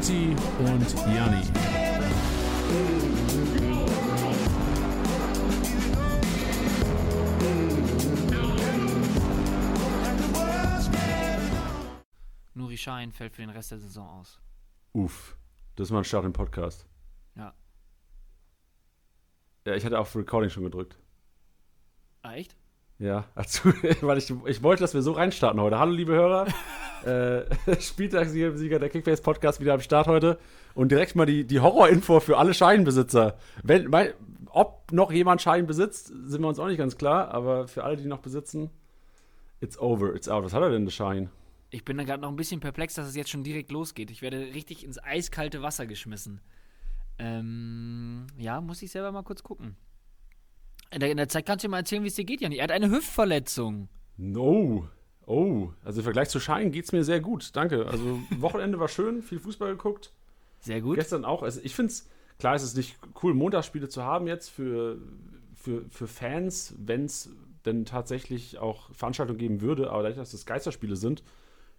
Titti 0.00 0.36
und 0.60 0.94
Janni. 1.12 1.42
Nuri 12.54 12.76
Schein 12.76 13.10
fällt 13.10 13.34
für 13.34 13.42
den 13.42 13.50
Rest 13.50 13.72
der 13.72 13.78
Saison 13.78 14.08
aus. 14.08 14.40
Uff, 14.92 15.36
das 15.74 15.88
ist 15.88 15.90
mal 15.90 15.98
ein 15.98 16.04
Start 16.04 16.24
im 16.24 16.32
Podcast. 16.32 16.86
Ja. 17.34 17.52
Ja, 19.66 19.74
ich 19.74 19.84
hatte 19.84 19.98
auf 19.98 20.14
Recording 20.14 20.50
schon 20.50 20.62
gedrückt. 20.62 20.96
Ah, 22.22 22.34
echt? 22.34 22.54
Ja, 22.98 23.26
also, 23.34 23.72
weil 24.00 24.18
ich, 24.18 24.32
ich 24.46 24.62
wollte, 24.62 24.82
dass 24.82 24.94
wir 24.94 25.02
so 25.02 25.12
reinstarten 25.12 25.60
heute. 25.60 25.78
Hallo, 25.78 25.92
liebe 25.92 26.12
Hörer. 26.12 26.46
äh, 27.06 27.44
Spieltagssieger 27.80 28.78
der 28.78 28.88
Kickbase 28.88 29.22
Podcast 29.22 29.60
wieder 29.60 29.74
am 29.74 29.80
Start 29.80 30.08
heute. 30.08 30.38
Und 30.74 30.90
direkt 30.90 31.14
mal 31.14 31.26
die, 31.26 31.44
die 31.44 31.60
Horrorinfo 31.60 32.20
für 32.20 32.38
alle 32.38 32.54
Scheinbesitzer. 32.54 33.36
Wenn, 33.62 33.88
mein, 33.88 34.14
ob 34.46 34.90
noch 34.90 35.12
jemand 35.12 35.40
Schein 35.42 35.66
besitzt, 35.66 36.08
sind 36.08 36.40
wir 36.40 36.48
uns 36.48 36.58
auch 36.58 36.66
nicht 36.66 36.78
ganz 36.78 36.96
klar. 36.96 37.28
Aber 37.32 37.68
für 37.68 37.84
alle, 37.84 37.96
die 37.96 38.06
noch 38.06 38.18
besitzen, 38.18 38.70
it's 39.60 39.78
over, 39.78 40.14
it's 40.14 40.28
out. 40.28 40.44
Was 40.44 40.52
hat 40.52 40.62
er 40.62 40.70
denn, 40.70 40.84
der 40.84 40.92
Schein? 40.92 41.30
Ich 41.70 41.84
bin 41.84 41.98
da 41.98 42.04
gerade 42.04 42.22
noch 42.22 42.30
ein 42.30 42.36
bisschen 42.36 42.60
perplex, 42.60 42.94
dass 42.94 43.06
es 43.06 43.14
jetzt 43.14 43.30
schon 43.30 43.44
direkt 43.44 43.70
losgeht. 43.70 44.10
Ich 44.10 44.22
werde 44.22 44.38
richtig 44.38 44.84
ins 44.84 44.98
eiskalte 44.98 45.62
Wasser 45.62 45.86
geschmissen. 45.86 46.40
Ähm, 47.20 48.26
ja, 48.38 48.60
muss 48.60 48.82
ich 48.82 48.90
selber 48.90 49.12
mal 49.12 49.22
kurz 49.22 49.42
gucken. 49.44 49.76
In 50.90 51.00
der, 51.00 51.10
in 51.10 51.16
der 51.16 51.28
Zeit 51.28 51.46
kannst 51.46 51.64
du 51.64 51.68
dir 51.68 51.72
mal 51.72 51.78
erzählen, 51.78 52.02
wie 52.02 52.08
es 52.08 52.14
dir 52.14 52.24
geht, 52.24 52.40
Janni. 52.40 52.56
Er 52.56 52.64
hat 52.64 52.70
eine 52.70 52.90
Hüftverletzung. 52.90 53.88
No. 54.16 54.88
Oh, 55.26 55.68
also 55.84 56.00
im 56.00 56.04
Vergleich 56.04 56.30
zu 56.30 56.40
Schein 56.40 56.72
geht 56.72 56.86
es 56.86 56.92
mir 56.92 57.04
sehr 57.04 57.20
gut. 57.20 57.54
Danke. 57.54 57.86
Also 57.86 58.20
Wochenende 58.38 58.80
war 58.80 58.88
schön, 58.88 59.22
viel 59.22 59.38
Fußball 59.38 59.72
geguckt. 59.72 60.12
Sehr 60.60 60.80
gut. 60.80 60.96
Gestern 60.96 61.24
auch. 61.24 61.42
Also 61.42 61.60
ich 61.62 61.74
finde 61.74 61.92
es, 61.92 62.08
klar 62.38 62.56
ist 62.56 62.62
es 62.62 62.74
nicht 62.74 62.98
cool, 63.22 63.34
Montagsspiele 63.34 63.88
zu 63.88 64.02
haben 64.02 64.26
jetzt 64.26 64.48
für, 64.48 64.98
für, 65.54 65.84
für 65.90 66.06
Fans, 66.06 66.74
wenn 66.78 67.04
es 67.04 67.30
denn 67.66 67.84
tatsächlich 67.84 68.58
auch 68.58 68.90
Veranstaltungen 68.94 69.38
geben 69.38 69.60
würde, 69.60 69.90
aber 69.90 70.02
dadurch, 70.02 70.18
dass 70.18 70.30
das 70.30 70.46
Geisterspiele 70.46 70.96
sind, 70.96 71.22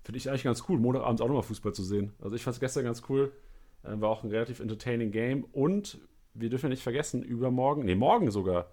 finde 0.03 0.17
ich 0.17 0.29
eigentlich 0.29 0.43
ganz 0.43 0.63
cool, 0.69 0.77
Montagabends 0.77 1.21
auch 1.21 1.27
nochmal 1.27 1.43
Fußball 1.43 1.73
zu 1.73 1.83
sehen. 1.83 2.13
Also 2.21 2.35
ich 2.35 2.43
fand 2.43 2.53
es 2.53 2.59
gestern 2.59 2.83
ganz 2.83 3.03
cool. 3.09 3.31
Äh, 3.83 3.99
war 3.99 4.09
auch 4.09 4.23
ein 4.23 4.29
relativ 4.29 4.59
entertaining 4.59 5.11
Game. 5.11 5.43
Und 5.45 5.99
wir 6.33 6.49
dürfen 6.49 6.65
ja 6.65 6.69
nicht 6.69 6.83
vergessen, 6.83 7.23
übermorgen, 7.23 7.85
nee, 7.85 7.95
morgen 7.95 8.31
sogar, 8.31 8.69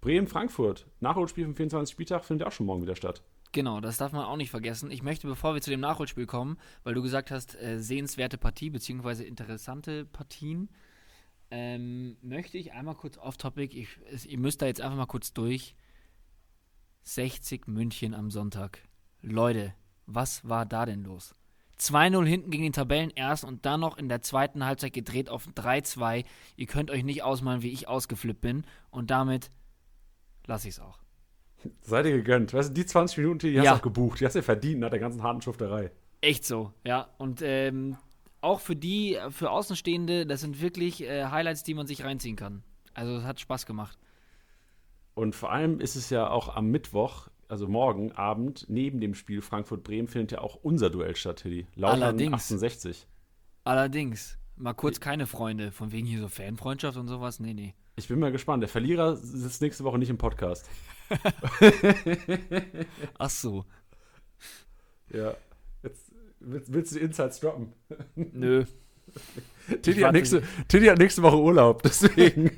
Bremen-Frankfurt. 0.00 0.86
Nachholspiel 1.00 1.44
vom 1.44 1.54
24. 1.54 1.92
Spieltag 1.92 2.24
findet 2.24 2.46
auch 2.46 2.52
schon 2.52 2.66
morgen 2.66 2.82
wieder 2.82 2.96
statt. 2.96 3.22
Genau, 3.52 3.80
das 3.80 3.96
darf 3.96 4.12
man 4.12 4.24
auch 4.24 4.36
nicht 4.36 4.50
vergessen. 4.50 4.90
Ich 4.90 5.02
möchte, 5.02 5.26
bevor 5.26 5.54
wir 5.54 5.62
zu 5.62 5.70
dem 5.70 5.80
Nachholspiel 5.80 6.26
kommen, 6.26 6.58
weil 6.84 6.94
du 6.94 7.02
gesagt 7.02 7.30
hast, 7.30 7.60
äh, 7.60 7.80
sehenswerte 7.80 8.36
Partie 8.36 8.70
beziehungsweise 8.70 9.24
interessante 9.24 10.04
Partien, 10.04 10.68
ähm, 11.50 12.18
möchte 12.20 12.58
ich 12.58 12.72
einmal 12.72 12.94
kurz 12.94 13.16
off-topic, 13.16 13.86
ihr 14.26 14.38
müsst 14.38 14.60
da 14.60 14.66
jetzt 14.66 14.82
einfach 14.82 14.98
mal 14.98 15.06
kurz 15.06 15.32
durch. 15.32 15.74
60 17.04 17.66
München 17.68 18.14
am 18.14 18.30
Sonntag. 18.30 18.82
Leute, 19.22 19.74
was 20.04 20.46
war 20.46 20.66
da 20.66 20.84
denn 20.84 21.04
los? 21.04 21.34
2-0 21.78 22.26
hinten 22.26 22.50
gegen 22.50 22.64
den 22.64 22.72
Tabellenersten 22.72 23.48
und 23.48 23.64
dann 23.64 23.80
noch 23.80 23.96
in 23.96 24.08
der 24.08 24.20
zweiten 24.20 24.64
Halbzeit 24.64 24.92
gedreht 24.92 25.30
auf 25.30 25.46
3-2. 25.46 26.24
Ihr 26.56 26.66
könnt 26.66 26.90
euch 26.90 27.04
nicht 27.04 27.22
ausmalen, 27.22 27.62
wie 27.62 27.70
ich 27.70 27.88
ausgeflippt 27.88 28.40
bin. 28.40 28.64
Und 28.90 29.10
damit 29.10 29.50
lasse 30.48 30.68
ich 30.68 30.74
es 30.74 30.80
auch. 30.80 30.98
Seid 31.82 32.06
ihr 32.06 32.12
gegönnt. 32.12 32.52
Weißt 32.52 32.70
du, 32.70 32.74
die 32.74 32.86
20 32.86 33.18
Minuten, 33.18 33.38
die 33.40 33.58
hast 33.58 33.66
du 33.66 33.74
auch 33.74 33.82
gebucht. 33.82 34.20
Die 34.20 34.24
hast 34.26 34.34
du 34.34 34.40
ja 34.40 34.44
verdient 34.44 34.80
nach 34.80 34.90
der 34.90 34.98
ganzen 34.98 35.22
harten 35.22 35.42
Schufterei. 35.42 35.90
Echt 36.20 36.44
so, 36.44 36.72
ja. 36.84 37.08
Und 37.18 37.42
ähm, 37.42 37.96
auch 38.40 38.60
für 38.60 38.76
die, 38.76 39.18
für 39.30 39.50
Außenstehende, 39.50 40.26
das 40.26 40.40
sind 40.40 40.60
wirklich 40.60 41.02
äh, 41.02 41.26
Highlights, 41.26 41.62
die 41.64 41.74
man 41.74 41.86
sich 41.86 42.04
reinziehen 42.04 42.36
kann. 42.36 42.62
Also 42.94 43.16
es 43.16 43.24
hat 43.24 43.40
Spaß 43.40 43.66
gemacht. 43.66 43.98
Und 45.14 45.34
vor 45.34 45.50
allem 45.50 45.80
ist 45.80 45.96
es 45.96 46.10
ja 46.10 46.30
auch 46.30 46.54
am 46.54 46.70
Mittwoch, 46.70 47.28
also 47.48 47.66
morgen 47.66 48.12
Abend, 48.12 48.66
neben 48.68 49.00
dem 49.00 49.14
Spiel 49.14 49.42
Frankfurt-Bremen, 49.42 50.06
findet 50.06 50.32
ja 50.32 50.40
auch 50.40 50.56
unser 50.62 50.90
Duell 50.90 51.16
statt, 51.16 51.38
Tilly. 51.38 51.66
Lautern 51.74 52.02
Allerdings. 52.02 52.34
68. 52.34 53.06
Allerdings, 53.64 54.38
mal 54.56 54.74
kurz 54.74 55.00
keine 55.00 55.26
Freunde, 55.26 55.72
von 55.72 55.90
wegen 55.90 56.06
hier 56.06 56.20
so 56.20 56.28
Fanfreundschaft 56.28 56.96
und 56.96 57.08
sowas. 57.08 57.40
Nee, 57.40 57.54
nee. 57.54 57.74
Ich 57.98 58.06
bin 58.06 58.20
mal 58.20 58.30
gespannt. 58.30 58.62
Der 58.62 58.68
Verlierer 58.68 59.16
sitzt 59.16 59.60
nächste 59.60 59.82
Woche 59.82 59.98
nicht 59.98 60.08
im 60.08 60.18
Podcast. 60.18 60.70
Ach 63.18 63.30
so. 63.30 63.64
Ja. 65.12 65.34
Jetzt 65.82 66.12
willst, 66.38 66.72
willst 66.72 66.92
du 66.92 66.98
die 67.00 67.04
Insights 67.04 67.40
droppen? 67.40 67.72
Nö. 68.14 68.64
Tilly 69.82 70.02
hat, 70.02 70.12
nächste, 70.12 70.42
Tilly 70.68 70.86
hat 70.86 70.98
nächste 70.98 71.22
Woche 71.22 71.38
Urlaub, 71.38 71.82
deswegen 71.84 72.50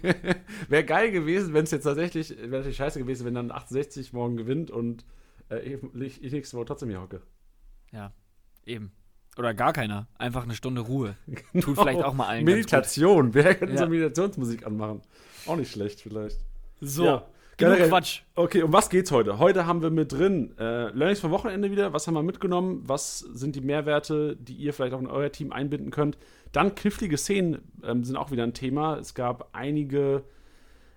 wäre 0.69 0.85
geil 0.85 1.13
gewesen, 1.13 1.55
wenn 1.55 1.63
es 1.63 1.71
jetzt 1.71 1.85
tatsächlich, 1.85 2.37
wäre 2.37 2.49
natürlich 2.49 2.77
scheiße 2.77 2.99
gewesen, 2.99 3.25
wenn 3.25 3.35
dann 3.35 3.53
68 3.53 4.13
morgen 4.13 4.37
gewinnt 4.37 4.73
und 4.73 5.05
äh, 5.49 5.61
ich, 5.61 6.23
ich 6.23 6.33
nächste 6.33 6.57
Woche 6.57 6.67
trotzdem 6.67 6.89
hier 6.91 7.01
hocke. 7.01 7.23
Ja, 7.93 8.13
eben. 8.67 8.91
Oder 9.41 9.55
gar 9.55 9.73
keiner. 9.73 10.07
Einfach 10.19 10.45
eine 10.45 10.55
Stunde 10.55 10.83
Ruhe. 10.83 11.17
Tut 11.61 11.79
vielleicht 11.79 12.05
auch 12.05 12.13
mal 12.13 12.27
allen 12.27 12.45
Meditation, 12.45 13.33
wer 13.33 13.55
könnte 13.55 13.75
so 13.77 13.85
Ja. 13.85 13.89
Meditationsmusik 13.89 14.67
anmachen? 14.67 15.01
Auch 15.47 15.57
nicht 15.57 15.73
schlecht 15.73 16.03
vielleicht. 16.03 16.37
So, 16.83 17.05
Ja. 17.07 17.17
genug 17.57 17.75
Generell- 17.77 17.89
Quatsch. 17.89 18.21
Okay, 18.35 18.63
um 18.63 18.71
was 18.75 18.91
geht's 18.91 19.11
heute? 19.11 19.39
Heute 19.39 19.65
haben 19.65 19.81
wir 19.81 19.89
mit 19.89 20.13
drin 20.13 20.55
äh, 20.59 20.91
Learnings 20.91 21.21
vom 21.21 21.31
Wochenende 21.31 21.71
wieder. 21.71 21.95
Was 21.95 22.07
haben 22.07 22.13
wir 22.15 22.23
mitgenommen? 22.23 22.83
Was 22.87 23.21
sind 23.21 23.57
die 23.57 23.63
Mehrwerte, 23.63 24.37
die 24.37 24.53
ihr 24.53 24.75
vielleicht 24.75 24.93
auch 24.93 25.01
in 25.01 25.07
euer 25.07 25.33
Team 25.33 25.53
einbinden 25.53 25.91
könnt? 25.91 26.19
Dann 26.53 26.75
knifflige 26.75 27.17
Szenen 27.17 27.63
ähm, 27.83 28.05
sind 28.05 28.17
auch 28.17 28.31
wieder 28.31 28.43
ein 28.43 28.53
Thema. 28.53 28.99
Es 28.99 29.15
gab 29.15 29.49
einige 29.53 30.23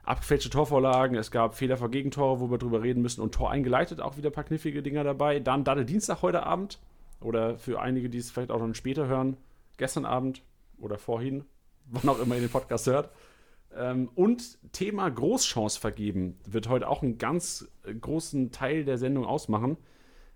abgefälschte 0.03 0.49
Torvorlagen, 0.49 1.15
es 1.15 1.31
gab 1.31 1.55
Fehler 1.55 1.77
vor 1.77 1.89
Gegentore, 1.89 2.41
wo 2.41 2.51
wir 2.51 2.57
drüber 2.57 2.81
reden 2.83 3.01
müssen 3.01 3.21
und 3.21 3.33
Tor 3.33 3.51
eingeleitet, 3.51 4.01
auch 4.01 4.17
wieder 4.17 4.31
ein 4.31 4.33
paar 4.33 4.43
knifflige 4.43 4.83
Dinger 4.83 5.05
dabei. 5.05 5.39
Dann 5.39 5.63
Daddel 5.63 5.85
Dienstag 5.85 6.21
heute 6.21 6.43
Abend 6.43 6.77
oder 7.23 7.57
für 7.57 7.81
einige, 7.81 8.09
die 8.09 8.17
es 8.17 8.31
vielleicht 8.31 8.51
auch 8.51 8.59
noch 8.59 8.73
später 8.75 9.07
hören, 9.07 9.37
gestern 9.77 10.05
Abend 10.05 10.43
oder 10.77 10.97
vorhin, 10.97 11.45
wann 11.85 12.09
auch 12.09 12.19
immer 12.19 12.35
ihr 12.35 12.41
den 12.41 12.49
Podcast 12.49 12.87
hört. 12.87 13.09
Ähm, 13.75 14.09
und 14.15 14.57
Thema 14.71 15.09
Großchance 15.09 15.79
vergeben 15.79 16.37
wird 16.45 16.69
heute 16.69 16.87
auch 16.87 17.01
einen 17.01 17.17
ganz 17.17 17.67
äh, 17.83 17.93
großen 17.93 18.51
Teil 18.51 18.85
der 18.85 18.97
Sendung 18.97 19.25
ausmachen, 19.25 19.77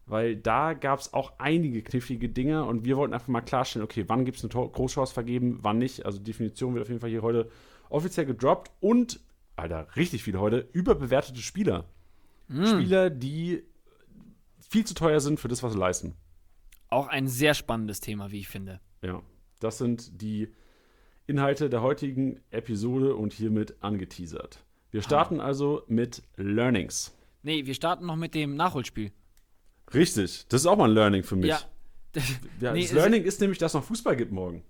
weil 0.05 0.35
da 0.35 0.73
gab 0.73 0.99
es 0.99 1.13
auch 1.13 1.33
einige 1.37 1.83
knifflige 1.83 2.29
Dinge 2.29 2.65
und 2.65 2.85
wir 2.85 2.97
wollten 2.97 3.13
einfach 3.13 3.27
mal 3.27 3.41
klarstellen, 3.41 3.83
okay, 3.83 4.05
wann 4.07 4.25
gibt 4.25 4.37
es 4.37 4.43
eine 4.43 4.49
Tor 4.49 4.71
Großchance 4.71 5.13
vergeben, 5.13 5.59
wann 5.61 5.77
nicht. 5.77 6.05
Also 6.05 6.19
Definition 6.19 6.73
wird 6.73 6.83
auf 6.83 6.89
jeden 6.89 7.01
Fall 7.01 7.09
hier 7.09 7.21
heute 7.21 7.49
offiziell 7.89 8.25
gedroppt 8.25 8.71
und, 8.79 9.19
Alter, 9.55 9.87
richtig 9.95 10.23
viel 10.23 10.37
heute, 10.37 10.67
überbewertete 10.71 11.41
Spieler. 11.41 11.85
Spieler, 12.49 13.09
die 13.09 13.63
viel 14.69 14.85
zu 14.85 14.93
teuer 14.93 15.19
sind 15.19 15.39
für 15.39 15.47
das, 15.47 15.63
was 15.63 15.73
sie 15.73 15.79
leisten. 15.79 16.15
Auch 16.89 17.07
ein 17.07 17.27
sehr 17.27 17.53
spannendes 17.53 17.99
Thema, 17.99 18.31
wie 18.31 18.39
ich 18.39 18.47
finde. 18.47 18.79
Ja, 19.01 19.21
das 19.59 19.77
sind 19.77 20.21
die 20.21 20.53
Inhalte 21.25 21.69
der 21.69 21.81
heutigen 21.81 22.39
Episode 22.51 23.15
und 23.15 23.33
hiermit 23.33 23.75
angeteasert. 23.81 24.63
Wir 24.91 25.01
starten 25.01 25.41
also 25.41 25.83
mit 25.87 26.23
Learnings. 26.37 27.13
Nee, 27.43 27.65
wir 27.65 27.73
starten 27.73 28.05
noch 28.05 28.15
mit 28.15 28.33
dem 28.35 28.55
Nachholspiel. 28.55 29.11
Richtig, 29.93 30.45
das 30.49 30.61
ist 30.61 30.67
auch 30.67 30.77
mal 30.77 30.89
ein 30.89 30.95
Learning 30.95 31.23
für 31.23 31.35
mich. 31.35 31.49
Ja. 31.49 31.59
Ja, 32.59 32.73
Nee, 32.73 32.81
das 32.81 32.93
Learning 32.93 33.23
ist 33.23 33.41
nämlich, 33.41 33.59
dass 33.59 33.71
es 33.71 33.73
noch 33.75 33.83
Fußball 33.83 34.15
gibt 34.15 34.31
morgen. 34.31 34.63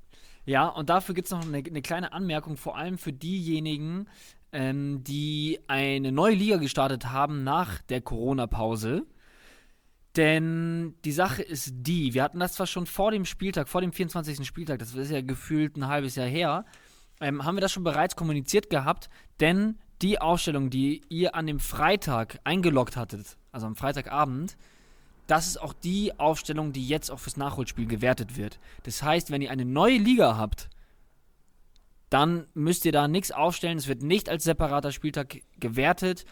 Ja, 0.46 0.68
und 0.68 0.90
dafür 0.90 1.16
gibt 1.16 1.28
es 1.28 1.32
noch 1.32 1.46
eine, 1.46 1.58
eine 1.58 1.82
kleine 1.82 2.12
Anmerkung, 2.12 2.58
vor 2.58 2.78
allem 2.78 2.98
für 2.98 3.14
diejenigen, 3.14 4.08
ähm, 4.52 5.04
die 5.04 5.60
eine 5.68 6.12
neue 6.12 6.36
Liga 6.36 6.58
gestartet 6.58 7.12
haben 7.12 7.44
nach 7.44 7.82
der 7.84 8.02
Corona-Pause. 8.02 9.06
Denn 10.18 10.96
die 11.06 11.12
Sache 11.12 11.44
ist 11.44 11.72
die, 11.74 12.16
wir 12.16 12.24
hatten 12.24 12.40
das 12.40 12.54
zwar 12.54 12.66
schon 12.66 12.88
vor 12.88 13.12
dem 13.12 13.24
Spieltag, 13.24 13.70
vor 13.70 13.82
dem 13.82 13.94
24. 13.94 14.46
Spieltag, 14.46 14.80
das 14.80 14.96
ist 14.96 15.12
ja 15.12 15.22
gefühlt 15.22 15.78
ein 15.78 15.88
halbes 15.88 16.16
Jahr 16.16 16.28
her, 16.28 16.66
ähm, 17.22 17.46
haben 17.46 17.56
wir 17.56 17.62
das 17.62 17.72
schon 17.72 17.84
bereits 17.84 18.16
kommuniziert 18.16 18.72
gehabt, 18.72 19.10
denn 19.40 19.78
die 20.02 20.20
Aufstellung, 20.20 20.72
die 20.72 21.04
ihr 21.10 21.36
an 21.36 21.46
dem 21.46 21.60
Freitag 21.60 22.40
eingeloggt 22.44 22.98
hattet, 22.98 23.38
also 23.52 23.68
am 23.68 23.76
Freitagabend, 23.76 24.58
das 25.28 25.46
ist 25.46 25.62
auch 25.62 25.74
die 25.74 26.18
Aufstellung, 26.20 26.74
die 26.74 26.88
jetzt 26.88 27.12
auch 27.12 27.20
fürs 27.20 27.38
Nachholspiel 27.38 27.86
gewertet 27.86 28.38
wird. 28.38 28.60
Das 28.84 29.04
heißt, 29.04 29.30
wenn 29.30 29.42
ihr 29.42 29.52
eine 29.52 29.66
neue 29.66 29.98
Liga 29.98 30.38
habt, 30.38 30.70
dann 32.10 32.48
müsst 32.54 32.86
ihr 32.86 32.94
da 32.94 33.08
nichts 33.08 33.32
aufstellen. 33.32 33.78
Es 33.78 33.88
wird 33.88 34.02
nicht 34.02 34.30
als 34.30 34.46
separater 34.46 34.94
Spieltag 34.94 35.42
gewertet. 35.60 36.26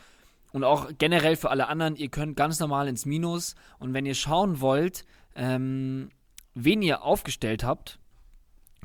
Und 0.56 0.64
auch 0.64 0.90
generell 0.98 1.36
für 1.36 1.50
alle 1.50 1.68
anderen, 1.68 1.98
ihr 1.98 2.08
könnt 2.08 2.38
ganz 2.38 2.62
normal 2.62 2.88
ins 2.88 3.06
Minus. 3.06 3.56
Und 3.78 3.94
wenn 3.94 4.06
ihr 4.06 4.16
schauen 4.16 4.62
wollt, 4.62 5.06
ähm, 5.36 6.08
wen 6.54 6.82
ihr 6.82 7.04
aufgestellt 7.04 7.66
habt, 7.66 8.00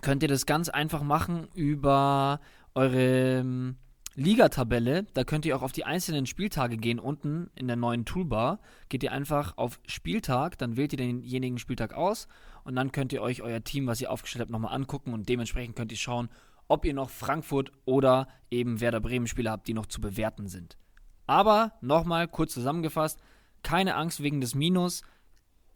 könnt 0.00 0.24
ihr 0.24 0.28
das 0.28 0.46
ganz 0.46 0.68
einfach 0.68 1.04
machen 1.04 1.46
über 1.54 2.40
eure 2.74 3.38
ähm, 3.38 3.76
Ligatabelle, 4.16 5.04
da 5.14 5.22
könnt 5.22 5.46
ihr 5.46 5.56
auch 5.56 5.62
auf 5.62 5.70
die 5.70 5.84
einzelnen 5.84 6.26
Spieltage 6.26 6.76
gehen. 6.76 6.98
Unten 6.98 7.50
in 7.54 7.68
der 7.68 7.76
neuen 7.76 8.04
Toolbar 8.04 8.58
geht 8.88 9.04
ihr 9.04 9.12
einfach 9.12 9.56
auf 9.56 9.78
Spieltag, 9.86 10.58
dann 10.58 10.76
wählt 10.76 10.92
ihr 10.92 10.98
denjenigen 10.98 11.58
Spieltag 11.58 11.94
aus 11.94 12.26
und 12.64 12.74
dann 12.74 12.90
könnt 12.90 13.12
ihr 13.12 13.22
euch 13.22 13.42
euer 13.42 13.62
Team, 13.62 13.86
was 13.86 14.00
ihr 14.00 14.10
aufgestellt 14.10 14.42
habt, 14.42 14.50
nochmal 14.50 14.74
angucken 14.74 15.14
und 15.14 15.28
dementsprechend 15.28 15.76
könnt 15.76 15.92
ihr 15.92 15.98
schauen, 15.98 16.30
ob 16.66 16.84
ihr 16.84 16.94
noch 16.94 17.10
Frankfurt 17.10 17.70
oder 17.84 18.26
eben 18.50 18.80
Werder 18.80 19.00
Bremen 19.00 19.28
Spieler 19.28 19.52
habt, 19.52 19.68
die 19.68 19.74
noch 19.74 19.86
zu 19.86 20.00
bewerten 20.00 20.48
sind. 20.48 20.76
Aber 21.30 21.74
nochmal 21.80 22.26
kurz 22.26 22.52
zusammengefasst, 22.54 23.20
keine 23.62 23.94
Angst 23.94 24.20
wegen 24.20 24.40
des 24.40 24.56
Minus. 24.56 25.02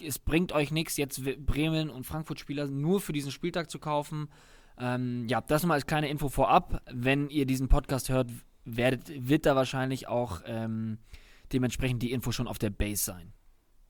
Es 0.02 0.18
bringt 0.18 0.50
euch 0.50 0.72
nichts, 0.72 0.96
jetzt 0.96 1.22
Bremen 1.46 1.90
und 1.90 2.06
Frankfurt 2.06 2.40
Spieler 2.40 2.66
nur 2.66 3.00
für 3.00 3.12
diesen 3.12 3.30
Spieltag 3.30 3.70
zu 3.70 3.78
kaufen. 3.78 4.30
Ähm, 4.80 5.28
ja, 5.28 5.40
das 5.40 5.62
nochmal 5.62 5.76
als 5.76 5.86
kleine 5.86 6.08
Info 6.08 6.28
vorab. 6.28 6.82
Wenn 6.92 7.30
ihr 7.30 7.46
diesen 7.46 7.68
Podcast 7.68 8.08
hört, 8.08 8.32
werdet, 8.64 9.12
wird 9.28 9.46
da 9.46 9.54
wahrscheinlich 9.54 10.08
auch 10.08 10.40
ähm, 10.44 10.98
dementsprechend 11.52 12.02
die 12.02 12.10
Info 12.10 12.32
schon 12.32 12.48
auf 12.48 12.58
der 12.58 12.70
Base 12.70 13.04
sein. 13.04 13.32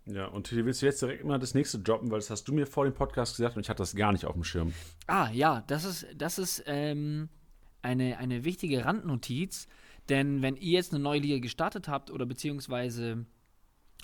Ja, 0.04 0.26
und 0.26 0.48
hier 0.48 0.66
willst 0.66 0.82
du 0.82 0.86
jetzt 0.86 1.00
direkt 1.00 1.24
mal 1.24 1.38
das 1.38 1.54
nächste 1.54 1.78
droppen, 1.78 2.10
weil 2.10 2.18
das 2.18 2.28
hast 2.28 2.44
du 2.44 2.52
mir 2.52 2.66
vor 2.66 2.84
dem 2.84 2.92
Podcast 2.92 3.38
gesagt 3.38 3.56
und 3.56 3.62
ich 3.62 3.70
hatte 3.70 3.78
das 3.78 3.96
gar 3.96 4.12
nicht 4.12 4.26
auf 4.26 4.34
dem 4.34 4.44
Schirm. 4.44 4.74
Ah, 5.06 5.30
ja, 5.32 5.64
das 5.66 5.86
ist, 5.86 6.06
das 6.14 6.38
ist 6.38 6.62
ähm, 6.66 7.30
eine, 7.80 8.18
eine 8.18 8.44
wichtige 8.44 8.84
Randnotiz, 8.84 9.66
denn 10.08 10.42
wenn 10.42 10.56
ihr 10.56 10.72
jetzt 10.72 10.92
eine 10.92 11.02
neue 11.02 11.20
Liga 11.20 11.38
gestartet 11.38 11.88
habt 11.88 12.10
oder 12.10 12.26
beziehungsweise 12.26 13.26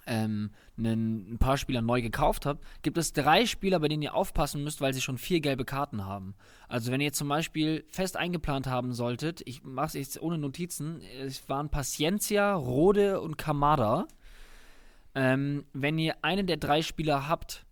ähm, 0.06 0.50
einen, 0.79 1.35
ein 1.35 1.38
paar 1.38 1.56
Spieler 1.56 1.82
neu 1.82 2.02
gekauft 2.02 2.47
habt, 2.47 2.64
gibt 2.82 2.99
es 2.99 3.12
drei 3.12 3.47
Spieler, 3.47 3.81
bei 3.81 3.88
denen 3.88 4.02
ihr 4.02 4.14
aufpassen 4.14 4.64
müsst, 4.64 4.81
weil 4.81 4.94
sie 4.94 5.00
schon 5.00 5.19
vier 5.19 5.41
gelbe 5.41 5.64
Karten 5.64 6.05
haben. 6.05 6.35
Also 6.69 6.91
wenn 6.91 7.00
ihr 7.00 7.12
zum 7.12 7.29
Beispiel 7.29 7.85
fest 7.88 8.17
eingeplant 8.17 8.67
haben 8.67 8.93
solltet, 8.93 9.43
ich 9.44 9.62
mache 9.62 9.88
es 9.88 9.94
jetzt 9.94 10.23
ohne 10.23 10.38
Notizen, 10.38 11.02
es 11.20 11.49
waren 11.49 11.70
Paciencia, 11.70 12.55
Rode 12.55 13.20
und 13.20 13.37
Kamada. 13.38 14.06
Ähm, 15.14 15.64
wenn 15.73 15.99
ihr 15.99 16.17
einen 16.23 16.46
der 16.46 16.56
drei 16.56 16.82
Spieler 16.82 17.29
habt 17.29 17.67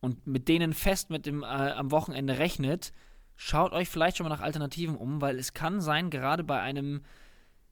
und 0.00 0.26
mit 0.26 0.48
denen 0.48 0.72
fest 0.72 1.10
mit 1.10 1.24
dem, 1.26 1.42
äh, 1.42 1.46
am 1.46 1.90
Wochenende 1.90 2.38
rechnet, 2.38 2.92
schaut 3.36 3.72
euch 3.72 3.88
vielleicht 3.88 4.16
schon 4.16 4.28
mal 4.28 4.34
nach 4.34 4.42
Alternativen 4.42 4.96
um, 4.96 5.20
weil 5.20 5.38
es 5.38 5.54
kann 5.54 5.80
sein, 5.80 6.10
gerade 6.10 6.44
bei 6.44 6.60
einem 6.60 7.02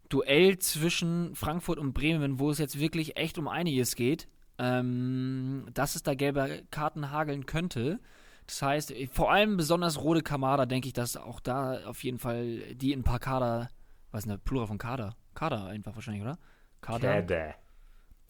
Duell 0.08 0.58
zwischen 0.58 1.34
Frankfurt 1.34 1.78
und 1.78 1.92
Bremen, 1.92 2.38
wo 2.38 2.50
es 2.50 2.58
jetzt 2.58 2.78
wirklich 2.78 3.16
echt 3.16 3.38
um 3.38 3.48
einiges 3.48 3.94
geht, 3.94 4.28
ähm, 4.58 5.66
dass 5.74 5.94
es 5.94 6.02
da 6.02 6.14
gelbe 6.14 6.62
Karten 6.70 7.10
hageln 7.10 7.46
könnte. 7.46 8.00
Das 8.46 8.62
heißt, 8.62 8.94
vor 9.12 9.30
allem 9.30 9.58
besonders 9.58 10.00
rote 10.00 10.22
Kamada, 10.22 10.64
denke 10.64 10.88
ich, 10.88 10.94
dass 10.94 11.16
auch 11.16 11.40
da 11.40 11.84
auf 11.84 12.02
jeden 12.02 12.18
Fall 12.18 12.74
die 12.74 12.92
in 12.92 13.00
ein 13.00 13.04
paar 13.04 13.18
Kader, 13.18 13.68
was 14.10 14.20
ist 14.20 14.24
denn 14.24 14.36
der 14.36 14.38
Plural 14.38 14.66
von 14.66 14.78
Kader? 14.78 15.14
Kader 15.34 15.66
einfach 15.66 15.94
wahrscheinlich, 15.94 16.22
oder? 16.22 16.38
Kader. 16.80 17.22
Kader. 17.22 17.54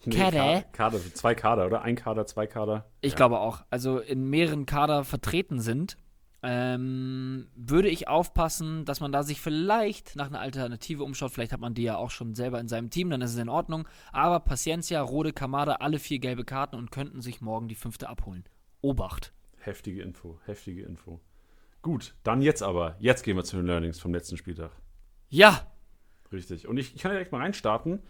Nee, 0.05 0.15
Kader. 0.15 0.63
Kader, 0.71 0.99
zwei 1.13 1.35
Kader, 1.35 1.65
oder? 1.65 1.81
Ein 1.81 1.95
Kader, 1.95 2.25
zwei 2.25 2.47
Kader. 2.47 2.89
Ich 3.01 3.13
ja. 3.13 3.17
glaube 3.17 3.39
auch. 3.39 3.63
Also 3.69 3.99
in 3.99 4.29
mehreren 4.29 4.65
Kader 4.65 5.03
vertreten 5.03 5.59
sind 5.59 5.97
ähm, 6.41 7.47
würde 7.55 7.89
ich 7.89 8.07
aufpassen, 8.07 8.85
dass 8.85 9.01
man 9.01 9.11
da 9.11 9.23
sich 9.23 9.41
vielleicht 9.41 10.15
nach 10.15 10.27
einer 10.27 10.39
Alternative 10.39 11.03
umschaut. 11.03 11.31
Vielleicht 11.31 11.51
hat 11.51 11.59
man 11.59 11.73
die 11.73 11.83
ja 11.83 11.97
auch 11.97 12.11
schon 12.11 12.35
selber 12.35 12.59
in 12.59 12.67
seinem 12.67 12.89
Team, 12.89 13.09
dann 13.09 13.21
ist 13.21 13.33
es 13.33 13.37
in 13.37 13.49
Ordnung. 13.49 13.87
Aber 14.11 14.39
Paciencia, 14.39 15.01
Rode, 15.01 15.33
Kamada, 15.33 15.73
alle 15.73 15.99
vier 15.99 16.19
gelbe 16.19 16.45
Karten 16.45 16.75
und 16.75 16.91
könnten 16.91 17.21
sich 17.21 17.41
morgen 17.41 17.67
die 17.67 17.75
fünfte 17.75 18.07
abholen. 18.09 18.45
Obacht. 18.81 19.33
Heftige 19.57 20.01
Info, 20.01 20.39
heftige 20.45 20.83
Info. 20.83 21.19
Gut, 21.81 22.15
dann 22.23 22.41
jetzt 22.41 22.63
aber. 22.63 22.95
Jetzt 22.99 23.23
gehen 23.23 23.35
wir 23.35 23.43
zu 23.43 23.57
den 23.57 23.65
Learnings 23.65 23.99
vom 23.99 24.13
letzten 24.13 24.37
Spieltag. 24.37 24.71
Ja! 25.29 25.67
Richtig. 26.31 26.67
Und 26.67 26.77
ich, 26.77 26.95
ich 26.95 27.01
kann 27.01 27.11
direkt 27.11 27.31
mal 27.31 27.41
reinstarten. 27.41 28.01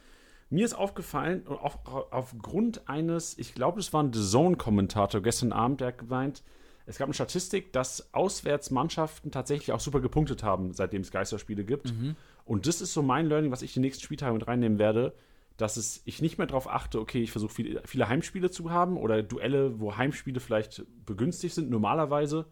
Mir 0.50 0.66
ist 0.66 0.74
aufgefallen, 0.74 1.48
auf, 1.48 1.80
aufgrund 1.86 2.90
eines, 2.90 3.38
ich 3.38 3.54
glaube, 3.54 3.80
es 3.80 3.94
war 3.94 4.04
ein 4.04 4.12
The 4.12 4.22
Zone-Kommentator 4.22 5.22
gestern 5.22 5.54
Abend, 5.54 5.82
der 5.82 5.90
hat 5.90 6.00
gemeint, 6.00 6.44
es 6.90 6.98
gab 6.98 7.06
eine 7.06 7.14
Statistik, 7.14 7.72
dass 7.72 8.16
Auswärtsmannschaften 8.16 9.30
tatsächlich 9.30 9.72
auch 9.72 9.80
super 9.80 10.02
gepunktet 10.02 10.42
haben, 10.42 10.74
seitdem 10.74 11.02
es 11.04 11.12
Geisterspiele 11.12 11.64
gibt. 11.64 11.94
Mhm. 11.94 12.16
Und 12.46 12.66
das 12.66 12.82
ist 12.82 12.94
so 12.94 13.04
mein 13.04 13.28
Learning, 13.28 13.52
was 13.52 13.62
ich 13.62 13.74
die 13.74 13.80
nächsten 13.80 14.04
Spieltage 14.04 14.34
mit 14.34 14.48
reinnehmen 14.48 14.80
werde, 14.80 15.14
dass 15.56 15.78
es, 15.78 16.02
ich 16.06 16.20
nicht 16.20 16.40
mehr 16.40 16.48
darauf 16.48 16.68
achte, 16.68 17.00
okay, 17.00 17.22
ich 17.22 17.30
versuche 17.30 17.54
viele, 17.54 17.84
viele 17.86 18.10
Heimspiele 18.10 18.50
zu 18.50 18.72
haben 18.72 18.98
oder 18.98 19.22
Duelle, 19.22 19.80
wo 19.80 19.98
Heimspiele 19.98 20.40
vielleicht 20.40 20.84
begünstigt 21.06 21.54
sind, 21.54 21.70
normalerweise, 21.70 22.48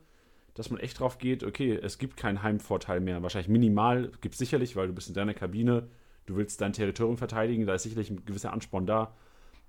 dass 0.54 0.70
man 0.70 0.80
echt 0.80 1.00
drauf 1.00 1.18
geht, 1.18 1.44
okay, 1.44 1.80
es 1.82 1.98
gibt 1.98 2.16
keinen 2.16 2.44
Heimvorteil 2.44 3.00
mehr. 3.00 3.24
Wahrscheinlich 3.24 3.50
minimal 3.50 4.12
gibt 4.22 4.34
es 4.36 4.40
sicherlich, 4.40 4.76
weil 4.76 4.86
du 4.86 4.94
bist 4.94 5.08
in 5.08 5.16
deiner 5.16 5.34
Kabine, 5.34 5.88
du 6.28 6.36
willst 6.36 6.62
dein 6.62 6.74
Territorium 6.74 7.18
verteidigen, 7.18 7.66
da 7.66 7.74
ist 7.74 7.84
sicherlich 7.84 8.12
ein 8.12 8.24
gewisser 8.24 8.54
Ansporn 8.54 8.86
da. 8.86 9.16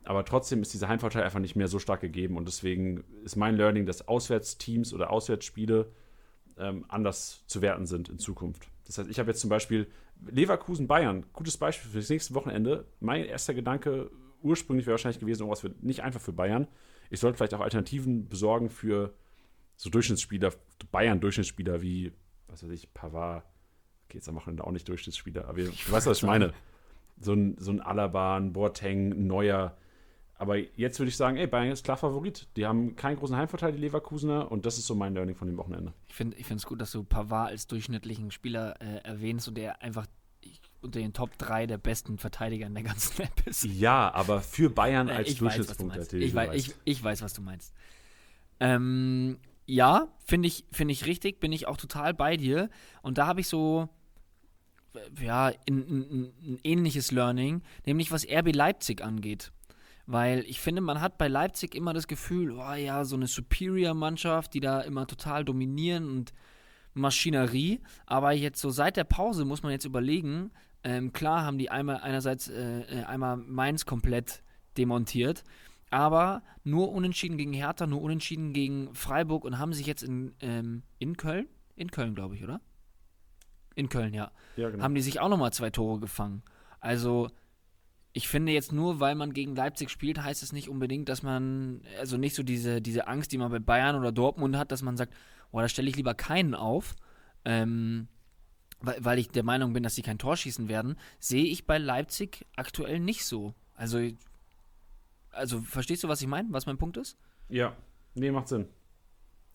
Aber 0.05 0.25
trotzdem 0.25 0.63
ist 0.63 0.73
dieser 0.73 0.89
Heimvorteil 0.89 1.23
einfach 1.23 1.41
nicht 1.41 1.57
mehr 1.57 1.69
so 1.69 1.79
stark 1.79 2.01
gegeben. 2.01 2.37
Und 2.37 2.47
deswegen 2.47 3.05
ist 3.25 3.37
mein 3.37 3.57
Learning, 3.57 3.87
dass 3.87 4.09
Auswärtsteams 4.09 4.95
oder 4.95 5.11
Auswärtsspiele 5.11 5.91
ähm, 6.59 6.85
anders 6.89 7.45
zu 7.47 7.63
werten 7.63 7.87
sind 7.87 8.09
in 8.09 8.19
Zukunft. 8.19 8.69
Das 8.87 8.99
heißt, 8.99 9.11
ich 9.11 9.19
habe 9.19 9.31
jetzt 9.31 9.41
zum 9.41 9.51
Beispiel 9.51 9.87
Leverkusen-Bayern, 10.27 11.27
gutes 11.33 11.57
Beispiel 11.57 11.91
für 11.91 11.99
das 11.99 12.09
nächste 12.09 12.35
Wochenende. 12.35 12.87
Mein 13.01 13.25
erster 13.25 13.55
Gedanke 13.55 14.11
ursprünglich 14.43 14.87
wäre 14.87 14.95
wahrscheinlich 14.95 15.21
gewesen, 15.21 15.43
irgendwas 15.43 15.61
für, 15.61 15.75
nicht 15.81 16.03
einfach 16.03 16.21
für 16.21 16.33
Bayern. 16.33 16.69
Ich 17.11 17.21
sollte 17.21 17.37
vielleicht 17.37 17.55
auch 17.55 17.61
Alternativen 17.61 18.29
besorgen 18.29 18.71
für 18.71 19.15
so 19.77 19.91
Durchschnittsspieler, 19.91 20.53
Bayern-Durchschnittsspieler 20.91 21.83
wie, 21.83 22.13
was 22.49 22.63
weiß 22.63 22.71
ich, 22.71 22.93
Pavard. 22.93 23.45
Okay, 24.07 24.19
jetzt 24.19 24.29
am 24.29 24.37
Wochenende 24.37 24.65
auch 24.65 24.73
nicht 24.73 24.89
Durchschnittsspieler, 24.89 25.47
aber 25.49 25.59
ich 25.59 25.85
du 25.85 25.93
weißt, 25.93 26.07
was 26.07 26.19
ich 26.19 26.25
meine. 26.25 26.53
So 27.21 27.33
ein, 27.33 27.57
so 27.59 27.73
ein 27.73 27.81
Alaba, 27.81 28.37
ein 28.37 28.53
Boateng, 28.53 29.13
ein 29.13 29.27
Neuer 29.27 29.77
aber 30.39 30.57
jetzt 30.57 31.01
würde 31.01 31.09
ich 31.09 31.17
sagen, 31.17 31.37
ey, 31.37 31.49
Bayern 31.49 31.73
ist 31.73 31.85
klar 31.85 31.97
Favorit. 31.97 32.47
Die 32.57 32.65
haben 32.65 32.95
keinen 32.95 33.17
großen 33.17 33.37
Heimvorteil, 33.37 33.73
die 33.73 33.79
Leverkusener, 33.79 34.51
und 34.51 34.65
das 34.67 34.79
ist 34.79 34.87
so 34.87 34.95
mein 34.95 35.13
Learning 35.13 35.35
von 35.35 35.49
dem 35.49 35.57
Wochenende. 35.57 35.93
Ich 36.09 36.15
finde 36.15 36.37
es 36.37 36.65
gut, 36.65 36.81
dass 36.81 36.93
du 36.93 37.03
Pavard 37.03 37.51
als 37.51 37.67
durchschnittlichen 37.67 38.31
Spieler 38.31 38.81
äh, 38.81 38.99
erwähnst 39.05 39.49
und 39.49 39.57
der 39.57 39.83
einfach 39.83 40.07
unter 40.81 41.01
den 41.01 41.13
Top 41.13 41.37
3 41.39 41.67
der 41.67 41.79
besten 41.79 42.19
Verteidiger 42.19 42.69
in 42.69 42.75
der 42.75 42.85
ganzen 42.85 43.23
App 43.23 43.47
ist. 43.47 43.65
Ja, 43.65 44.15
aber 44.15 44.41
für 44.41 44.71
Bayern 44.71 45.09
äh, 45.09 45.13
als 45.13 45.29
ich 45.31 45.39
Durchschnittspunkt 45.39 45.97
weiß, 45.97 46.13
ich, 46.13 46.35
weiß, 46.35 46.55
ich, 46.55 46.75
ich, 46.85 47.03
weiß, 47.03 47.21
was 47.23 47.35
du 47.35 47.43
meinst. 47.43 47.75
Ähm, 48.61 49.39
ja, 49.67 50.07
finde 50.25 50.47
ich, 50.47 50.65
find 50.71 50.91
ich 50.93 51.07
richtig, 51.07 51.41
bin 51.41 51.51
ich 51.51 51.67
auch 51.67 51.77
total 51.77 52.15
bei 52.15 52.37
dir. 52.37 52.71
Und 53.03 53.19
da 53.19 53.27
habe 53.27 53.41
ich 53.41 53.49
so, 53.49 53.89
ja, 55.21 55.47
ein, 55.47 55.55
ein, 55.69 56.33
ein 56.43 56.59
ähnliches 56.63 57.11
Learning, 57.11 57.63
nämlich 57.85 58.13
was 58.13 58.25
RB 58.25 58.55
Leipzig 58.55 59.03
angeht. 59.03 59.51
Weil 60.11 60.41
ich 60.47 60.59
finde, 60.63 60.81
man 60.81 61.03
hat 61.03 61.19
bei 61.19 61.29
Leipzig 61.29 61.75
immer 61.75 61.93
das 61.93 62.09
Gefühl, 62.09 62.53
oh 62.53 62.73
ja, 62.73 63.05
so 63.05 63.15
eine 63.15 63.27
Superior-Mannschaft, 63.27 64.55
die 64.55 64.61
da 64.61 64.81
immer 64.81 65.07
total 65.07 65.45
dominieren 65.45 66.09
und 66.09 66.33
Maschinerie. 66.95 67.83
Aber 68.07 68.33
jetzt 68.33 68.59
so 68.59 68.71
seit 68.71 68.97
der 68.97 69.05
Pause 69.05 69.45
muss 69.45 69.63
man 69.63 69.71
jetzt 69.71 69.85
überlegen, 69.85 70.51
ähm, 70.83 71.13
klar 71.13 71.45
haben 71.45 71.59
die 71.59 71.71
einmal 71.71 71.99
einerseits 71.99 72.49
äh, 72.49 72.81
äh, 73.01 73.05
einmal 73.05 73.37
Mainz 73.37 73.85
komplett 73.85 74.43
demontiert, 74.79 75.45
aber 75.91 76.43
nur 76.65 76.91
unentschieden 76.91 77.37
gegen 77.37 77.53
Hertha, 77.53 77.87
nur 77.87 78.01
unentschieden 78.01 78.55
gegen 78.55 78.95
Freiburg 78.95 79.45
und 79.45 79.59
haben 79.59 79.75
sich 79.75 79.87
jetzt 79.87 80.03
in, 80.03 80.35
ähm, 80.41 80.85
in 80.99 81.19
Köln, 81.19 81.49
in 81.77 81.91
Köln 81.91 82.15
glaube 82.15 82.35
ich, 82.35 82.43
oder? 82.43 82.63
In 83.75 83.91
Köln, 83.91 84.15
ja. 84.15 84.31
ja 84.57 84.71
genau. 84.71 84.83
Haben 84.83 84.95
die 84.95 85.03
sich 85.03 85.21
auch 85.21 85.29
nochmal 85.29 85.53
zwei 85.53 85.69
Tore 85.69 86.01
gefangen. 86.01 86.43
Also 86.81 87.29
ich 88.13 88.29
finde 88.29 88.53
jetzt 88.53 88.73
nur, 88.73 89.01
weil 89.01 89.15
man 89.15 89.33
gegen 89.33 89.55
Leipzig 89.55 89.91
spielt, 89.91 90.23
heißt 90.23 90.43
es 90.43 90.53
nicht 90.53 90.69
unbedingt, 90.69 91.09
dass 91.09 91.23
man, 91.23 91.83
also 91.99 92.17
nicht 92.17 92.35
so 92.35 92.43
diese, 92.43 92.81
diese 92.81 93.07
Angst, 93.07 93.33
die 93.33 93.39
man 93.39 93.51
bei 93.51 93.59
Bayern 93.59 93.97
oder 93.97 94.13
Dortmund 94.13 94.57
hat, 94.57 94.73
dass 94.73 94.83
man 94.83 94.97
sagt, 94.97 95.15
boah, 95.51 95.63
da 95.63 95.69
stelle 95.69 95.89
ich 95.89 95.97
lieber 95.97 96.15
keinen 96.15 96.55
auf, 96.55 96.97
ähm, 97.45 98.09
weil, 98.81 98.97
weil 99.05 99.19
ich 99.19 99.29
der 99.29 99.45
Meinung 99.45 99.73
bin, 99.73 99.83
dass 99.83 99.95
sie 99.95 100.03
kein 100.03 100.19
Tor 100.19 100.37
schießen 100.37 100.69
werden, 100.69 100.97
sehe 101.19 101.45
ich 101.45 101.67
bei 101.67 101.79
Leipzig 101.79 102.47
aktuell 102.57 103.01
nicht 103.01 103.25
so. 103.25 103.55
Also, 103.75 104.01
also 105.31 105.61
verstehst 105.61 106.05
du, 106.05 106.09
was 106.09 106.21
ich 106.21 106.29
meine, 106.29 106.49
was 106.53 106.67
mein 106.67 106.79
Punkt 106.79 106.97
ist? 106.97 107.19
Ja, 107.49 107.77
nee, 108.15 108.31
macht 108.31 108.49
Sinn. 108.49 108.69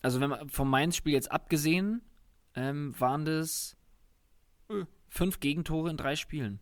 Also, 0.00 0.20
wenn 0.20 0.30
man 0.30 0.48
vom 0.48 0.68
Mainz-Spiel 0.68 1.14
jetzt 1.14 1.32
abgesehen, 1.32 2.02
ähm, 2.54 2.94
waren 2.98 3.24
das 3.24 3.76
äh, 4.68 4.84
fünf 5.08 5.40
Gegentore 5.40 5.90
in 5.90 5.96
drei 5.96 6.16
Spielen. 6.16 6.60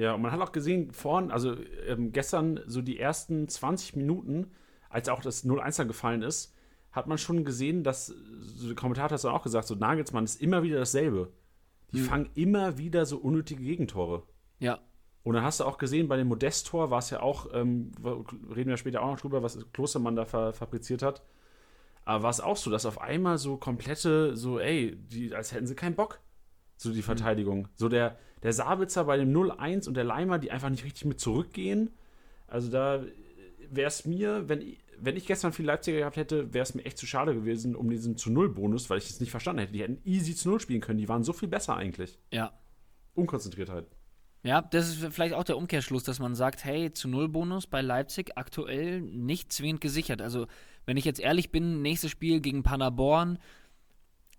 Ja, 0.00 0.14
und 0.14 0.22
man 0.22 0.32
hat 0.32 0.40
auch 0.40 0.52
gesehen, 0.52 0.92
vorhin, 0.92 1.30
also 1.30 1.54
ähm, 1.86 2.10
gestern, 2.10 2.60
so 2.66 2.80
die 2.80 2.98
ersten 2.98 3.46
20 3.48 3.96
Minuten, 3.96 4.50
als 4.88 5.10
auch 5.10 5.20
das 5.20 5.44
0-1 5.44 5.84
gefallen 5.84 6.22
ist, 6.22 6.54
hat 6.90 7.06
man 7.06 7.18
schon 7.18 7.44
gesehen, 7.44 7.84
dass, 7.84 8.06
so 8.06 8.66
der 8.66 8.76
Kommentator 8.76 9.10
hat 9.10 9.18
es 9.18 9.26
auch 9.26 9.42
gesagt, 9.42 9.66
so 9.66 9.74
Nagelsmann 9.74 10.24
ist 10.24 10.40
immer 10.40 10.62
wieder 10.62 10.78
dasselbe. 10.78 11.34
Die 11.92 11.98
mhm. 12.00 12.04
fangen 12.04 12.30
immer 12.34 12.78
wieder 12.78 13.04
so 13.04 13.18
unnötige 13.18 13.62
Gegentore. 13.62 14.22
Ja. 14.58 14.78
Und 15.22 15.34
dann 15.34 15.44
hast 15.44 15.60
du 15.60 15.64
auch 15.64 15.76
gesehen, 15.76 16.08
bei 16.08 16.16
dem 16.16 16.28
Modest-Tor 16.28 16.90
war 16.90 17.00
es 17.00 17.10
ja 17.10 17.20
auch, 17.20 17.52
ähm, 17.52 17.92
reden 18.02 18.70
wir 18.70 18.78
später 18.78 19.02
auch 19.02 19.10
noch 19.10 19.20
drüber, 19.20 19.42
was 19.42 19.58
Klostermann 19.74 20.16
da 20.16 20.24
fa 20.24 20.52
fabriziert 20.52 21.02
hat. 21.02 21.22
Aber 22.06 22.22
war 22.22 22.30
es 22.30 22.40
auch 22.40 22.56
so, 22.56 22.70
dass 22.70 22.86
auf 22.86 23.02
einmal 23.02 23.36
so 23.36 23.58
komplette, 23.58 24.34
so, 24.34 24.58
ey, 24.58 24.96
die, 24.96 25.34
als 25.34 25.52
hätten 25.52 25.66
sie 25.66 25.74
keinen 25.74 25.94
Bock. 25.94 26.20
so 26.78 26.90
die 26.90 27.02
Verteidigung. 27.02 27.68
So 27.74 27.90
der, 27.90 28.16
der 28.42 28.52
Sabitzer 28.52 29.04
bei 29.04 29.16
dem 29.16 29.32
0-1 29.32 29.86
und 29.88 29.94
der 29.94 30.04
Leimer, 30.04 30.38
die 30.38 30.50
einfach 30.50 30.70
nicht 30.70 30.84
richtig 30.84 31.04
mit 31.04 31.20
zurückgehen. 31.20 31.90
Also 32.46 32.70
da 32.70 33.02
wäre 33.70 33.88
es 33.88 34.04
mir, 34.04 34.48
wenn, 34.48 34.60
ich- 34.62 34.78
wenn 34.98 35.16
ich 35.16 35.26
gestern 35.26 35.52
viel 35.52 35.64
Leipziger 35.66 35.98
gehabt 35.98 36.16
hätte, 36.16 36.52
wäre 36.52 36.62
es 36.62 36.74
mir 36.74 36.84
echt 36.84 36.98
zu 36.98 37.06
schade 37.06 37.34
gewesen 37.34 37.74
um 37.76 37.88
diesen 37.88 38.16
zu 38.16 38.30
Null-Bonus, 38.30 38.90
weil 38.90 38.98
ich 38.98 39.08
es 39.08 39.20
nicht 39.20 39.30
verstanden 39.30 39.60
hätte. 39.60 39.72
Die 39.72 39.82
hätten 39.82 40.00
easy 40.04 40.34
zu 40.34 40.48
Null 40.50 40.60
spielen 40.60 40.80
können. 40.80 40.98
Die 40.98 41.08
waren 41.08 41.22
so 41.24 41.32
viel 41.32 41.48
besser 41.48 41.76
eigentlich. 41.76 42.18
Ja. 42.32 42.52
Unkonzentriertheit. 43.14 43.86
Ja, 44.42 44.62
das 44.62 44.88
ist 44.88 45.12
vielleicht 45.12 45.34
auch 45.34 45.44
der 45.44 45.58
Umkehrschluss, 45.58 46.02
dass 46.02 46.18
man 46.18 46.34
sagt, 46.34 46.64
hey, 46.64 46.92
zu 46.92 47.08
Null 47.08 47.28
Bonus 47.28 47.66
bei 47.66 47.82
Leipzig 47.82 48.32
aktuell 48.38 49.00
nicht 49.02 49.52
zwingend 49.52 49.82
gesichert. 49.82 50.22
Also, 50.22 50.46
wenn 50.86 50.96
ich 50.96 51.04
jetzt 51.04 51.20
ehrlich 51.20 51.50
bin, 51.52 51.82
nächstes 51.82 52.10
Spiel 52.10 52.40
gegen 52.40 52.62
Paderborn 52.62 53.38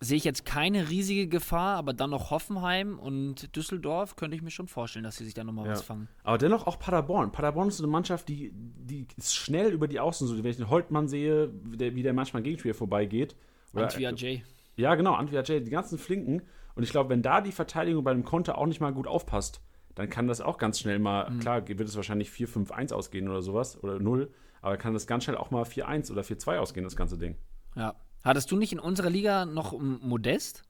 sehe 0.04 0.18
ich 0.18 0.24
jetzt 0.24 0.46
keine 0.46 0.90
riesige 0.90 1.28
Gefahr, 1.28 1.78
aber 1.78 1.94
dann 1.94 2.10
noch 2.10 2.32
Hoffenheim 2.32 2.98
und 2.98 3.56
Düsseldorf 3.56 4.16
könnte 4.16 4.36
ich 4.36 4.42
mir 4.42 4.50
schon 4.50 4.68
vorstellen, 4.68 5.04
dass 5.04 5.18
sie 5.18 5.26
sich 5.26 5.36
da 5.36 5.44
nochmal 5.44 5.68
Ja. 5.68 5.72
was 5.74 5.84
fangen. 5.84 6.08
Aber 6.24 6.38
dennoch 6.40 6.66
auch 6.68 6.80
Paderborn. 6.80 7.32
Paderborn 7.32 7.68
ist 7.68 7.78
so 7.78 7.84
eine 7.84 7.92
Mannschaft, 7.92 8.28
die, 8.28 8.52
die 8.54 9.08
ist 9.16 9.36
schnell 9.36 9.72
über 9.72 9.88
die 9.88 10.00
Außen. 10.00 10.28
So, 10.28 10.36
wenn 10.44 10.50
ich 10.50 10.58
den 10.58 10.70
Holtmann 10.70 11.08
sehe, 11.08 11.52
wie 11.64 11.78
der, 11.78 11.96
wie 11.96 12.02
der 12.04 12.14
manchmal 12.14 12.42
gegen 12.42 12.58
Spieler 12.58 12.74
vorbeigeht. 12.74 13.36
Oder- 13.74 13.84
Antwia 13.84 14.10
J. 14.12 14.42
Ja, 14.76 14.96
genau, 14.96 15.14
Antwia 15.14 15.42
J, 15.44 15.64
die 15.66 15.70
ganzen 15.70 15.98
Flinken. 16.00 16.42
Und 16.74 16.84
ich 16.84 16.90
glaube, 16.90 17.10
wenn 17.10 17.22
da 17.22 17.40
die 17.42 17.52
Verteidigung 17.52 18.04
bei 18.04 18.12
einem 18.12 18.24
Konter 18.26 18.58
auch 18.58 18.66
nicht 18.66 18.82
mal 18.82 18.94
gut 18.94 19.06
aufpasst, 19.06 19.62
dann 19.94 20.10
kann 20.10 20.28
das 20.28 20.42
auch 20.42 20.58
ganz 20.58 20.80
schnell 20.80 21.00
mal, 21.00 21.32
klar, 21.40 21.68
wird 21.68 21.82
es 21.82 21.96
wahrscheinlich 21.96 22.30
4-5-1 22.30 22.94
ausgehen 22.94 23.28
oder 23.28 23.42
sowas, 23.42 23.82
oder 23.84 24.00
0, 24.00 24.32
aber 24.62 24.78
kann 24.78 24.94
das 24.94 25.06
ganz 25.06 25.26
schnell 25.26 25.36
auch 25.36 25.52
mal 25.52 25.64
4-1 25.64 26.10
oder 26.12 26.22
4-2 26.24 26.58
ausgehen, 26.58 26.86
das 26.86 26.96
ganze 26.96 27.18
Ding. 27.18 27.36
Ja. 27.76 27.94
Hattest 28.24 28.52
du 28.52 28.58
nicht 28.58 28.72
in 28.72 28.80
unserer 28.80 29.10
Liga 29.10 29.46
noch 29.46 29.78
Modest? 29.80 30.64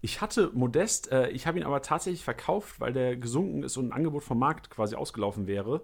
Ich 0.00 0.20
hatte 0.20 0.50
Modest, 0.52 1.12
äh, 1.12 1.30
ich 1.30 1.46
habe 1.46 1.58
ihn 1.58 1.64
aber 1.64 1.80
tatsächlich 1.80 2.24
verkauft, 2.24 2.80
weil 2.80 2.92
der 2.92 3.16
gesunken 3.16 3.62
ist 3.62 3.76
und 3.76 3.88
ein 3.88 3.92
Angebot 3.92 4.24
vom 4.24 4.38
Markt 4.38 4.68
quasi 4.68 4.96
ausgelaufen 4.96 5.46
wäre. 5.46 5.82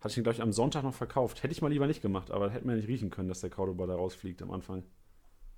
Hatte 0.00 0.12
ich 0.12 0.16
ihn, 0.16 0.24
glaube 0.24 0.34
ich, 0.34 0.42
am 0.42 0.52
Sonntag 0.52 0.82
noch 0.82 0.94
verkauft. 0.94 1.42
Hätte 1.42 1.52
ich 1.52 1.62
mal 1.62 1.68
lieber 1.68 1.86
nicht 1.86 2.02
gemacht, 2.02 2.30
aber 2.30 2.50
hätte 2.50 2.66
man 2.66 2.74
ja 2.74 2.80
nicht 2.80 2.88
riechen 2.88 3.10
können, 3.10 3.28
dass 3.28 3.40
der 3.40 3.50
Cordoba 3.50 3.86
da 3.86 3.94
rausfliegt 3.94 4.42
am 4.42 4.50
Anfang. 4.50 4.82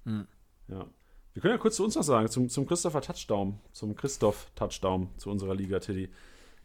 Hm. 0.04 0.26
Ja. 0.69 0.87
Wir 1.33 1.40
können 1.40 1.54
ja 1.54 1.59
kurz 1.59 1.76
zu 1.76 1.85
uns 1.85 1.97
was 1.97 2.07
sagen, 2.07 2.28
zum, 2.28 2.50
zum 2.50 2.66
Christopher 2.66 3.00
Touchdown, 3.00 3.59
zum 3.73 3.97
Christoph 3.97 4.50
Touchdown, 4.54 5.09
zu 5.16 5.31
unserer 5.31 5.54
Liga, 5.54 5.78
Tiddy. 5.81 6.11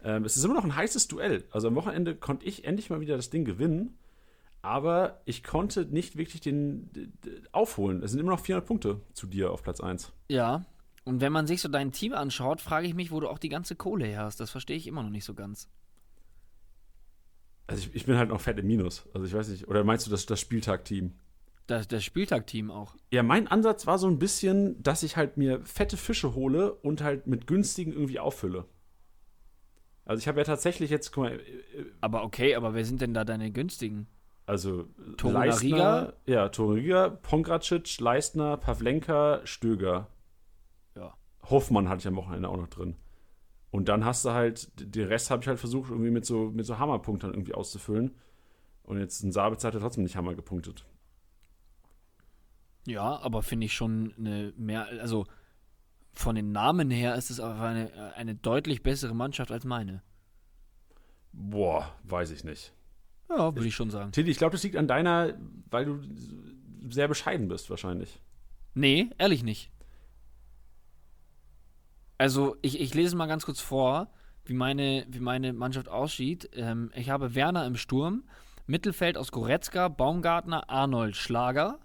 Ähm, 0.04 0.26
es 0.26 0.36
ist 0.36 0.44
immer 0.44 0.56
noch 0.56 0.66
ein 0.66 0.76
heißes 0.76 1.08
Duell. 1.08 1.46
Also 1.52 1.70
am 1.70 1.76
Wochenende 1.76 2.16
konnte 2.16 2.46
ich 2.46 2.66
endlich 2.66 2.90
mal 2.90 3.00
wieder 3.00 3.16
das 3.16 3.30
Ding 3.30 3.46
gewinnen, 3.46 3.98
aber 4.68 5.22
ich 5.24 5.44
konnte 5.44 5.86
nicht 5.86 6.18
wirklich 6.18 6.42
den 6.42 6.92
aufholen. 7.54 8.04
Es 8.04 8.12
sind 8.12 8.20
immer 8.20 8.32
noch 8.32 8.42
400 8.42 8.68
Punkte 8.68 9.02
zu 9.14 9.26
dir 9.26 9.52
auf 9.52 9.64
Platz 9.64 9.80
1. 9.80 10.12
Ja. 10.30 10.66
Und 11.06 11.22
wenn 11.22 11.32
man 11.32 11.48
sich 11.48 11.62
so 11.62 11.70
dein 11.70 11.94
Team 11.94 12.14
anschaut, 12.14 12.60
frage 12.60 12.86
ich 12.86 12.94
mich, 12.94 13.12
wo 13.12 13.22
du 13.22 13.30
auch 13.30 13.40
die 13.40 13.48
ganze 13.48 13.78
Kohle 13.78 14.06
her 14.06 14.24
hast. 14.24 14.42
Das 14.42 14.52
verstehe 14.52 14.76
ich 14.76 14.86
immer 14.86 15.04
noch 15.04 15.10
nicht 15.10 15.24
so 15.24 15.34
ganz. 15.34 15.70
Also 17.66 17.88
ich, 17.88 17.96
ich 17.96 18.06
bin 18.06 18.18
halt 18.18 18.28
noch 18.28 18.42
fett 18.42 18.60
im 18.60 18.68
Minus. 18.68 19.08
Also 19.14 19.26
ich 19.26 19.34
weiß 19.34 19.48
nicht, 19.48 19.70
oder 19.70 19.86
meinst 19.86 20.06
du 20.06 20.12
das, 20.12 20.26
das 20.26 20.42
Spieltag-Team? 20.42 21.14
Das, 21.68 21.88
das 21.88 22.04
Spieltag-Team 22.04 22.70
auch. 22.70 22.96
Ja, 23.12 23.24
mein 23.24 23.48
Ansatz 23.48 23.88
war 23.88 23.98
so 23.98 24.08
ein 24.08 24.20
bisschen, 24.20 24.84
dass 24.84 25.02
ich 25.02 25.16
halt 25.16 25.38
mir 25.38 25.64
fette 25.64 25.96
Fische 25.96 26.36
hole 26.36 26.74
und 26.74 27.02
halt 27.02 27.26
mit 27.26 27.48
günstigen 27.48 27.94
irgendwie 27.94 28.20
auffülle. 28.20 28.66
Also 30.04 30.20
ich 30.20 30.28
habe 30.28 30.40
ja 30.40 30.46
tatsächlich 30.46 30.90
jetzt, 30.90 31.14
guck 31.14 31.24
mal, 31.24 31.40
äh, 31.40 31.86
Aber 32.02 32.24
okay, 32.24 32.56
aber 32.56 32.74
wer 32.74 32.84
sind 32.84 33.02
denn 33.02 33.14
da 33.14 33.24
deine 33.24 33.50
günstigen? 33.52 34.08
Also 34.48 34.86
Toruna 35.18 35.46
Leistner, 35.46 36.08
Riga? 36.08 36.14
ja, 36.26 36.50
Torunariga, 36.50 37.10
Pongracic, 37.10 38.00
Leistner, 38.00 38.56
Pavlenka, 38.56 39.42
Stöger. 39.44 40.08
Ja. 40.96 41.14
Hoffmann 41.44 41.90
hatte 41.90 42.00
ich 42.00 42.08
am 42.08 42.16
Wochenende 42.16 42.48
auch 42.48 42.58
noch 42.58 42.70
drin. 42.70 42.96
Und 43.72 43.90
dann 43.90 44.06
hast 44.06 44.24
du 44.24 44.32
halt, 44.32 44.72
den 44.80 45.08
Rest 45.08 45.30
habe 45.30 45.42
ich 45.44 45.50
halt 45.50 45.60
versucht, 45.60 45.92
irgendwie 45.92 46.12
mit 46.12 46.26
so, 46.26 46.50
mit 46.50 46.66
so 46.66 46.80
Hammerpunkten 46.80 47.30
irgendwie 47.30 47.54
auszufüllen. 47.54 48.16
Und 48.84 49.00
jetzt 49.00 49.22
ein 49.22 49.34
Sabitzer 49.34 49.68
hat 49.68 49.74
ja 49.74 49.82
trotzdem 49.82 50.04
nicht 50.04 50.16
Hammer 50.16 50.34
gepunktet. 50.34 50.86
Ja, 52.86 53.18
aber 53.18 53.44
finde 53.44 53.66
ich 53.66 53.74
schon 53.74 54.14
eine 54.18 54.54
mehr, 54.56 54.88
also 55.02 55.26
von 56.14 56.36
den 56.36 56.54
Namen 56.54 56.90
her 56.90 57.16
ist 57.16 57.30
es 57.30 57.42
aber 57.42 57.60
eine, 57.60 58.14
eine 58.16 58.34
deutlich 58.34 58.82
bessere 58.82 59.14
Mannschaft 59.14 59.52
als 59.52 59.66
meine. 59.66 60.02
Boah, 61.34 61.94
weiß 62.04 62.32
ich 62.32 62.46
nicht. 62.46 62.74
Ja, 63.30 63.56
würde 63.56 63.68
ich 63.68 63.76
schon 63.76 63.90
sagen. 63.90 64.12
Tilly, 64.12 64.32
ich 64.32 64.38
glaube, 64.38 64.54
das 64.54 64.64
liegt 64.64 64.78
an 64.78 64.88
deiner, 64.88 65.34
weil 65.70 65.86
du 65.86 66.00
sehr 66.90 67.08
bescheiden 67.08 67.48
bist, 67.48 67.70
wahrscheinlich. 67.70 68.20
Nee, 68.74 69.10
ehrlich 69.18 69.44
nicht. 69.44 69.72
Also, 72.18 72.56
ich, 72.62 72.80
ich 72.80 72.94
lese 72.94 73.16
mal 73.16 73.28
ganz 73.28 73.46
kurz 73.46 73.60
vor, 73.60 74.10
wie 74.46 74.54
meine, 74.54 75.06
wie 75.10 75.20
meine 75.20 75.54
Mannschaft 75.54 75.90
aussieht. 75.90 76.50
Ähm, 76.54 76.92
ich 76.96 77.10
habe 77.10 77.36
Werner 77.36 77.66
im 77.66 77.76
Sturm, 77.76 78.24
Mittelfeld 78.66 79.18
aus 79.18 79.32
Goretzka, 79.32 79.88
Baumgartner, 79.88 80.70
Arnold, 80.70 81.16
Schlager 81.16 81.80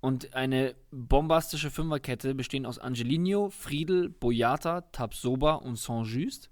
und 0.00 0.34
eine 0.34 0.74
bombastische 0.90 1.70
Fünferkette 1.70 2.34
bestehend 2.34 2.66
aus 2.66 2.78
Angelino, 2.78 3.50
Friedel, 3.50 4.08
Boyata, 4.08 4.82
Tabsoba 4.92 5.54
und 5.54 5.78
Saint-Just. 5.78 6.50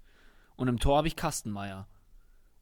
Und 0.55 0.67
im 0.67 0.79
Tor 0.79 0.97
habe 0.97 1.07
ich 1.07 1.15
Kastenmeier. 1.15 1.87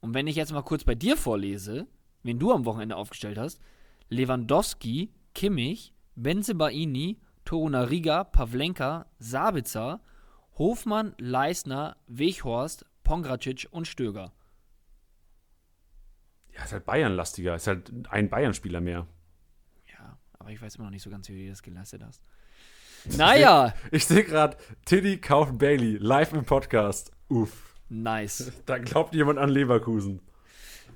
Und 0.02 0.14
wenn 0.14 0.28
ich 0.28 0.36
jetzt 0.36 0.52
mal 0.52 0.62
kurz 0.64 0.84
bei 0.84 0.96
dir 0.96 1.16
vorlese, 1.16 1.88
wen 2.24 2.40
du 2.40 2.52
am 2.52 2.66
Wochenende 2.66 2.96
aufgestellt 2.96 3.38
hast, 3.38 3.60
Lewandowski, 4.10 5.12
Kimmich, 5.34 5.94
Benzebaini, 6.16 7.20
Torunariga, 7.46 8.24
Pavlenka, 8.26 9.06
Sabitzer, 9.20 10.02
Hofmann, 10.58 11.16
Leisner, 11.18 11.96
Weghorst, 12.08 12.86
Pongracic 13.04 13.68
und 13.72 13.88
Stöger. 13.88 14.34
Ja, 16.54 16.64
ist 16.66 16.74
halt 16.74 16.86
Bayern-lastiger. 16.86 17.56
Ist 17.56 17.68
halt 17.68 17.92
ein 18.10 18.30
Bayern-Spieler 18.30 18.82
mehr. 18.82 19.08
Ja, 19.88 20.18
aber 20.38 20.50
ich 20.52 20.62
weiß 20.62 20.76
immer 20.76 20.86
noch 20.86 20.92
nicht 20.92 21.04
so 21.04 21.10
ganz, 21.10 21.30
wie 21.30 21.46
du 21.46 21.50
das 21.50 21.64
geleistet 21.64 22.04
hast. 22.06 22.22
Naja, 23.18 23.74
Ich 23.92 24.06
sehe 24.06 24.24
gerade, 24.24 24.58
Tilly 24.86 25.18
kauft 25.18 25.58
Bailey 25.58 25.98
live 25.98 26.34
im 26.34 26.46
Podcast. 26.46 27.12
Uff. 27.30 27.71
Nice. 27.92 28.52
Da 28.66 28.78
glaubt 28.78 29.14
jemand 29.14 29.38
an 29.40 29.50
Leverkusen. 29.50 30.20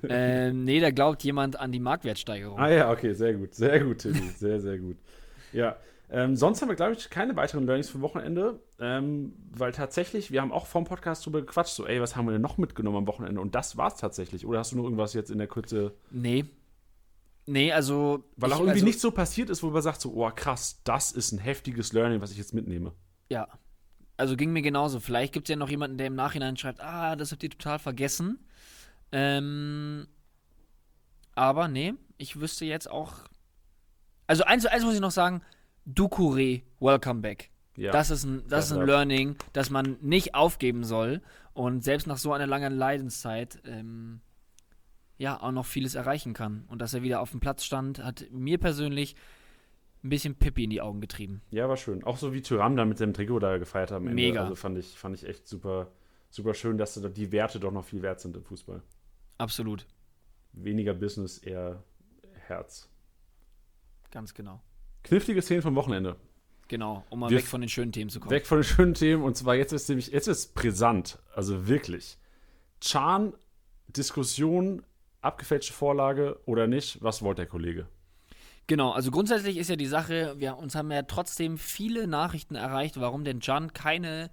ähm, 0.08 0.64
nee, 0.64 0.80
da 0.80 0.90
glaubt 0.90 1.22
jemand 1.24 1.58
an 1.58 1.72
die 1.72 1.80
Marktwertsteigerung. 1.80 2.58
Ah 2.58 2.68
ja, 2.70 2.90
okay, 2.90 3.12
sehr 3.14 3.34
gut. 3.34 3.54
Sehr 3.54 3.80
gut, 3.84 3.98
Tilly. 3.98 4.20
Sehr, 4.38 4.60
sehr 4.60 4.78
gut. 4.78 4.96
Ja. 5.52 5.76
Ähm, 6.08 6.36
sonst 6.36 6.62
haben 6.62 6.68
wir, 6.68 6.76
glaube 6.76 6.92
ich, 6.92 7.10
keine 7.10 7.34
weiteren 7.34 7.66
Learnings 7.66 7.88
für 7.90 8.00
Wochenende, 8.00 8.60
ähm, 8.78 9.32
weil 9.50 9.72
tatsächlich, 9.72 10.30
wir 10.30 10.40
haben 10.40 10.52
auch 10.52 10.66
vom 10.66 10.84
Podcast 10.84 11.26
drüber 11.26 11.40
gequatscht, 11.40 11.74
so, 11.74 11.84
ey, 11.86 12.00
was 12.00 12.14
haben 12.14 12.26
wir 12.26 12.32
denn 12.32 12.42
noch 12.42 12.58
mitgenommen 12.58 12.98
am 12.98 13.06
Wochenende? 13.08 13.40
Und 13.40 13.54
das 13.56 13.76
war's 13.76 13.96
tatsächlich. 13.96 14.46
Oder 14.46 14.60
hast 14.60 14.70
du 14.72 14.76
noch 14.76 14.84
irgendwas 14.84 15.14
jetzt 15.14 15.30
in 15.32 15.38
der 15.38 15.48
Kürze, 15.48 15.94
Nee. 16.10 16.44
Nee, 17.46 17.72
also. 17.72 18.24
weil 18.36 18.50
ich- 18.50 18.54
auch 18.56 18.60
irgendwie 18.60 18.72
also, 18.72 18.84
nichts 18.86 19.02
so 19.02 19.10
passiert 19.12 19.50
ist, 19.50 19.62
wo 19.62 19.70
man 19.70 19.82
sagt, 19.82 20.00
so, 20.00 20.12
oh 20.14 20.30
krass, 20.34 20.80
das 20.84 21.10
ist 21.12 21.32
ein 21.32 21.38
heftiges 21.38 21.92
Learning, 21.92 22.20
was 22.20 22.30
ich 22.32 22.38
jetzt 22.38 22.54
mitnehme. 22.54 22.92
Ja. 23.30 23.48
Also 24.16 24.36
ging 24.36 24.52
mir 24.52 24.62
genauso. 24.62 25.00
Vielleicht 25.00 25.32
gibt 25.32 25.48
es 25.48 25.50
ja 25.50 25.56
noch 25.56 25.68
jemanden, 25.68 25.98
der 25.98 26.06
im 26.06 26.14
Nachhinein 26.14 26.56
schreibt, 26.56 26.80
ah, 26.80 27.16
das 27.16 27.32
habt 27.32 27.42
ihr 27.42 27.50
total 27.50 27.78
vergessen. 27.78 28.38
Ähm, 29.12 30.06
aber 31.34 31.68
nee, 31.68 31.94
ich 32.16 32.40
wüsste 32.40 32.64
jetzt 32.64 32.90
auch. 32.90 33.14
Also 34.26 34.44
eins, 34.44 34.66
eins 34.66 34.84
muss 34.84 34.94
ich 34.94 35.00
noch 35.00 35.10
sagen, 35.10 35.42
Ducouré, 35.86 36.62
welcome 36.80 37.20
back. 37.20 37.50
Ja. 37.76 37.92
Das 37.92 38.10
ist 38.10 38.24
ein, 38.24 38.42
das 38.48 38.70
ist 38.70 38.76
ein. 38.76 38.86
Learning, 38.86 39.36
das 39.52 39.70
man 39.70 39.98
nicht 40.00 40.34
aufgeben 40.34 40.82
soll. 40.84 41.22
Und 41.52 41.84
selbst 41.84 42.06
nach 42.06 42.16
so 42.16 42.32
einer 42.32 42.46
langen 42.46 42.72
Leidenszeit, 42.72 43.60
ähm, 43.64 44.20
ja, 45.18 45.40
auch 45.40 45.52
noch 45.52 45.66
vieles 45.66 45.94
erreichen 45.94 46.34
kann. 46.34 46.64
Und 46.68 46.80
dass 46.80 46.94
er 46.94 47.02
wieder 47.02 47.20
auf 47.20 47.30
dem 47.30 47.40
Platz 47.40 47.64
stand, 47.64 48.02
hat 48.02 48.26
mir 48.30 48.58
persönlich 48.58 49.14
ein 50.06 50.10
bisschen 50.10 50.34
Pippi 50.36 50.64
in 50.64 50.70
die 50.70 50.80
Augen 50.80 51.00
getrieben. 51.00 51.42
Ja, 51.50 51.68
war 51.68 51.76
schön. 51.76 52.04
Auch 52.04 52.16
so 52.16 52.32
wie 52.32 52.40
Tyram 52.42 52.76
da 52.76 52.84
mit 52.84 52.98
seinem 52.98 53.12
Trikot 53.14 53.38
da 53.40 53.58
gefeiert 53.58 53.90
Ende. 53.90 54.10
Mega. 54.12 54.42
Also 54.42 54.54
fand 54.54 54.78
ich, 54.78 54.86
fand 54.98 55.14
ich 55.16 55.26
echt 55.26 55.46
super, 55.46 55.90
super 56.30 56.54
schön, 56.54 56.78
dass 56.78 56.94
da 56.94 57.08
die 57.08 57.32
Werte 57.32 57.60
doch 57.60 57.72
noch 57.72 57.84
viel 57.84 58.02
wert 58.02 58.20
sind 58.20 58.36
im 58.36 58.44
Fußball. 58.44 58.82
Absolut. 59.38 59.86
Weniger 60.52 60.94
Business, 60.94 61.38
eher 61.38 61.82
Herz. 62.46 62.88
Ganz 64.10 64.32
genau. 64.32 64.62
Knifflige 65.02 65.42
Szenen 65.42 65.62
vom 65.62 65.74
Wochenende. 65.74 66.16
Genau, 66.68 67.04
um 67.10 67.20
mal 67.20 67.30
Wir- 67.30 67.38
weg 67.38 67.44
von 67.46 67.60
den 67.60 67.68
schönen 67.68 67.92
Themen 67.92 68.10
zu 68.10 68.18
kommen. 68.18 68.30
Weg 68.32 68.46
von 68.46 68.58
den 68.58 68.64
schönen 68.64 68.94
Themen 68.94 69.22
und 69.22 69.36
zwar 69.36 69.54
jetzt 69.54 69.72
ist 69.72 69.88
nämlich, 69.88 70.08
jetzt 70.08 70.26
ist 70.26 70.54
brisant. 70.54 71.18
Also 71.34 71.68
wirklich. 71.68 72.18
Chan, 72.80 73.32
Diskussion, 73.88 74.82
abgefälschte 75.20 75.72
Vorlage 75.72 76.40
oder 76.44 76.66
nicht, 76.66 77.02
was 77.02 77.22
wollte 77.22 77.42
der 77.42 77.46
Kollege? 77.48 77.86
Genau, 78.68 78.90
also 78.90 79.12
grundsätzlich 79.12 79.58
ist 79.58 79.70
ja 79.70 79.76
die 79.76 79.86
Sache, 79.86 80.34
wir 80.38 80.56
uns 80.56 80.74
haben 80.74 80.90
ja 80.90 81.02
trotzdem 81.02 81.56
viele 81.56 82.08
Nachrichten 82.08 82.56
erreicht, 82.56 82.98
warum 82.98 83.24
denn 83.24 83.38
Can 83.38 83.72
keine 83.72 84.30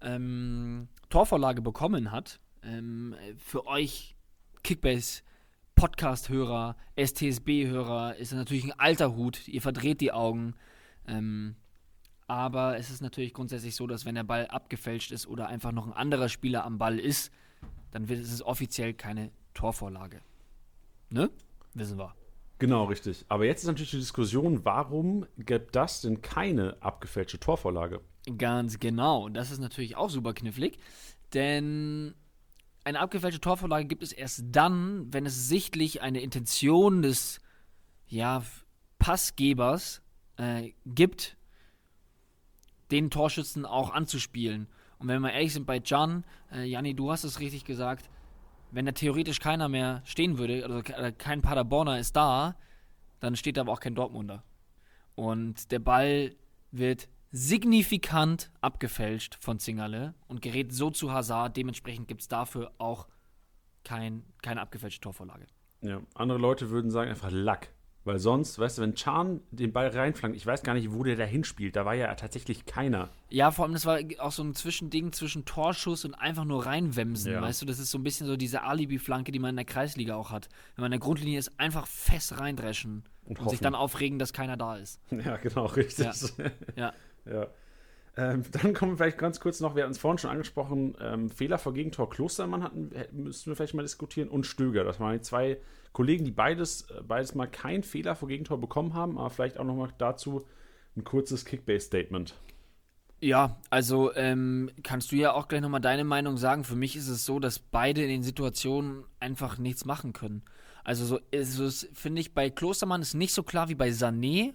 ähm, 0.00 0.88
Torvorlage 1.10 1.60
bekommen 1.60 2.12
hat. 2.12 2.38
Ähm, 2.62 3.16
für 3.38 3.66
euch 3.66 4.14
Kickbase 4.62 5.22
Podcast-Hörer, 5.74 6.76
STSB-Hörer 6.96 8.16
ist 8.16 8.30
das 8.30 8.38
natürlich 8.38 8.64
ein 8.64 8.78
alter 8.78 9.16
Hut. 9.16 9.48
Ihr 9.48 9.60
verdreht 9.60 10.00
die 10.00 10.12
Augen. 10.12 10.54
Ähm, 11.06 11.56
Aber 12.28 12.78
es 12.78 12.90
ist 12.90 13.02
natürlich 13.02 13.34
grundsätzlich 13.34 13.74
so, 13.74 13.86
dass 13.86 14.04
wenn 14.04 14.14
der 14.14 14.22
Ball 14.22 14.46
abgefälscht 14.46 15.10
ist 15.10 15.26
oder 15.26 15.48
einfach 15.48 15.72
noch 15.72 15.86
ein 15.86 15.92
anderer 15.92 16.28
Spieler 16.28 16.64
am 16.64 16.78
Ball 16.78 16.98
ist, 16.98 17.32
dann 17.90 18.08
wird 18.08 18.20
es 18.20 18.42
offiziell 18.42 18.94
keine 18.94 19.30
Torvorlage. 19.52 20.20
Ne? 21.10 21.28
Wissen 21.74 21.98
wir. 21.98 22.14
Genau, 22.58 22.84
richtig. 22.84 23.24
Aber 23.28 23.44
jetzt 23.44 23.62
ist 23.62 23.66
natürlich 23.66 23.90
die 23.90 23.98
Diskussion, 23.98 24.64
warum 24.64 25.26
gibt 25.36 25.74
das 25.74 26.00
denn 26.02 26.22
keine 26.22 26.80
abgefälschte 26.80 27.38
Torvorlage? 27.38 28.00
Ganz 28.38 28.78
genau. 28.78 29.24
Und 29.24 29.34
das 29.34 29.50
ist 29.50 29.58
natürlich 29.58 29.96
auch 29.96 30.08
super 30.08 30.32
knifflig, 30.34 30.78
denn 31.34 32.14
eine 32.84 33.00
abgefälschte 33.00 33.40
Torvorlage 33.40 33.86
gibt 33.86 34.02
es 34.02 34.12
erst 34.12 34.44
dann, 34.46 35.12
wenn 35.12 35.26
es 35.26 35.48
sichtlich 35.48 36.02
eine 36.02 36.20
Intention 36.20 37.02
des 37.02 37.40
ja, 38.06 38.42
Passgebers 38.98 40.02
äh, 40.36 40.72
gibt, 40.86 41.36
den 42.90 43.10
Torschützen 43.10 43.64
auch 43.66 43.90
anzuspielen. 43.90 44.68
Und 44.98 45.08
wenn 45.08 45.22
wir 45.22 45.32
ehrlich 45.32 45.52
sind 45.52 45.66
bei 45.66 45.80
Can, 45.80 46.24
äh, 46.52 46.64
Janni, 46.64 46.94
du 46.94 47.10
hast 47.10 47.24
es 47.24 47.40
richtig 47.40 47.64
gesagt, 47.64 48.08
wenn 48.74 48.86
da 48.86 48.92
theoretisch 48.92 49.38
keiner 49.38 49.68
mehr 49.68 50.02
stehen 50.04 50.38
würde, 50.38 50.64
also 50.64 50.82
kein 51.16 51.42
Paderborner 51.42 51.98
ist 51.98 52.16
da, 52.16 52.56
dann 53.20 53.36
steht 53.36 53.56
da 53.56 53.62
aber 53.62 53.72
auch 53.72 53.80
kein 53.80 53.94
Dortmunder. 53.94 54.42
Und 55.14 55.70
der 55.70 55.78
Ball 55.78 56.34
wird 56.72 57.08
signifikant 57.30 58.50
abgefälscht 58.60 59.36
von 59.40 59.58
Zingerle 59.58 60.14
und 60.26 60.42
gerät 60.42 60.72
so 60.72 60.90
zu 60.90 61.12
Hazard. 61.12 61.56
Dementsprechend 61.56 62.08
gibt 62.08 62.20
es 62.20 62.28
dafür 62.28 62.72
auch 62.78 63.08
kein, 63.84 64.24
keine 64.42 64.60
abgefälschte 64.60 65.00
Torvorlage. 65.00 65.46
Ja, 65.80 66.00
andere 66.14 66.38
Leute 66.38 66.70
würden 66.70 66.90
sagen 66.90 67.10
einfach 67.10 67.30
Lack. 67.30 67.73
Weil 68.04 68.18
sonst, 68.18 68.58
weißt 68.58 68.78
du, 68.78 68.82
wenn 68.82 68.94
Chan 68.94 69.40
den 69.50 69.72
Ball 69.72 69.88
reinflankt, 69.88 70.36
ich 70.36 70.46
weiß 70.46 70.62
gar 70.62 70.74
nicht, 70.74 70.92
wo 70.92 71.02
der 71.04 71.16
da 71.16 71.24
hinspielt, 71.24 71.74
da 71.74 71.86
war 71.86 71.94
ja 71.94 72.14
tatsächlich 72.14 72.66
keiner. 72.66 73.08
Ja, 73.30 73.50
vor 73.50 73.64
allem, 73.64 73.72
das 73.72 73.86
war 73.86 73.98
auch 74.18 74.32
so 74.32 74.42
ein 74.42 74.54
Zwischending 74.54 75.12
zwischen 75.12 75.46
Torschuss 75.46 76.04
und 76.04 76.14
einfach 76.14 76.44
nur 76.44 76.66
reinwemsen, 76.66 77.32
ja. 77.32 77.40
weißt 77.40 77.62
du, 77.62 77.66
das 77.66 77.78
ist 77.78 77.90
so 77.90 77.98
ein 77.98 78.02
bisschen 78.02 78.26
so 78.26 78.36
diese 78.36 78.62
Alibi-Flanke, 78.62 79.32
die 79.32 79.38
man 79.38 79.50
in 79.50 79.56
der 79.56 79.64
Kreisliga 79.64 80.16
auch 80.16 80.30
hat. 80.30 80.50
Wenn 80.76 80.82
man 80.82 80.92
in 80.92 80.98
der 80.98 81.04
Grundlinie 81.04 81.38
ist, 81.38 81.58
einfach 81.58 81.86
fest 81.86 82.38
reindreschen 82.38 83.04
und, 83.24 83.40
und 83.40 83.48
sich 83.48 83.60
dann 83.60 83.74
aufregen, 83.74 84.18
dass 84.18 84.34
keiner 84.34 84.56
da 84.56 84.76
ist. 84.76 85.00
Ja, 85.10 85.36
genau, 85.36 85.66
richtig. 85.66 86.04
Ja. 86.04 86.12
ja. 86.76 86.92
ja. 87.24 87.46
Ähm, 88.16 88.44
dann 88.52 88.74
kommen 88.74 88.92
wir 88.92 88.96
vielleicht 88.96 89.18
ganz 89.18 89.40
kurz 89.40 89.60
noch, 89.60 89.74
wir 89.74 89.82
hatten 89.82 89.92
es 89.92 89.98
vorhin 89.98 90.18
schon 90.18 90.30
angesprochen, 90.30 90.96
ähm, 91.00 91.30
Fehler 91.30 91.58
vor 91.58 91.74
Gegentor 91.74 92.10
Klostermann 92.10 92.62
hatten, 92.62 92.90
müssten 93.12 93.50
wir 93.50 93.56
vielleicht 93.56 93.74
mal 93.74 93.82
diskutieren 93.82 94.28
und 94.28 94.46
Stöger. 94.46 94.84
Das 94.84 95.00
waren 95.00 95.14
die 95.14 95.22
zwei 95.22 95.58
Kollegen, 95.92 96.24
die 96.24 96.30
beides, 96.30 96.90
äh, 96.90 97.02
beides 97.02 97.34
mal 97.34 97.46
keinen 97.46 97.82
Fehler 97.82 98.14
vor 98.16 98.28
Gegentor 98.28 98.60
bekommen 98.60 98.94
haben, 98.94 99.18
aber 99.18 99.30
vielleicht 99.30 99.58
auch 99.58 99.64
noch 99.64 99.76
mal 99.76 99.90
dazu 99.98 100.44
ein 100.96 101.04
kurzes 101.04 101.44
Kickbase-Statement. 101.44 102.34
Ja, 103.20 103.58
also 103.70 104.14
ähm, 104.14 104.70
kannst 104.82 105.10
du 105.10 105.16
ja 105.16 105.32
auch 105.32 105.48
gleich 105.48 105.62
nochmal 105.62 105.80
deine 105.80 106.04
Meinung 106.04 106.36
sagen. 106.36 106.64
Für 106.64 106.76
mich 106.76 106.94
ist 106.94 107.08
es 107.08 107.24
so, 107.24 107.38
dass 107.38 107.58
beide 107.58 108.02
in 108.02 108.08
den 108.08 108.22
Situationen 108.22 109.04
einfach 109.18 109.56
nichts 109.56 109.84
machen 109.84 110.12
können. 110.12 110.42
Also 110.84 111.06
so 111.06 111.18
es, 111.30 111.88
finde 111.94 112.20
ich, 112.20 112.34
bei 112.34 112.50
Klostermann 112.50 113.00
ist 113.00 113.14
nicht 113.14 113.32
so 113.32 113.42
klar 113.42 113.70
wie 113.70 113.74
bei 113.74 113.88
Sané 113.88 114.52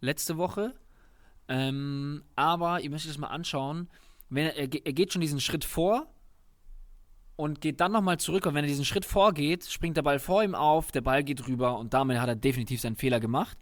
letzte 0.00 0.36
Woche. 0.36 0.74
Ähm, 1.50 2.22
aber 2.36 2.80
ihr 2.80 2.90
müsst 2.90 3.04
euch 3.06 3.10
das 3.10 3.18
mal 3.18 3.26
anschauen. 3.26 3.90
Wenn 4.28 4.46
er, 4.46 4.56
er, 4.56 4.68
geht 4.68 5.12
schon 5.12 5.20
diesen 5.20 5.40
Schritt 5.40 5.64
vor 5.64 6.06
und 7.34 7.60
geht 7.60 7.80
dann 7.80 7.90
nochmal 7.90 8.20
zurück. 8.20 8.46
Und 8.46 8.54
wenn 8.54 8.64
er 8.64 8.68
diesen 8.68 8.84
Schritt 8.84 9.04
vorgeht, 9.04 9.64
springt 9.64 9.96
der 9.96 10.02
Ball 10.02 10.20
vor 10.20 10.44
ihm 10.44 10.54
auf, 10.54 10.92
der 10.92 11.00
Ball 11.00 11.24
geht 11.24 11.48
rüber 11.48 11.76
und 11.76 11.92
damit 11.92 12.20
hat 12.20 12.28
er 12.28 12.36
definitiv 12.36 12.80
seinen 12.80 12.94
Fehler 12.94 13.18
gemacht. 13.18 13.58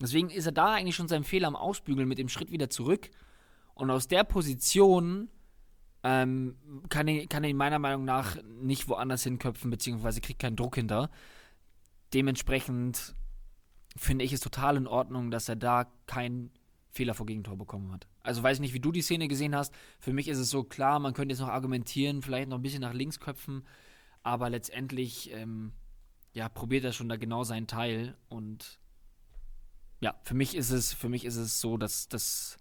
Deswegen 0.00 0.30
ist 0.30 0.46
er 0.46 0.52
da 0.52 0.72
eigentlich 0.74 0.94
schon 0.94 1.08
seinen 1.08 1.24
Fehler 1.24 1.48
am 1.48 1.56
Ausbügeln 1.56 2.08
mit 2.08 2.18
dem 2.18 2.28
Schritt 2.28 2.52
wieder 2.52 2.70
zurück. 2.70 3.10
Und 3.74 3.90
aus 3.90 4.06
der 4.06 4.22
Position 4.22 5.28
ähm, 6.04 6.56
kann, 6.90 7.08
er, 7.08 7.26
kann 7.26 7.42
er 7.42 7.52
meiner 7.54 7.80
Meinung 7.80 8.04
nach 8.04 8.36
nicht 8.44 8.88
woanders 8.88 9.24
hinköpfen, 9.24 9.68
beziehungsweise 9.68 10.20
kriegt 10.20 10.40
keinen 10.40 10.56
Druck 10.56 10.76
hinter. 10.76 11.10
Dementsprechend 12.14 13.16
finde 13.96 14.24
ich 14.24 14.32
es 14.32 14.40
total 14.40 14.76
in 14.76 14.86
Ordnung, 14.86 15.32
dass 15.32 15.48
er 15.48 15.56
da 15.56 15.86
keinen 16.06 16.52
Fehler 16.92 17.14
vor 17.14 17.26
Gegentor 17.26 17.56
bekommen 17.56 17.90
hat. 17.90 18.06
Also 18.22 18.42
weiß 18.42 18.58
ich 18.58 18.60
nicht, 18.60 18.74
wie 18.74 18.80
du 18.80 18.92
die 18.92 19.02
Szene 19.02 19.26
gesehen 19.26 19.56
hast. 19.56 19.74
Für 19.98 20.12
mich 20.12 20.28
ist 20.28 20.38
es 20.38 20.50
so 20.50 20.62
klar, 20.62 20.98
man 21.00 21.14
könnte 21.14 21.32
jetzt 21.32 21.40
noch 21.40 21.48
argumentieren, 21.48 22.22
vielleicht 22.22 22.48
noch 22.48 22.58
ein 22.58 22.62
bisschen 22.62 22.82
nach 22.82 22.92
links 22.92 23.18
köpfen, 23.18 23.66
aber 24.22 24.50
letztendlich, 24.50 25.32
ähm, 25.32 25.72
ja, 26.34 26.48
probiert 26.48 26.84
er 26.84 26.92
schon 26.92 27.08
da 27.08 27.16
genau 27.16 27.44
seinen 27.44 27.66
Teil 27.66 28.16
und 28.28 28.78
ja, 30.00 30.14
für 30.24 30.34
mich 30.34 30.54
ist 30.54 30.70
es, 30.70 30.92
für 30.92 31.08
mich 31.08 31.24
ist 31.24 31.36
es 31.36 31.60
so, 31.60 31.76
dass, 31.76 32.08
dass, 32.08 32.58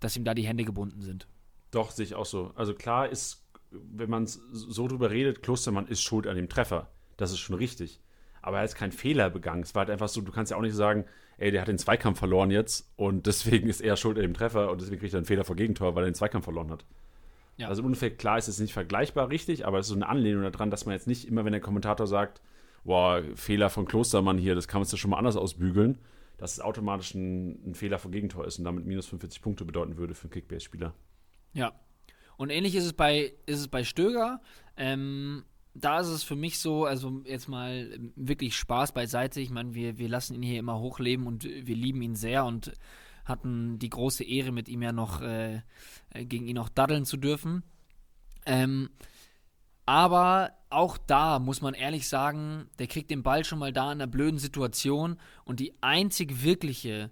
dass 0.00 0.16
ihm 0.16 0.24
da 0.24 0.34
die 0.34 0.46
Hände 0.46 0.64
gebunden 0.64 1.00
sind. 1.00 1.26
Doch, 1.70 1.90
sehe 1.90 2.04
ich 2.04 2.14
auch 2.14 2.26
so. 2.26 2.52
Also 2.54 2.74
klar 2.74 3.08
ist, 3.08 3.44
wenn 3.70 4.10
man 4.10 4.26
so 4.26 4.88
drüber 4.88 5.10
redet, 5.10 5.42
Klostermann 5.42 5.86
ist 5.86 6.02
schuld 6.02 6.26
an 6.26 6.36
dem 6.36 6.48
Treffer. 6.48 6.90
Das 7.16 7.30
ist 7.30 7.38
schon 7.38 7.56
richtig. 7.56 8.00
Aber 8.42 8.58
er 8.58 8.64
hat 8.64 8.74
keinen 8.74 8.92
Fehler 8.92 9.30
begangen. 9.30 9.62
Es 9.62 9.74
war 9.74 9.80
halt 9.80 9.90
einfach 9.90 10.08
so, 10.08 10.20
du 10.20 10.32
kannst 10.32 10.50
ja 10.50 10.58
auch 10.58 10.62
nicht 10.62 10.74
sagen, 10.74 11.04
ey, 11.38 11.50
der 11.50 11.62
hat 11.62 11.68
den 11.68 11.78
Zweikampf 11.78 12.18
verloren 12.18 12.50
jetzt 12.50 12.92
und 12.96 13.26
deswegen 13.26 13.68
ist 13.68 13.80
er 13.80 13.96
schuld 13.96 14.18
an 14.18 14.22
dem 14.22 14.34
Treffer 14.34 14.70
und 14.70 14.80
deswegen 14.80 15.00
kriegt 15.00 15.14
er 15.14 15.18
einen 15.18 15.26
Fehler 15.26 15.44
vor 15.44 15.56
Gegentor, 15.56 15.94
weil 15.94 16.04
er 16.04 16.10
den 16.10 16.14
Zweikampf 16.14 16.44
verloren 16.44 16.70
hat. 16.70 16.84
Ja. 17.56 17.68
Also 17.68 17.82
im 17.82 17.86
Endeffekt, 17.86 18.18
klar 18.18 18.38
ist 18.38 18.48
es 18.48 18.58
nicht 18.58 18.72
vergleichbar 18.72 19.28
richtig, 19.28 19.66
aber 19.66 19.78
es 19.78 19.86
ist 19.86 19.90
so 19.90 19.94
eine 19.94 20.08
Anlehnung 20.08 20.42
daran, 20.50 20.70
dass 20.70 20.86
man 20.86 20.94
jetzt 20.94 21.06
nicht 21.06 21.28
immer, 21.28 21.44
wenn 21.44 21.52
der 21.52 21.60
Kommentator 21.60 22.06
sagt, 22.06 22.40
boah, 22.84 23.22
Fehler 23.34 23.70
von 23.70 23.84
Klostermann 23.84 24.38
hier, 24.38 24.54
das 24.54 24.68
kann 24.68 24.80
man 24.80 24.86
sich 24.86 24.92
ja 24.92 24.98
schon 24.98 25.10
mal 25.10 25.18
anders 25.18 25.36
ausbügeln, 25.36 25.98
dass 26.38 26.52
es 26.52 26.60
automatisch 26.60 27.14
ein, 27.14 27.70
ein 27.70 27.74
Fehler 27.74 27.98
vor 27.98 28.10
Gegentor 28.10 28.46
ist 28.46 28.58
und 28.58 28.64
damit 28.64 28.86
minus 28.86 29.06
45 29.06 29.42
Punkte 29.42 29.64
bedeuten 29.64 29.96
würde 29.96 30.14
für 30.14 30.24
einen 30.24 30.32
Kickbase-Spieler. 30.32 30.94
Ja. 31.52 31.72
Und 32.36 32.50
ähnlich 32.50 32.74
ist 32.74 32.86
es 32.86 32.92
bei, 32.94 33.34
ist 33.46 33.60
es 33.60 33.68
bei 33.68 33.84
Stöger. 33.84 34.40
Ähm, 34.76 35.44
da 35.74 36.00
ist 36.00 36.08
es 36.08 36.22
für 36.22 36.36
mich 36.36 36.58
so, 36.58 36.84
also 36.84 37.22
jetzt 37.24 37.48
mal 37.48 37.98
wirklich 38.14 38.56
Spaß 38.56 38.92
beiseite. 38.92 39.40
Ich 39.40 39.50
meine, 39.50 39.74
wir, 39.74 39.98
wir 39.98 40.08
lassen 40.08 40.34
ihn 40.34 40.42
hier 40.42 40.58
immer 40.58 40.78
hochleben 40.78 41.26
und 41.26 41.44
wir 41.44 41.76
lieben 41.76 42.02
ihn 42.02 42.14
sehr 42.14 42.44
und 42.44 42.72
hatten 43.24 43.78
die 43.78 43.90
große 43.90 44.24
Ehre, 44.24 44.52
mit 44.52 44.68
ihm 44.68 44.82
ja 44.82 44.92
noch 44.92 45.22
äh, 45.22 45.62
gegen 46.12 46.46
ihn 46.46 46.56
noch 46.56 46.68
daddeln 46.68 47.04
zu 47.04 47.16
dürfen. 47.16 47.62
Ähm, 48.44 48.90
aber 49.86 50.52
auch 50.70 50.98
da 50.98 51.38
muss 51.38 51.60
man 51.60 51.74
ehrlich 51.74 52.08
sagen, 52.08 52.68
der 52.78 52.86
kriegt 52.86 53.10
den 53.10 53.22
Ball 53.22 53.44
schon 53.44 53.58
mal 53.58 53.72
da 53.72 53.92
in 53.92 54.00
einer 54.00 54.06
blöden 54.06 54.38
Situation 54.38 55.18
und 55.44 55.60
die 55.60 55.74
einzig 55.82 56.42
wirkliche, 56.42 57.10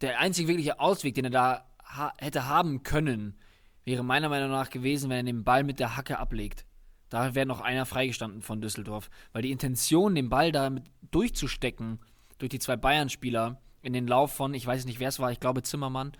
der 0.00 0.18
einzig 0.20 0.46
wirkliche 0.46 0.80
Ausweg, 0.80 1.14
den 1.14 1.26
er 1.26 1.30
da 1.30 1.64
ha 1.84 2.12
hätte 2.18 2.46
haben 2.46 2.82
können, 2.82 3.38
wäre 3.84 4.04
meiner 4.04 4.28
Meinung 4.28 4.50
nach 4.50 4.70
gewesen, 4.70 5.10
wenn 5.10 5.26
er 5.26 5.32
den 5.32 5.44
Ball 5.44 5.64
mit 5.64 5.80
der 5.80 5.96
Hacke 5.96 6.18
ablegt. 6.18 6.66
Da 7.08 7.34
wäre 7.34 7.46
noch 7.46 7.60
einer 7.60 7.86
freigestanden 7.86 8.42
von 8.42 8.60
Düsseldorf. 8.60 9.10
Weil 9.32 9.42
die 9.42 9.50
Intention, 9.50 10.14
den 10.14 10.28
Ball 10.28 10.52
da 10.52 10.70
durchzustecken, 11.10 12.00
durch 12.38 12.50
die 12.50 12.58
zwei 12.58 12.76
Bayern-Spieler, 12.76 13.60
in 13.82 13.92
den 13.92 14.06
Lauf 14.06 14.32
von, 14.32 14.54
ich 14.54 14.66
weiß 14.66 14.84
nicht, 14.84 15.00
wer 15.00 15.08
es 15.08 15.20
war, 15.20 15.32
ich 15.32 15.40
glaube 15.40 15.62
Zimmermann, 15.62 16.12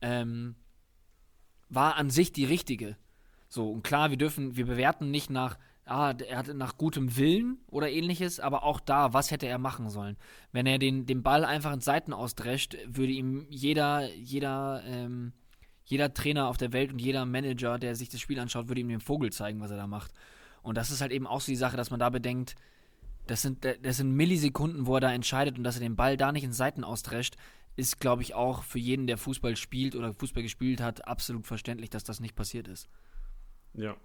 ähm, 0.00 0.56
war 1.68 1.96
an 1.96 2.10
sich 2.10 2.32
die 2.32 2.44
richtige. 2.44 2.96
So, 3.48 3.70
und 3.70 3.82
klar, 3.84 4.10
wir 4.10 4.16
dürfen, 4.16 4.56
wir 4.56 4.66
bewerten 4.66 5.10
nicht 5.10 5.30
nach, 5.30 5.58
ah, 5.84 6.14
er 6.26 6.38
hatte 6.38 6.54
nach 6.54 6.76
gutem 6.76 7.16
Willen 7.16 7.58
oder 7.68 7.90
ähnliches, 7.90 8.40
aber 8.40 8.64
auch 8.64 8.80
da, 8.80 9.12
was 9.12 9.30
hätte 9.30 9.46
er 9.46 9.58
machen 9.58 9.90
sollen? 9.90 10.16
Wenn 10.52 10.66
er 10.66 10.78
den, 10.78 11.06
den 11.06 11.22
Ball 11.22 11.44
einfach 11.44 11.72
in 11.72 11.80
Seiten 11.80 12.12
ausdrescht, 12.12 12.76
würde 12.86 13.12
ihm 13.12 13.46
jeder, 13.50 14.10
jeder, 14.14 14.82
ähm, 14.86 15.32
jeder 15.84 16.14
Trainer 16.14 16.48
auf 16.48 16.56
der 16.56 16.72
Welt 16.72 16.92
und 16.92 16.98
jeder 17.00 17.26
Manager, 17.26 17.78
der 17.78 17.94
sich 17.94 18.08
das 18.08 18.20
Spiel 18.20 18.38
anschaut, 18.38 18.68
würde 18.68 18.80
ihm 18.80 18.88
den 18.88 19.00
Vogel 19.00 19.32
zeigen, 19.32 19.60
was 19.60 19.70
er 19.70 19.76
da 19.76 19.86
macht. 19.86 20.12
Und 20.62 20.76
das 20.76 20.90
ist 20.90 21.00
halt 21.00 21.12
eben 21.12 21.26
auch 21.26 21.40
so 21.40 21.50
die 21.50 21.56
Sache, 21.56 21.76
dass 21.76 21.90
man 21.90 22.00
da 22.00 22.10
bedenkt, 22.10 22.54
das 23.26 23.42
sind, 23.42 23.64
das 23.64 23.96
sind 23.96 24.12
Millisekunden, 24.12 24.86
wo 24.86 24.96
er 24.96 25.00
da 25.00 25.12
entscheidet 25.12 25.58
und 25.58 25.64
dass 25.64 25.76
er 25.76 25.80
den 25.80 25.96
Ball 25.96 26.16
da 26.16 26.32
nicht 26.32 26.44
in 26.44 26.52
Seiten 26.52 26.84
austrescht, 26.84 27.36
ist, 27.76 28.00
glaube 28.00 28.22
ich, 28.22 28.34
auch 28.34 28.62
für 28.62 28.78
jeden, 28.78 29.06
der 29.06 29.16
Fußball 29.16 29.56
spielt 29.56 29.96
oder 29.96 30.12
Fußball 30.12 30.42
gespielt 30.42 30.80
hat, 30.80 31.06
absolut 31.06 31.46
verständlich, 31.46 31.90
dass 31.90 32.04
das 32.04 32.20
nicht 32.20 32.34
passiert 32.34 32.68
ist. 32.68 32.88
Ja, 33.74 33.96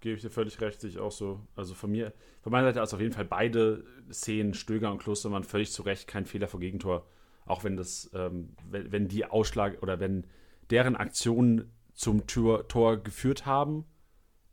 gebe 0.00 0.16
ich 0.16 0.22
dir 0.22 0.30
völlig 0.30 0.60
recht, 0.60 0.84
ich 0.84 0.98
auch 0.98 1.10
so. 1.10 1.40
Also 1.56 1.74
von 1.74 1.90
mir, 1.90 2.12
von 2.42 2.52
meiner 2.52 2.68
Seite 2.68 2.82
aus 2.82 2.94
auf 2.94 3.00
jeden 3.00 3.12
Fall 3.12 3.24
beide 3.24 3.84
Szenen, 4.12 4.54
Stöger 4.54 4.92
und 4.92 4.98
Klostermann, 4.98 5.42
völlig 5.42 5.72
zu 5.72 5.82
Recht, 5.82 6.06
kein 6.06 6.26
Fehler 6.26 6.46
vor 6.46 6.60
Gegentor. 6.60 7.06
Auch 7.44 7.64
wenn 7.64 7.76
das, 7.76 8.10
ähm, 8.14 8.50
wenn, 8.70 8.92
wenn 8.92 9.08
die 9.08 9.24
Ausschlag 9.24 9.82
oder 9.82 9.98
wenn 9.98 10.26
deren 10.70 10.96
Aktionen 10.96 11.72
zum 11.94 12.26
Tor, 12.26 12.68
Tor 12.68 12.98
geführt 12.98 13.46
haben, 13.46 13.84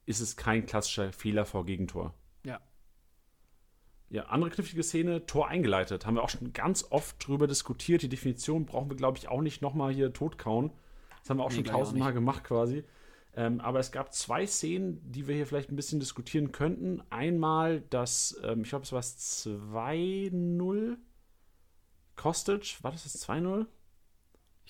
ist 0.06 0.20
es 0.20 0.36
kein 0.36 0.66
klassischer 0.66 1.12
Fehler 1.12 1.46
vor 1.46 1.66
Gegentor. 1.66 2.14
Ja. 2.46 2.60
Ja, 4.10 4.24
andere 4.24 4.52
knifflige 4.52 4.84
Szene, 4.84 5.26
Tor 5.26 5.48
eingeleitet. 5.48 6.06
Haben 6.06 6.16
wir 6.16 6.24
auch 6.24 6.30
schon 6.30 6.54
ganz 6.54 6.86
oft 6.90 7.26
drüber 7.26 7.48
diskutiert. 7.48 8.02
Die 8.02 8.10
Definition 8.10 8.66
brauchen 8.66 8.90
wir, 8.90 8.98
glaube 8.98 9.18
ich, 9.18 9.28
auch 9.28 9.42
nicht 9.42 9.62
nochmal 9.62 9.94
hier 9.94 10.14
totkauen. 10.14 10.72
Das 11.20 11.30
haben 11.30 11.38
wir 11.38 11.44
auch 11.44 11.50
nee, 11.50 11.56
schon 11.56 11.66
tausendmal 11.66 12.14
gemacht 12.14 12.44
quasi. 12.44 12.84
Ähm, 13.36 13.62
aber 13.62 13.80
es 13.80 13.92
gab 13.92 14.14
zwei 14.14 14.46
Szenen, 14.46 15.02
die 15.12 15.28
wir 15.28 15.36
hier 15.36 15.48
vielleicht 15.48 15.72
ein 15.72 15.76
bisschen 15.76 16.00
diskutieren 16.00 16.52
könnten. 16.52 17.02
Einmal 17.10 17.82
das, 17.90 18.40
ähm, 18.44 18.62
ich 18.62 18.70
glaube, 18.70 18.84
es 18.84 18.92
war 18.92 19.00
das 19.00 19.48
2-0. 19.48 20.98
Kostic, 22.16 22.78
war 22.84 22.92
das 22.92 23.04
das 23.04 23.28
2-0? 23.28 23.66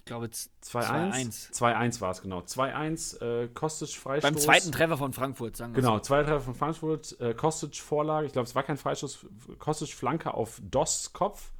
Ich 0.03 0.07
glaube, 0.07 0.29
z- 0.29 0.51
2-1. 0.61 1.53
2-1 1.53 2.01
war 2.01 2.11
es, 2.11 2.21
genau. 2.21 2.39
2-1, 2.41 3.21
äh, 3.21 3.47
Kostic 3.47 3.87
Freistoß. 3.95 4.29
Beim 4.29 4.37
zweiten 4.37 4.73
Treffer 4.73 4.97
von 4.97 5.13
Frankfurt, 5.13 5.55
sagen 5.55 5.73
wir 5.73 5.81
Genau, 5.81 5.97
zweiter 5.99 6.25
Treffer 6.27 6.41
von 6.41 6.55
Frankfurt, 6.55 7.17
äh, 7.21 7.33
Kostic 7.33 7.77
Vorlage, 7.77 8.27
ich 8.27 8.33
glaube, 8.33 8.45
es 8.45 8.53
war 8.53 8.63
kein 8.63 8.75
Freistoß, 8.75 9.25
Kostic 9.59 9.93
Flanke 9.93 10.33
auf 10.33 10.61
Dosts 10.69 11.13
Kopf. 11.13 11.53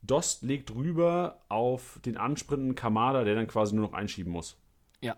Dost 0.00 0.42
legt 0.42 0.74
rüber 0.74 1.42
auf 1.50 2.00
den 2.06 2.16
ansprintenden 2.16 2.74
Kamada, 2.74 3.22
der 3.22 3.34
dann 3.34 3.46
quasi 3.48 3.74
nur 3.74 3.86
noch 3.86 3.92
einschieben 3.94 4.32
muss. 4.32 4.56
Ja. 5.02 5.16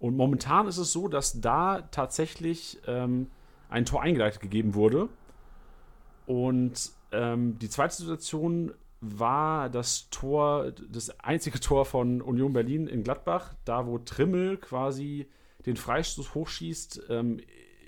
Und 0.00 0.16
momentan 0.16 0.66
ist 0.66 0.78
es 0.78 0.92
so, 0.92 1.06
dass 1.06 1.40
da 1.40 1.82
tatsächlich 1.92 2.80
ähm, 2.88 3.30
ein 3.70 3.84
Tor 3.84 4.02
eingeleitet 4.02 4.40
gegeben 4.40 4.74
wurde. 4.74 5.08
Und 6.26 6.90
ähm, 7.12 7.56
die 7.60 7.68
zweite 7.68 7.94
Situation 7.94 8.72
war 9.04 9.68
das 9.68 10.08
Tor, 10.10 10.72
das 10.88 11.20
einzige 11.20 11.60
Tor 11.60 11.84
von 11.84 12.20
Union 12.20 12.52
Berlin 12.52 12.86
in 12.86 13.02
Gladbach, 13.02 13.54
da 13.64 13.86
wo 13.86 13.98
Trimmel 13.98 14.56
quasi 14.56 15.28
den 15.66 15.76
Freistoß 15.76 16.34
hochschießt, 16.34 17.02
ähm, 17.10 17.40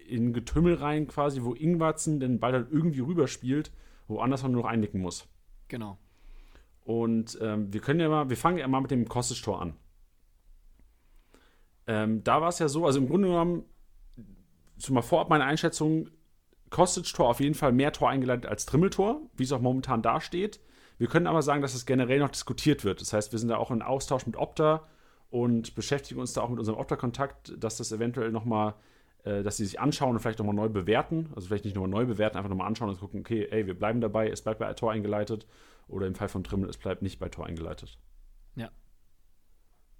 in 0.08 0.32
Getümmel 0.32 0.74
rein 0.74 1.08
quasi, 1.08 1.42
wo 1.42 1.54
Ingwarzen 1.54 2.20
den 2.20 2.38
Ball 2.38 2.52
dann 2.52 2.68
irgendwie 2.70 3.00
rüberspielt, 3.00 3.72
wo 4.08 4.20
Anderson 4.20 4.52
nur 4.52 4.62
noch 4.62 4.68
einnicken 4.68 5.00
muss. 5.00 5.26
Genau. 5.68 5.98
Und 6.84 7.36
ähm, 7.40 7.72
wir 7.72 7.80
können 7.80 7.98
ja 7.98 8.08
mal, 8.08 8.30
wir 8.30 8.36
fangen 8.36 8.58
ja 8.58 8.68
mal 8.68 8.80
mit 8.80 8.92
dem 8.92 9.08
Kostic-Tor 9.08 9.60
an. 9.60 9.74
Ähm, 11.88 12.22
da 12.22 12.40
war 12.40 12.48
es 12.48 12.58
ja 12.58 12.68
so, 12.68 12.86
also 12.86 13.00
im 13.00 13.08
Grunde 13.08 13.28
genommen, 13.28 13.64
schon 14.78 14.94
mal 14.94 15.02
vorab 15.02 15.28
meine 15.28 15.44
Einschätzung, 15.44 16.08
Kostic-Tor 16.70 17.28
auf 17.28 17.40
jeden 17.40 17.54
Fall 17.54 17.72
mehr 17.72 17.92
Tor 17.92 18.10
eingeleitet 18.10 18.46
als 18.46 18.66
Trimmeltor, 18.66 19.20
wie 19.34 19.44
es 19.44 19.52
auch 19.52 19.60
momentan 19.60 20.02
dasteht. 20.02 20.60
Wir 20.98 21.08
können 21.08 21.26
aber 21.26 21.42
sagen, 21.42 21.62
dass 21.62 21.74
es 21.74 21.86
generell 21.86 22.20
noch 22.20 22.30
diskutiert 22.30 22.84
wird. 22.84 23.00
Das 23.00 23.12
heißt, 23.12 23.32
wir 23.32 23.38
sind 23.38 23.48
da 23.48 23.56
auch 23.58 23.70
in 23.70 23.82
Austausch 23.82 24.26
mit 24.26 24.36
Opta 24.36 24.86
und 25.30 25.74
beschäftigen 25.74 26.20
uns 26.20 26.32
da 26.32 26.42
auch 26.42 26.48
mit 26.48 26.58
unserem 26.58 26.78
Opta-Kontakt, 26.78 27.52
dass 27.58 27.76
das 27.76 27.92
eventuell 27.92 28.32
nochmal, 28.32 28.74
äh, 29.24 29.42
dass 29.42 29.58
sie 29.58 29.66
sich 29.66 29.80
anschauen 29.80 30.12
und 30.12 30.20
vielleicht 30.20 30.38
nochmal 30.38 30.54
neu 30.54 30.68
bewerten. 30.68 31.30
Also 31.34 31.48
vielleicht 31.48 31.64
nicht 31.64 31.74
nochmal 31.74 31.90
neu 31.90 32.06
bewerten, 32.06 32.36
einfach 32.38 32.48
nochmal 32.48 32.66
anschauen 32.66 32.88
und 32.88 32.98
gucken, 32.98 33.20
okay, 33.20 33.46
ey, 33.50 33.66
wir 33.66 33.78
bleiben 33.78 34.00
dabei, 34.00 34.30
es 34.30 34.42
bleibt 34.42 34.60
bei 34.60 34.72
Tor 34.74 34.92
eingeleitet. 34.92 35.46
Oder 35.88 36.06
im 36.06 36.14
Fall 36.14 36.28
von 36.28 36.42
Trimmel, 36.42 36.68
es 36.68 36.78
bleibt 36.78 37.02
nicht 37.02 37.18
bei 37.18 37.28
Tor 37.28 37.46
eingeleitet. 37.46 37.98
Ja. 38.56 38.70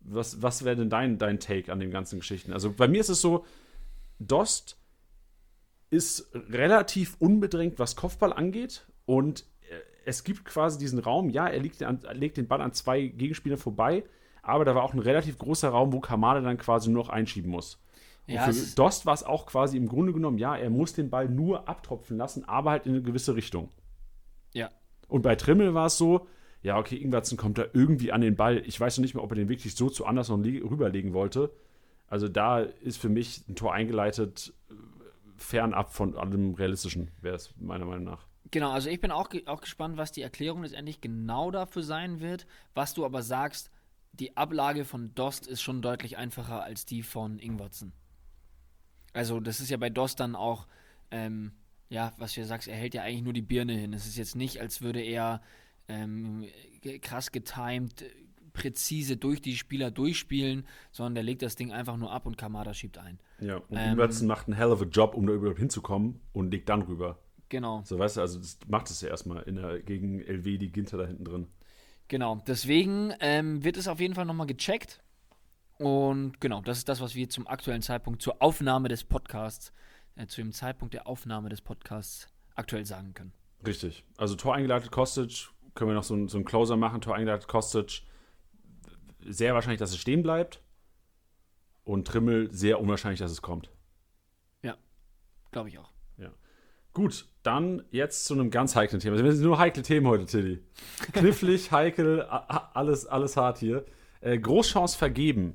Was, 0.01 0.43
was 0.43 0.65
wäre 0.65 0.77
denn 0.77 0.91
dein, 0.91 1.19
dein 1.19 1.39
Take 1.41 1.71
an 1.73 1.79
den 1.79 1.91
ganzen 1.91 2.21
Geschichten? 2.21 2.53
Also 2.53 2.73
bei 2.73 2.89
mir 2.89 3.01
ist 3.01 3.09
es 3.09 3.21
so, 3.21 3.45
Dost 4.19 4.79
ist 5.91 6.31
relativ 6.35 7.17
unbedrängt, 7.19 7.79
was 7.79 7.97
Kopfball 7.97 8.33
angeht. 8.33 8.87
Und 9.05 9.45
es 10.07 10.23
gibt 10.23 10.45
quasi 10.45 10.79
diesen 10.79 11.01
Raum, 11.01 11.29
ja, 11.31 11.49
er 11.49 11.59
legt, 11.59 11.83
an, 11.83 12.01
legt 12.13 12.37
den 12.37 12.47
Ball 12.47 12.61
an 12.61 12.73
zwei 12.73 13.03
Gegenspieler 13.09 13.57
vorbei, 13.57 14.05
aber 14.41 14.65
da 14.65 14.75
war 14.75 14.85
auch 14.85 14.95
ein 14.95 15.01
relativ 15.01 15.37
großer 15.37 15.69
Raum, 15.69 15.93
wo 15.93 15.99
Kamada 15.99 16.41
dann 16.41 16.59
quasi 16.59 16.89
nur 16.89 17.03
noch 17.03 17.11
einschieben 17.11 17.51
muss. 17.51 17.83
Und 18.29 18.35
Ja, 18.35 18.43
für 18.43 18.75
Dost 18.77 19.05
war 19.05 19.15
es 19.15 19.25
auch 19.25 19.47
quasi 19.47 19.77
im 19.77 19.89
Grunde 19.89 20.13
genommen, 20.13 20.39
ja, 20.39 20.57
er 20.57 20.71
muss 20.71 20.95
den 20.95 21.11
Ball 21.11 21.29
nur 21.29 21.69
abtropfen 21.69 22.17
lassen, 22.17 22.45
aber 22.45 22.71
halt 22.71 22.87
in 22.87 22.93
eine 22.93 23.03
gewisse 23.03 23.35
Richtung. 23.35 23.69
Ja. 24.55 24.71
Und 25.09 25.23
bei 25.23 25.35
Trimmel 25.35 25.75
war 25.75 25.87
es 25.87 25.99
so, 25.99 26.29
ja, 26.63 26.79
okay, 26.79 26.97
Ingwertsen 26.97 27.37
kommt 27.37 27.59
da 27.59 27.65
irgendwie 27.73 28.13
an 28.13 28.21
den 28.21 28.37
Ball. 28.37 28.63
Ich 28.65 28.81
weiß 28.81 28.99
noch 28.99 29.03
nicht 29.03 29.15
mehr, 29.15 29.25
ob 29.25 29.33
er 29.33 29.37
den 29.37 29.49
wirklich 29.49 29.75
so 29.75 29.91
zu 29.91 30.07
Anderson 30.07 30.45
rüberlegen 30.45 31.15
wollte. 31.15 31.51
Also 32.07 32.29
da 32.29 32.61
ist 32.61 32.99
für 32.99 33.09
mich 33.09 33.49
ein 33.49 33.57
Tor 33.57 33.73
eingeleitet, 33.73 34.55
äh, 34.71 34.75
fernab 35.37 35.93
von 35.93 36.17
allem 36.17 36.55
Realistischen, 36.55 37.11
wäre 37.21 37.35
es 37.35 37.53
meiner 37.59 37.85
Meinung 37.85 38.05
nach. 38.05 38.27
Genau, 38.57 38.71
also 38.71 38.89
ich 38.89 39.03
bin 39.03 39.11
auch, 39.11 39.29
auch 39.45 39.61
gespannt, 39.61 39.99
was 39.99 40.13
die 40.13 40.23
Erklärung 40.23 40.63
letztendlich 40.63 41.03
genau 41.03 41.51
dafür 41.51 41.83
sein 41.83 42.21
wird. 42.21 42.47
Was 42.73 42.95
du 42.95 43.05
aber 43.05 43.23
sagst, 43.23 43.71
die 44.15 44.35
Ablage 44.39 44.87
von 44.87 45.15
Dost 45.15 45.47
ist 45.47 45.61
schon 45.61 45.83
deutlich 45.83 46.17
einfacher 46.17 46.63
als 46.63 46.87
die 46.87 47.03
von 47.03 47.39
Ingwertsen. 47.39 47.93
Also 49.13 49.41
das 49.41 49.61
ist 49.61 49.69
ja 49.69 49.77
bei 49.77 49.91
Dost 49.91 50.21
dann 50.21 50.35
auch, 50.35 50.67
ähm, 51.11 51.53
ja, 51.91 52.15
was 52.17 52.33
du 52.33 52.41
ja 52.41 52.47
sagst, 52.47 52.67
er 52.67 52.77
hält 52.77 52.95
ja 52.95 53.03
eigentlich 53.03 53.25
nur 53.25 53.35
die 53.35 53.43
Birne 53.43 53.75
hin. 53.75 53.93
Es 53.93 54.07
ist 54.07 54.17
jetzt 54.17 54.37
nicht, 54.37 54.59
als 54.59 54.81
würde 54.81 55.03
er 55.03 55.43
ähm, 55.87 56.47
krass 57.03 57.33
getimed, 57.33 58.07
präzise 58.55 59.19
durch 59.19 59.43
die 59.43 59.59
Spieler 59.59 59.91
durchspielen, 59.91 60.67
sondern 60.93 61.17
der 61.17 61.25
legt 61.25 61.43
das 61.43 61.57
Ding 61.57 61.73
einfach 61.73 61.99
nur 61.99 62.11
ab 62.11 62.25
und 62.25 62.39
Kamada 62.39 62.73
schiebt 62.73 62.97
ein. 62.97 63.19
Ja, 63.39 63.57
und 63.57 63.77
Ähm, 63.77 63.91
Ingwertsen 63.91 64.27
macht 64.27 64.47
einen 64.47 64.57
hell 64.57 64.71
of 64.71 64.81
a 64.81 64.87
Job, 64.87 65.15
um 65.15 65.27
da 65.27 65.35
überhaupt 65.35 65.59
hinzukommen 65.59 66.21
und 66.33 66.53
legt 66.53 66.71
dann 66.71 66.81
rüber. 66.81 67.19
Genau. 67.49 67.83
So, 67.85 67.99
weißt 67.99 68.17
du, 68.17 68.21
also 68.23 68.39
das 68.39 68.59
macht 68.67 68.91
es 68.91 69.01
ja 69.01 69.09
erstmal 69.09 69.43
in 69.45 69.57
der, 69.57 69.81
gegen 69.83 70.21
LW, 70.21 70.59
die 70.59 70.71
Ginter 70.73 70.97
da 70.99 71.07
hinten 71.07 71.25
drin. 71.25 71.47
Genau, 72.09 72.43
deswegen 72.47 73.13
ähm, 73.21 73.63
wird 73.65 73.77
es 73.77 73.89
auf 73.89 74.01
jeden 74.01 74.15
Fall 74.15 74.25
nochmal 74.25 74.47
gecheckt. 74.47 75.01
Und 75.79 76.41
genau, 76.41 76.61
das 76.63 76.79
ist 76.79 76.89
das, 76.89 77.01
was 77.01 77.15
wir 77.15 77.29
zum 77.29 77.47
aktuellen 77.47 77.83
Zeitpunkt 77.83 78.23
zur 78.23 78.41
Aufnahme 78.43 78.89
des 78.89 79.05
Podcasts, 79.05 79.73
äh, 80.17 80.27
zu 80.27 80.41
dem 80.41 80.53
Zeitpunkt 80.53 80.95
der 80.95 81.07
Aufnahme 81.07 81.49
des 81.49 81.61
Podcasts 81.61 82.29
aktuell 82.55 82.87
sagen 82.87 83.13
können. 83.15 83.33
Richtig. 83.67 84.05
Also 84.17 84.35
Tor 84.37 84.55
eingeleitet 84.55 84.91
Kostic, 84.91 85.49
können 85.75 85.91
wir 85.91 85.95
noch 85.95 86.05
so, 86.05 86.15
ein- 86.15 86.29
so 86.29 86.39
einen 86.39 86.45
Closer 86.45 86.77
machen, 86.77 87.01
Tor 87.01 87.15
eingeleitet 87.15 87.49
Kostic. 87.49 88.03
Sehr 89.21 89.55
wahrscheinlich, 89.55 89.79
dass 89.81 89.91
es 89.91 89.99
stehen 89.99 90.23
bleibt. 90.23 90.63
Und 91.85 92.07
Trimmel 92.09 92.53
sehr 92.53 92.81
unwahrscheinlich, 92.81 93.21
dass 93.21 93.31
es 93.31 93.43
kommt. 93.43 93.71
Glaube 95.53 95.69
ich 95.71 95.79
auch. 95.79 95.91
Gut, 96.93 97.29
dann 97.47 97.83
jetzt 97.91 98.25
zu 98.25 98.35
einem 98.35 98.51
ganz 98.51 98.75
heiklen 98.75 99.01
Thema. 99.01 99.23
Wir 99.23 99.33
sind 99.33 99.45
nur 99.45 99.59
heikle 99.59 99.83
Themen 99.83 100.07
heute, 100.07 100.27
Tilly. 100.27 100.61
Knifflig, 101.13 101.71
heikel, 101.71 102.23
alles, 102.23 103.07
alles 103.07 103.37
hart 103.37 103.59
hier. 103.59 103.85
Äh, 104.21 104.39
Großchance 104.39 104.99
vergeben. 104.99 105.55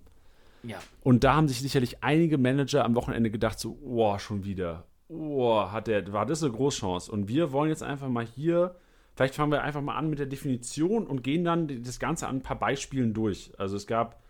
Ja, 0.64 0.78
Und 1.02 1.24
da 1.24 1.36
haben 1.36 1.48
sich 1.48 1.60
sicherlich 1.60 2.04
einige 2.04 2.38
Manager 2.38 2.86
am 2.86 2.96
Wochenende 2.96 3.32
gedacht, 3.32 3.60
so, 3.60 3.78
oh, 3.84 4.18
schon 4.20 4.46
wieder. 4.46 4.86
Oh, 5.08 5.60
hat 5.72 5.88
der, 5.88 6.14
war 6.14 6.26
das 6.26 6.44
eine 6.44 6.52
Großchance. 6.52 7.12
Und 7.12 7.28
wir 7.28 7.52
wollen 7.52 7.70
jetzt 7.70 7.84
einfach 7.84 8.10
mal 8.10 8.26
hier, 8.26 8.76
vielleicht 9.16 9.36
fangen 9.36 9.52
wir 9.52 9.64
einfach 9.64 9.82
mal 9.82 9.96
an 9.96 10.10
mit 10.10 10.20
der 10.20 10.28
Definition 10.28 11.08
und 11.08 11.24
gehen 11.24 11.44
dann 11.44 11.84
das 11.84 12.00
Ganze 12.00 12.28
an 12.28 12.38
ein 12.38 12.44
paar 12.44 12.60
Beispielen 12.60 13.14
durch. 13.14 13.52
Also 13.58 13.76
es 13.76 13.88
gab 13.88 14.22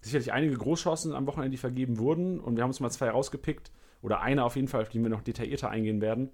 sicherlich 0.00 0.32
einige 0.32 0.56
Großchancen 0.56 1.14
am 1.14 1.26
Wochenende, 1.26 1.52
die 1.52 1.56
vergeben 1.56 1.98
wurden. 1.98 2.40
Und 2.40 2.56
wir 2.56 2.62
haben 2.62 2.70
uns 2.70 2.80
mal 2.80 2.90
zwei 2.90 3.10
rausgepickt. 3.10 3.70
Oder 4.02 4.20
eine 4.20 4.44
auf 4.44 4.56
jeden 4.56 4.68
Fall, 4.68 4.82
auf 4.82 4.88
die 4.88 5.00
wir 5.00 5.08
noch 5.08 5.22
detaillierter 5.22 5.70
eingehen 5.70 6.00
werden. 6.00 6.30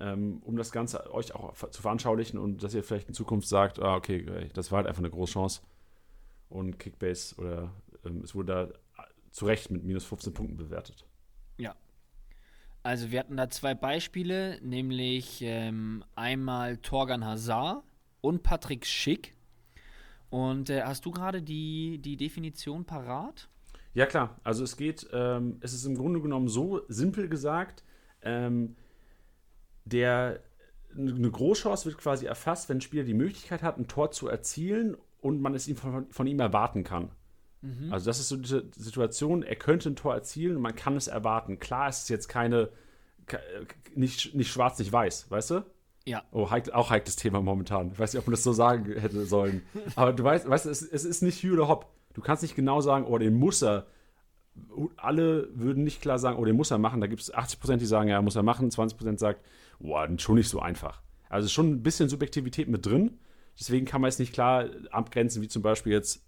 Ähm, 0.00 0.40
um 0.44 0.56
das 0.56 0.72
Ganze 0.72 1.12
euch 1.12 1.34
auch 1.34 1.54
zu 1.70 1.82
veranschaulichen 1.82 2.38
und 2.38 2.62
dass 2.62 2.74
ihr 2.74 2.82
vielleicht 2.82 3.08
in 3.08 3.14
Zukunft 3.14 3.48
sagt, 3.48 3.80
ah, 3.80 3.96
okay, 3.96 4.48
das 4.54 4.72
war 4.72 4.78
halt 4.78 4.86
einfach 4.86 5.02
eine 5.02 5.10
Großchance. 5.10 5.60
Und 6.48 6.78
Kickbase 6.78 7.36
oder 7.36 7.72
ähm, 8.04 8.22
es 8.22 8.34
wurde 8.34 8.52
da 8.52 9.04
zu 9.30 9.46
Recht 9.46 9.70
mit 9.70 9.84
minus 9.84 10.04
15 10.04 10.34
Punkten 10.34 10.56
bewertet. 10.56 11.06
ja. 11.58 11.74
Also 12.84 13.12
wir 13.12 13.20
hatten 13.20 13.36
da 13.36 13.48
zwei 13.48 13.74
Beispiele, 13.74 14.58
nämlich 14.60 15.40
ähm, 15.42 16.02
einmal 16.16 16.78
Torgan 16.78 17.24
Hazard 17.24 17.84
und 18.20 18.42
Patrick 18.42 18.86
Schick. 18.86 19.36
Und 20.30 20.68
äh, 20.68 20.82
hast 20.82 21.04
du 21.04 21.12
gerade 21.12 21.42
die, 21.42 21.98
die 21.98 22.16
Definition 22.16 22.84
parat? 22.84 23.48
Ja, 23.94 24.06
klar. 24.06 24.40
Also 24.42 24.64
es 24.64 24.76
geht, 24.76 25.06
ähm, 25.12 25.58
es 25.60 25.74
ist 25.74 25.84
im 25.84 25.94
Grunde 25.94 26.20
genommen 26.20 26.48
so 26.48 26.80
simpel 26.88 27.28
gesagt, 27.28 27.84
ähm, 28.22 28.74
der 29.84 30.40
eine 30.96 31.30
Großchance 31.30 31.86
wird 31.86 31.98
quasi 31.98 32.26
erfasst, 32.26 32.68
wenn 32.68 32.78
ein 32.78 32.80
Spieler 32.82 33.04
die 33.04 33.14
Möglichkeit 33.14 33.62
hat, 33.62 33.78
ein 33.78 33.88
Tor 33.88 34.10
zu 34.10 34.28
erzielen 34.28 34.96
und 35.20 35.40
man 35.40 35.54
es 35.54 35.66
ihm 35.68 35.76
von, 35.76 36.06
von 36.10 36.26
ihm 36.26 36.38
erwarten 36.40 36.84
kann. 36.84 37.10
Also 37.92 38.06
das 38.06 38.18
ist 38.18 38.28
so 38.28 38.36
die 38.36 38.60
Situation, 38.76 39.44
er 39.44 39.54
könnte 39.54 39.88
ein 39.88 39.94
Tor 39.94 40.12
erzielen 40.14 40.56
und 40.56 40.62
man 40.62 40.74
kann 40.74 40.96
es 40.96 41.06
erwarten. 41.06 41.60
Klar, 41.60 41.88
es 41.88 42.00
ist 42.00 42.08
jetzt 42.10 42.28
keine, 42.28 42.70
ke- 43.26 43.38
nicht, 43.94 44.34
nicht 44.34 44.50
schwarz, 44.50 44.80
nicht 44.80 44.92
weiß, 44.92 45.30
weißt 45.30 45.50
du? 45.52 45.64
Ja. 46.04 46.24
Oh, 46.32 46.50
heik, 46.50 46.72
auch 46.72 46.90
heikles 46.90 47.14
Thema 47.14 47.40
momentan. 47.40 47.92
Ich 47.92 47.98
weiß 48.00 48.12
nicht, 48.14 48.20
ob 48.20 48.26
man 48.26 48.32
das 48.32 48.42
so 48.42 48.52
sagen 48.52 48.92
hätte 48.98 49.24
sollen. 49.26 49.62
Aber 49.94 50.12
du 50.12 50.24
weißt, 50.24 50.48
weißt 50.48 50.66
du, 50.66 50.70
es, 50.70 50.82
es 50.82 51.04
ist 51.04 51.22
nicht 51.22 51.40
Hü 51.40 51.52
oder 51.52 51.68
Hopp. 51.68 51.86
Du 52.14 52.20
kannst 52.20 52.42
nicht 52.42 52.56
genau 52.56 52.80
sagen, 52.80 53.06
oh, 53.06 53.16
den 53.16 53.34
muss 53.34 53.62
er. 53.62 53.86
Alle 54.96 55.48
würden 55.54 55.84
nicht 55.84 56.02
klar 56.02 56.18
sagen, 56.18 56.38
oh, 56.38 56.44
den 56.44 56.56
muss 56.56 56.72
er 56.72 56.78
machen. 56.78 57.00
Da 57.00 57.06
gibt 57.06 57.22
es 57.22 57.32
80%, 57.32 57.76
die 57.76 57.86
sagen, 57.86 58.08
ja, 58.08 58.20
muss 58.20 58.34
er 58.34 58.42
machen. 58.42 58.68
20% 58.70 59.18
sagt, 59.18 59.40
oh, 59.82 59.98
schon 60.18 60.36
nicht 60.36 60.48
so 60.48 60.60
einfach. 60.60 61.02
Also 61.28 61.46
ist 61.46 61.52
schon 61.52 61.70
ein 61.70 61.82
bisschen 61.82 62.08
Subjektivität 62.08 62.68
mit 62.68 62.84
drin. 62.86 63.18
Deswegen 63.58 63.86
kann 63.86 64.00
man 64.00 64.08
es 64.08 64.18
nicht 64.18 64.32
klar 64.32 64.66
abgrenzen, 64.90 65.42
wie 65.42 65.48
zum 65.48 65.62
Beispiel 65.62 65.92
jetzt 65.92 66.24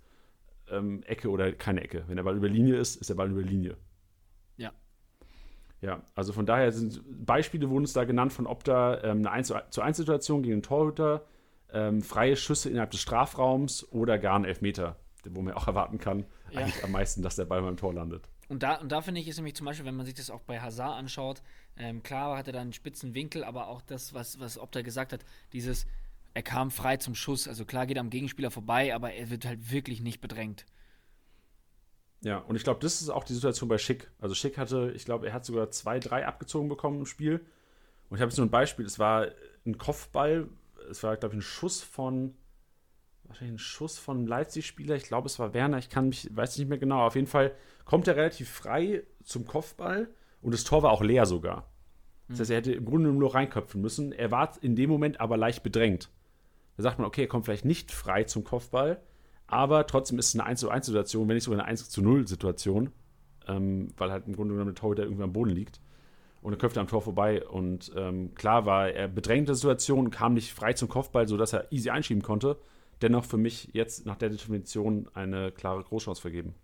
ähm, 0.71 1.03
Ecke 1.05 1.31
oder 1.31 1.53
keine 1.53 1.83
Ecke. 1.83 2.05
Wenn 2.07 2.17
der 2.17 2.23
Ball 2.23 2.37
über 2.37 2.49
Linie 2.49 2.77
ist, 2.77 2.97
ist 2.97 3.11
der 3.11 3.14
Ball 3.14 3.31
über 3.31 3.43
Linie. 3.43 3.77
Ja. 4.57 4.73
Ja, 5.81 6.03
also 6.14 6.33
von 6.33 6.47
daher 6.47 6.73
sind 6.73 7.03
Beispiele 7.27 7.69
wurden 7.69 7.85
uns 7.85 7.93
da 7.93 8.05
genannt 8.05 8.33
von 8.33 8.47
Opta, 8.47 9.03
ähm, 9.03 9.19
eine 9.19 9.31
1 9.31 9.53
zu 9.71 9.83
1 9.83 9.97
Situation 9.97 10.43
gegen 10.43 10.57
den 10.57 10.62
Torhüter, 10.62 11.25
ähm, 11.73 12.01
freie 12.03 12.37
Schüsse 12.37 12.71
innerhalb 12.71 12.90
des 12.90 13.01
Strafraums 13.01 13.90
oder 13.93 14.19
gar 14.19 14.38
ein 14.38 14.45
Elfmeter, 14.45 14.97
wo 15.31 15.43
man 15.43 15.55
auch 15.55 15.67
erwarten 15.67 15.99
kann, 15.99 16.25
Ja. 16.51 16.61
eigentlich 16.61 16.83
am 16.85 16.93
meisten, 16.93 17.23
dass 17.23 17.37
der 17.37 17.45
Ball 17.45 17.61
beim 17.62 17.77
Tor 17.77 17.93
landet. 17.93 18.29
Und 18.49 18.63
da, 18.63 18.77
und 18.77 18.91
da 18.91 19.01
finde 19.01 19.21
ich, 19.21 19.29
ist 19.29 19.37
nämlich 19.37 19.55
zum 19.55 19.67
Beispiel, 19.67 19.87
wenn 19.87 19.97
man 19.97 20.07
sich 20.07 20.15
das 20.15 20.31
auch 20.31 20.43
bei 20.43 20.61
Hazard 20.61 20.99
anschaut, 20.99 21.43
ähm, 21.77 22.03
klar 22.03 22.37
hat 22.37 22.47
er 22.47 22.53
da 22.53 22.61
einen 22.61 22.73
spitzen 22.73 23.15
Winkel, 23.15 23.45
aber 23.45 23.69
auch 23.69 23.83
das, 23.83 24.15
was, 24.15 24.39
was 24.39 24.59
Opta 24.59 24.83
gesagt 24.83 25.13
hat, 25.13 25.25
dieses 25.53 25.87
er 26.35 26.43
kam 26.43 26.73
frei 26.73 26.97
zum 26.97 27.15
Schuss. 27.15 27.49
Also 27.49 27.65
klar 27.65 27.87
geht 27.87 27.97
er 27.97 28.01
am 28.01 28.11
Gegenspieler 28.11 28.51
vorbei, 28.51 28.95
aber 28.95 29.13
er 29.13 29.31
wird 29.31 29.47
halt 29.47 29.71
wirklich 29.71 30.01
nicht 30.01 30.21
bedrängt. 30.21 30.67
Ja, 32.23 32.39
und 32.39 32.57
ich 32.57 32.65
glaube, 32.65 32.81
das 32.81 33.01
ist 33.01 33.09
auch 33.09 33.25
die 33.25 33.35
Situation 33.35 33.69
bei 33.69 33.79
Schick. 33.79 34.11
Also 34.19 34.35
Schick 34.35 34.59
hatte, 34.59 34.93
ich 34.97 35.05
glaube, 35.05 35.29
er 35.29 35.33
hat 35.33 35.45
sogar 35.45 35.71
zwei, 35.71 36.01
drei 36.01 36.27
abgezogen 36.27 36.69
bekommen 36.69 37.01
im 37.01 37.07
Spiel. 37.07 37.47
Und 38.09 38.17
ich 38.17 38.21
habe 38.21 38.31
jetzt 38.31 38.39
nur 38.39 38.47
ein 38.47 38.51
Beispiel. 38.51 38.85
Es 38.85 38.99
war 38.99 39.29
ein 39.65 39.79
Kopfball, 39.79 40.49
es 40.91 41.03
war, 41.03 41.17
glaube 41.17 41.35
ich, 41.35 41.39
ein 41.39 41.43
Schuss 41.43 41.83
von, 41.83 42.35
wahrscheinlich 43.35 43.57
ein 43.57 43.59
Schuss 43.59 43.99
von 43.99 44.18
einem 44.18 44.27
Leipzig-Spieler. 44.27 44.94
Ich 44.94 45.05
glaube, 45.05 45.27
es 45.27 45.38
war 45.38 45.55
Werner. 45.55 45.79
Ich 45.79 45.90
kann 45.90 46.09
mich, 46.09 46.29
weiß 46.35 46.57
nicht 46.59 46.68
mehr 46.68 46.79
genau. 46.79 47.05
Auf 47.05 47.16
jeden 47.16 47.27
Fall 47.27 47.53
kommt 47.85 48.07
er 48.07 48.16
relativ 48.16 48.49
frei 48.49 49.03
zum 49.23 49.44
Kopfball 49.44 50.09
und 50.40 50.55
das 50.55 50.64
Tor 50.64 50.83
war 50.83 50.92
auch 50.92 51.03
leer 51.03 51.27
sogar. 51.27 51.68
Das 52.29 52.40
heißt, 52.40 52.51
er 52.51 52.57
hätte 52.59 52.73
im 52.73 52.85
Grunde 52.85 53.11
nur 53.11 53.35
reinköpfen 53.35 53.81
müssen. 53.81 54.12
Er 54.12 54.31
war 54.31 54.53
in 54.62 54.77
dem 54.77 54.88
Moment 54.88 55.20
aber 55.20 55.37
leicht 55.37 55.62
bedrängt. 55.62 56.11
Da 56.77 56.83
sagt 56.85 56.99
man, 56.99 57.07
okay, 57.07 57.23
er 57.23 57.29
kommt 57.29 57.44
vielleicht 57.44 57.64
nicht 57.64 57.90
frei 57.92 58.25
zum 58.25 58.44
Kopfball, 58.44 59.01
aber 59.47 59.87
trotzdem 59.87 60.18
ist 60.18 60.29
es 60.29 60.35
eine 60.35 60.44
1 60.44 60.61
zu 60.61 60.70
1 60.70 60.87
Situation, 60.87 61.29
wenn 61.29 61.35
nicht 61.35 61.44
sogar 61.44 61.61
eine 61.61 61.68
1 61.68 61.90
zu 61.90 62.03
0 62.03 62.27
Situation, 62.27 62.90
ähm, 63.47 63.88
weil 63.97 64.11
halt 64.11 64.27
im 64.27 64.35
Grunde 64.35 64.55
genommen 64.55 64.75
der 64.75 64.81
Torhüter 64.81 65.03
irgendwie 65.03 65.23
am 65.23 65.33
Boden 65.33 65.51
liegt. 65.51 65.81
Und 66.40 66.53
er 66.53 66.59
köpfte 66.59 66.81
am 66.81 66.88
Tor 66.88 67.03
vorbei. 67.03 67.47
Und 67.47 67.92
ähm, 67.97 68.35
klar 68.35 68.64
war 68.64 68.90
er 68.90 69.09
bedrängte 69.09 69.55
Situation, 69.55 70.11
kam 70.11 70.35
nicht 70.35 70.53
frei 70.53 70.73
zum 70.73 70.88
Kopfball, 70.88 71.27
sodass 71.27 71.53
er 71.53 71.70
easy 71.73 71.90
einschieben 71.90 72.23
konnte. 72.23 72.59
Dennoch 73.05 73.27
für 73.27 73.37
mich 73.37 73.69
jetzt 73.75 74.07
nach 74.07 74.17
der 74.17 74.31
Definition 74.31 75.11
eine 75.12 75.53
klare 75.53 75.85
Großchance 75.85 76.23
vergeben. 76.23 76.55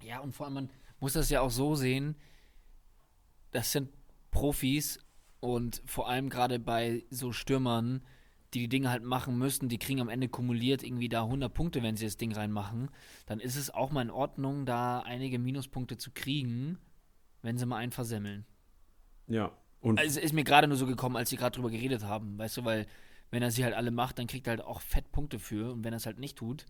Ja, 0.00 0.20
und 0.20 0.32
vor 0.32 0.46
allem, 0.46 0.54
man 0.54 0.70
muss 1.00 1.14
das 1.14 1.28
ja 1.28 1.40
auch 1.40 1.50
so 1.50 1.74
sehen, 1.74 2.14
das 3.50 3.72
sind 3.72 3.90
Profis 4.30 5.00
und 5.40 5.82
vor 5.84 6.08
allem 6.08 6.28
gerade 6.28 6.60
bei 6.60 7.04
so 7.10 7.32
Stürmern, 7.32 8.04
die 8.54 8.60
die 8.60 8.68
Dinge 8.68 8.90
halt 8.90 9.02
machen 9.02 9.36
müssen, 9.36 9.68
die 9.68 9.78
kriegen 9.78 10.00
am 10.00 10.08
Ende 10.08 10.28
kumuliert 10.28 10.84
irgendwie 10.84 11.08
da 11.08 11.24
100 11.24 11.52
Punkte, 11.52 11.82
wenn 11.82 11.96
sie 11.96 12.04
das 12.04 12.16
Ding 12.16 12.32
reinmachen, 12.32 12.88
dann 13.26 13.40
ist 13.40 13.56
es 13.56 13.68
auch 13.68 13.90
mal 13.90 14.02
in 14.02 14.10
Ordnung, 14.10 14.66
da 14.66 15.00
einige 15.00 15.40
Minuspunkte 15.40 15.96
zu 15.96 16.12
kriegen, 16.12 16.78
wenn 17.42 17.58
sie 17.58 17.66
mal 17.66 17.78
einen 17.78 17.90
versemmeln. 17.90 18.46
Ja. 19.26 19.50
Und 19.80 19.98
Also 19.98 20.20
ist 20.20 20.32
mir 20.32 20.44
gerade 20.44 20.68
nur 20.68 20.76
so 20.76 20.86
gekommen, 20.86 21.16
als 21.16 21.30
sie 21.30 21.36
gerade 21.36 21.56
drüber 21.56 21.70
geredet 21.70 22.04
haben, 22.04 22.38
weißt 22.38 22.58
du, 22.58 22.64
weil 22.64 22.86
wenn 23.32 23.42
er 23.42 23.50
sie 23.50 23.64
halt 23.64 23.74
alle 23.74 23.90
macht, 23.90 24.18
dann 24.20 24.28
kriegt 24.28 24.46
er 24.46 24.52
halt 24.52 24.60
auch 24.64 24.80
fett 24.80 25.10
Punkte 25.10 25.40
für 25.40 25.72
und 25.72 25.82
wenn 25.82 25.92
er 25.92 25.96
es 25.96 26.06
halt 26.06 26.18
nicht 26.20 26.38
tut, 26.38 26.66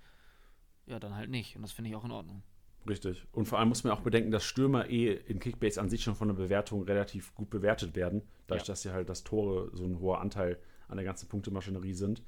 ja, 0.86 0.98
dann 0.98 1.14
halt 1.14 1.28
nicht 1.28 1.54
und 1.56 1.62
das 1.62 1.72
finde 1.72 1.90
ich 1.90 1.96
auch 1.96 2.04
in 2.04 2.10
Ordnung. 2.12 2.42
Richtig. 2.88 3.26
Und 3.30 3.46
vor 3.46 3.58
allem 3.60 3.68
muss 3.68 3.84
man 3.84 3.92
auch 3.92 4.00
bedenken, 4.00 4.30
dass 4.32 4.42
Stürmer 4.42 4.88
eh 4.88 5.12
in 5.12 5.38
Kickbase 5.38 5.80
an 5.80 5.88
sich 5.88 6.02
schon 6.02 6.16
von 6.16 6.26
der 6.28 6.34
Bewertung 6.34 6.82
relativ 6.82 7.32
gut 7.34 7.50
bewertet 7.50 7.94
werden, 7.94 8.22
dadurch, 8.48 8.66
Ja. 8.66 8.72
dass 8.72 8.82
sie 8.82 8.90
halt 8.92 9.08
das 9.08 9.22
Tore 9.22 9.70
so 9.72 9.84
ein 9.84 10.00
hoher 10.00 10.20
Anteil 10.20 10.58
an 10.88 10.96
der 10.96 11.04
ganzen 11.04 11.28
Punktemaschinerie 11.28 11.94
sind. 11.94 12.24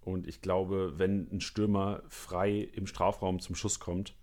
Und 0.00 0.26
ich 0.26 0.40
glaube, 0.40 0.94
wenn 0.98 1.28
ein 1.30 1.40
Stürmer 1.40 2.02
frei 2.08 2.60
im 2.60 2.86
Strafraum 2.86 3.38
zum 3.40 3.54
Schuss 3.54 3.80
kommt, 3.80 4.16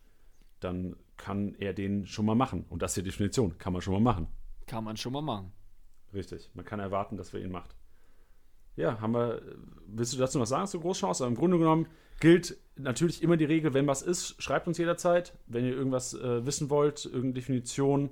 dann 0.60 0.96
kann 1.18 1.54
er 1.56 1.74
den 1.74 2.06
schon 2.08 2.26
mal 2.26 2.36
machen. 2.36 2.66
Und 2.70 2.82
das 2.82 2.92
ist 2.92 2.98
die 3.06 3.10
Definition, 3.10 3.58
kann 3.60 3.72
man 3.74 3.82
schon 3.82 3.94
mal 3.94 4.00
machen. 4.14 4.28
Kann 4.66 4.84
man 4.84 4.98
schon 4.98 5.14
mal 5.14 5.22
machen. 5.22 5.52
Richtig. 6.14 6.50
Man 6.56 6.66
kann 6.66 6.80
erwarten, 6.80 7.16
dass 7.16 7.32
wir 7.32 7.42
ihn 7.42 7.52
macht. 7.52 7.76
Ja, 8.76 9.00
haben 9.02 9.14
wir. 9.14 9.42
Willst 9.88 10.14
du 10.14 10.18
dazu 10.18 10.38
noch 10.38 10.46
sagen 10.46 10.68
zur 10.68 10.82
Großchance? 10.82 11.24
Aber 11.24 11.30
Im 11.30 11.38
Grunde 11.38 11.58
genommen 11.58 11.88
gilt 12.20 12.58
natürlich 12.76 13.24
immer 13.24 13.38
die 13.38 13.46
Regel, 13.46 13.74
wenn 13.74 13.88
was 13.88 14.02
ist, 14.02 14.42
schreibt 14.42 14.68
uns 14.68 14.78
jederzeit. 14.78 15.34
Wenn 15.48 15.66
ihr 15.66 15.74
irgendwas 15.74 16.14
äh, 16.14 16.46
wissen 16.46 16.70
wollt, 16.70 17.06
irgendeine 17.06 17.34
Definition, 17.34 18.10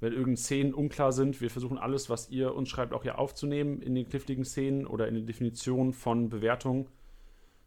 wenn 0.00 0.12
irgendeine 0.12 0.38
Szenen 0.38 0.74
unklar 0.74 1.12
sind, 1.12 1.40
wir 1.40 1.50
versuchen 1.50 1.78
alles, 1.78 2.08
was 2.08 2.30
ihr 2.30 2.54
uns 2.54 2.68
schreibt, 2.68 2.92
auch 2.92 3.02
hier 3.02 3.18
aufzunehmen 3.18 3.82
in 3.82 3.94
den 3.94 4.08
kniffligen 4.08 4.44
Szenen 4.44 4.86
oder 4.86 5.08
in 5.08 5.14
den 5.14 5.26
Definitionen 5.26 5.92
von 5.92 6.30
Bewertungen. 6.30 6.86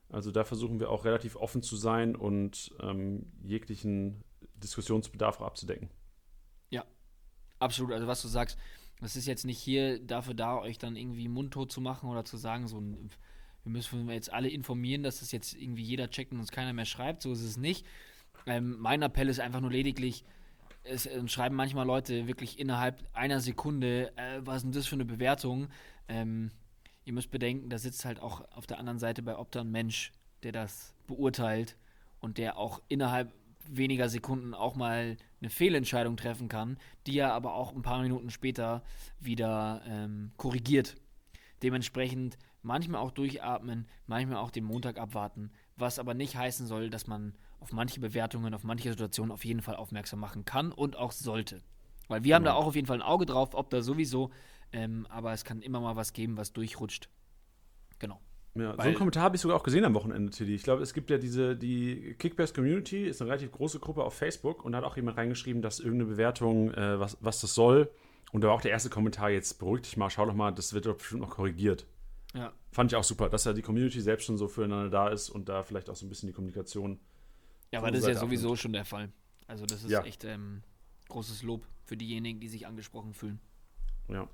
Also 0.09 0.31
da 0.31 0.43
versuchen 0.43 0.79
wir 0.79 0.89
auch 0.89 1.05
relativ 1.05 1.35
offen 1.35 1.61
zu 1.61 1.75
sein 1.75 2.15
und 2.15 2.71
ähm, 2.81 3.31
jeglichen 3.43 4.23
Diskussionsbedarf 4.55 5.41
auch 5.41 5.45
abzudecken. 5.45 5.89
Absolut, 7.63 7.93
also 7.93 8.07
was 8.07 8.21
du 8.21 8.27
sagst, 8.27 8.57
das 9.01 9.15
ist 9.15 9.25
jetzt 9.25 9.45
nicht 9.45 9.59
hier 9.59 9.99
dafür 9.99 10.33
da, 10.33 10.57
euch 10.57 10.77
dann 10.77 10.95
irgendwie 10.95 11.27
mundtot 11.27 11.71
zu 11.71 11.81
machen 11.81 12.09
oder 12.09 12.25
zu 12.25 12.37
sagen, 12.37 12.67
so, 12.67 12.81
wir 12.81 13.71
müssen 13.71 14.09
jetzt 14.09 14.31
alle 14.31 14.49
informieren, 14.49 15.03
dass 15.03 15.19
das 15.19 15.31
jetzt 15.31 15.53
irgendwie 15.53 15.83
jeder 15.83 16.09
checkt 16.09 16.31
und 16.31 16.39
uns 16.39 16.51
keiner 16.51 16.73
mehr 16.73 16.85
schreibt, 16.85 17.21
so 17.21 17.31
ist 17.31 17.41
es 17.41 17.57
nicht. 17.57 17.85
Ähm, 18.45 18.77
mein 18.79 19.01
Appell 19.01 19.29
ist 19.29 19.39
einfach 19.39 19.61
nur 19.61 19.71
lediglich, 19.71 20.23
es 20.83 21.05
äh, 21.05 21.27
schreiben 21.27 21.55
manchmal 21.55 21.85
Leute 21.85 22.27
wirklich 22.27 22.59
innerhalb 22.59 23.03
einer 23.13 23.39
Sekunde, 23.39 24.11
äh, 24.17 24.41
was 24.41 24.57
ist 24.57 24.63
denn 24.63 24.71
das 24.73 24.87
für 24.87 24.95
eine 24.95 25.05
Bewertung? 25.05 25.69
Ähm, 26.07 26.51
ihr 27.05 27.13
müsst 27.13 27.31
bedenken, 27.31 27.69
da 27.69 27.77
sitzt 27.77 28.05
halt 28.05 28.19
auch 28.19 28.41
auf 28.51 28.67
der 28.67 28.79
anderen 28.79 28.99
Seite 28.99 29.21
bei 29.21 29.37
Opta 29.37 29.61
ein 29.61 29.71
Mensch, 29.71 30.11
der 30.43 30.51
das 30.51 30.93
beurteilt 31.07 31.77
und 32.19 32.37
der 32.37 32.57
auch 32.57 32.81
innerhalb 32.89 33.33
weniger 33.67 34.09
Sekunden 34.09 34.53
auch 34.53 34.75
mal 34.75 35.17
eine 35.43 35.49
Fehlentscheidung 35.49 36.15
treffen 36.15 36.47
kann, 36.47 36.77
die 37.05 37.17
er 37.17 37.33
aber 37.33 37.53
auch 37.55 37.73
ein 37.73 37.81
paar 37.81 38.01
Minuten 38.01 38.29
später 38.29 38.81
wieder 39.19 39.81
ähm, 39.85 40.31
korrigiert. 40.37 40.95
Dementsprechend 41.61 42.37
manchmal 42.61 43.01
auch 43.01 43.11
durchatmen, 43.11 43.87
manchmal 44.07 44.37
auch 44.37 44.51
den 44.51 44.63
Montag 44.63 44.97
abwarten, 44.97 45.51
was 45.75 45.99
aber 45.99 46.13
nicht 46.13 46.37
heißen 46.37 46.65
soll, 46.65 46.89
dass 46.89 47.07
man 47.07 47.35
auf 47.59 47.73
manche 47.73 47.99
Bewertungen, 47.99 48.53
auf 48.53 48.63
manche 48.63 48.89
Situationen 48.89 49.31
auf 49.31 49.43
jeden 49.43 49.61
Fall 49.61 49.75
aufmerksam 49.75 50.19
machen 50.19 50.45
kann 50.45 50.71
und 50.71 50.95
auch 50.95 51.11
sollte. 51.11 51.61
Weil 52.07 52.23
wir 52.23 52.35
haben 52.35 52.43
da 52.45 52.51
Genau. 52.51 52.61
auch 52.61 52.67
auf 52.67 52.75
jeden 52.75 52.87
Fall 52.87 52.97
ein 52.97 53.01
Auge 53.01 53.25
drauf, 53.25 53.53
ob 53.53 53.69
da 53.69 53.81
sowieso, 53.81 54.31
ähm, 54.71 55.05
aber 55.09 55.33
es 55.33 55.43
kann 55.43 55.61
immer 55.61 55.81
mal 55.81 55.95
was 55.97 56.13
geben, 56.13 56.37
was 56.37 56.53
durchrutscht. 56.53 57.09
Genau. 57.99 58.21
Ja, 58.55 58.73
so 58.73 58.79
einen 58.81 58.93
Kommentar 58.95 59.23
habe 59.23 59.35
ich 59.35 59.41
sogar 59.41 59.57
auch 59.57 59.63
gesehen 59.63 59.83
am 59.83 59.95
Wochenende, 59.95 60.31
Tilly. 60.31 60.53
Ich 60.53 60.61
glaube, 60.63 60.83
es 60.83 60.93
gibt 60.93 61.09
ja 61.09 61.17
diese, 61.17 61.55
die 61.55 62.13
Kickbase 62.19 62.53
Community, 62.53 63.05
ist 63.05 63.19
eine 63.21 63.31
relativ 63.31 63.51
große 63.51 63.79
Gruppe 63.79 64.03
auf 64.03 64.13
Facebook 64.13 64.63
und 64.63 64.73
da 64.73 64.77
hat 64.79 64.85
auch 64.85 64.95
jemand 64.95 65.17
reingeschrieben, 65.17 65.61
dass 65.63 65.79
irgendeine 65.79 66.11
Bewertung, 66.11 66.71
äh, 66.73 66.99
was, 66.99 67.17
was 67.19 67.41
das 67.41 67.55
soll. 67.55 67.89
Und 68.31 68.41
da 68.43 68.47
war 68.49 68.55
auch 68.55 68.61
der 68.61 68.71
erste 68.71 68.89
Kommentar, 68.91 69.31
jetzt 69.31 69.57
beruhig 69.57 69.81
dich 69.81 69.97
mal, 69.97 70.09
schau 70.11 70.25
doch 70.27 70.35
mal, 70.35 70.51
das 70.51 70.73
wird 70.73 70.85
doch 70.85 70.97
bestimmt 70.97 71.21
noch 71.21 71.31
korrigiert. 71.31 71.87
Ja. 72.35 72.51
Fand 72.71 72.91
ich 72.91 72.95
auch 72.95 73.03
super, 73.03 73.29
dass 73.29 73.45
ja 73.45 73.53
die 73.53 73.61
Community 73.61 74.01
selbst 74.01 74.25
schon 74.25 74.37
so 74.37 74.47
füreinander 74.47 74.89
da 74.89 75.07
ist 75.09 75.29
und 75.29 75.49
da 75.49 75.63
vielleicht 75.63 75.89
auch 75.89 75.95
so 75.95 76.05
ein 76.05 76.09
bisschen 76.09 76.27
die 76.27 76.33
Kommunikation. 76.33 76.99
Ja, 77.71 77.79
aber 77.79 77.89
das 77.91 78.01
ist 78.01 78.07
ja 78.07 78.15
sowieso 78.15 78.47
abnimmt. 78.49 78.59
schon 78.59 78.73
der 78.73 78.85
Fall. 78.85 79.09
Also 79.47 79.65
das 79.65 79.83
ist 79.83 79.91
Ja. 79.91 80.03
echt 80.03 80.25
ähm, 80.25 80.61
großes 81.09 81.41
Lob 81.43 81.67
für 81.85 81.97
diejenigen, 81.97 82.39
die 82.39 82.47
sich 82.47 82.65
angesprochen 82.67 83.13
fühlen. 83.13 83.39
Ja. 84.09 84.27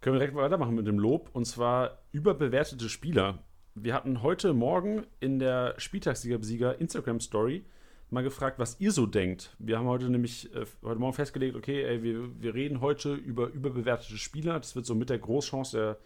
Können 0.00 0.14
wir 0.14 0.18
direkt 0.18 0.34
weitermachen 0.36 0.74
mit 0.74 0.86
dem 0.86 0.98
Lob 0.98 1.30
und 1.32 1.44
zwar 1.44 2.02
überbewertete 2.10 2.88
Spieler. 2.88 3.44
Wir 3.74 3.94
hatten 3.94 4.22
heute 4.22 4.52
Morgen 4.52 5.06
in 5.18 5.38
der 5.38 5.74
Spieltagssieger-Besieger 5.78 6.78
Instagram-Story 6.78 7.64
mal 8.10 8.22
gefragt, 8.22 8.58
was 8.58 8.78
ihr 8.80 8.92
so 8.92 9.06
denkt. 9.06 9.56
Wir 9.58 9.78
haben 9.78 9.86
heute 9.86 10.10
nämlich 10.10 10.54
äh, 10.54 10.66
heute 10.82 11.00
Morgen 11.00 11.14
festgelegt, 11.14 11.56
okay, 11.56 11.82
ey, 11.82 12.02
wir, 12.02 12.38
wir 12.38 12.52
reden 12.52 12.82
heute 12.82 13.14
über 13.14 13.48
überbewertete 13.48 14.18
Spieler. 14.18 14.58
Das 14.58 14.76
wird 14.76 14.84
so 14.84 14.94
mit 14.94 15.08
der 15.08 15.18
Großchance 15.18 15.98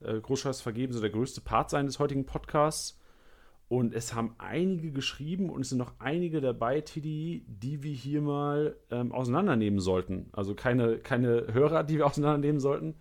der 0.00 0.08
äh, 0.08 0.20
Großchance 0.20 0.62
vergeben, 0.62 0.94
so 0.94 1.02
der 1.02 1.10
größte 1.10 1.42
Part 1.42 1.68
sein 1.68 1.84
des 1.84 1.98
heutigen 1.98 2.24
Podcasts. 2.24 2.98
Und 3.68 3.92
es 3.92 4.14
haben 4.14 4.34
einige 4.38 4.90
geschrieben 4.90 5.50
und 5.50 5.60
es 5.60 5.68
sind 5.68 5.78
noch 5.78 5.92
einige 5.98 6.40
dabei, 6.40 6.80
Tiddy, 6.80 7.44
die 7.46 7.82
wir 7.82 7.92
hier 7.92 8.22
mal 8.22 8.76
ähm, 8.90 9.12
auseinandernehmen 9.12 9.80
sollten. 9.80 10.30
Also 10.32 10.54
keine, 10.54 10.96
keine 10.96 11.52
Hörer, 11.52 11.84
die 11.84 11.98
wir 11.98 12.06
auseinandernehmen 12.06 12.60
sollten, 12.60 12.94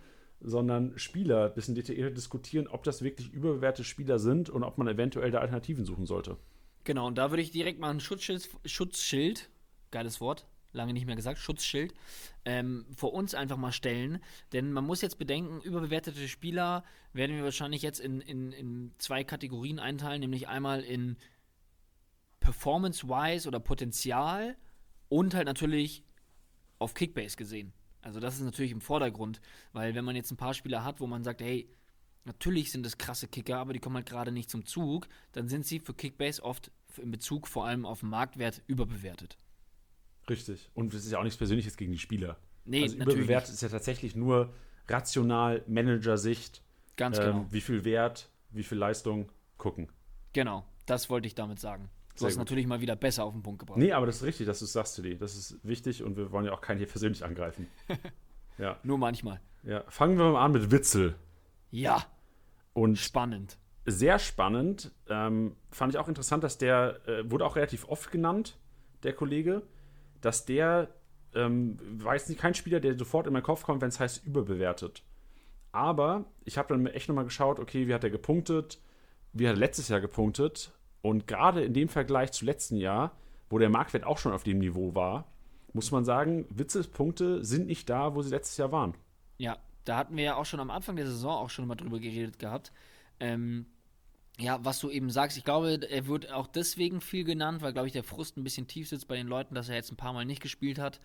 sondern 0.43 0.97
Spieler 0.97 1.45
ein 1.45 1.54
bisschen 1.54 1.75
detaillierter 1.75 2.15
diskutieren, 2.15 2.67
ob 2.67 2.84
das 2.84 3.01
wirklich 3.01 3.32
überbewertete 3.32 3.84
Spieler 3.84 4.19
sind 4.19 4.49
und 4.49 4.63
ob 4.63 4.77
man 4.77 4.88
eventuell 4.88 5.32
da 5.32 5.39
Alternativen 5.39 5.86
suchen 5.86 6.06
sollte. 6.06 6.38
Genau, 6.84 7.08
und 7.08 7.17
da 7.17 7.30
würde 7.30 7.43
ich 7.43 7.51
direkt 7.51 7.80
mal 7.80 7.91
ein 7.91 7.99
Schutzschild, 7.99 8.49
Schutzschild 8.65 9.49
geiles 9.91 10.19
Wort, 10.21 10.47
lange 10.73 10.93
nicht 10.93 11.06
mehr 11.06 11.15
gesagt, 11.15 11.38
Schutzschild, 11.38 11.93
ähm, 12.45 12.86
vor 12.95 13.13
uns 13.13 13.36
einfach 13.36 13.58
mal 13.58 13.71
stellen. 13.71 14.23
Denn 14.54 14.71
man 14.71 14.86
muss 14.86 15.01
jetzt 15.01 15.19
bedenken, 15.19 15.62
überbewertete 15.62 16.27
Spieler 16.27 16.84
werden 17.13 17.36
wir 17.36 17.43
wahrscheinlich 17.43 17.82
jetzt 17.82 17.99
in, 17.99 18.21
in, 18.21 18.51
in 18.54 18.91
zwei 18.97 19.23
Kategorien 19.23 19.80
einteilen, 19.80 20.21
nämlich 20.21 20.47
einmal 20.47 20.82
in 20.82 21.17
Performance-wise 22.39 23.47
oder 23.47 23.60
Potenzial 23.60 24.58
und 25.10 25.36
halt 25.36 25.45
natürlich 25.45 26.04
auf 26.80 26.93
Kickbase 26.93 27.36
gesehen. 27.36 27.73
Also 28.02 28.20
das 28.20 28.36
ist 28.36 28.42
natürlich 28.42 28.72
im 28.72 28.82
Vordergrund, 28.82 29.42
weil 29.74 29.96
wenn 29.96 30.06
man 30.06 30.16
jetzt 30.16 30.32
ein 30.32 30.38
paar 30.38 30.54
Spieler 30.54 30.84
hat, 30.84 31.00
wo 31.00 31.08
man 31.08 31.24
sagt, 31.24 31.42
hey, 31.42 31.70
natürlich 32.26 32.72
sind 32.72 32.86
es 32.86 32.98
krasse 32.98 33.28
Kicker, 33.28 33.58
aber 33.58 33.74
die 33.74 33.80
kommen 33.80 33.96
halt 33.96 34.08
gerade 34.08 34.32
nicht 34.32 34.50
zum 34.50 34.66
Zug, 34.66 35.08
dann 35.32 35.48
sind 35.48 35.66
sie 35.66 35.80
für 35.80 35.94
Kickbase 35.94 36.44
oft 36.44 36.72
in 36.98 37.12
Bezug 37.12 37.48
vor 37.48 37.66
allem 37.66 37.86
auf 37.86 38.02
den 38.02 38.10
Marktwert 38.10 38.62
überbewertet. 38.68 39.38
Richtig. 40.30 40.70
Und 40.74 40.94
es 40.94 41.06
ist 41.06 41.12
ja 41.12 41.20
auch 41.20 41.24
nichts 41.24 41.38
Persönliches 41.38 41.78
gegen 41.78 41.92
die 41.92 42.00
Spieler. 42.00 42.38
Nee, 42.66 42.84
also 42.84 42.98
natürlich 42.98 43.20
überbewertet 43.20 43.50
nicht. 43.50 43.56
ist 43.56 43.62
ja 43.62 43.70
tatsächlich 43.70 44.16
nur 44.16 44.54
rational, 44.88 45.64
Manager-Sicht, 45.68 46.62
Ganz 46.98 47.18
ähm, 47.18 47.24
genau. 47.26 47.46
wie 47.50 47.62
viel 47.62 47.84
Wert, 47.84 48.30
wie 48.52 48.64
viel 48.64 48.78
Leistung, 48.78 49.32
gucken. 49.58 49.90
Genau, 50.34 50.66
das 50.86 51.10
wollte 51.10 51.28
ich 51.28 51.36
damit 51.36 51.60
sagen. 51.60 51.90
Du 52.19 52.26
hast 52.26 52.38
natürlich 52.38 52.67
mal 52.67 52.82
wieder 52.82 52.95
besser 52.95 53.24
auf 53.24 53.34
den 53.34 53.41
Punkt 53.41 53.60
gebracht. 53.60 53.78
Nee, 53.78 53.91
aber 53.93 54.06
das 54.06 54.17
ist 54.17 54.24
richtig, 54.24 54.45
dass 54.45 54.60
du 54.60 54.65
es 54.65 54.74
sagst, 54.74 54.95
Tilly. 54.95 55.17
Das 55.17 55.36
ist 55.36 55.58
wichtig 55.63 56.04
und 56.04 56.17
wir 56.17 56.32
wollen 56.32 56.45
ja 56.45 56.52
auch 56.52 56.62
keinen 56.62 56.78
hier 56.78 56.88
persönlich 56.88 57.24
angreifen. 57.24 57.67
ja, 58.58 58.78
Nur 58.84 58.97
manchmal. 58.97 59.39
ja. 59.63 59.84
Fangen 59.88 60.17
wir 60.17 60.32
mal 60.32 60.43
an 60.45 60.52
mit 60.52 60.71
Witzel. 60.71 61.15
Ja, 61.71 62.04
Und 62.74 62.97
spannend. 62.97 63.58
sehr 63.86 64.19
spannend. 64.19 64.91
Ähm, 65.08 65.56
fand 65.71 65.93
ich 65.93 66.00
auch 66.00 66.08
interessant, 66.10 66.43
dass 66.43 66.58
der, 66.58 67.00
äh, 67.08 67.30
wurde 67.32 67.45
auch 67.45 67.56
relativ 67.56 67.88
oft 67.88 68.12
genannt, 68.12 68.58
der 69.04 69.13
Kollege, 69.13 69.63
dass 70.19 70.45
der, 70.45 70.89
ähm, 71.34 71.80
jetzt 72.13 72.30
nicht 72.30 72.41
kein 72.41 72.54
Spieler, 72.54 72.80
der 72.82 72.97
sofort 72.97 73.26
in 73.26 73.34
meinen 73.34 73.43
Kopf 73.43 73.63
kommt, 73.63 73.82
wenn 73.82 73.89
es 73.89 74.00
heißt 74.00 74.26
überbewertet. 74.26 75.02
Aber 75.71 76.26
ich 76.43 76.58
habe 76.58 76.67
dann 76.67 76.86
echt 76.88 77.08
nochmal 77.08 77.24
geschaut, 77.24 77.58
okay, 77.60 77.88
wie 77.88 77.93
hat 77.93 78.04
er 78.04 78.10
gepunktet, 78.10 78.80
wie 79.34 79.47
hat 79.47 79.56
er 79.56 79.60
letztes 79.60 79.88
Jahr 79.88 80.02
gepunktet. 80.02 80.71
Und 81.02 81.28
gerade 81.28 81.64
in 81.64 81.74
dem 81.74 81.90
Vergleich 81.90 82.32
zu 82.32 82.46
letzten 82.46 82.76
Jahr, 82.76 83.16
wo 83.50 83.58
der 83.58 83.70
Marktwert 83.70 84.04
auch 84.04 84.18
schon 84.18 84.34
auf 84.34 84.44
dem 84.44 84.60
Niveau 84.60 84.96
war, 84.96 85.26
muss 85.74 85.92
man 85.92 86.06
sagen, 86.06 86.46
Witzes 86.50 86.88
Punkte 86.88 87.44
sind 87.44 87.68
nicht 87.68 87.90
da, 87.90 88.16
wo 88.16 88.22
sie 88.22 88.30
letztes 88.30 88.58
Jahr 88.58 88.72
waren. 88.72 88.94
Ja, 89.38 89.58
da 89.86 89.98
hatten 89.98 90.16
wir 90.16 90.24
ja 90.24 90.36
auch 90.36 90.46
schon 90.46 90.60
am 90.60 90.70
Anfang 90.70 90.96
der 90.96 91.08
Saison 91.08 91.32
auch 91.32 91.50
schon 91.50 91.68
mal 91.68 91.76
drüber 91.76 92.00
geredet 92.00 92.40
gehabt. 92.40 92.72
Ähm, 93.20 93.66
ja, 94.40 94.64
was 94.64 94.80
du 94.80 94.90
eben 94.90 95.10
sagst, 95.10 95.38
ich 95.38 95.44
glaube, 95.44 95.80
er 95.90 96.08
wird 96.08 96.32
auch 96.32 96.48
deswegen 96.48 97.02
viel 97.02 97.24
genannt, 97.24 97.62
weil, 97.62 97.74
glaube 97.74 97.88
ich, 97.88 97.94
der 97.94 98.04
Frust 98.04 98.38
ein 98.38 98.44
bisschen 98.44 98.68
tief 98.68 98.90
sitzt 98.90 99.08
bei 99.08 99.16
den 99.16 99.28
Leuten, 99.28 99.56
dass 99.56 99.70
er 99.70 99.76
jetzt 99.76 99.92
ein 99.92 99.98
paar 99.98 100.14
Mal 100.14 100.26
nicht 100.26 100.42
gespielt 100.42 100.80
hat. 100.80 101.00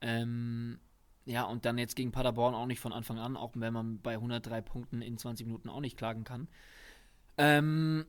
Ähm, 0.00 0.78
ja, 1.24 1.44
und 1.44 1.64
dann 1.64 1.78
jetzt 1.78 1.96
gegen 1.96 2.12
Paderborn 2.12 2.54
auch 2.54 2.66
nicht 2.66 2.80
von 2.80 2.92
Anfang 2.92 3.18
an, 3.18 3.36
auch 3.36 3.52
wenn 3.54 3.72
man 3.72 4.00
bei 4.00 4.14
103 4.14 4.60
Punkten 4.62 5.02
in 5.02 5.18
20 5.18 5.46
Minuten 5.46 5.68
auch 5.68 5.80
nicht 5.80 5.96
klagen 5.96 6.24
kann. 6.24 6.48
Ähm, 7.38 8.06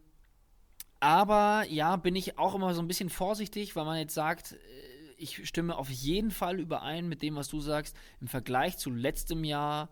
aber 1.02 1.66
ja, 1.68 1.96
bin 1.96 2.16
ich 2.16 2.38
auch 2.38 2.54
immer 2.54 2.74
so 2.76 2.82
ein 2.82 2.88
bisschen 2.88 3.10
vorsichtig, 3.10 3.76
weil 3.76 3.86
man 3.86 3.98
jetzt 3.98 4.14
sagt, 4.14 4.54
äh, 4.54 4.58
ich 5.18 5.48
stimme 5.48 5.76
auf 5.76 5.90
jeden 5.90 6.32
Fall 6.32 6.60
überein 6.60 7.10
mit 7.10 7.22
dem, 7.24 7.36
was 7.36 7.48
du 7.48 7.60
sagst. 7.60 7.98
Im 8.22 8.28
Vergleich 8.28 8.78
zu 8.78 8.92
letztem 8.92 9.44
Jahr 9.44 9.90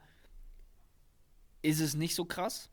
ist 1.61 1.79
es 1.81 1.95
nicht 1.95 2.15
so 2.15 2.25
krass. 2.25 2.69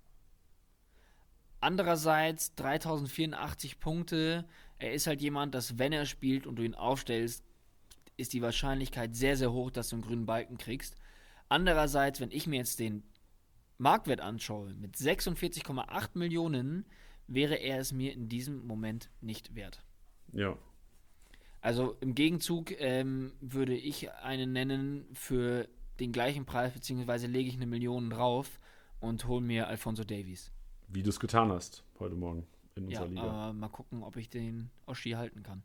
Andererseits 1.61 2.55
3084 2.55 3.81
Punkte. 3.81 4.46
Er 4.79 4.92
ist 4.92 5.07
halt 5.07 5.22
jemand, 5.22 5.55
dass 5.55 5.79
wenn 5.79 5.92
er 5.92 6.05
spielt 6.05 6.46
und 6.46 6.57
du 6.57 6.62
ihn 6.62 6.75
aufstellst, 6.75 7.42
ist 8.18 8.35
die 8.35 8.42
Wahrscheinlichkeit 8.42 9.16
sehr, 9.16 9.38
sehr 9.38 9.53
hoch, 9.53 9.70
dass 9.70 9.88
du 9.88 9.96
einen 9.96 10.05
grünen 10.05 10.27
Balken 10.27 10.59
kriegst. 10.59 10.96
Andererseits, 11.49 12.20
wenn 12.20 12.31
ich 12.31 12.46
mir 12.46 12.57
jetzt 12.59 12.81
den 12.81 13.03
Marktwert 13.79 14.20
anschaue, 14.20 14.75
mit 14.75 14.96
46,8 14.96 16.11
Millionen 16.14 16.85
wäre 17.27 17.55
er 17.57 17.79
es 17.79 17.93
mir 17.93 18.12
in 18.12 18.29
diesem 18.29 18.67
Moment 18.67 19.11
nicht 19.21 19.55
wert. 19.55 19.83
Ja. 20.33 20.57
Also 21.61 21.97
im 22.01 22.15
Gegenzug 22.15 22.79
ähm, 22.81 23.33
würde 23.41 23.75
ich 23.75 24.12
einen 24.12 24.53
nennen 24.53 25.07
für 25.15 25.69
den 25.99 26.12
gleichen 26.12 26.45
Preis, 26.45 26.73
beziehungsweise 26.73 27.27
lege 27.27 27.49
ich 27.49 27.57
eine 27.57 27.67
Million 27.67 28.11
drauf 28.11 28.61
und 29.01 29.27
hole 29.27 29.41
mir 29.41 29.67
Alfonso 29.67 30.05
Davies. 30.05 30.53
Wie 30.89 31.03
du 31.03 31.11
es 31.11 31.19
getan 31.19 31.51
hast 31.51 31.83
heute 31.99 32.15
Morgen 32.15 32.47
in 32.77 32.85
unserer 32.85 33.05
ja, 33.05 33.09
Liga. 33.09 33.23
Aber 33.23 33.53
mal 33.53 33.69
gucken, 33.69 34.03
ob 34.03 34.17
ich 34.17 34.29
den 34.29 34.71
Oschi 34.87 35.12
halten 35.12 35.43
kann. 35.43 35.62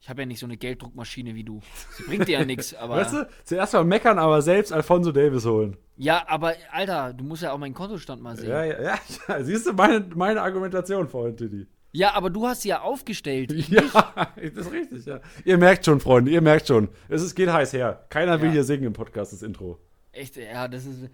Ich 0.00 0.08
habe 0.08 0.22
ja 0.22 0.26
nicht 0.26 0.38
so 0.38 0.46
eine 0.46 0.56
Gelddruckmaschine 0.56 1.34
wie 1.34 1.42
du. 1.44 1.60
Sie 1.96 2.04
bringt 2.04 2.28
dir 2.28 2.38
ja 2.38 2.44
nichts, 2.44 2.72
aber. 2.74 2.96
Weißt 2.96 3.14
du, 3.14 3.28
zuerst 3.44 3.72
mal 3.72 3.84
meckern, 3.84 4.18
aber 4.18 4.40
selbst 4.42 4.72
Alfonso 4.72 5.10
Davis 5.12 5.44
holen. 5.44 5.76
Ja, 5.96 6.24
aber 6.28 6.54
Alter, 6.70 7.12
du 7.12 7.24
musst 7.24 7.42
ja 7.42 7.52
auch 7.52 7.58
meinen 7.58 7.74
Kontostand 7.74 8.22
mal 8.22 8.36
sehen. 8.36 8.48
Ja, 8.50 8.64
ja, 8.64 8.80
ja, 8.82 8.98
ja. 9.28 9.42
Siehst 9.44 9.66
du 9.66 9.72
meine, 9.72 10.06
meine 10.14 10.40
Argumentation 10.42 11.08
vorhin, 11.08 11.36
Tiddy? 11.36 11.66
Ja, 11.90 12.12
aber 12.14 12.30
du 12.30 12.46
hast 12.46 12.62
sie 12.62 12.68
ja 12.68 12.82
aufgestellt. 12.82 13.52
Ja, 13.68 13.82
das 14.36 14.66
ist 14.66 14.72
richtig, 14.72 15.06
ja. 15.06 15.20
Ihr 15.44 15.58
merkt 15.58 15.84
schon, 15.84 16.00
Freunde, 16.00 16.30
ihr 16.30 16.42
merkt 16.42 16.68
schon. 16.68 16.88
Es 17.08 17.22
ist, 17.22 17.34
geht 17.34 17.50
heiß 17.52 17.72
her. 17.72 18.04
Keiner 18.10 18.40
will 18.40 18.48
Ja. 18.48 18.52
hier 18.54 18.64
singen 18.64 18.84
im 18.84 18.92
Podcast, 18.92 19.32
das 19.32 19.42
Intro. 19.42 19.78
Echt, 20.12 20.36
ja, 20.36 20.68
das 20.68 20.84
ist. 20.86 21.08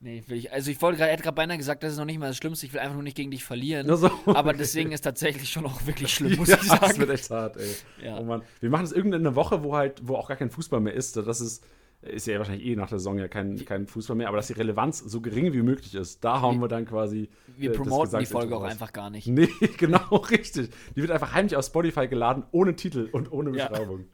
Nee, 0.00 0.22
will 0.28 0.36
ich. 0.38 0.52
Also 0.52 0.70
ich 0.70 0.80
wollte 0.80 0.98
gerade, 0.98 1.10
er 1.10 1.16
hat 1.16 1.22
gerade 1.24 1.34
beinahe 1.34 1.58
gesagt, 1.58 1.82
das 1.82 1.92
ist 1.92 1.98
noch 1.98 2.04
nicht 2.04 2.18
mal 2.20 2.28
das 2.28 2.36
Schlimmste, 2.36 2.66
ich 2.66 2.72
will 2.72 2.78
einfach 2.80 2.94
nur 2.94 3.02
nicht 3.02 3.16
gegen 3.16 3.32
dich 3.32 3.42
verlieren. 3.44 3.90
Also, 3.90 4.10
Aber 4.26 4.52
deswegen 4.52 4.92
ist 4.92 5.00
tatsächlich 5.00 5.50
schon 5.50 5.66
auch 5.66 5.86
wirklich 5.86 6.14
schlimm, 6.14 6.36
muss 6.38 6.48
ja, 6.48 6.54
ich 6.62 6.68
das 6.68 6.80
sagen. 6.80 6.98
wird 6.98 7.10
echt 7.10 7.30
hart, 7.30 7.56
ey. 7.56 7.74
Ja. 8.04 8.18
Oh 8.18 8.22
Mann. 8.24 8.42
Wir 8.60 8.70
machen 8.70 8.82
das 8.82 8.92
irgendeine 8.92 9.34
Woche, 9.34 9.64
wo 9.64 9.74
halt, 9.74 10.00
wo 10.06 10.14
auch 10.14 10.28
gar 10.28 10.36
kein 10.36 10.50
Fußball 10.50 10.80
mehr 10.80 10.94
ist. 10.94 11.16
Das 11.16 11.40
ist, 11.40 11.64
ist 12.02 12.28
ja 12.28 12.38
wahrscheinlich 12.38 12.64
eh 12.64 12.76
nach 12.76 12.88
der 12.88 13.00
Saison 13.00 13.18
ja 13.18 13.26
kein, 13.26 13.64
kein 13.64 13.88
Fußball 13.88 14.14
mehr, 14.16 14.28
aber 14.28 14.36
dass 14.36 14.46
die 14.46 14.52
Relevanz 14.52 15.00
so 15.00 15.20
gering 15.20 15.52
wie 15.52 15.62
möglich 15.62 15.92
ist, 15.96 16.22
da 16.22 16.42
hauen 16.42 16.60
wir 16.60 16.68
dann 16.68 16.86
quasi. 16.86 17.28
Wir 17.56 17.70
äh, 17.70 17.72
das 17.76 17.82
promoten 17.82 18.20
die 18.20 18.26
Folge 18.26 18.56
auch 18.56 18.62
einfach 18.62 18.92
gar 18.92 19.10
nicht. 19.10 19.26
Nee, 19.26 19.48
genau, 19.78 20.14
richtig. 20.30 20.70
Die 20.94 21.00
wird 21.02 21.10
einfach 21.10 21.32
heimlich 21.34 21.56
auf 21.56 21.64
Spotify 21.64 22.06
geladen, 22.06 22.44
ohne 22.52 22.76
Titel 22.76 23.08
und 23.10 23.32
ohne 23.32 23.56
Ja. 23.56 23.66
Beschreibung. 23.66 24.04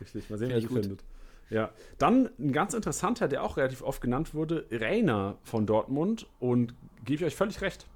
Richtig, 0.00 0.30
mal 0.30 0.38
sehen, 0.38 0.50
wer 0.50 0.60
sie 0.60 0.68
gut. 0.68 0.82
findet. 0.82 1.00
Ja, 1.50 1.70
dann 1.98 2.30
ein 2.38 2.52
ganz 2.52 2.74
interessanter, 2.74 3.28
der 3.28 3.42
auch 3.42 3.56
relativ 3.56 3.82
oft 3.82 4.00
genannt 4.00 4.34
wurde, 4.34 4.66
Rainer 4.70 5.36
von 5.42 5.66
Dortmund 5.66 6.26
und 6.40 6.74
gebe 7.04 7.16
ich 7.20 7.24
euch 7.24 7.36
völlig 7.36 7.60
recht. 7.60 7.86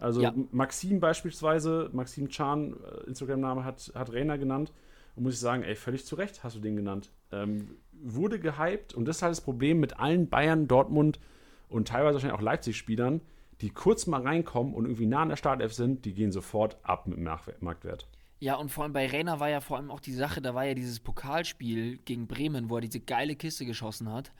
Also 0.00 0.20
Ja. 0.20 0.34
Maxim 0.50 0.98
beispielsweise, 1.00 1.90
Maxim 1.92 2.28
Chan, 2.28 2.74
äh, 2.74 3.06
Instagram-Name, 3.06 3.64
hat, 3.64 3.92
hat 3.94 4.12
Rainer 4.12 4.36
genannt. 4.36 4.72
Und 5.14 5.24
muss 5.24 5.34
ich 5.34 5.40
sagen, 5.40 5.62
ey, 5.62 5.74
völlig 5.76 6.06
zu 6.06 6.14
Recht 6.16 6.42
hast 6.42 6.56
du 6.56 6.60
den 6.60 6.74
genannt. 6.74 7.12
Ähm, 7.30 7.76
wurde 7.92 8.40
gehypt 8.40 8.94
und 8.94 9.04
das 9.04 9.16
ist 9.16 9.22
halt 9.22 9.30
das 9.30 9.42
Problem 9.42 9.78
mit 9.78 10.00
allen 10.00 10.28
Bayern, 10.28 10.66
Dortmund 10.66 11.20
und 11.68 11.86
teilweise 11.88 12.14
wahrscheinlich 12.14 12.38
auch 12.38 12.42
Leipzig-Spielern, 12.42 13.20
die 13.60 13.70
kurz 13.70 14.06
mal 14.06 14.22
reinkommen 14.22 14.74
und 14.74 14.86
irgendwie 14.86 15.06
nah 15.06 15.22
an 15.22 15.28
der 15.28 15.36
Startelf 15.36 15.72
sind, 15.74 16.04
die 16.04 16.14
gehen 16.14 16.32
sofort 16.32 16.78
ab 16.82 17.06
mit 17.06 17.18
dem 17.18 17.24
Marktwert- 17.24 17.60
Marktwert. 17.62 18.08
Ja, 18.42 18.56
und 18.56 18.70
vor 18.70 18.82
allem 18.82 18.92
bei 18.92 19.06
Rainer 19.06 19.38
war 19.38 19.50
ja 19.50 19.60
vor 19.60 19.76
allem 19.76 19.92
auch 19.92 20.00
die 20.00 20.12
Sache, 20.12 20.42
da 20.42 20.52
war 20.52 20.64
ja 20.64 20.74
dieses 20.74 20.98
Pokalspiel 20.98 21.98
gegen 21.98 22.26
Bremen, 22.26 22.70
wo 22.70 22.74
er 22.74 22.80
diese 22.80 22.98
geile 22.98 23.36
Kiste 23.36 23.64
geschossen 23.64 24.12
hat. 24.12 24.32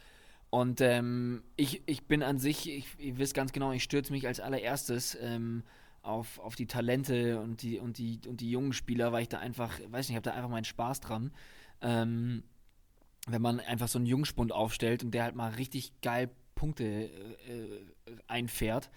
Und 0.50 0.80
ähm, 0.80 1.44
ich, 1.54 1.84
ich 1.86 2.08
bin 2.08 2.24
an 2.24 2.40
sich, 2.40 2.68
ich, 2.68 2.98
ihr 2.98 3.16
wisst 3.18 3.32
ganz 3.32 3.52
genau, 3.52 3.70
ich 3.70 3.84
stürze 3.84 4.12
mich 4.12 4.26
als 4.26 4.40
allererstes 4.40 5.16
ähm, 5.20 5.62
auf, 6.02 6.40
auf 6.40 6.56
die 6.56 6.66
Talente 6.66 7.38
und 7.38 7.62
die, 7.62 7.78
und, 7.78 7.96
die, 7.96 8.18
und 8.26 8.40
die 8.40 8.50
jungen 8.50 8.72
Spieler, 8.72 9.12
weil 9.12 9.22
ich 9.22 9.28
da 9.28 9.38
einfach, 9.38 9.78
weiß 9.78 10.08
nicht, 10.08 10.10
ich 10.10 10.16
habe 10.16 10.28
da 10.28 10.32
einfach 10.32 10.50
meinen 10.50 10.64
Spaß 10.64 10.98
dran. 10.98 11.30
Ähm, 11.80 12.42
wenn 13.28 13.40
man 13.40 13.60
einfach 13.60 13.86
so 13.86 14.00
einen 14.00 14.06
Jungspund 14.06 14.50
aufstellt 14.50 15.04
und 15.04 15.12
der 15.12 15.22
halt 15.22 15.36
mal 15.36 15.52
richtig 15.52 15.92
geil 16.02 16.28
Punkte 16.56 16.84
äh, 16.84 17.08
äh, 17.52 17.86
einfährt. 18.26 18.90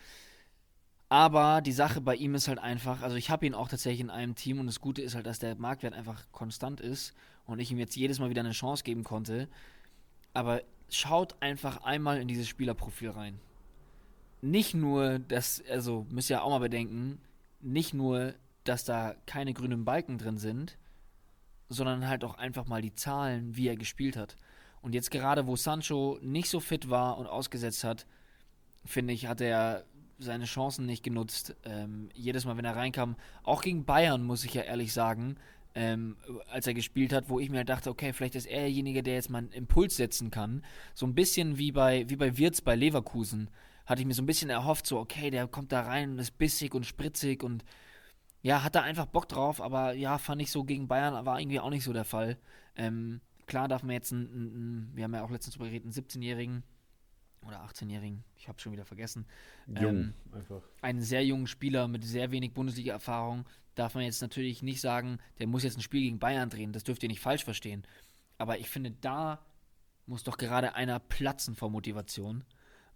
Aber 1.15 1.61
die 1.61 1.71
Sache 1.71 2.01
bei 2.01 2.13
ihm 2.17 2.35
ist 2.35 2.49
halt 2.49 2.59
einfach, 2.59 3.01
also 3.01 3.15
ich 3.15 3.29
habe 3.29 3.45
ihn 3.45 3.53
auch 3.53 3.69
tatsächlich 3.69 4.01
in 4.01 4.09
einem 4.09 4.35
Team 4.35 4.59
und 4.59 4.65
das 4.65 4.81
Gute 4.81 5.01
ist 5.01 5.15
halt, 5.15 5.25
dass 5.25 5.39
der 5.39 5.55
Marktwert 5.55 5.93
einfach 5.93 6.29
konstant 6.33 6.81
ist 6.81 7.13
und 7.45 7.59
ich 7.59 7.71
ihm 7.71 7.79
jetzt 7.79 7.95
jedes 7.95 8.19
Mal 8.19 8.29
wieder 8.29 8.41
eine 8.41 8.51
Chance 8.51 8.83
geben 8.83 9.05
konnte. 9.05 9.47
Aber 10.33 10.61
schaut 10.89 11.41
einfach 11.41 11.85
einmal 11.85 12.19
in 12.19 12.27
dieses 12.27 12.49
Spielerprofil 12.49 13.11
rein. 13.11 13.39
Nicht 14.41 14.73
nur, 14.73 15.19
dass, 15.19 15.63
also 15.69 16.05
müsst 16.09 16.29
ihr 16.29 16.35
ja 16.35 16.41
auch 16.41 16.49
mal 16.49 16.59
bedenken, 16.59 17.21
nicht 17.61 17.93
nur, 17.93 18.33
dass 18.65 18.83
da 18.83 19.15
keine 19.25 19.53
grünen 19.53 19.85
Balken 19.85 20.17
drin 20.17 20.37
sind, 20.37 20.77
sondern 21.69 22.09
halt 22.09 22.25
auch 22.25 22.35
einfach 22.37 22.67
mal 22.67 22.81
die 22.81 22.93
Zahlen, 22.93 23.55
wie 23.55 23.69
er 23.69 23.77
gespielt 23.77 24.17
hat. 24.17 24.35
Und 24.81 24.93
jetzt 24.93 25.11
gerade, 25.11 25.47
wo 25.47 25.55
Sancho 25.55 26.19
nicht 26.21 26.49
so 26.49 26.59
fit 26.59 26.89
war 26.89 27.17
und 27.17 27.27
ausgesetzt 27.27 27.85
hat, 27.85 28.05
finde 28.83 29.13
ich, 29.13 29.27
hat 29.27 29.39
er 29.39 29.85
seine 30.17 30.45
Chancen 30.45 30.85
nicht 30.85 31.03
genutzt. 31.03 31.55
Ähm, 31.63 32.09
jedes 32.13 32.45
Mal, 32.45 32.57
wenn 32.57 32.65
er 32.65 32.75
reinkam, 32.75 33.15
auch 33.43 33.61
gegen 33.61 33.85
Bayern, 33.85 34.23
muss 34.23 34.45
ich 34.45 34.53
ja 34.53 34.61
ehrlich 34.61 34.93
sagen, 34.93 35.37
ähm, 35.75 36.15
als 36.49 36.67
er 36.67 36.73
gespielt 36.73 37.11
hat, 37.11 37.29
wo 37.29 37.39
ich 37.39 37.49
mir 37.49 37.57
halt 37.57 37.69
dachte, 37.69 37.89
okay, 37.89 38.13
vielleicht 38.13 38.35
ist 38.35 38.45
er 38.45 38.61
derjenige, 38.61 39.03
der 39.03 39.15
jetzt 39.15 39.29
mal 39.29 39.39
einen 39.39 39.51
Impuls 39.51 39.97
setzen 39.97 40.31
kann. 40.31 40.63
So 40.93 41.05
ein 41.05 41.15
bisschen 41.15 41.57
wie 41.57 41.71
bei, 41.71 42.09
wie 42.09 42.15
bei 42.15 42.37
Wirtz 42.37 42.61
bei 42.61 42.75
Leverkusen. 42.75 43.49
Hatte 43.85 44.01
ich 44.01 44.07
mir 44.07 44.13
so 44.13 44.23
ein 44.23 44.27
bisschen 44.27 44.49
erhofft, 44.49 44.87
so, 44.87 44.97
okay, 44.97 45.29
der 45.29 45.47
kommt 45.47 45.71
da 45.71 45.81
rein 45.81 46.11
und 46.11 46.19
ist 46.19 46.37
bissig 46.37 46.73
und 46.73 46.85
spritzig 46.85 47.43
und 47.43 47.63
ja, 48.41 48.63
hat 48.63 48.75
da 48.75 48.81
einfach 48.81 49.07
Bock 49.07 49.27
drauf, 49.27 49.61
aber 49.61 49.93
ja, 49.93 50.17
fand 50.17 50.41
ich 50.41 50.51
so 50.51 50.63
gegen 50.63 50.87
Bayern 50.87 51.25
war 51.25 51.39
irgendwie 51.39 51.59
auch 51.59 51.69
nicht 51.69 51.83
so 51.83 51.93
der 51.93 52.05
Fall. 52.05 52.37
Ähm, 52.75 53.19
klar 53.47 53.67
darf 53.67 53.83
man 53.83 53.93
jetzt 53.93 54.13
einen, 54.13 54.27
einen, 54.27 54.91
wir 54.93 55.03
haben 55.03 55.13
ja 55.13 55.23
auch 55.23 55.31
letztens 55.31 55.55
drüber 55.55 55.65
geredet, 55.65 55.85
einen 55.85 56.05
17-Jährigen 56.05 56.63
oder 57.45 57.63
18-Jährigen, 57.63 58.23
ich 58.35 58.47
habe 58.47 58.59
schon 58.59 58.71
wieder 58.71 58.85
vergessen, 58.85 59.25
Jung, 59.67 59.95
Ähm, 59.95 60.13
einfach. 60.31 60.61
einen 60.81 61.01
sehr 61.01 61.25
jungen 61.25 61.47
Spieler 61.47 61.87
mit 61.87 62.03
sehr 62.03 62.31
wenig 62.31 62.53
Bundesliga-Erfahrung, 62.53 63.45
darf 63.75 63.95
man 63.95 64.03
jetzt 64.03 64.21
natürlich 64.21 64.63
nicht 64.63 64.81
sagen, 64.81 65.19
der 65.39 65.47
muss 65.47 65.63
jetzt 65.63 65.77
ein 65.77 65.81
Spiel 65.81 66.01
gegen 66.01 66.19
Bayern 66.19 66.49
drehen. 66.49 66.71
Das 66.71 66.83
dürft 66.83 67.03
ihr 67.03 67.09
nicht 67.09 67.19
falsch 67.19 67.43
verstehen. 67.43 67.83
Aber 68.37 68.57
ich 68.57 68.69
finde, 68.69 68.91
da 68.91 69.45
muss 70.05 70.23
doch 70.23 70.37
gerade 70.37 70.75
einer 70.75 70.99
platzen 70.99 71.55
vor 71.55 71.69
Motivation. 71.69 72.43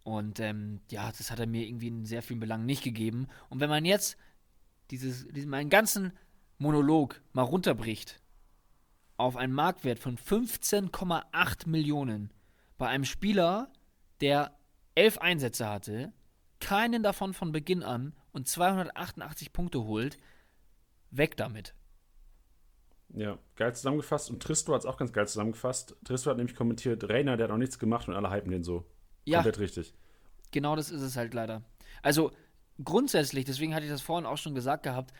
Und 0.03 0.39
ähm, 0.39 0.81
ja, 0.89 1.11
das 1.11 1.31
hat 1.31 1.39
er 1.39 1.47
mir 1.47 1.67
irgendwie 1.67 1.87
in 1.87 2.05
sehr 2.05 2.21
vielen 2.21 2.39
Belangen 2.39 2.65
nicht 2.65 2.83
gegeben. 2.83 3.27
Und 3.49 3.59
wenn 3.59 3.69
man 3.69 3.85
jetzt 3.85 4.17
dieses, 4.91 5.27
diesen, 5.27 5.49
meinen 5.49 5.69
ganzen 5.69 6.13
Monolog 6.57 7.21
mal 7.33 7.43
runterbricht 7.43 8.21
auf 9.17 9.35
einen 9.35 9.53
Marktwert 9.53 9.99
von 9.99 10.17
15,8 10.17 11.67
Millionen 11.67 12.31
bei 12.77 12.87
einem 12.87 13.03
Spieler, 13.05 13.71
der 14.21 14.57
elf 14.95 15.17
Einsätze 15.17 15.67
hatte, 15.67 16.13
keinen 16.59 17.03
davon 17.03 17.33
von 17.33 17.51
Beginn 17.51 17.83
an 17.83 18.13
und 18.31 18.47
288 18.47 19.53
Punkte 19.53 19.83
holt, 19.83 20.17
weg 21.11 21.37
damit. 21.37 21.73
Ja, 23.13 23.39
geil 23.55 23.73
zusammengefasst. 23.75 24.29
Und 24.29 24.43
Tristo 24.43 24.73
hat 24.73 24.81
es 24.81 24.85
auch 24.85 24.97
ganz 24.97 25.11
geil 25.13 25.27
zusammengefasst. 25.27 25.95
Tristo 26.03 26.29
hat 26.29 26.37
nämlich 26.37 26.55
kommentiert, 26.55 27.09
Rainer, 27.09 27.37
der 27.37 27.45
hat 27.45 27.51
noch 27.51 27.57
nichts 27.57 27.79
gemacht 27.79 28.07
und 28.07 28.15
alle 28.15 28.29
hypen 28.31 28.51
den 28.51 28.63
so. 28.63 28.85
Ja, 29.25 29.39
Komplett 29.39 29.59
richtig. 29.59 29.93
genau 30.51 30.75
das 30.75 30.91
ist 30.91 31.01
es 31.01 31.17
halt 31.17 31.33
leider. 31.33 31.63
Also, 32.01 32.31
grundsätzlich, 32.83 33.45
deswegen 33.45 33.73
hatte 33.73 33.85
ich 33.85 33.91
das 33.91 34.01
vorhin 34.01 34.25
auch 34.25 34.37
schon 34.37 34.55
gesagt 34.55 34.83
gehabt, 34.83 35.13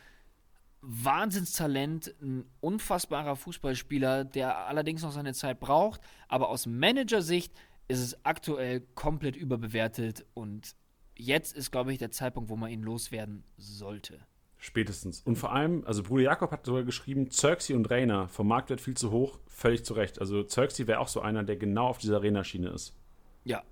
Wahnsinnstalent, 0.82 2.14
ein 2.22 2.48
unfassbarer 2.60 3.36
Fußballspieler, 3.36 4.24
der 4.24 4.66
allerdings 4.66 5.02
noch 5.02 5.12
seine 5.12 5.34
Zeit 5.34 5.60
braucht, 5.60 6.00
aber 6.28 6.48
aus 6.48 6.66
Managersicht 6.66 7.52
ist 7.90 8.00
es 8.00 8.24
aktuell 8.24 8.80
komplett 8.94 9.36
überbewertet 9.36 10.24
und 10.34 10.74
jetzt 11.16 11.56
ist, 11.56 11.70
glaube 11.70 11.92
ich, 11.92 11.98
der 11.98 12.10
Zeitpunkt, 12.10 12.48
wo 12.50 12.56
man 12.56 12.70
ihn 12.70 12.82
loswerden 12.82 13.44
sollte. 13.58 14.20
Spätestens. 14.58 15.22
Und 15.22 15.36
vor 15.36 15.52
allem, 15.52 15.84
also 15.86 16.02
Bruder 16.02 16.22
Jakob 16.24 16.50
hat 16.52 16.66
sogar 16.66 16.82
geschrieben, 16.82 17.30
Zirksi 17.30 17.72
und 17.74 17.90
Rainer 17.90 18.28
vom 18.28 18.46
Marktwert 18.48 18.80
viel 18.80 18.94
zu 18.96 19.10
hoch, 19.10 19.38
völlig 19.48 19.84
zu 19.84 19.94
Recht. 19.94 20.20
Also 20.20 20.42
Zirksi 20.42 20.86
wäre 20.86 21.00
auch 21.00 21.08
so 21.08 21.20
einer, 21.20 21.42
der 21.44 21.56
genau 21.56 21.88
auf 21.88 21.98
dieser 21.98 22.16
Arena-Schiene 22.16 22.68
ist. 22.68 22.94
Ja. 23.44 23.62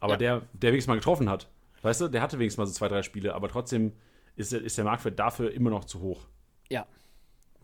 Aber 0.00 0.12
Ja. 0.14 0.18
der, 0.18 0.42
der 0.52 0.70
wenigstens 0.72 0.88
mal 0.88 0.96
getroffen 0.96 1.28
hat. 1.30 1.48
Weißt 1.82 2.00
du, 2.02 2.08
der 2.08 2.20
hatte 2.20 2.38
wenigstens 2.38 2.58
mal 2.58 2.66
so 2.66 2.72
zwei, 2.74 2.88
drei 2.88 3.02
Spiele, 3.02 3.34
aber 3.34 3.48
trotzdem 3.48 3.92
ist, 4.36 4.52
der- 4.52 4.62
ist 4.62 4.76
der 4.76 4.84
Marktwert 4.84 5.18
dafür 5.18 5.50
immer 5.52 5.70
noch 5.70 5.84
zu 5.84 6.00
hoch. 6.00 6.26
Ja, 6.70 6.86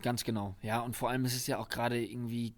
ganz 0.02 0.24
genau. 0.24 0.56
Ja, 0.62 0.80
und 0.80 0.96
vor 0.96 1.10
allem 1.10 1.24
ist 1.26 1.36
es 1.36 1.46
ja 1.46 1.58
auch 1.58 1.68
gerade 1.68 2.02
irgendwie, 2.02 2.54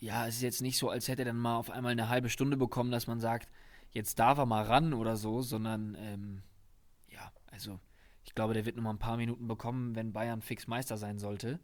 ja, 0.00 0.26
es 0.26 0.36
ist 0.36 0.42
jetzt 0.42 0.62
nicht 0.62 0.78
so, 0.78 0.90
als 0.90 1.08
hätte 1.08 1.22
er 1.22 1.26
dann 1.26 1.36
mal 1.36 1.56
auf 1.56 1.70
einmal 1.70 1.92
eine 1.92 2.08
halbe 2.08 2.28
Stunde 2.28 2.56
bekommen, 2.56 2.90
dass 2.90 3.06
man 3.06 3.20
sagt, 3.20 3.48
jetzt 3.90 4.18
darf 4.18 4.38
er 4.38 4.46
mal 4.46 4.64
ran 4.64 4.92
oder 4.94 5.16
so, 5.16 5.42
sondern, 5.42 5.96
ähm, 5.98 6.42
ja, 7.10 7.32
also 7.50 7.80
ich 8.24 8.34
glaube, 8.34 8.54
der 8.54 8.66
wird 8.66 8.76
noch 8.76 8.82
mal 8.82 8.90
ein 8.90 8.98
paar 8.98 9.16
Minuten 9.16 9.48
bekommen, 9.48 9.94
wenn 9.94 10.12
Bayern 10.12 10.42
fix 10.42 10.66
Meister 10.66 10.96
sein 10.96 11.18
sollte. 11.18 11.58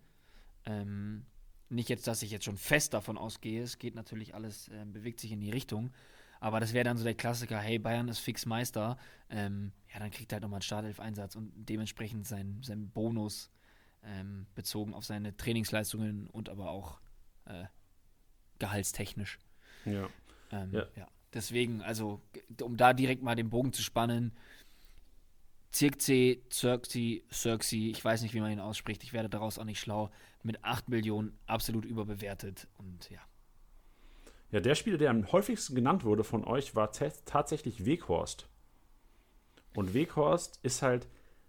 Ähm, 0.64 1.26
nicht 1.68 1.88
jetzt, 1.88 2.06
dass 2.06 2.22
ich 2.22 2.30
jetzt 2.30 2.44
schon 2.44 2.56
fest 2.56 2.94
davon 2.94 3.18
ausgehe, 3.18 3.62
es 3.62 3.78
geht 3.78 3.94
natürlich 3.94 4.34
alles, 4.34 4.68
ähm, 4.68 4.92
bewegt 4.92 5.20
sich 5.20 5.32
in 5.32 5.40
die 5.40 5.50
Richtung. 5.50 5.92
Aber 6.40 6.60
das 6.60 6.72
wäre 6.72 6.84
dann 6.84 6.98
so 6.98 7.04
der 7.04 7.14
Klassiker, 7.14 7.58
hey, 7.58 7.78
Bayern 7.78 8.08
ist 8.08 8.18
fix 8.18 8.44
Meister. 8.44 8.98
Ähm, 9.30 9.72
ja, 9.92 9.98
dann 9.98 10.10
kriegt 10.10 10.32
er 10.32 10.36
halt 10.36 10.42
nochmal 10.42 10.58
einen 10.58 10.62
Startelf-Einsatz 10.62 11.36
und 11.36 11.52
dementsprechend 11.54 12.26
seinen 12.26 12.62
sein 12.62 12.90
Bonus 12.90 13.50
ähm, 14.02 14.46
bezogen 14.54 14.92
auf 14.92 15.04
seine 15.04 15.36
Trainingsleistungen 15.36 16.26
und 16.26 16.50
aber 16.50 16.70
auch 16.70 17.00
äh, 17.46 17.64
gehaltstechnisch. 18.58 19.38
Ja. 19.84 20.08
Ähm, 20.50 20.72
Ja. 20.72 20.86
ja. 20.96 21.08
Deswegen, 21.32 21.82
also, 21.82 22.20
um 22.62 22.76
da 22.76 22.92
direkt 22.92 23.22
mal 23.22 23.34
den 23.34 23.50
Bogen 23.50 23.72
zu 23.72 23.82
spannen, 23.82 24.32
Zirkzee, 25.72 26.40
Zirkzee, 26.50 27.24
Cirksi, 27.32 27.90
ich 27.90 28.04
weiß 28.04 28.22
nicht, 28.22 28.34
wie 28.34 28.40
man 28.40 28.52
ihn 28.52 28.60
ausspricht, 28.60 29.02
ich 29.02 29.12
werde 29.12 29.28
daraus 29.28 29.58
auch 29.58 29.64
nicht 29.64 29.80
schlau, 29.80 30.10
mit 30.44 30.62
8 30.64 30.88
Millionen 30.88 31.36
absolut 31.46 31.84
überbewertet 31.84 32.68
und 32.78 33.10
ja. 33.10 33.18
Ja, 34.52 34.60
der 34.60 34.76
Spieler, 34.76 34.98
der 34.98 35.10
am 35.10 35.32
häufigsten 35.32 35.74
genannt 35.74 36.04
wurde 36.04 36.22
von 36.22 36.44
euch, 36.44 36.76
war 36.76 36.92
ta- 36.92 37.10
tatsächlich 37.24 37.84
Weghorst. 37.84 38.46
Und 39.74 39.94
Weghorst 39.94 40.60
ist 40.62 40.82
halt, 40.82 41.08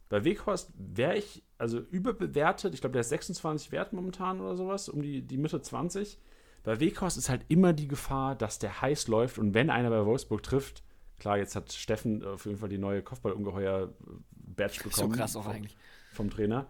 bei 0.10 0.24
Weghorst 0.24 0.72
wäre 0.76 1.16
ich 1.16 1.44
also 1.60 1.78
überbewertet. 1.80 2.74
Ich 2.74 2.82
glaube, 2.82 2.94
der 2.94 3.02
ist 3.02 3.10
26 3.10 3.72
wert 3.72 3.94
momentan 3.94 4.42
oder 4.42 4.56
sowas, 4.58 4.90
um 4.90 5.04
die, 5.04 5.22
die 5.22 5.38
Mitte 5.38 5.62
20. 5.62 6.18
Bei 6.66 6.80
Weghorst 6.80 7.18
ist 7.18 7.30
halt 7.30 7.46
immer 7.48 7.74
die 7.74 7.88
Gefahr, 7.88 8.36
dass 8.36 8.60
der 8.60 8.82
heiß 8.82 9.08
läuft 9.08 9.38
und 9.38 9.54
wenn 9.54 9.70
einer 9.70 9.90
bei 9.90 10.06
Wolfsburg 10.06 10.44
trifft, 10.44 10.84
klar, 11.20 11.38
jetzt 11.38 11.56
hat 11.56 11.72
Steffen 11.72 12.24
auf 12.24 12.46
jeden 12.46 12.58
Fall 12.58 12.70
die 12.70 12.78
neue 12.78 13.02
Kopfballungeheuer-Badge 13.04 14.80
So 14.84 14.90
bekommen. 14.90 15.14
krass 15.14 15.36
auch 15.36 15.44
vom- 15.44 15.54
eigentlich. 15.54 15.78
vom 16.12 16.30
Trainer. 16.30 16.68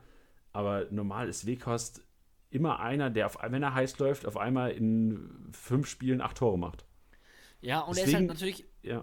Aber 0.54 0.86
normal 0.92 1.28
ist 1.30 1.46
Weghorst 1.46 2.02
immer 2.50 2.80
einer, 2.80 3.10
der, 3.10 3.26
auf, 3.26 3.38
wenn 3.50 3.64
er 3.64 3.74
heiß 3.74 4.00
läuft, 4.00 4.26
auf 4.26 4.38
einmal 4.38 4.72
in 4.72 5.50
fünf 5.52 5.88
Spielen 5.88 6.22
acht 6.22 6.38
Tore 6.38 6.58
macht. 6.58 6.86
Ja, 7.62 7.82
und 7.82 7.88
er 7.98 8.04
ist 8.04 8.12
Deswegen- 8.12 8.18
halt 8.18 8.28
natürlich, 8.28 8.66
Ja. 8.82 9.00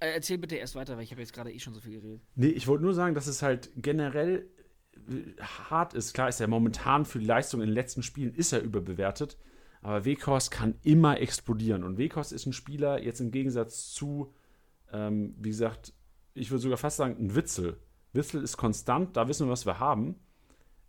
äh, 0.00 0.12
erzähl 0.14 0.38
bitte 0.38 0.56
erst 0.56 0.74
weiter, 0.74 0.96
weil 0.96 1.04
ich 1.04 1.10
habe 1.10 1.20
jetzt 1.20 1.32
gerade 1.34 1.52
eh 1.52 1.58
schon 1.58 1.74
so 1.74 1.80
viel 1.80 2.00
geredet. 2.00 2.22
Nee, 2.34 2.48
ich 2.48 2.66
wollte 2.66 2.84
nur 2.84 2.94
sagen, 2.94 3.14
dass 3.14 3.26
es 3.26 3.42
halt 3.42 3.70
generell 3.76 4.46
äh, 5.08 5.40
hart 5.42 5.92
ist. 5.94 6.14
Klar 6.14 6.28
ist 6.28 6.40
er 6.40 6.46
momentan 6.48 7.04
für 7.04 7.18
die 7.18 7.26
Leistung 7.26 7.60
in 7.60 7.66
den 7.66 7.74
letzten 7.74 8.02
Spielen 8.02 8.32
ist 8.34 8.52
er 8.52 8.60
überbewertet, 8.62 9.36
aber 9.84 10.06
Weghorst 10.06 10.50
kann 10.50 10.76
immer 10.82 11.20
explodieren. 11.20 11.84
Und 11.84 11.98
Weghorst 11.98 12.32
ist 12.32 12.46
ein 12.46 12.54
Spieler, 12.54 13.02
jetzt 13.02 13.20
im 13.20 13.30
Gegensatz 13.30 13.92
zu, 13.92 14.32
ähm, 14.90 15.34
wie 15.38 15.50
gesagt, 15.50 15.92
ich 16.32 16.50
würde 16.50 16.62
sogar 16.62 16.78
fast 16.78 16.96
sagen, 16.96 17.16
ein 17.20 17.34
Witzel. 17.34 17.76
Witzel 18.14 18.42
ist 18.42 18.56
konstant, 18.56 19.14
da 19.14 19.28
wissen 19.28 19.46
wir, 19.46 19.52
was 19.52 19.66
wir 19.66 19.78
haben. 19.80 20.16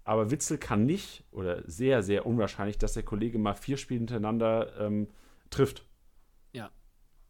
Aber 0.06 0.32
Witzel 0.32 0.58
kann 0.58 0.86
nicht, 0.86 1.26
oder 1.32 1.62
sehr, 1.70 2.04
sehr 2.04 2.26
unwahrscheinlich, 2.26 2.78
dass 2.78 2.94
der 2.94 3.04
Kollege 3.04 3.38
mal 3.38 3.54
vier 3.54 3.76
Spiele 3.76 3.98
hintereinander 4.00 4.80
ähm, 4.80 5.10
trifft. 5.50 5.86
Ja. 6.54 6.72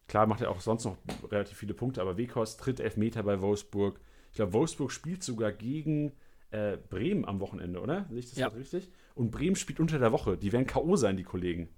Klar 0.08 0.28
macht 0.28 0.42
er 0.42 0.52
auch 0.52 0.62
sonst 0.62 0.86
noch 0.86 0.98
relativ 1.32 1.58
viele 1.58 1.74
Punkte, 1.74 2.00
aber 2.00 2.16
Weghorst 2.16 2.60
tritt 2.60 2.80
Elfmeter 2.80 3.24
bei 3.24 3.42
Wolfsburg. 3.42 4.00
Ich 4.30 4.36
glaube, 4.36 4.54
Wolfsburg 4.54 4.92
spielt 4.92 5.24
sogar 5.24 5.52
gegen 5.52 6.12
äh, 6.52 6.78
Bremen 6.78 7.26
am 7.26 7.40
Wochenende, 7.40 7.80
oder? 7.82 8.06
Sehe 8.10 8.20
ich 8.20 8.30
das 8.30 8.38
Ja. 8.38 8.48
richtig? 8.50 8.92
Und 9.16 9.32
Bremen 9.32 9.56
spielt 9.56 9.80
unter 9.80 9.98
der 9.98 10.12
Woche. 10.12 10.38
Die 10.38 10.52
werden 10.52 10.68
K.O. 10.68 10.96
sein, 10.98 11.18
die 11.18 11.24
Kollegen. 11.24 11.70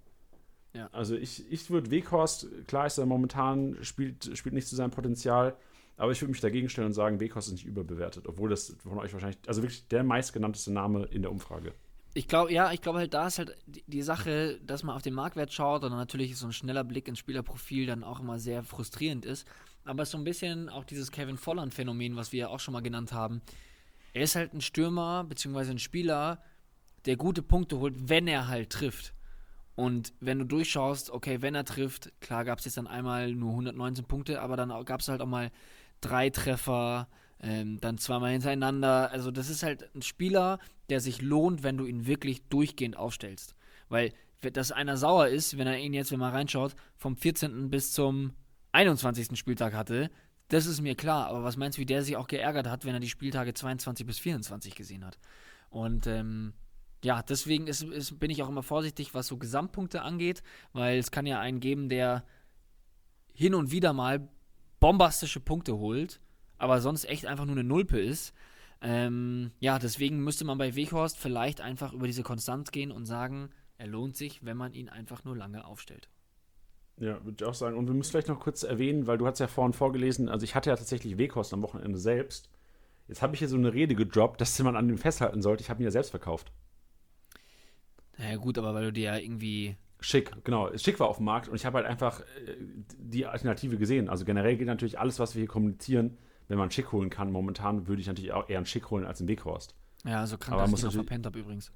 Ja. 0.73 0.89
Also 0.91 1.15
ich, 1.15 1.49
ich 1.51 1.69
würde 1.69 1.91
Weghorst, 1.91 2.47
klar 2.67 2.85
ist 2.85 2.97
er 2.97 3.05
momentan, 3.05 3.77
spielt, 3.81 4.37
spielt 4.37 4.53
nicht 4.53 4.67
zu 4.67 4.75
seinem 4.75 4.91
Potenzial, 4.91 5.55
aber 5.97 6.11
ich 6.11 6.21
würde 6.21 6.31
mich 6.31 6.41
dagegen 6.41 6.69
stellen 6.69 6.87
und 6.87 6.93
sagen, 6.93 7.19
Weghorst 7.19 7.47
ist 7.47 7.53
nicht 7.53 7.65
überbewertet, 7.65 8.27
obwohl 8.27 8.49
das 8.49 8.75
von 8.83 8.99
euch 8.99 9.13
wahrscheinlich, 9.13 9.39
also 9.47 9.63
wirklich 9.63 9.87
der 9.87 10.03
meistgenannteste 10.03 10.71
Name 10.71 11.05
in 11.05 11.21
der 11.23 11.31
Umfrage. 11.31 11.73
Ich 12.13 12.27
glaube, 12.27 12.51
ja, 12.51 12.71
ich 12.71 12.81
glaube 12.81 12.99
halt, 12.99 13.13
da 13.13 13.27
ist 13.27 13.37
halt 13.37 13.55
die, 13.65 13.83
die 13.87 14.01
Sache, 14.01 14.59
dass 14.65 14.83
man 14.83 14.95
auf 14.95 15.01
den 15.01 15.13
Marktwert 15.13 15.53
schaut 15.53 15.83
und 15.83 15.91
natürlich 15.91 16.37
so 16.37 16.47
ein 16.47 16.53
schneller 16.53 16.83
Blick 16.83 17.07
ins 17.07 17.19
Spielerprofil 17.19 17.85
dann 17.85 18.03
auch 18.03 18.19
immer 18.19 18.39
sehr 18.39 18.63
frustrierend 18.63 19.25
ist. 19.25 19.47
Aber 19.85 20.03
es 20.03 20.09
ist 20.09 20.13
so 20.13 20.17
ein 20.17 20.23
bisschen 20.23 20.69
auch 20.69 20.83
dieses 20.83 21.11
Kevin 21.11 21.37
Volland-Phänomen, 21.37 22.15
was 22.15 22.31
wir 22.31 22.39
ja 22.39 22.47
auch 22.49 22.59
schon 22.59 22.73
mal 22.73 22.81
genannt 22.81 23.13
haben. 23.13 23.41
Er 24.13 24.23
ist 24.23 24.35
halt 24.35 24.53
ein 24.53 24.61
Stürmer, 24.61 25.23
beziehungsweise 25.23 25.71
ein 25.71 25.79
Spieler, 25.79 26.41
der 27.07 27.17
gute 27.17 27.41
Punkte 27.41 27.79
holt, 27.79 28.09
wenn 28.09 28.27
er 28.27 28.47
halt 28.47 28.69
trifft. 28.69 29.13
Und 29.75 30.13
wenn 30.19 30.39
du 30.39 30.45
durchschaust, 30.45 31.11
okay, 31.11 31.41
wenn 31.41 31.55
er 31.55 31.63
trifft, 31.63 32.11
klar 32.19 32.43
gab 32.45 32.59
es 32.59 32.65
jetzt 32.65 32.77
dann 32.77 32.87
einmal 32.87 33.33
nur 33.33 33.51
119 33.51 34.05
Punkte, 34.05 34.41
aber 34.41 34.57
dann 34.57 34.69
gab 34.85 35.01
es 35.01 35.07
halt 35.07 35.21
auch 35.21 35.27
mal 35.27 35.51
drei 36.01 36.29
Treffer, 36.29 37.07
ähm, 37.39 37.79
dann 37.79 37.97
zweimal 37.97 38.31
hintereinander. 38.31 39.11
Also 39.11 39.31
das 39.31 39.49
ist 39.49 39.63
halt 39.63 39.93
ein 39.95 40.01
Spieler, 40.01 40.59
der 40.89 40.99
sich 40.99 41.21
lohnt, 41.21 41.63
wenn 41.63 41.77
du 41.77 41.85
ihn 41.85 42.07
wirklich 42.07 42.43
durchgehend 42.49 42.97
aufstellst. 42.97 43.55
Weil, 43.87 44.13
dass 44.41 44.71
einer 44.71 44.97
sauer 44.97 45.27
ist, 45.27 45.57
wenn 45.57 45.67
er 45.67 45.77
ihn 45.77 45.93
jetzt, 45.93 46.11
wenn 46.11 46.19
man 46.19 46.33
reinschaut, 46.33 46.75
vom 46.95 47.15
14. 47.15 47.69
bis 47.69 47.91
zum 47.93 48.33
21. 48.71 49.37
Spieltag 49.37 49.73
hatte, 49.73 50.09
das 50.49 50.65
ist 50.65 50.81
mir 50.81 50.95
klar. 50.95 51.27
Aber 51.27 51.43
was 51.43 51.57
meinst 51.57 51.77
du, 51.77 51.81
wie 51.81 51.85
der 51.85 52.03
sich 52.03 52.17
auch 52.17 52.27
geärgert 52.27 52.67
hat, 52.67 52.83
wenn 52.83 52.95
er 52.95 52.99
die 52.99 53.09
Spieltage 53.09 53.53
22 53.53 54.05
bis 54.05 54.19
24 54.19 54.75
gesehen 54.75 55.05
hat? 55.05 55.19
Und 55.69 56.07
ähm, 56.07 56.53
ja, 57.03 57.21
deswegen 57.21 57.67
ist, 57.67 57.83
ist, 57.83 58.19
bin 58.19 58.31
ich 58.31 58.41
auch 58.43 58.49
immer 58.49 58.63
vorsichtig, 58.63 59.13
was 59.13 59.27
so 59.27 59.37
Gesamtpunkte 59.37 60.01
angeht, 60.01 60.41
weil 60.73 60.97
es 60.97 61.11
kann 61.11 61.25
ja 61.25 61.39
einen 61.39 61.59
geben, 61.59 61.89
der 61.89 62.23
hin 63.33 63.53
und 63.53 63.71
wieder 63.71 63.93
mal 63.93 64.27
bombastische 64.79 65.39
Punkte 65.39 65.77
holt, 65.77 66.19
aber 66.57 66.81
sonst 66.81 67.05
echt 67.05 67.25
einfach 67.25 67.45
nur 67.45 67.55
eine 67.55 67.63
Nulpe 67.63 67.99
ist. 67.99 68.33
Ähm, 68.81 69.51
ja, 69.59 69.79
deswegen 69.79 70.23
müsste 70.23 70.45
man 70.45 70.57
bei 70.57 70.75
Weghorst 70.75 71.17
vielleicht 71.17 71.61
einfach 71.61 71.93
über 71.93 72.07
diese 72.07 72.23
Konstanz 72.23 72.71
gehen 72.71 72.91
und 72.91 73.05
sagen, 73.05 73.49
er 73.77 73.87
lohnt 73.87 74.15
sich, 74.15 74.43
wenn 74.43 74.57
man 74.57 74.73
ihn 74.73 74.89
einfach 74.89 75.23
nur 75.23 75.35
lange 75.35 75.65
aufstellt. 75.65 76.09
Ja, 76.99 77.23
würde 77.23 77.37
ich 77.39 77.43
auch 77.45 77.53
sagen. 77.53 77.77
Und 77.77 77.87
wir 77.87 77.93
müssen 77.93 78.11
vielleicht 78.11 78.27
noch 78.27 78.39
kurz 78.39 78.63
erwähnen, 78.63 79.05
weil 79.05 79.19
du 79.19 79.27
hast 79.27 79.39
ja 79.39 79.47
vorhin 79.47 79.73
vorgelesen, 79.73 80.29
also 80.29 80.43
ich 80.43 80.55
hatte 80.55 80.71
ja 80.71 80.75
tatsächlich 80.75 81.17
Weghorst 81.17 81.53
am 81.53 81.61
Wochenende 81.61 81.99
selbst. 81.99 82.49
Jetzt 83.07 83.21
habe 83.21 83.35
ich 83.35 83.39
hier 83.39 83.47
so 83.47 83.55
eine 83.55 83.73
Rede 83.73 83.95
gedroppt, 83.95 84.41
dass 84.41 84.57
man 84.59 84.75
an 84.75 84.87
dem 84.87 84.97
festhalten 84.97 85.41
sollte. 85.41 85.61
Ich 85.61 85.69
habe 85.69 85.81
ihn 85.81 85.85
ja 85.85 85.91
selbst 85.91 86.09
verkauft. 86.09 86.51
Naja, 88.17 88.35
gut, 88.37 88.57
aber 88.57 88.73
weil 88.73 88.85
du 88.85 88.93
dir 88.93 89.03
ja 89.13 89.17
irgendwie. 89.17 89.75
Schick, 89.99 90.31
genau. 90.43 90.75
Schick 90.77 90.99
war 90.99 91.07
auf 91.07 91.17
dem 91.17 91.25
Markt 91.25 91.47
und 91.49 91.55
ich 91.55 91.65
habe 91.65 91.77
halt 91.77 91.87
einfach 91.87 92.21
äh, 92.21 92.25
die 92.99 93.25
Alternative 93.25 93.77
gesehen. 93.77 94.09
Also 94.09 94.25
generell 94.25 94.55
geht 94.57 94.67
natürlich 94.67 94.99
alles, 94.99 95.19
was 95.19 95.33
wir 95.35 95.39
hier 95.41 95.47
kommunizieren, 95.49 96.17
wenn 96.47 96.57
man 96.57 96.69
Schick 96.71 96.91
holen 96.91 97.09
kann. 97.09 97.31
Momentan 97.31 97.87
würde 97.87 98.01
ich 98.01 98.07
natürlich 98.07 98.31
auch 98.31 98.47
eher 98.49 98.57
einen 98.57 98.65
Schick 98.67 98.89
holen 98.91 99.05
als 99.05 99.19
einen 99.19 99.27
Weghorst. 99.27 99.75
Ja, 100.05 100.25
so 100.27 100.37
krank, 100.37 100.53
Aber 100.53 100.61
dass 100.63 100.71
muss 100.71 100.79
ich 100.81 100.85
noch 100.85 100.93
verpennt 100.93 101.25
habe 101.25 101.39
übrigens. 101.39 101.71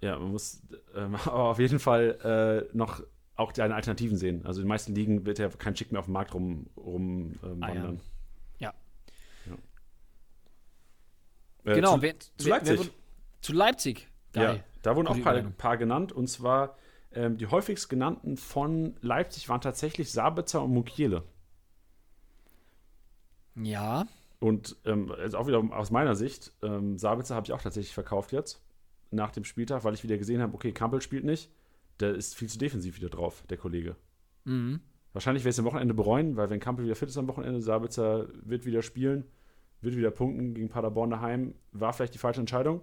Ja, 0.00 0.18
man 0.18 0.30
muss 0.32 0.62
ähm, 0.94 1.14
aber 1.26 1.44
auf 1.50 1.58
jeden 1.58 1.78
Fall 1.78 2.66
äh, 2.72 2.76
noch 2.76 3.02
auch 3.34 3.52
deine 3.52 3.74
Alternativen 3.74 4.16
sehen. 4.16 4.46
Also 4.46 4.60
in 4.60 4.64
den 4.64 4.68
meisten 4.70 4.94
Ligen 4.94 5.26
wird 5.26 5.38
ja 5.38 5.48
kein 5.50 5.76
Schick 5.76 5.92
mehr 5.92 5.98
auf 6.00 6.06
dem 6.06 6.12
Markt 6.14 6.32
rum, 6.34 6.66
rum 6.76 7.34
ähm, 7.42 7.62
Ah, 7.62 7.68
ja. 7.68 7.74
wandern. 7.74 8.00
Ja. 8.58 8.74
Ja. 9.46 9.54
Äh, 11.70 11.74
genau, 11.74 11.96
zu, 11.96 12.02
wer, 12.02 12.18
zu 12.18 12.28
wer- 12.38 12.48
Leipzig. 12.50 12.70
Wer, 12.70 12.78
wurde- 12.78 12.90
zu 13.42 13.52
Leipzig. 13.52 14.08
Geil. 14.32 14.56
Ja, 14.56 14.64
da 14.86 14.94
wurden 14.94 15.08
auch 15.08 15.16
ein 15.16 15.22
paar, 15.22 15.42
paar 15.42 15.76
genannt. 15.76 16.12
Und 16.12 16.28
zwar 16.28 16.76
ähm, 17.12 17.38
die 17.38 17.46
häufigst 17.46 17.88
genannten 17.88 18.36
von 18.36 18.94
Leipzig 19.00 19.48
waren 19.48 19.60
tatsächlich 19.60 20.12
Sabitzer 20.12 20.62
und 20.62 20.72
Mukiele. 20.72 21.24
Ja. 23.56 24.06
Und 24.38 24.76
ähm, 24.84 25.10
also 25.10 25.38
auch 25.38 25.46
wieder 25.46 25.58
aus 25.76 25.90
meiner 25.90 26.14
Sicht, 26.14 26.52
ähm, 26.62 26.98
Sabitzer 26.98 27.34
habe 27.34 27.46
ich 27.46 27.52
auch 27.52 27.62
tatsächlich 27.62 27.94
verkauft 27.94 28.32
jetzt 28.32 28.62
nach 29.10 29.30
dem 29.30 29.44
Spieltag, 29.44 29.82
weil 29.82 29.94
ich 29.94 30.04
wieder 30.04 30.18
gesehen 30.18 30.42
habe, 30.42 30.54
okay, 30.54 30.72
Kampel 30.72 31.00
spielt 31.00 31.24
nicht. 31.24 31.50
Der 32.00 32.14
ist 32.14 32.36
viel 32.36 32.48
zu 32.48 32.58
defensiv 32.58 32.96
wieder 32.96 33.08
drauf, 33.08 33.44
der 33.48 33.56
Kollege. 33.56 33.96
Mhm. 34.44 34.80
Wahrscheinlich 35.14 35.42
werde 35.42 35.50
ich 35.50 35.56
es 35.56 35.60
am 35.60 35.64
Wochenende 35.64 35.94
bereuen, 35.94 36.36
weil 36.36 36.50
wenn 36.50 36.60
Kampel 36.60 36.84
wieder 36.84 36.96
fit 36.96 37.08
ist 37.08 37.16
am 37.16 37.28
Wochenende, 37.28 37.62
Sabitzer 37.62 38.28
wird 38.42 38.66
wieder 38.66 38.82
spielen. 38.82 39.24
wird 39.80 39.96
wieder 39.96 40.10
punkten 40.10 40.52
gegen 40.52 40.68
Paderborn 40.68 41.10
daheim. 41.10 41.54
War 41.72 41.94
vielleicht 41.94 42.12
die 42.12 42.18
falsche 42.18 42.40
Entscheidung, 42.40 42.82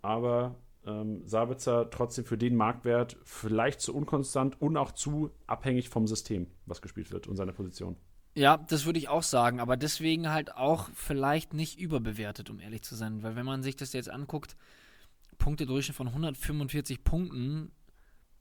aber 0.00 0.56
ähm, 0.86 1.26
Sabitzer 1.26 1.90
trotzdem 1.90 2.24
für 2.24 2.38
den 2.38 2.56
Marktwert 2.56 3.16
vielleicht 3.24 3.80
zu 3.80 3.94
unkonstant 3.94 4.60
und 4.60 4.76
auch 4.76 4.92
zu 4.92 5.30
abhängig 5.46 5.88
vom 5.88 6.06
System, 6.06 6.46
was 6.66 6.82
gespielt 6.82 7.12
wird 7.12 7.26
und 7.26 7.36
seiner 7.36 7.52
Position. 7.52 7.96
Ja, 8.34 8.56
das 8.56 8.86
würde 8.86 8.98
ich 8.98 9.08
auch 9.08 9.22
sagen, 9.22 9.60
aber 9.60 9.76
deswegen 9.76 10.30
halt 10.30 10.54
auch 10.54 10.88
vielleicht 10.94 11.52
nicht 11.52 11.78
überbewertet, 11.78 12.48
um 12.48 12.60
ehrlich 12.60 12.82
zu 12.82 12.94
sein. 12.94 13.22
Weil 13.22 13.36
wenn 13.36 13.44
man 13.44 13.62
sich 13.62 13.76
das 13.76 13.92
jetzt 13.92 14.08
anguckt, 14.08 14.56
Punktedurchschnitt 15.38 15.96
von 15.96 16.08
145 16.08 17.04
Punkten 17.04 17.72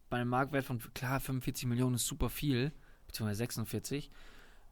bei 0.10 0.18
einem 0.18 0.30
Marktwert 0.30 0.66
von, 0.66 0.80
klar, 0.94 1.20
45 1.20 1.68
Millionen 1.68 1.96
ist 1.96 2.06
super 2.06 2.30
viel, 2.30 2.72
beziehungsweise 3.08 3.40
46. 3.40 4.12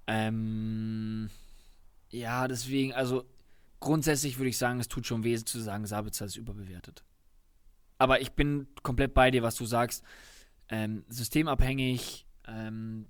Ähm, 0.08 1.30
ja, 2.10 2.48
deswegen, 2.48 2.94
also 2.94 3.26
grundsätzlich 3.80 4.38
würde 4.38 4.50
ich 4.50 4.58
sagen, 4.58 4.80
es 4.80 4.88
tut 4.88 5.06
schon 5.06 5.24
weh 5.24 5.38
zu 5.38 5.60
sagen, 5.60 5.86
Sabitzer 5.86 6.26
ist 6.26 6.38
überbewertet. 6.38 7.04
Aber 8.00 8.22
ich 8.22 8.32
bin 8.32 8.68
komplett 8.82 9.14
bei 9.14 9.30
dir, 9.30 9.44
was 9.44 9.56
du 9.56 9.66
sagst. 9.66 10.04
Ähm, 10.70 11.04
systemabhängig, 11.10 12.26
ähm, 12.48 13.08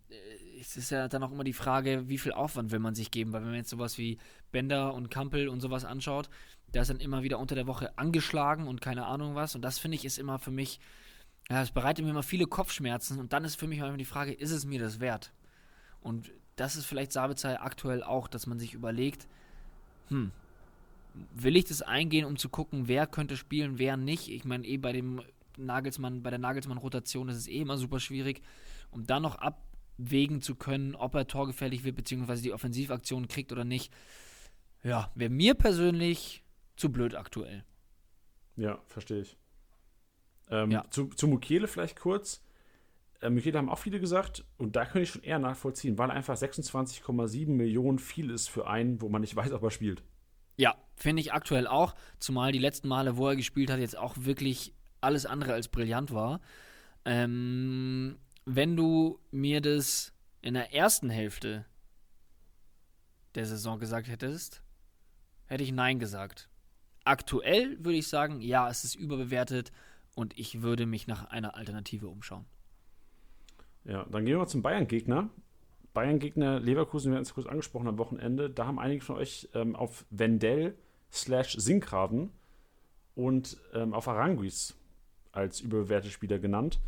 es 0.60 0.76
ist 0.76 0.90
ja 0.90 1.08
dann 1.08 1.24
auch 1.24 1.32
immer 1.32 1.44
die 1.44 1.54
Frage, 1.54 2.10
wie 2.10 2.18
viel 2.18 2.32
Aufwand 2.32 2.72
will 2.72 2.80
man 2.80 2.96
sich 2.96 3.12
geben, 3.12 3.32
weil 3.32 3.42
wenn 3.42 3.50
man 3.50 3.58
jetzt 3.58 3.70
sowas 3.70 3.98
wie 3.98 4.18
Bender 4.52 4.94
und 4.94 5.10
Kampel 5.10 5.48
und 5.48 5.62
sowas 5.62 5.86
anschaut, 5.86 6.30
der 6.74 6.82
ist 6.82 6.90
dann 6.90 7.00
immer 7.00 7.24
wieder 7.24 7.40
unter 7.40 7.56
der 7.56 7.68
Woche 7.68 7.98
angeschlagen 7.98 8.68
und 8.68 8.82
keine 8.82 9.06
Ahnung 9.06 9.36
was 9.36 9.56
und 9.56 9.62
das 9.62 9.80
finde 9.80 9.96
ich 9.96 10.06
ist 10.06 10.20
immer 10.20 10.40
für 10.40 10.52
mich, 10.52 10.80
ja, 11.50 11.62
es 11.62 11.72
bereitet 11.72 12.04
mir 12.04 12.12
immer 12.12 12.24
viele 12.24 12.46
Kopfschmerzen 12.46 13.20
und 13.20 13.34
dann 13.34 13.46
ist 13.46 13.56
für 13.56 13.68
mich 13.68 13.80
immer 13.80 13.98
die 13.98 14.06
Frage, 14.06 14.34
ist 14.34 14.52
es 14.52 14.66
mir 14.66 14.80
das 14.80 15.00
wert? 15.00 15.32
Und 16.02 16.32
das 16.56 16.76
ist 16.76 16.86
vielleicht 16.86 17.12
Sabitzer 17.12 17.64
aktuell 17.64 18.04
auch, 18.04 18.28
dass 18.28 18.48
man 18.48 18.60
sich 18.60 18.74
überlegt, 18.74 19.28
hm, 20.10 20.32
will 21.34 21.56
ich 21.56 21.66
das 21.66 21.82
eingehen, 21.82 22.26
um 22.26 22.38
zu 22.38 22.50
gucken, 22.50 22.88
wer 22.88 23.08
könnte 23.08 23.38
spielen, 23.38 23.80
wer 23.80 23.98
nicht? 23.98 24.30
Ich 24.30 24.46
meine, 24.46 24.66
eh 24.66 24.78
bei 24.78 24.92
dem 24.92 25.22
Nagelsmann, 25.58 26.24
bei 26.24 26.30
der 26.30 26.40
Nagelsmann-Rotation 26.40 27.30
ist 27.30 27.38
es 27.38 27.48
eh 27.48 27.62
immer 27.62 27.78
super 27.78 28.00
schwierig, 28.00 28.42
um 28.92 29.06
dann 29.06 29.24
noch 29.24 29.36
ab 29.36 29.70
abwägen 30.00 30.42
zu 30.42 30.56
können, 30.56 30.96
ob 30.96 31.16
er 31.16 31.28
torgefährlich 31.28 31.84
wird, 31.84 31.96
beziehungsweise 31.96 32.42
die 32.42 32.54
Offensivaktion 32.54 33.28
kriegt 33.28 33.52
oder 33.52 33.66
nicht. 33.66 33.94
Ja, 34.84 35.12
wäre 35.16 35.30
mir 35.30 35.56
persönlich 35.56 36.44
zu 36.76 36.92
blöd 36.92 37.16
aktuell. 37.16 37.64
Ja, 38.56 38.82
verstehe 38.88 39.22
ich. 39.22 39.38
Ähm, 40.50 40.72
ja. 40.72 40.86
Zu, 40.90 41.08
zu 41.08 41.28
Mukiele 41.28 41.68
vielleicht 41.68 42.00
kurz. 42.00 42.42
Äh, 43.22 43.30
Mukiele 43.30 43.58
haben 43.58 43.70
auch 43.70 43.80
viele 43.80 44.00
gesagt, 44.00 44.46
und 44.58 44.76
da 44.76 44.86
könnte 44.86 45.02
ich 45.02 45.10
schon 45.10 45.24
eher 45.24 45.40
nachvollziehen, 45.40 45.98
weil 45.98 46.12
einfach 46.12 46.36
26,7 46.36 47.50
Millionen 47.50 48.00
viel 48.00 48.30
ist 48.30 48.50
für 48.50 48.68
einen, 48.68 49.02
wo 49.02 49.10
man 49.10 49.22
nicht 49.22 49.36
weiß, 49.36 49.52
ob 49.52 49.64
er 49.64 49.72
spielt. 49.72 50.04
Ja, 50.60 50.76
finde 50.98 51.22
ich 51.22 51.32
aktuell 51.32 51.68
auch, 51.68 51.96
zumal 52.20 52.52
die 52.52 52.60
letzten 52.60 52.90
Male, 52.90 53.16
wo 53.16 53.30
er 53.30 53.38
gespielt 53.38 53.72
hat, 53.72 53.80
jetzt 53.80 53.98
auch 53.98 54.16
wirklich 54.18 54.74
alles 55.00 55.26
andere 55.26 55.54
als 55.54 55.70
brillant 55.70 56.12
war. 56.12 56.42
Ähm, 57.06 58.18
wenn 58.44 58.76
du 58.76 59.22
mir 59.32 59.62
das 59.62 60.14
in 60.42 60.56
der 60.56 60.74
ersten 60.74 61.10
Hälfte 61.10 61.66
der 63.36 63.46
Saison 63.46 63.80
gesagt 63.80 64.10
hättest, 64.10 64.62
hätte 65.46 65.64
ich 65.64 65.72
Nein 65.72 65.98
gesagt. 65.98 66.50
Aktuell 67.06 67.78
würde 67.80 67.98
ich 67.98 68.10
sagen, 68.10 68.42
ja, 68.42 68.70
es 68.70 68.84
ist 68.84 68.96
überbewertet 68.96 69.72
und 70.14 70.38
ich 70.38 70.62
würde 70.62 70.86
mich 70.86 71.08
nach 71.08 71.24
einer 71.24 71.56
Alternative 71.56 72.10
umschauen. 72.10 72.46
Ja, 73.86 74.04
dann 74.12 74.26
gehen 74.26 74.34
wir 74.34 74.40
mal 74.40 74.48
zum 74.48 74.62
Bayern-Gegner. 74.62 75.30
Bayern-Gegner 75.94 76.60
Leverkusen, 76.60 77.12
wir 77.12 77.16
hatten 77.18 77.26
es 77.26 77.34
kurz 77.34 77.48
angesprochen 77.48 77.88
am 77.88 77.98
Wochenende. 77.98 78.50
Da 78.50 78.66
haben 78.66 78.80
einige 78.80 79.04
von 79.04 79.18
euch 79.18 79.50
ähm, 79.54 79.76
auf 79.76 80.06
Wendell 80.10 80.76
slash 81.12 81.56
Sinkgraven 81.58 82.32
und 83.16 83.58
ähm, 83.74 83.94
auf 83.94 84.08
Aranguis 84.08 84.78
als 85.32 85.60
überbewertete 85.60 86.12
Spieler 86.12 86.40
genannt 86.40 86.80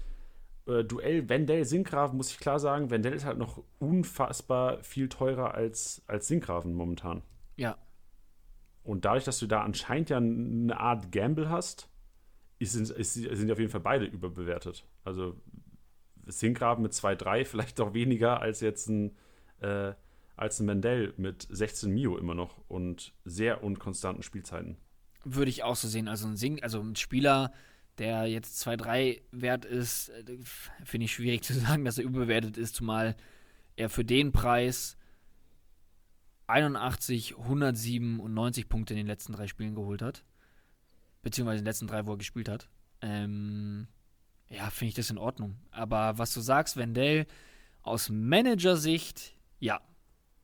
äh, 0.68 0.84
Duell 0.84 1.28
Wendell-Sinkgraven 1.30 2.18
muss 2.18 2.32
ich 2.32 2.40
klar 2.40 2.60
sagen, 2.60 2.90
Wendell 2.90 3.14
ist 3.14 3.26
halt 3.26 3.38
noch 3.38 3.64
unfassbar 3.80 4.84
viel 4.84 5.10
teurer 5.10 5.54
als, 5.54 6.02
als 6.08 6.28
Sinkgraven 6.28 6.74
momentan. 6.74 7.22
Ja. 7.58 7.78
Und 8.84 9.06
dadurch, 9.06 9.26
dass 9.26 9.40
du 9.40 9.48
da 9.48 9.62
anscheinend 9.62 10.10
ja 10.10 10.18
eine 10.18 10.80
Art 10.80 11.12
Gamble 11.12 11.50
hast, 11.50 11.88
ist, 12.58 12.76
ist, 12.76 13.14
sind 13.14 13.48
die 13.48 13.52
auf 13.52 13.60
jeden 13.60 13.72
Fall 13.72 13.82
beide 13.82 14.06
überbewertet. 14.06 14.86
Also 15.04 15.36
Sinkgraven 16.26 16.84
mit 16.84 16.94
2-3 16.94 17.46
vielleicht 17.46 17.80
auch 17.80 17.94
weniger 17.94 18.42
als 18.42 18.60
jetzt 18.62 18.90
ein, 18.90 19.16
äh, 19.60 19.94
als 20.36 20.60
ein 20.60 20.68
Wendell 20.68 21.14
mit 21.18 21.48
16 21.50 21.92
Mio 21.92 22.18
immer 22.18 22.36
noch 22.36 22.58
und 22.68 23.14
sehr 23.26 23.64
unkonstanten 23.64 24.24
Spielzeiten. 24.24 24.78
Würde 25.24 25.50
ich 25.50 25.64
auch 25.64 25.76
so 25.76 25.88
sehen. 25.88 26.08
Also 26.08 26.28
ein, 26.28 26.36
Sink, 26.36 26.64
also 26.64 26.82
ein 26.82 26.96
Spieler, 26.96 27.54
der 27.98 28.26
jetzt 28.26 28.66
2-3 28.68 29.22
wert 29.32 29.66
ist, 29.66 30.10
äh, 30.10 30.38
finde 30.84 31.06
ich 31.06 31.14
schwierig 31.14 31.44
zu 31.44 31.54
sagen, 31.54 31.86
dass 31.86 31.98
er 31.98 32.04
überbewertet 32.06 32.58
ist, 32.58 32.76
zumal 32.76 33.16
er 33.76 33.90
für 33.90 34.06
den 34.06 34.32
Preis 34.32 34.98
81, 36.48 37.38
107 37.38 38.20
und 38.20 38.34
90 38.34 38.68
Punkte 38.68 38.94
in 38.94 38.98
den 38.98 39.08
letzten 39.08 39.34
drei 39.34 39.48
Spielen 39.48 39.76
geholt 39.76 40.02
hat. 40.02 40.26
Beziehungsweise 41.22 41.60
in 41.60 41.64
den 41.64 41.70
letzten 41.70 41.88
drei, 41.88 42.06
wo 42.06 42.14
er 42.14 42.18
gespielt 42.18 42.50
hat. 42.50 42.70
Ähm, 43.02 43.88
ja, 44.52 44.70
finde 44.70 44.90
ich 44.90 44.96
das 44.96 45.10
in 45.10 45.18
Ordnung. 45.18 45.56
Aber 45.72 46.18
was 46.18 46.34
du 46.34 46.42
sagst, 46.42 46.78
Wendell, 46.78 47.26
aus 47.82 48.10
Managersicht, 48.10 49.34
ja, 49.60 49.80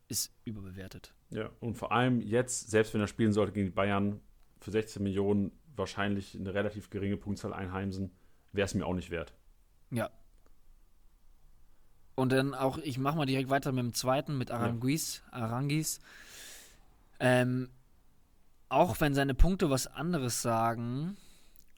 ist 0.08 0.32
überbewertet. 0.46 1.14
Ja, 1.30 1.50
und 1.60 1.76
vor 1.76 1.92
allem 1.92 2.22
jetzt, 2.22 2.72
selbst 2.72 2.94
wenn 2.94 3.02
er 3.02 3.08
spielen 3.08 3.34
sollte 3.34 3.52
gegen 3.52 3.68
die 3.68 3.74
Bayern 3.74 4.22
für 4.62 4.72
16 4.72 5.04
Millionen, 5.04 5.52
wahrscheinlich 5.76 6.36
eine 6.36 6.54
relativ 6.54 6.90
geringe 6.90 7.18
Punktzahl 7.18 7.54
einheimsen, 7.54 8.12
wäre 8.54 8.66
es 8.66 8.74
mir 8.74 8.86
auch 8.86 8.96
nicht 8.96 9.12
wert. 9.12 9.34
Ja. 9.92 10.10
Und 12.16 12.32
dann 12.32 12.56
auch, 12.56 12.78
ich 12.80 12.98
mache 12.98 13.18
mal 13.18 13.26
direkt 13.26 13.50
weiter 13.50 13.72
mit 13.72 13.84
dem 13.84 13.94
zweiten, 13.94 14.38
mit 14.38 14.50
Aranguis. 14.50 15.22
Ja. 15.32 15.40
Arangis. 15.40 16.00
Ähm, 17.20 17.70
auch 18.70 19.00
wenn 19.02 19.14
seine 19.14 19.34
Punkte 19.34 19.70
was 19.70 19.86
anderes 19.88 20.42
sagen, 20.42 21.18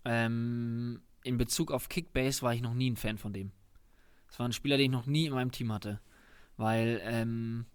ähm, 0.06 1.02
in 1.30 1.38
Bezug 1.38 1.72
auf 1.72 1.90
Kickbase 1.90 2.42
war 2.42 2.54
ich 2.54 2.62
noch 2.62 2.74
nie 2.74 2.90
ein 2.90 2.96
Fan 2.96 3.20
von 3.20 3.32
dem. 3.32 3.52
Das 4.28 4.40
war 4.40 4.48
ein 4.48 4.54
Spieler, 4.54 4.78
den 4.78 4.86
ich 4.86 4.92
noch 4.92 5.06
nie 5.06 5.28
in 5.28 5.34
meinem 5.34 5.52
Team 5.52 5.72
hatte. 5.72 6.00
Weil, 6.58 7.00
ähm, 7.04 7.66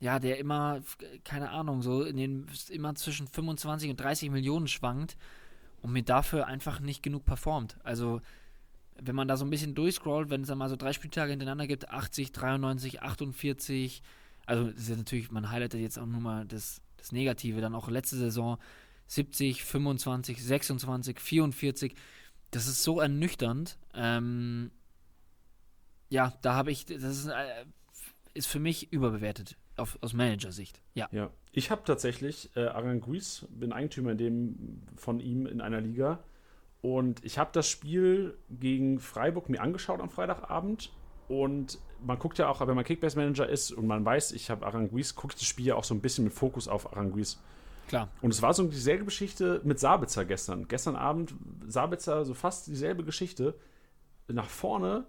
ja, 0.00 0.18
der 0.18 0.38
immer, 0.38 0.80
keine 1.22 1.50
Ahnung, 1.50 1.82
so 1.82 2.02
in 2.02 2.16
den, 2.16 2.46
immer 2.70 2.94
zwischen 2.94 3.28
25 3.28 3.90
und 3.90 4.00
30 4.00 4.30
Millionen 4.30 4.66
schwankt 4.66 5.18
und 5.82 5.92
mir 5.92 6.02
dafür 6.02 6.46
einfach 6.46 6.80
nicht 6.80 7.02
genug 7.02 7.26
performt. 7.26 7.76
Also, 7.84 8.22
wenn 8.98 9.14
man 9.14 9.28
da 9.28 9.36
so 9.36 9.44
ein 9.44 9.50
bisschen 9.50 9.74
durchscrollt, 9.74 10.30
wenn 10.30 10.40
es 10.40 10.48
dann 10.48 10.58
mal 10.58 10.70
so 10.70 10.76
drei 10.76 10.94
Spieltage 10.94 11.30
hintereinander 11.30 11.66
gibt, 11.66 11.90
80, 11.90 12.32
93, 12.32 13.02
48, 13.02 14.02
also 14.46 14.70
das 14.70 14.88
ist 14.88 14.96
natürlich, 14.96 15.30
man 15.30 15.50
highlightet 15.50 15.80
jetzt 15.80 15.98
auch 15.98 16.06
nur 16.06 16.20
mal 16.20 16.46
das, 16.46 16.80
das 16.96 17.12
Negative, 17.12 17.60
dann 17.60 17.74
auch 17.74 17.88
letzte 17.88 18.16
Saison 18.16 18.58
70, 19.06 19.64
25, 19.64 20.42
26, 20.42 21.20
44, 21.20 21.94
das 22.50 22.66
ist 22.66 22.82
so 22.82 23.00
ernüchternd. 23.00 23.78
Ähm, 23.94 24.70
ja, 26.08 26.32
da 26.42 26.54
habe 26.54 26.70
ich, 26.70 26.86
das 26.86 27.02
ist, 27.02 27.26
äh, 27.26 27.64
ist 28.34 28.48
für 28.48 28.60
mich 28.60 28.92
überbewertet 28.92 29.56
auf, 29.76 29.98
aus 30.00 30.12
Managersicht. 30.12 30.80
Ja. 30.94 31.08
Ja, 31.12 31.30
ich 31.52 31.70
habe 31.70 31.82
tatsächlich 31.84 32.50
äh, 32.56 32.66
Aranguiz, 32.66 33.46
bin 33.50 33.72
Eigentümer 33.72 34.12
in 34.12 34.18
dem, 34.18 34.82
von 34.96 35.20
ihm 35.20 35.46
in 35.46 35.60
einer 35.60 35.80
Liga. 35.80 36.20
Und 36.82 37.24
ich 37.24 37.38
habe 37.38 37.50
das 37.52 37.68
Spiel 37.68 38.38
gegen 38.48 39.00
Freiburg 39.00 39.48
mir 39.48 39.60
angeschaut 39.60 40.00
am 40.00 40.10
Freitagabend. 40.10 40.92
Und 41.28 41.78
man 42.04 42.18
guckt 42.18 42.38
ja 42.38 42.48
auch, 42.48 42.66
wenn 42.66 42.74
man 42.74 42.84
Kickbase-Manager 42.84 43.48
ist 43.48 43.70
und 43.72 43.86
man 43.86 44.04
weiß, 44.04 44.32
ich 44.32 44.50
habe 44.50 44.66
Aranguiz, 44.66 45.14
guckt 45.14 45.34
das 45.34 45.44
Spiel 45.44 45.66
ja 45.66 45.74
auch 45.76 45.84
so 45.84 45.94
ein 45.94 46.00
bisschen 46.00 46.24
mit 46.24 46.32
Fokus 46.32 46.66
auf 46.66 46.92
Aranguiz. 46.92 47.40
Klar. 47.90 48.08
Und 48.22 48.32
es 48.32 48.40
war 48.40 48.54
so 48.54 48.64
dieselbe 48.68 49.04
Geschichte 49.04 49.60
mit 49.64 49.80
Sabitzer 49.80 50.24
gestern. 50.24 50.68
Gestern 50.68 50.94
Abend 50.94 51.34
Sabitzer 51.66 52.24
so 52.24 52.34
fast 52.34 52.68
dieselbe 52.68 53.02
Geschichte. 53.02 53.58
Nach 54.28 54.48
vorne 54.48 55.06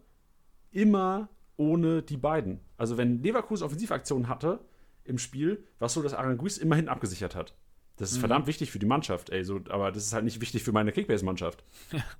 immer 0.71 1.29
ohne 1.57 2.01
die 2.01 2.17
beiden. 2.17 2.59
Also 2.77 2.97
wenn 2.97 3.21
Leverkusen 3.21 3.63
Offensivaktionen 3.65 4.27
hatte, 4.27 4.61
im 5.03 5.19
Spiel, 5.19 5.63
was 5.77 5.93
so, 5.93 6.01
dass 6.01 6.15
Aranguiz 6.15 6.57
immerhin 6.57 6.89
abgesichert 6.89 7.35
hat. 7.35 7.55
Das 7.97 8.09
ist 8.09 8.17
mhm. 8.17 8.21
verdammt 8.21 8.47
wichtig 8.47 8.71
für 8.71 8.79
die 8.79 8.87
Mannschaft, 8.87 9.29
ey, 9.29 9.43
so, 9.43 9.59
aber 9.69 9.91
das 9.91 10.03
ist 10.07 10.13
halt 10.13 10.25
nicht 10.25 10.41
wichtig 10.41 10.63
für 10.63 10.71
meine 10.71 10.91
Kickbase-Mannschaft. 10.91 11.63
Ja. 11.91 12.03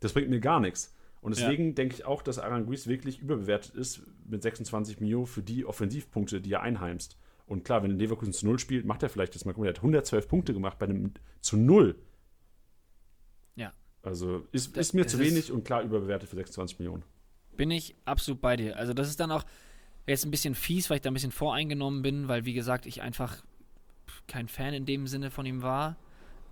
Das 0.00 0.12
bringt 0.12 0.30
mir 0.30 0.38
gar 0.38 0.60
nichts. 0.60 0.94
Und 1.20 1.36
deswegen 1.36 1.70
ja. 1.70 1.72
denke 1.72 1.96
ich 1.96 2.04
auch, 2.04 2.22
dass 2.22 2.38
Aranguiz 2.38 2.86
wirklich 2.86 3.18
überbewertet 3.18 3.74
ist 3.74 4.00
mit 4.24 4.44
26 4.44 5.00
Mio 5.00 5.24
für 5.24 5.42
die 5.42 5.66
Offensivpunkte, 5.66 6.40
die 6.40 6.52
er 6.52 6.62
einheimst. 6.62 7.18
Und 7.48 7.64
klar, 7.64 7.82
wenn 7.82 7.98
Leverkusen 7.98 8.32
zu 8.32 8.46
Null 8.46 8.58
spielt, 8.58 8.84
macht 8.84 9.02
er 9.02 9.08
vielleicht 9.08 9.34
das 9.34 9.44
mal. 9.44 9.52
Guck 9.52 9.62
mal, 9.62 9.68
er 9.68 9.74
hat 9.74 9.78
112 9.78 10.28
Punkte 10.28 10.52
gemacht 10.52 10.78
bei 10.78 10.86
einem 10.86 11.14
zu 11.40 11.56
Null. 11.56 11.96
Ja. 13.56 13.72
Also 14.02 14.46
ist, 14.52 14.76
ist 14.76 14.92
mir 14.92 15.06
zu 15.06 15.18
wenig 15.18 15.50
und 15.50 15.64
klar 15.64 15.82
überbewertet 15.82 16.28
für 16.28 16.36
26 16.36 16.78
Millionen. 16.78 17.04
Bin 17.56 17.70
ich 17.70 17.96
absolut 18.04 18.40
bei 18.42 18.56
dir. 18.56 18.76
Also 18.76 18.92
das 18.92 19.08
ist 19.08 19.18
dann 19.18 19.30
auch, 19.30 19.44
jetzt 20.06 20.26
ein 20.26 20.30
bisschen 20.30 20.54
fies, 20.54 20.90
weil 20.90 20.96
ich 20.96 21.02
da 21.02 21.10
ein 21.10 21.14
bisschen 21.14 21.32
voreingenommen 21.32 22.02
bin, 22.02 22.28
weil 22.28 22.44
wie 22.44 22.52
gesagt, 22.52 22.84
ich 22.84 23.00
einfach 23.00 23.42
kein 24.26 24.48
Fan 24.48 24.74
in 24.74 24.84
dem 24.84 25.06
Sinne 25.06 25.30
von 25.30 25.46
ihm 25.46 25.62
war. 25.62 25.96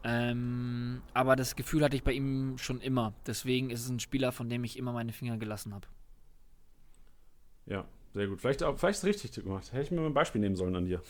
Ähm, 0.02 1.02
aber 1.12 1.36
das 1.36 1.56
Gefühl 1.56 1.84
hatte 1.84 1.96
ich 1.96 2.04
bei 2.04 2.12
ihm 2.12 2.56
schon 2.56 2.80
immer. 2.80 3.12
Deswegen 3.26 3.68
ist 3.68 3.84
es 3.84 3.90
ein 3.90 4.00
Spieler, 4.00 4.32
von 4.32 4.48
dem 4.48 4.64
ich 4.64 4.78
immer 4.78 4.92
meine 4.92 5.12
Finger 5.12 5.36
gelassen 5.36 5.74
habe. 5.74 5.86
Ja, 7.66 7.86
sehr 8.16 8.28
gut. 8.28 8.40
Vielleicht, 8.40 8.60
vielleicht 8.60 8.96
ist 8.96 9.04
es 9.04 9.04
richtig 9.04 9.44
gemacht. 9.44 9.70
Hätte 9.72 9.82
ich 9.82 9.90
mir 9.90 10.00
mal 10.00 10.06
ein 10.06 10.14
Beispiel 10.14 10.40
nehmen 10.40 10.56
sollen 10.56 10.74
an 10.74 10.86
dir. 10.86 11.02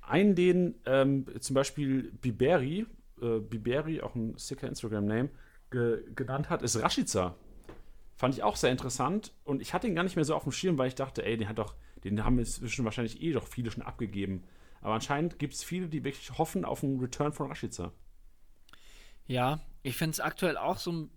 Einen, 0.00 0.34
den 0.34 0.74
ähm, 0.84 1.26
zum 1.38 1.54
Beispiel 1.54 2.10
Biberi, 2.20 2.86
äh, 3.22 3.38
Biberi, 3.38 4.00
auch 4.00 4.16
ein 4.16 4.36
sicker 4.36 4.66
Instagram-Name, 4.66 5.30
ge 5.70 6.02
genannt 6.16 6.50
hat, 6.50 6.62
ist 6.62 6.82
Rashica. 6.82 7.36
Fand 8.16 8.34
ich 8.34 8.42
auch 8.42 8.56
sehr 8.56 8.72
interessant 8.72 9.32
und 9.44 9.62
ich 9.62 9.74
hatte 9.74 9.86
ihn 9.86 9.94
gar 9.94 10.02
nicht 10.02 10.16
mehr 10.16 10.24
so 10.24 10.34
auf 10.34 10.42
dem 10.42 10.50
Schirm, 10.50 10.76
weil 10.76 10.88
ich 10.88 10.96
dachte, 10.96 11.24
ey, 11.24 11.36
den 11.36 11.48
hat 11.48 11.58
doch, 11.58 11.76
den 12.02 12.24
haben 12.24 12.38
inzwischen 12.38 12.84
wahrscheinlich 12.84 13.22
eh 13.22 13.32
doch 13.32 13.46
viele 13.46 13.70
schon 13.70 13.82
abgegeben. 13.82 14.42
Aber 14.80 14.94
anscheinend 14.94 15.38
gibt 15.38 15.54
es 15.54 15.62
viele, 15.62 15.88
die 15.88 16.02
wirklich 16.02 16.36
hoffen 16.36 16.64
auf 16.64 16.82
einen 16.82 16.98
Return 16.98 17.32
von 17.32 17.46
Rashica. 17.46 17.92
Ja, 19.26 19.60
ich 19.84 19.96
finde 19.96 20.12
es 20.12 20.20
aktuell 20.20 20.56
auch 20.56 20.78
so 20.78 20.90
ein 20.90 21.10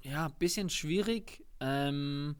ja, 0.00 0.28
bisschen 0.38 0.70
schwierig. 0.70 1.44
Ähm, 1.60 2.36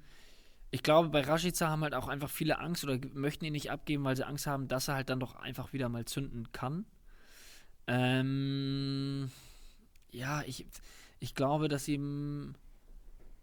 ich 0.70 0.82
glaube, 0.82 1.08
bei 1.08 1.20
Rashica 1.20 1.68
haben 1.68 1.82
halt 1.82 1.94
auch 1.94 2.08
einfach 2.08 2.30
viele 2.30 2.58
Angst 2.58 2.84
oder 2.84 2.98
möchten 3.14 3.44
ihn 3.44 3.52
nicht 3.52 3.70
abgeben, 3.70 4.04
weil 4.04 4.16
sie 4.16 4.26
Angst 4.26 4.46
haben, 4.46 4.68
dass 4.68 4.88
er 4.88 4.94
halt 4.94 5.10
dann 5.10 5.20
doch 5.20 5.36
einfach 5.36 5.72
wieder 5.72 5.88
mal 5.88 6.04
zünden 6.04 6.50
kann. 6.52 6.86
Ähm, 7.86 9.30
ja, 10.10 10.42
ich, 10.42 10.66
ich 11.20 11.34
glaube, 11.34 11.68
dass 11.68 11.86
ihm, 11.86 12.54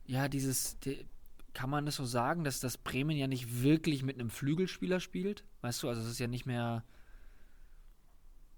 ja, 0.05 0.27
dieses, 0.27 0.79
die, 0.79 1.05
kann 1.53 1.69
man 1.69 1.85
das 1.85 1.95
so 1.95 2.05
sagen, 2.05 2.43
dass 2.43 2.59
das 2.59 2.77
Bremen 2.77 3.15
ja 3.15 3.27
nicht 3.27 3.61
wirklich 3.61 4.03
mit 4.03 4.19
einem 4.19 4.29
Flügelspieler 4.29 4.99
spielt? 4.99 5.43
Weißt 5.61 5.81
du, 5.83 5.89
also 5.89 6.01
es 6.01 6.09
ist 6.09 6.19
ja 6.19 6.27
nicht 6.27 6.45
mehr, 6.45 6.83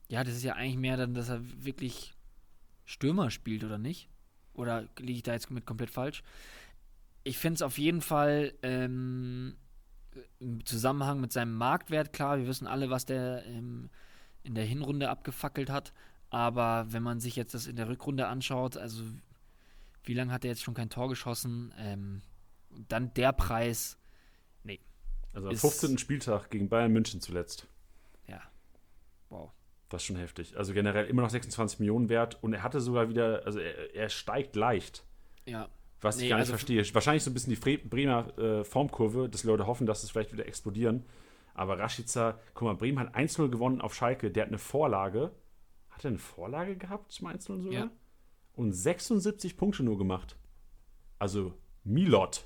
ja, 0.07 0.23
das 0.23 0.35
ist 0.35 0.43
ja 0.43 0.53
eigentlich 0.53 0.77
mehr 0.77 0.97
dann, 0.97 1.13
dass 1.13 1.29
er 1.29 1.41
wirklich 1.63 2.13
Stürmer 2.85 3.29
spielt, 3.31 3.63
oder 3.63 3.77
nicht? 3.77 4.09
Oder 4.53 4.87
liege 4.97 5.17
ich 5.17 5.23
da 5.23 5.33
jetzt 5.33 5.51
mit 5.51 5.65
komplett 5.65 5.89
falsch? 5.89 6.23
Ich 7.25 7.39
finde 7.39 7.55
es 7.55 7.61
auf 7.63 7.77
jeden 7.77 8.01
Fall 8.01 8.53
ähm, 8.61 9.57
im 10.39 10.65
Zusammenhang 10.65 11.19
mit 11.19 11.33
seinem 11.33 11.55
Marktwert 11.55 12.13
klar. 12.13 12.37
Wir 12.37 12.47
wissen 12.47 12.67
alle, 12.67 12.89
was 12.89 13.05
der 13.05 13.43
ähm, 13.47 13.89
in 14.43 14.53
der 14.53 14.63
Hinrunde 14.63 15.09
abgefackelt 15.09 15.69
hat. 15.69 15.91
Aber 16.29 16.85
wenn 16.89 17.01
man 17.01 17.19
sich 17.19 17.35
jetzt 17.35 17.53
das 17.55 17.65
in 17.65 17.75
der 17.75 17.89
Rückrunde 17.89 18.27
anschaut, 18.27 18.77
also 18.77 19.03
wie 20.03 20.13
lange 20.13 20.31
hat 20.31 20.45
er 20.45 20.51
jetzt 20.51 20.61
schon 20.61 20.75
kein 20.75 20.91
Tor 20.91 21.09
geschossen? 21.09 21.73
Ähm, 21.79 22.21
dann 22.87 23.11
der 23.15 23.33
Preis, 23.33 23.97
nee. 24.63 24.79
Also 25.33 25.49
am 25.49 25.55
15. 25.55 25.97
Spieltag 25.97 26.51
gegen 26.51 26.69
Bayern 26.69 26.91
München 26.91 27.21
zuletzt. 27.21 27.67
Ja. 28.27 28.41
Wow. 29.29 29.51
Das 29.89 30.03
ist 30.03 30.05
schon 30.05 30.17
heftig. 30.17 30.57
Also 30.57 30.73
generell 30.73 31.07
immer 31.07 31.23
noch 31.23 31.29
26 31.31 31.79
Millionen 31.79 32.09
wert 32.09 32.37
und 32.43 32.53
er 32.53 32.61
hatte 32.61 32.81
sogar 32.81 33.09
wieder, 33.09 33.43
also 33.45 33.59
er, 33.59 33.95
er 33.95 34.09
steigt 34.09 34.55
leicht. 34.55 35.03
Ja. 35.45 35.69
Was 36.05 36.17
nee, 36.17 36.23
ich 36.23 36.29
gar 36.29 36.37
nicht 36.37 36.43
also 36.43 36.53
verstehe. 36.53 36.93
Wahrscheinlich 36.93 37.23
so 37.23 37.31
ein 37.31 37.33
bisschen 37.33 37.55
die 37.55 37.77
Bremer 37.77 38.37
äh, 38.37 38.63
Formkurve, 38.63 39.27
dass 39.27 39.43
Leute 39.43 39.65
hoffen, 39.65 39.87
dass 39.87 40.03
es 40.03 40.11
vielleicht 40.11 40.31
wieder 40.31 40.45
explodieren. 40.45 41.03
Aber 41.55 41.79
Rashica, 41.79 42.39
guck 42.53 42.67
mal, 42.67 42.75
Bremen 42.75 42.99
hat 42.99 43.15
1-0 43.15 43.49
gewonnen 43.49 43.81
auf 43.81 43.95
Schalke. 43.95 44.29
Der 44.29 44.43
hat 44.43 44.49
eine 44.49 44.59
Vorlage. 44.59 45.31
Hat 45.89 46.05
er 46.05 46.09
eine 46.09 46.19
Vorlage 46.19 46.75
gehabt 46.75 47.11
zum 47.11 47.27
1-0 47.27 47.61
sogar? 47.61 47.71
Ja. 47.71 47.91
Und 48.53 48.73
76 48.73 49.57
Punkte 49.57 49.83
nur 49.83 49.97
gemacht. 49.97 50.37
Also 51.17 51.57
Milot 51.83 52.45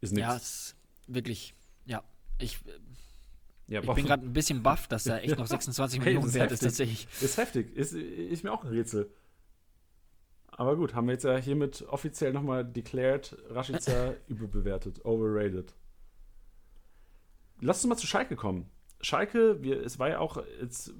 ist 0.00 0.12
nichts. 0.12 0.28
Ja, 0.28 0.36
ist 0.36 0.76
wirklich, 1.08 1.54
ja. 1.84 2.02
Ich, 2.38 2.58
ja, 3.66 3.82
ich 3.82 3.92
bin 3.92 4.06
gerade 4.06 4.24
ein 4.24 4.32
bisschen 4.32 4.62
baff, 4.62 4.88
dass 4.88 5.06
er 5.06 5.22
echt 5.22 5.36
noch 5.36 5.46
26 5.46 6.00
Millionen 6.04 6.32
wert 6.32 6.52
ist 6.52 6.60
tatsächlich. 6.60 7.06
Ist 7.20 7.36
heftig. 7.36 7.76
Ist, 7.76 7.92
ist 7.92 8.44
mir 8.44 8.52
auch 8.52 8.64
ein 8.64 8.70
Rätsel. 8.70 9.10
Aber 10.52 10.76
gut, 10.76 10.94
haben 10.94 11.06
wir 11.06 11.12
jetzt 11.12 11.24
ja 11.24 11.36
hiermit 11.36 11.84
offiziell 11.88 12.32
nochmal 12.32 12.64
declared, 12.64 13.36
Rashica 13.48 14.14
überbewertet, 14.28 15.04
overrated. 15.04 15.74
Lass 17.60 17.84
uns 17.84 17.88
mal 17.88 17.96
zu 17.96 18.06
Schalke 18.06 18.36
kommen. 18.36 18.70
Schalke, 19.00 19.62
wir, 19.62 19.84
es 19.84 19.98
war 19.98 20.08
ja 20.08 20.18
auch 20.18 20.42
jetzt 20.60 20.92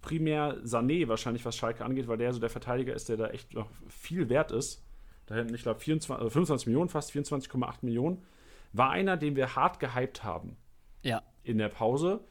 primär 0.00 0.58
Sané 0.64 1.08
wahrscheinlich, 1.08 1.44
was 1.44 1.56
Schalke 1.56 1.84
angeht, 1.84 2.08
weil 2.08 2.18
der 2.18 2.32
so 2.32 2.38
der 2.38 2.50
Verteidiger 2.50 2.94
ist, 2.94 3.08
der 3.08 3.16
da 3.16 3.28
echt 3.28 3.54
noch 3.54 3.68
viel 3.88 4.28
wert 4.28 4.52
ist. 4.52 4.84
Da 5.26 5.34
hinten, 5.34 5.54
ich 5.54 5.62
glaube, 5.62 5.80
25 5.80 6.66
Millionen, 6.66 6.88
fast 6.88 7.10
24,8 7.10 7.78
Millionen. 7.82 8.24
War 8.72 8.90
einer, 8.90 9.16
den 9.16 9.34
wir 9.34 9.56
hart 9.56 9.80
gehypt 9.80 10.22
haben. 10.22 10.56
Ja. 11.02 11.22
In 11.42 11.58
der 11.58 11.68
Pause. 11.68 12.24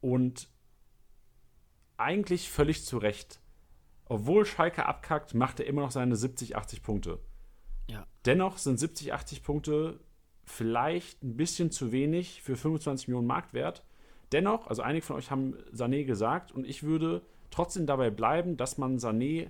Und 0.00 0.48
eigentlich 1.96 2.50
völlig 2.50 2.84
zu 2.84 2.98
Recht 2.98 3.41
obwohl 4.12 4.44
Schalke 4.44 4.84
abkackt, 4.84 5.32
macht 5.32 5.58
er 5.58 5.66
immer 5.66 5.80
noch 5.80 5.90
seine 5.90 6.16
70, 6.16 6.54
80 6.54 6.82
Punkte. 6.82 7.18
Ja. 7.88 8.06
Dennoch 8.26 8.58
sind 8.58 8.78
70, 8.78 9.14
80 9.14 9.42
Punkte 9.42 10.00
vielleicht 10.44 11.22
ein 11.22 11.36
bisschen 11.36 11.70
zu 11.70 11.92
wenig 11.92 12.42
für 12.42 12.56
25 12.56 13.08
Millionen 13.08 13.26
Marktwert. 13.26 13.84
Dennoch, 14.30 14.66
also 14.66 14.82
einige 14.82 15.06
von 15.06 15.16
euch 15.16 15.30
haben 15.30 15.54
Sané 15.74 16.04
gesagt 16.04 16.52
und 16.52 16.66
ich 16.66 16.82
würde 16.82 17.22
trotzdem 17.50 17.86
dabei 17.86 18.10
bleiben, 18.10 18.58
dass 18.58 18.76
man 18.76 18.98
Sané 18.98 19.48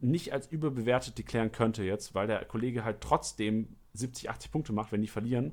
nicht 0.00 0.32
als 0.32 0.46
überbewertet 0.46 1.18
deklären 1.18 1.52
könnte 1.52 1.84
jetzt, 1.84 2.14
weil 2.14 2.26
der 2.26 2.44
Kollege 2.46 2.84
halt 2.84 3.02
trotzdem 3.02 3.76
70, 3.92 4.30
80 4.30 4.50
Punkte 4.50 4.72
macht, 4.72 4.92
wenn 4.92 5.02
die 5.02 5.08
verlieren. 5.08 5.52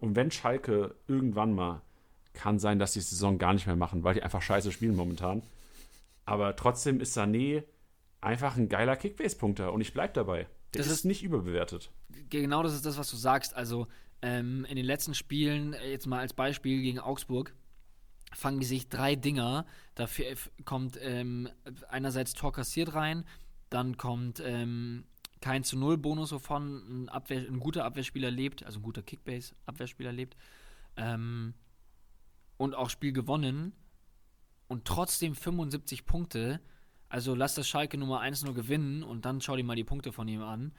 Und 0.00 0.16
wenn 0.16 0.32
Schalke 0.32 0.96
irgendwann 1.06 1.54
mal, 1.54 1.82
kann 2.32 2.58
sein, 2.58 2.80
dass 2.80 2.92
die 2.92 3.00
Saison 3.00 3.38
gar 3.38 3.52
nicht 3.52 3.66
mehr 3.66 3.76
machen, 3.76 4.02
weil 4.02 4.14
die 4.14 4.22
einfach 4.22 4.42
scheiße 4.42 4.72
spielen 4.72 4.96
momentan. 4.96 5.42
Aber 6.24 6.56
trotzdem 6.56 7.00
ist 7.00 7.16
Sané 7.16 7.64
einfach 8.20 8.56
ein 8.56 8.68
geiler 8.68 8.96
Kickbase-Punkter 8.96 9.72
und 9.72 9.80
ich 9.80 9.92
bleibe 9.92 10.12
dabei. 10.12 10.46
Der 10.74 10.82
das 10.82 10.86
ist, 10.86 10.92
ist 10.92 11.04
nicht 11.04 11.22
überbewertet. 11.22 11.90
Genau 12.28 12.62
das 12.62 12.74
ist 12.74 12.86
das, 12.86 12.98
was 12.98 13.10
du 13.10 13.16
sagst. 13.16 13.54
Also 13.54 13.88
ähm, 14.22 14.64
in 14.68 14.76
den 14.76 14.84
letzten 14.84 15.14
Spielen, 15.14 15.72
äh, 15.72 15.90
jetzt 15.90 16.06
mal 16.06 16.20
als 16.20 16.34
Beispiel 16.34 16.82
gegen 16.82 16.98
Augsburg, 16.98 17.54
fangen 18.32 18.60
die 18.60 18.66
sich 18.66 18.88
drei 18.88 19.16
Dinger. 19.16 19.66
Dafür 19.94 20.26
kommt 20.64 20.98
ähm, 21.00 21.48
einerseits 21.88 22.34
Tor 22.34 22.52
kassiert 22.52 22.94
rein, 22.94 23.24
dann 23.70 23.96
kommt 23.96 24.40
ähm, 24.44 25.04
kein 25.40 25.64
zu 25.64 25.78
Null 25.78 25.96
Bonus, 25.96 26.32
wovon 26.32 27.04
ein, 27.04 27.08
Abwehr, 27.08 27.40
ein 27.40 27.60
guter 27.60 27.84
Abwehrspieler 27.84 28.30
lebt, 28.30 28.64
also 28.64 28.78
ein 28.78 28.82
guter 28.82 29.02
Kickbase-Abwehrspieler 29.02 30.12
lebt. 30.12 30.36
Ähm, 30.96 31.54
und 32.56 32.74
auch 32.74 32.90
Spiel 32.90 33.12
gewonnen 33.12 33.72
und 34.70 34.84
trotzdem 34.84 35.34
75 35.34 36.06
Punkte. 36.06 36.60
Also 37.08 37.34
lass 37.34 37.56
das 37.56 37.68
Schalke 37.68 37.98
Nummer 37.98 38.20
1 38.20 38.44
nur 38.44 38.54
gewinnen 38.54 39.02
und 39.02 39.24
dann 39.24 39.40
schau 39.40 39.56
dir 39.56 39.64
mal 39.64 39.74
die 39.74 39.84
Punkte 39.84 40.12
von 40.12 40.28
ihm 40.28 40.42
an. 40.42 40.72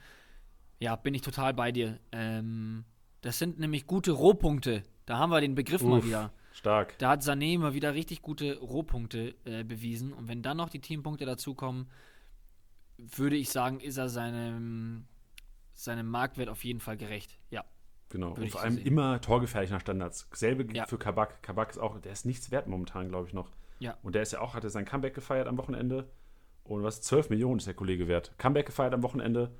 Ja, 0.80 0.96
bin 0.96 1.12
ich 1.12 1.20
total 1.20 1.52
bei 1.52 1.72
dir. 1.72 2.00
Ähm, 2.10 2.84
das 3.20 3.38
sind 3.38 3.58
nämlich 3.58 3.86
gute 3.86 4.12
Rohpunkte. 4.12 4.82
Da 5.04 5.18
haben 5.18 5.30
wir 5.30 5.42
den 5.42 5.54
Begriff 5.54 5.82
Uff, 5.82 5.90
mal 5.90 6.04
wieder. 6.04 6.32
Stark. 6.54 6.98
Da 6.98 7.10
hat 7.10 7.22
Sané 7.22 7.58
mal 7.58 7.74
wieder 7.74 7.92
richtig 7.92 8.22
gute 8.22 8.58
Rohpunkte 8.58 9.34
äh, 9.44 9.62
bewiesen. 9.62 10.14
Und 10.14 10.26
wenn 10.26 10.42
dann 10.42 10.56
noch 10.56 10.70
die 10.70 10.80
Teampunkte 10.80 11.26
dazukommen, 11.26 11.90
würde 12.96 13.36
ich 13.36 13.50
sagen, 13.50 13.78
ist 13.80 13.98
er 13.98 14.08
seinem, 14.08 15.04
seinem 15.74 16.06
Marktwert 16.06 16.48
auf 16.48 16.64
jeden 16.64 16.80
Fall 16.80 16.96
gerecht. 16.96 17.38
Ja. 17.50 17.64
Genau. 18.08 18.32
Und 18.32 18.50
vor 18.50 18.62
allem 18.62 18.76
sehen. 18.76 18.86
immer 18.86 19.20
torgefährlich 19.20 19.70
nach 19.70 19.82
Standards. 19.82 20.28
Selbe 20.32 20.64
gilt 20.64 20.76
ja. 20.78 20.86
für 20.86 20.98
Kabak. 20.98 21.42
Kabak 21.42 21.70
ist 21.70 21.78
auch, 21.78 22.00
der 22.00 22.12
ist 22.12 22.24
nichts 22.24 22.50
wert 22.50 22.68
momentan, 22.68 23.10
glaube 23.10 23.28
ich 23.28 23.34
noch. 23.34 23.50
Ja. 23.82 23.98
Und 24.04 24.14
der 24.14 24.22
ist 24.22 24.32
ja 24.32 24.40
auch, 24.40 24.54
hatte 24.54 24.70
sein 24.70 24.84
Comeback 24.84 25.12
gefeiert 25.12 25.48
am 25.48 25.58
Wochenende. 25.58 26.08
Und 26.62 26.84
was? 26.84 27.02
12 27.02 27.30
Millionen 27.30 27.58
ist 27.58 27.66
der 27.66 27.74
Kollege 27.74 28.06
wert. 28.06 28.32
Comeback 28.38 28.66
gefeiert 28.66 28.94
am 28.94 29.02
Wochenende. 29.02 29.50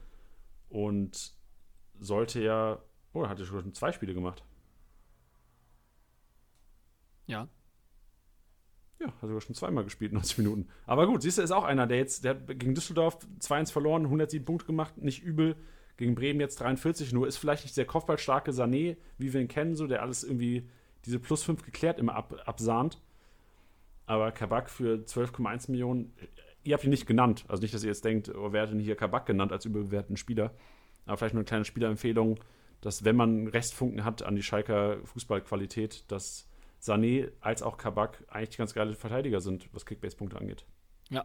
Und 0.68 1.32
sollte 1.98 2.40
ja. 2.40 2.80
Oh, 3.14 3.24
er 3.24 3.28
hatte 3.28 3.44
schon 3.44 3.74
zwei 3.74 3.90
Spiele 3.90 4.14
gemacht. 4.14 4.44
Ja. 7.26 7.48
Ja, 9.00 9.08
hat 9.08 9.22
sogar 9.22 9.40
schon 9.40 9.56
zweimal 9.56 9.82
gespielt, 9.82 10.12
90 10.12 10.38
Minuten. 10.38 10.68
Aber 10.86 11.08
gut, 11.08 11.22
siehst 11.22 11.38
du, 11.38 11.42
ist 11.42 11.50
auch 11.50 11.64
einer, 11.64 11.88
der 11.88 11.98
jetzt, 11.98 12.22
der 12.22 12.36
hat 12.36 12.46
gegen 12.46 12.76
Düsseldorf 12.76 13.18
2-1 13.40 13.72
verloren, 13.72 14.04
107 14.04 14.44
Punkte 14.44 14.66
gemacht, 14.66 14.98
nicht 14.98 15.24
übel. 15.24 15.56
Gegen 15.96 16.14
Bremen 16.14 16.38
jetzt 16.38 16.60
43, 16.60 17.12
nur 17.12 17.26
ist 17.26 17.38
vielleicht 17.38 17.64
nicht 17.64 17.76
der 17.76 17.84
kopfballstarke 17.84 18.52
Sané, 18.52 18.96
wie 19.18 19.32
wir 19.32 19.40
ihn 19.40 19.48
kennen, 19.48 19.74
so, 19.74 19.88
der 19.88 20.02
alles 20.02 20.22
irgendwie 20.22 20.70
diese 21.04 21.18
plus 21.18 21.42
5 21.42 21.64
geklärt 21.64 21.98
immer 21.98 22.14
ab, 22.14 22.40
absahnt. 22.46 23.00
Aber 24.06 24.32
Kabak 24.32 24.68
für 24.68 24.96
12,1 24.96 25.70
Millionen, 25.70 26.14
ihr 26.64 26.74
habt 26.74 26.84
ihn 26.84 26.90
nicht 26.90 27.06
genannt. 27.06 27.44
Also 27.48 27.62
nicht, 27.62 27.74
dass 27.74 27.82
ihr 27.82 27.88
jetzt 27.88 28.04
denkt, 28.04 28.28
oh, 28.34 28.52
wer 28.52 28.62
hat 28.62 28.70
denn 28.70 28.80
hier 28.80 28.96
Kabak 28.96 29.26
genannt 29.26 29.52
als 29.52 29.64
überbewerteten 29.64 30.16
Spieler. 30.16 30.52
Aber 31.06 31.16
vielleicht 31.16 31.34
nur 31.34 31.40
eine 31.40 31.46
kleine 31.46 31.64
Spielerempfehlung, 31.64 32.38
dass 32.80 33.04
wenn 33.04 33.16
man 33.16 33.46
Restfunken 33.46 34.04
hat 34.04 34.22
an 34.22 34.36
die 34.36 34.42
Schalker 34.42 34.98
Fußballqualität, 35.04 36.10
dass 36.10 36.48
Sané 36.80 37.30
als 37.40 37.62
auch 37.62 37.78
Kabak 37.78 38.24
eigentlich 38.28 38.58
ganz 38.58 38.74
geile 38.74 38.94
Verteidiger 38.94 39.40
sind, 39.40 39.72
was 39.72 39.86
Kickbase-Punkte 39.86 40.36
angeht. 40.36 40.66
Ja. 41.10 41.24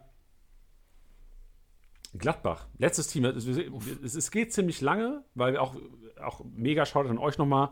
Gladbach, 2.16 2.68
letztes 2.78 3.08
Team. 3.08 3.26
Es, 3.26 3.46
es, 3.46 4.32
geht 4.32 4.54
ziemlich 4.54 4.82
lange, 4.82 5.24
weil 5.34 5.54
wir 5.54 5.62
auch, 5.62 5.76
auch 6.22 6.44
mega 6.46 6.86
schaut 6.86 7.08
an 7.08 7.18
euch 7.18 7.38
nochmal. 7.38 7.70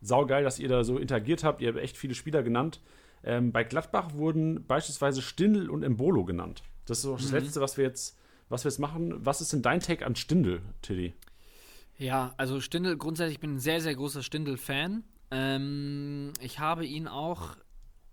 Saugeil, 0.00 0.44
dass 0.44 0.58
ihr 0.58 0.68
da 0.68 0.84
so 0.84 0.98
interagiert 0.98 1.44
habt. 1.44 1.60
Ihr 1.60 1.68
habt 1.68 1.78
echt 1.78 1.96
viele 1.96 2.14
Spieler 2.14 2.42
genannt. 2.42 2.80
Ähm, 3.24 3.52
bei 3.52 3.64
Gladbach 3.64 4.12
wurden 4.14 4.66
beispielsweise 4.66 5.22
Stindl 5.22 5.70
und 5.70 5.82
Embolo 5.82 6.24
genannt. 6.24 6.62
Das 6.86 6.98
ist 6.98 7.06
auch 7.06 7.18
das 7.18 7.30
Mhm. 7.30 7.38
Letzte, 7.38 7.60
was 7.60 7.76
wir 7.78 7.84
jetzt, 7.84 8.18
was 8.48 8.64
wir 8.64 8.70
jetzt 8.70 8.78
machen. 8.78 9.24
Was 9.24 9.40
ist 9.40 9.52
denn 9.52 9.62
dein 9.62 9.80
Take 9.80 10.04
an 10.04 10.14
Stindl, 10.14 10.60
Tilly? 10.82 11.14
Ja, 11.96 12.34
also 12.36 12.60
Stindl, 12.60 12.96
grundsätzlich 12.96 13.40
bin 13.40 13.50
ich 13.52 13.56
ein 13.56 13.60
sehr, 13.60 13.80
sehr 13.80 13.94
großer 13.94 14.22
Stindl-Fan. 14.22 15.04
Ähm, 15.30 16.32
ich 16.40 16.58
habe 16.58 16.84
ihn 16.84 17.08
auch 17.08 17.56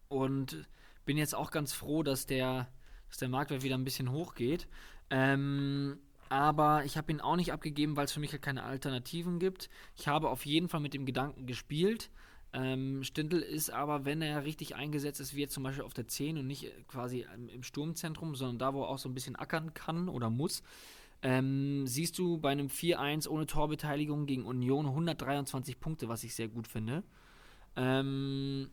und 0.07 0.67
bin 1.05 1.17
jetzt 1.17 1.35
auch 1.35 1.51
ganz 1.51 1.73
froh, 1.73 2.03
dass 2.03 2.25
der, 2.25 2.67
dass 3.09 3.17
der 3.17 3.27
Marktwert 3.29 3.63
wieder 3.63 3.75
ein 3.77 3.83
bisschen 3.83 4.11
hochgeht. 4.11 4.67
Ähm, 5.09 5.97
aber 6.29 6.85
ich 6.85 6.95
habe 6.95 7.11
ihn 7.11 7.19
auch 7.19 7.35
nicht 7.35 7.51
abgegeben, 7.51 7.97
weil 7.97 8.05
es 8.05 8.13
für 8.13 8.21
mich 8.21 8.31
halt 8.31 8.41
keine 8.41 8.63
Alternativen 8.63 9.39
gibt. 9.39 9.69
Ich 9.97 10.07
habe 10.07 10.29
auf 10.29 10.45
jeden 10.45 10.69
Fall 10.69 10.79
mit 10.79 10.93
dem 10.93 11.05
Gedanken 11.05 11.45
gespielt. 11.45 12.09
Ähm, 12.53 13.03
Stindl 13.03 13.39
ist 13.39 13.69
aber, 13.69 14.03
wenn 14.03 14.21
er 14.21 14.43
richtig 14.43 14.75
eingesetzt 14.75 15.21
ist, 15.21 15.35
wie 15.35 15.41
jetzt 15.41 15.53
zum 15.53 15.63
Beispiel 15.63 15.85
auf 15.85 15.93
der 15.93 16.07
10 16.07 16.37
und 16.37 16.47
nicht 16.47 16.65
äh, 16.65 16.71
quasi 16.87 17.25
im, 17.33 17.47
im 17.47 17.63
Sturmzentrum, 17.63 18.35
sondern 18.35 18.59
da, 18.59 18.73
wo 18.73 18.83
er 18.83 18.89
auch 18.89 18.97
so 18.97 19.07
ein 19.07 19.13
bisschen 19.13 19.37
ackern 19.37 19.73
kann 19.73 20.09
oder 20.09 20.29
muss, 20.29 20.61
ähm, 21.21 21.87
siehst 21.87 22.17
du 22.17 22.39
bei 22.39 22.51
einem 22.51 22.67
4-1 22.67 23.29
ohne 23.29 23.45
Torbeteiligung 23.45 24.25
gegen 24.25 24.45
Union 24.45 24.87
123 24.87 25.79
Punkte, 25.79 26.09
was 26.09 26.23
ich 26.23 26.35
sehr 26.35 26.49
gut 26.49 26.67
finde. 26.67 27.03
Ähm, 27.77 28.69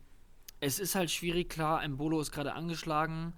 es 0.58 0.80
ist 0.80 0.94
halt 0.94 1.10
schwierig, 1.10 1.48
klar, 1.48 1.84
Embolo 1.84 2.20
ist 2.20 2.32
gerade 2.32 2.54
angeschlagen, 2.54 3.32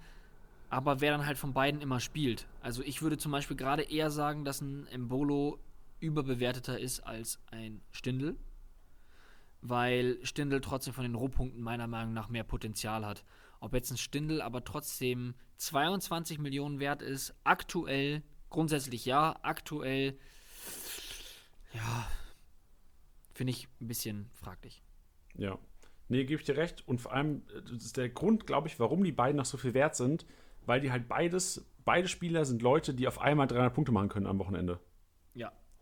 aber 0.70 1.02
wer 1.02 1.12
dann 1.12 1.26
halt 1.26 1.36
von 1.36 1.52
beiden 1.52 1.82
immer 1.82 2.00
spielt. 2.00 2.46
Also 2.62 2.82
ich 2.82 3.02
würde 3.02 3.18
zum 3.18 3.32
Beispiel 3.32 3.56
gerade 3.56 3.82
eher 3.82 4.10
sagen, 4.10 4.44
dass 4.44 4.62
ein 4.62 4.86
Embolo 4.86 5.58
überbewerteter 5.98 6.78
ist 6.78 7.00
als 7.00 7.40
ein 7.50 7.82
Stindl, 7.90 8.36
weil 9.62 10.18
Stindl 10.22 10.60
trotzdem 10.60 10.94
von 10.94 11.04
den 11.04 11.14
Rohpunkten 11.14 11.62
meiner 11.62 11.86
Meinung 11.86 12.12
nach 12.12 12.28
mehr 12.28 12.44
Potenzial 12.44 13.04
hat. 13.04 13.24
Ob 13.60 13.74
jetzt 13.74 13.90
ein 13.90 13.98
Stindl 13.98 14.40
aber 14.40 14.64
trotzdem 14.64 15.34
22 15.58 16.38
Millionen 16.38 16.80
wert 16.80 17.02
ist, 17.02 17.34
aktuell, 17.44 18.22
grundsätzlich 18.48 19.04
ja, 19.04 19.38
aktuell, 19.42 20.18
ja, 21.74 22.06
finde 23.34 23.52
ich 23.52 23.68
ein 23.80 23.88
bisschen 23.88 24.30
fraglich. 24.32 24.82
Ja. 25.34 25.58
Nee, 26.08 26.24
gebe 26.24 26.40
ich 26.40 26.46
dir 26.46 26.56
recht. 26.56 26.86
Und 26.88 27.00
vor 27.00 27.12
allem, 27.12 27.42
äh, 27.54 27.62
das 27.62 27.84
ist 27.84 27.96
der 27.96 28.08
Grund, 28.08 28.46
glaube 28.46 28.68
ich, 28.68 28.80
warum 28.80 29.04
die 29.04 29.12
beiden 29.12 29.36
noch 29.36 29.44
so 29.44 29.56
viel 29.56 29.74
wert 29.74 29.94
sind, 29.94 30.26
weil 30.66 30.80
die 30.80 30.90
halt 30.90 31.08
beides, 31.08 31.64
beide 31.84 32.08
Spieler 32.08 32.44
sind 32.44 32.62
Leute, 32.62 32.94
die 32.94 33.06
auf 33.06 33.20
einmal 33.20 33.46
300 33.46 33.72
Punkte 33.72 33.92
machen 33.92 34.08
können 34.08 34.26
am 34.26 34.38
Wochenende. 34.38 34.80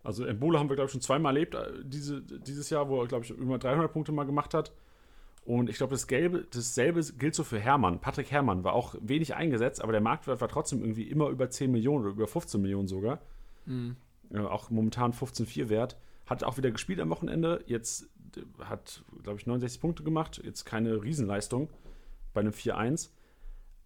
Also 0.08 0.24
Embolo 0.24 0.58
haben 0.58 0.70
wir, 0.70 0.74
glaube 0.74 0.86
ich, 0.86 0.92
schon 0.92 1.02
zweimal 1.02 1.36
erlebt 1.36 1.54
äh, 1.54 1.66
diese, 1.84 2.22
dieses 2.22 2.70
Jahr, 2.70 2.88
wo 2.88 3.02
er, 3.02 3.06
glaube 3.06 3.26
ich, 3.26 3.30
über 3.30 3.58
300 3.58 3.92
Punkte 3.92 4.10
mal 4.10 4.24
gemacht 4.24 4.54
hat. 4.54 4.72
Und 5.44 5.68
ich 5.68 5.76
glaube, 5.76 5.90
das 5.90 6.06
Gelbe, 6.06 6.46
dasselbe 6.50 7.02
gilt 7.18 7.34
so 7.34 7.44
für 7.44 7.58
Hermann. 7.58 8.00
Patrick 8.00 8.30
Hermann 8.30 8.64
war 8.64 8.72
auch 8.72 8.94
wenig 9.02 9.34
eingesetzt, 9.34 9.82
aber 9.82 9.92
der 9.92 10.00
Marktwert 10.00 10.40
war 10.40 10.48
trotzdem 10.48 10.80
irgendwie 10.80 11.02
immer 11.02 11.28
über 11.28 11.50
10 11.50 11.70
Millionen 11.70 12.06
oder 12.06 12.14
über 12.14 12.26
15 12.26 12.58
Millionen 12.58 12.88
sogar. 12.88 13.20
Mhm. 13.66 13.96
Ja, 14.30 14.48
auch 14.48 14.70
momentan 14.70 15.12
15,4 15.12 15.68
wert. 15.68 15.98
Hat 16.24 16.42
auch 16.42 16.56
wieder 16.56 16.70
gespielt 16.70 17.00
am 17.00 17.10
Wochenende. 17.10 17.62
Jetzt 17.66 18.08
äh, 18.34 18.64
hat, 18.64 19.04
glaube 19.22 19.38
ich, 19.38 19.46
69 19.46 19.78
Punkte 19.78 20.04
gemacht. 20.04 20.40
Jetzt 20.42 20.64
keine 20.64 21.02
Riesenleistung 21.02 21.68
bei 22.32 22.40
einem 22.40 22.52
4-1. 22.52 23.10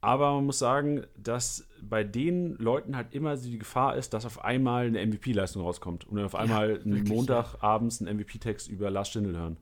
Aber 0.03 0.35
man 0.35 0.45
muss 0.47 0.59
sagen, 0.59 1.07
dass 1.17 1.67
bei 1.81 2.05
den 2.05 2.57
Leuten 2.57 2.97
halt 2.97 3.15
immer 3.15 3.37
die 3.37 3.59
Gefahr 3.59 3.97
ist, 3.97 4.13
dass 4.13 4.27
auf 4.27 4.45
einmal 4.45 4.87
eine 4.87 5.07
MVP-Leistung 5.07 5.63
rauskommt. 5.63 6.05
Und 6.05 6.17
dann 6.17 6.27
auf 6.27 6.35
einmal 6.35 6.81
einen 6.81 6.97
wirklich, 6.97 7.09
Montagabends 7.09 8.01
einen 8.01 8.19
MVP-Text 8.19 8.69
über 8.69 8.91
Lars 8.91 9.09
Stindl 9.09 9.37
hören. 9.37 9.57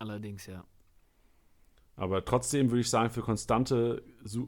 Allerdings, 0.00 0.46
ja. 0.46 0.64
Aber 1.96 2.24
trotzdem 2.24 2.70
würde 2.70 2.80
ich 2.80 2.90
sagen, 2.90 3.10
für 3.10 3.22
konstante, 3.22 4.02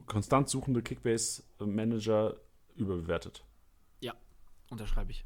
konstant 0.06 0.48
suchende 0.48 0.82
Kickbase-Manager 0.82 2.36
überbewertet. 2.74 3.46
Unterschreibe 4.70 5.12
ich. 5.12 5.24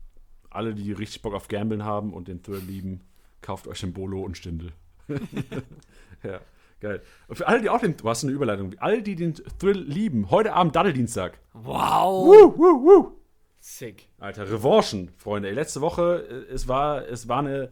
alle, 0.50 0.74
die 0.74 0.92
richtig 0.92 1.22
Bock 1.22 1.34
auf 1.34 1.48
Gambeln 1.48 1.84
haben 1.84 2.12
und 2.12 2.28
den 2.28 2.42
Thrill 2.42 2.60
lieben, 2.60 3.02
kauft 3.40 3.68
euch 3.68 3.80
den 3.80 3.92
Bolo 3.92 4.22
und 4.22 4.36
Stindel. 4.36 4.72
ja, 6.22 6.40
geil. 6.80 7.02
Und 7.28 7.36
für 7.36 7.46
alle, 7.46 7.60
die 7.60 7.70
auch 7.70 7.80
den, 7.80 7.96
du 7.96 8.08
hast 8.08 8.24
eine 8.24 8.32
Überleitung, 8.32 8.74
alle, 8.78 9.02
die 9.02 9.16
den 9.16 9.34
Thrill 9.34 9.80
lieben, 9.80 10.30
heute 10.30 10.52
Abend 10.52 10.76
Daddeldienstag. 10.76 11.38
Wow! 11.52 12.26
Woo, 12.26 12.58
woo, 12.58 12.84
woo. 12.84 13.20
Sick. 13.60 14.08
Alter, 14.18 14.50
Revanchen, 14.50 15.10
Freunde. 15.18 15.48
Ey, 15.48 15.54
letzte 15.54 15.80
Woche, 15.82 16.26
äh, 16.28 16.52
es 16.52 16.66
war, 16.66 17.06
es 17.06 17.28
war 17.28 17.40
eine, 17.40 17.64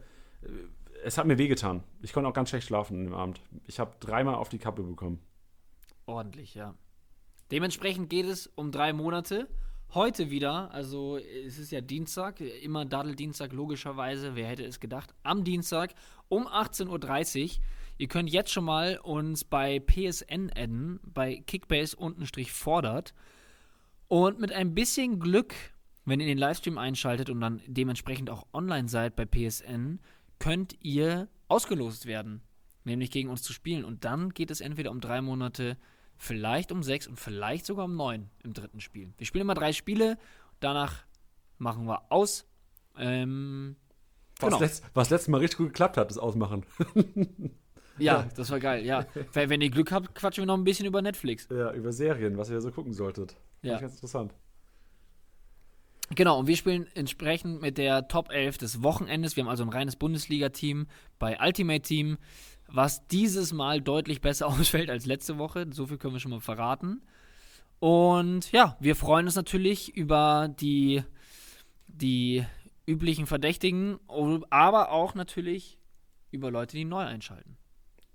äh, 0.43 0.49
es 1.03 1.17
hat 1.17 1.27
mir 1.27 1.39
wehgetan. 1.39 1.83
Ich 2.03 2.13
konnte 2.13 2.29
auch 2.29 2.35
ganz 2.35 2.51
schlecht 2.51 2.67
schlafen 2.67 3.09
am 3.09 3.15
Abend. 3.15 3.41
Ich 3.67 3.81
habe 3.81 3.93
dreimal 4.01 4.35
auf 4.35 4.49
die 4.49 4.59
Kappe 4.59 4.83
bekommen. 4.83 5.21
Ordentlich, 6.07 6.55
ja. 6.55 6.75
Dementsprechend 7.51 8.11
geht 8.11 8.27
es 8.27 8.47
um 8.47 8.71
drei 8.71 8.93
Monate. 8.93 9.49
Heute 9.95 10.29
wieder, 10.29 10.71
also 10.73 11.17
es 11.17 11.59
ist 11.59 11.73
ja 11.73 11.81
Dienstag, 11.81 12.41
immer 12.41 12.85
Daddeldienstag 12.85 13.55
logischerweise, 13.55 14.35
wer 14.35 14.47
hätte 14.47 14.65
es 14.65 14.81
gedacht, 14.81 15.15
am 15.23 15.45
Dienstag 15.45 15.95
um 16.29 16.47
18.30 16.47 17.45
Uhr. 17.45 17.65
Ihr 17.99 18.07
könnt 18.09 18.31
jetzt 18.31 18.53
schon 18.53 18.65
mal 18.65 18.99
uns 18.99 19.45
bei 19.45 19.81
PSN 19.81 20.51
adden, 20.55 21.01
bei 21.03 21.43
Kickbase 21.47 21.97
untenstrich 21.97 22.53
fordert. 22.53 23.13
Und 24.07 24.39
mit 24.39 24.53
ein 24.53 24.75
bisschen 24.75 25.19
Glück, 25.19 25.55
wenn 26.05 26.21
ihr 26.21 26.27
den 26.27 26.39
Livestream 26.39 26.79
einschaltet 26.79 27.29
und 27.29 27.41
dann 27.41 27.61
dementsprechend 27.67 28.31
auch 28.31 28.47
online 28.53 28.89
seid 28.89 29.17
bei 29.17 29.27
PSN, 29.27 29.99
könnt 30.39 30.77
ihr 30.81 31.29
ausgelost 31.49 32.07
werden, 32.07 32.41
nämlich 32.85 33.11
gegen 33.11 33.29
uns 33.29 33.43
zu 33.43 33.53
spielen. 33.53 33.85
Und 33.85 34.05
dann 34.05 34.31
geht 34.31 34.51
es 34.51 34.61
entweder 34.61 34.93
um 34.93 35.01
drei 35.01 35.21
Monate, 35.21 35.77
vielleicht 36.17 36.73
um 36.73 36.83
sechs 36.85 37.07
und 37.07 37.19
vielleicht 37.19 37.67
sogar 37.67 37.85
um 37.85 37.97
neun 37.97 38.31
im 38.45 38.55
dritten 38.55 38.81
Spiel. 38.81 39.13
Wir 39.19 39.27
spielen 39.27 39.43
immer 39.43 39.55
drei 39.55 39.73
Spiele, 39.73 40.19
danach 40.61 41.05
machen 41.59 41.87
wir 41.87 42.11
aus. 42.13 42.47
Ähm, 42.97 43.77
Was, 44.41 44.49
Genau. 44.51 44.61
letzt, 44.61 44.85
was 44.95 45.11
letztes 45.11 45.29
Mal 45.29 45.39
richtig 45.39 45.59
gut 45.59 45.69
geklappt 45.69 45.97
hat, 45.97 46.11
das 46.11 46.19
Ausmachen. 46.19 46.65
ja, 47.99 48.27
das 48.37 48.51
war 48.51 48.61
geil, 48.61 48.85
ja. 48.85 49.07
Wenn 49.33 49.61
ihr 49.61 49.71
Glück 49.71 49.93
habt, 49.93 50.15
quatschen 50.15 50.43
wir 50.43 50.47
noch 50.47 50.57
ein 50.57 50.65
bisschen 50.65 50.87
über 50.87 51.03
Netflix. 51.03 51.49
Ja, 51.51 51.73
über 51.73 51.93
Serien, 51.93 52.37
was 52.37 52.51
ihr 52.51 52.61
so 52.61 52.71
gucken 52.71 52.93
solltet. 52.93 53.37
Ja. 53.63 53.77
ich 53.77 53.81
ganz 53.81 53.95
interessant. 53.95 54.35
Genau, 56.15 56.39
und 56.39 56.47
wir 56.47 56.57
spielen 56.57 56.87
entsprechend 56.95 57.61
mit 57.61 57.77
der 57.77 58.09
Top 58.09 58.31
11 58.31 58.59
des 58.59 58.83
Wochenendes. 58.83 59.37
Wir 59.37 59.45
haben 59.45 59.51
also 59.51 59.63
ein 59.63 59.69
reines 59.69 59.97
Bundesliga-Team 59.97 60.87
bei 61.19 61.39
Ultimate 61.41 61.83
Team, 61.83 62.17
was 62.67 63.07
dieses 63.09 63.53
Mal 63.53 63.83
deutlich 63.83 64.21
besser 64.21 64.47
ausfällt 64.49 64.91
als 64.91 65.07
letzte 65.07 65.39
Woche. 65.39 65.67
So 65.71 65.87
viel 65.87 65.99
können 65.99 66.15
wir 66.15 66.21
schon 66.21 66.31
mal 66.31 66.41
verraten. 66.41 67.03
Und 67.79 68.51
ja, 68.53 68.77
wir 68.81 68.97
freuen 68.97 69.27
uns 69.27 69.37
natürlich 69.37 69.95
über 69.97 70.49
die, 70.59 71.03
die 71.87 72.45
üblichen 72.87 73.27
Verdächtigen, 73.27 73.99
aber 74.51 74.91
auch 74.91 75.15
natürlich 75.15 75.79
über 76.31 76.51
Leute, 76.51 76.77
die 76.77 76.85
neu 76.85 77.03
einschalten. 77.03 77.57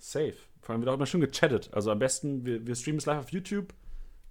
Safe. 0.03 0.35
Vor 0.61 0.73
allem 0.73 0.81
wird 0.81 0.89
auch 0.89 0.95
immer 0.95 1.05
schön 1.05 1.21
gechattet. 1.21 1.69
Also 1.71 1.89
am 1.89 1.99
besten, 1.99 2.45
wir, 2.45 2.67
wir 2.67 2.75
streamen 2.75 2.97
es 2.97 3.05
live 3.05 3.19
auf 3.19 3.31
YouTube. 3.31 3.73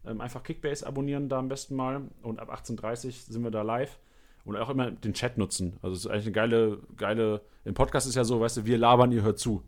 Ähm, 0.05 0.21
einfach 0.21 0.43
Kickbase 0.43 0.87
abonnieren 0.87 1.31
da 1.31 1.39
am 1.39 1.49
besten 1.49 1.75
mal. 1.77 2.03
Und 2.23 2.41
ab 2.41 2.53
18.30 2.53 3.07
Uhr 3.07 3.13
sind 3.13 3.43
wir 3.43 3.51
da 3.51 3.63
live. 3.63 3.99
Und 4.45 4.57
auch 4.57 4.69
immer 4.69 4.91
den 4.91 5.15
Chat 5.15 5.39
nutzen. 5.39 5.79
Also 5.81 5.95
es 5.95 6.05
ist 6.05 6.11
eigentlich 6.11 6.27
eine 6.27 6.33
geile, 6.33 6.79
geile. 6.97 7.41
Im 7.65 7.75
Podcast 7.75 8.07
ist 8.07 8.17
ja 8.17 8.25
so, 8.25 8.41
weißt 8.41 8.59
du, 8.59 8.67
wir 8.67 8.77
labern, 8.77 9.13
ihr 9.13 9.23
hört 9.23 9.39
zu. 9.39 9.63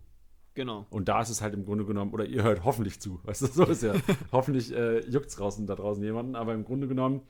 Genau. 0.52 0.86
Und 0.90 1.08
da 1.08 1.22
ist 1.22 1.30
es 1.30 1.40
halt 1.40 1.54
im 1.54 1.64
Grunde 1.64 1.86
genommen, 1.86 2.12
oder 2.12 2.26
ihr 2.26 2.42
hört 2.42 2.64
hoffentlich 2.64 3.00
zu. 3.00 3.20
Weißt 3.22 3.42
du, 3.42 3.46
so 3.52 3.64
ist 3.64 3.82
ja. 3.82 3.94
hoffentlich 4.32 4.74
äh, 4.74 5.00
juckt 5.08 5.26
es 5.26 5.36
draußen, 5.36 5.66
da 5.66 5.74
draußen 5.74 6.04
jemanden. 6.04 6.36
Aber 6.36 6.52
im 6.52 6.64
Grunde 6.64 6.86
genommen 6.86 7.22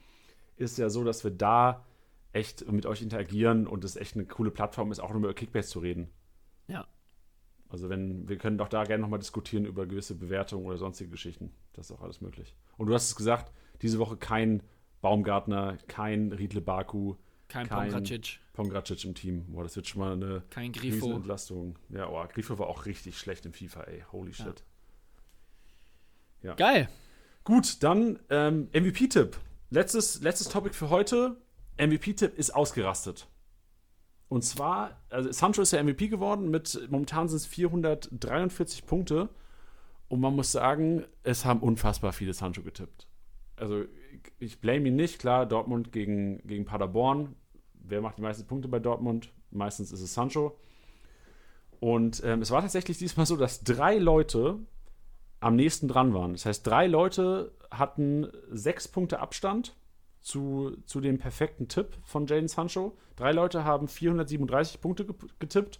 ist 0.57 0.77
ja 0.77 0.89
so, 0.89 1.05
dass 1.05 1.23
wir 1.23 1.31
da 1.31 1.85
echt 2.33 2.69
mit 2.69 2.85
euch 2.85 3.01
interagieren 3.01 3.67
und 3.67 3.85
es 3.85 3.95
echt 3.95 4.15
eine 4.15 4.25
coole 4.25 4.51
Plattform 4.51 4.91
ist, 4.91 4.99
auch 4.99 5.11
nur 5.11 5.19
über 5.19 5.33
Kickbase 5.33 5.69
zu 5.69 5.79
reden. 5.79 6.09
Ja. 6.67 6.85
Also 7.69 7.89
wenn, 7.89 8.27
wir 8.29 8.37
können 8.37 8.57
doch 8.57 8.69
da 8.69 8.83
gerne 8.83 9.01
nochmal 9.01 9.19
diskutieren 9.19 9.65
über 9.65 9.85
gewisse 9.85 10.15
Bewertungen 10.15 10.65
oder 10.65 10.77
sonstige 10.77 11.09
Geschichten. 11.09 11.51
Das 11.73 11.89
ist 11.89 11.91
auch 11.95 12.01
alles 12.01 12.21
möglich. 12.21 12.55
Und 12.77 12.87
du 12.87 12.93
hast 12.93 13.07
es 13.09 13.15
gesagt, 13.15 13.51
diese 13.81 13.99
Woche 13.99 14.17
kein 14.17 14.61
Baumgartner, 15.01 15.77
kein 15.87 16.31
Riedle 16.31 16.61
Baku, 16.61 17.15
Kein, 17.47 17.67
Kein- 17.67 17.91
Pongracic, 17.91 18.39
Pongracic 18.53 19.05
im 19.05 19.13
Team. 19.13 19.45
Boah, 19.51 19.63
das 19.63 19.75
wird 19.75 19.87
schon 19.87 19.99
mal 20.01 20.13
eine 20.13 20.43
kein 20.49 20.71
Grifo. 20.71 21.05
Riesenentlastung. 21.05 21.77
Ja, 21.89 22.09
oh, 22.09 22.25
Grifo 22.27 22.57
war 22.57 22.67
auch 22.67 22.85
richtig 22.85 23.17
schlecht 23.19 23.45
im 23.45 23.53
FIFA, 23.53 23.81
ey. 23.83 24.03
Holy 24.11 24.31
Ja. 24.31 24.45
shit. 24.45 24.63
Geil. 26.57 26.87
Gut, 27.43 27.81
dann 27.83 28.19
ähm, 28.29 28.69
MVP-Tipp. 28.73 29.37
Letztes, 29.71 30.21
letztes 30.21 30.47
Topic 30.49 30.75
für 30.75 30.89
heute. 30.89 31.37
MVP-Tipp 31.77 32.37
ist 32.37 32.51
ausgerastet. 32.55 33.27
Und 34.27 34.43
zwar, 34.43 35.01
also 35.09 35.31
Sancho 35.31 35.61
ist 35.61 35.71
ja 35.71 35.83
MVP 35.83 36.07
geworden, 36.07 36.49
mit 36.49 36.79
momentan 36.89 37.27
sind 37.27 37.37
es 37.37 37.45
443 37.45 38.85
Punkte. 38.85 39.29
Und 40.07 40.19
man 40.19 40.35
muss 40.35 40.51
sagen, 40.51 41.05
es 41.23 41.45
haben 41.45 41.61
unfassbar 41.61 42.13
viele 42.13 42.33
Sancho 42.33 42.61
getippt. 42.61 43.07
Also 43.55 43.85
ich 44.39 44.59
blame 44.59 44.87
ihn 44.87 44.95
nicht, 44.95 45.19
klar, 45.19 45.45
Dortmund 45.45 45.91
gegen, 45.91 46.39
gegen 46.47 46.65
Paderborn. 46.65 47.35
Wer 47.73 48.01
macht 48.01 48.17
die 48.17 48.21
meisten 48.21 48.45
Punkte 48.45 48.67
bei 48.67 48.79
Dortmund? 48.79 49.31
Meistens 49.51 49.91
ist 49.91 50.01
es 50.01 50.13
Sancho. 50.13 50.57
Und 51.79 52.23
ähm, 52.23 52.41
es 52.41 52.51
war 52.51 52.61
tatsächlich 52.61 52.97
diesmal 52.97 53.25
so, 53.25 53.37
dass 53.37 53.63
drei 53.63 53.97
Leute 53.97 54.59
am 55.39 55.55
nächsten 55.55 55.87
dran 55.87 56.13
waren. 56.13 56.33
Das 56.33 56.45
heißt, 56.45 56.65
drei 56.65 56.87
Leute 56.87 57.51
hatten 57.69 58.27
sechs 58.49 58.87
Punkte 58.87 59.19
Abstand 59.19 59.75
zu, 60.25 60.75
zu 60.87 61.01
dem 61.01 61.19
perfekten 61.19 61.67
Tipp 61.67 61.99
von 62.03 62.25
Jaden 62.25 62.47
Sancho. 62.47 62.97
Drei 63.15 63.31
Leute 63.31 63.63
haben 63.63 63.87
437 63.87 64.81
Punkte 64.81 65.05
getippt. 65.37 65.79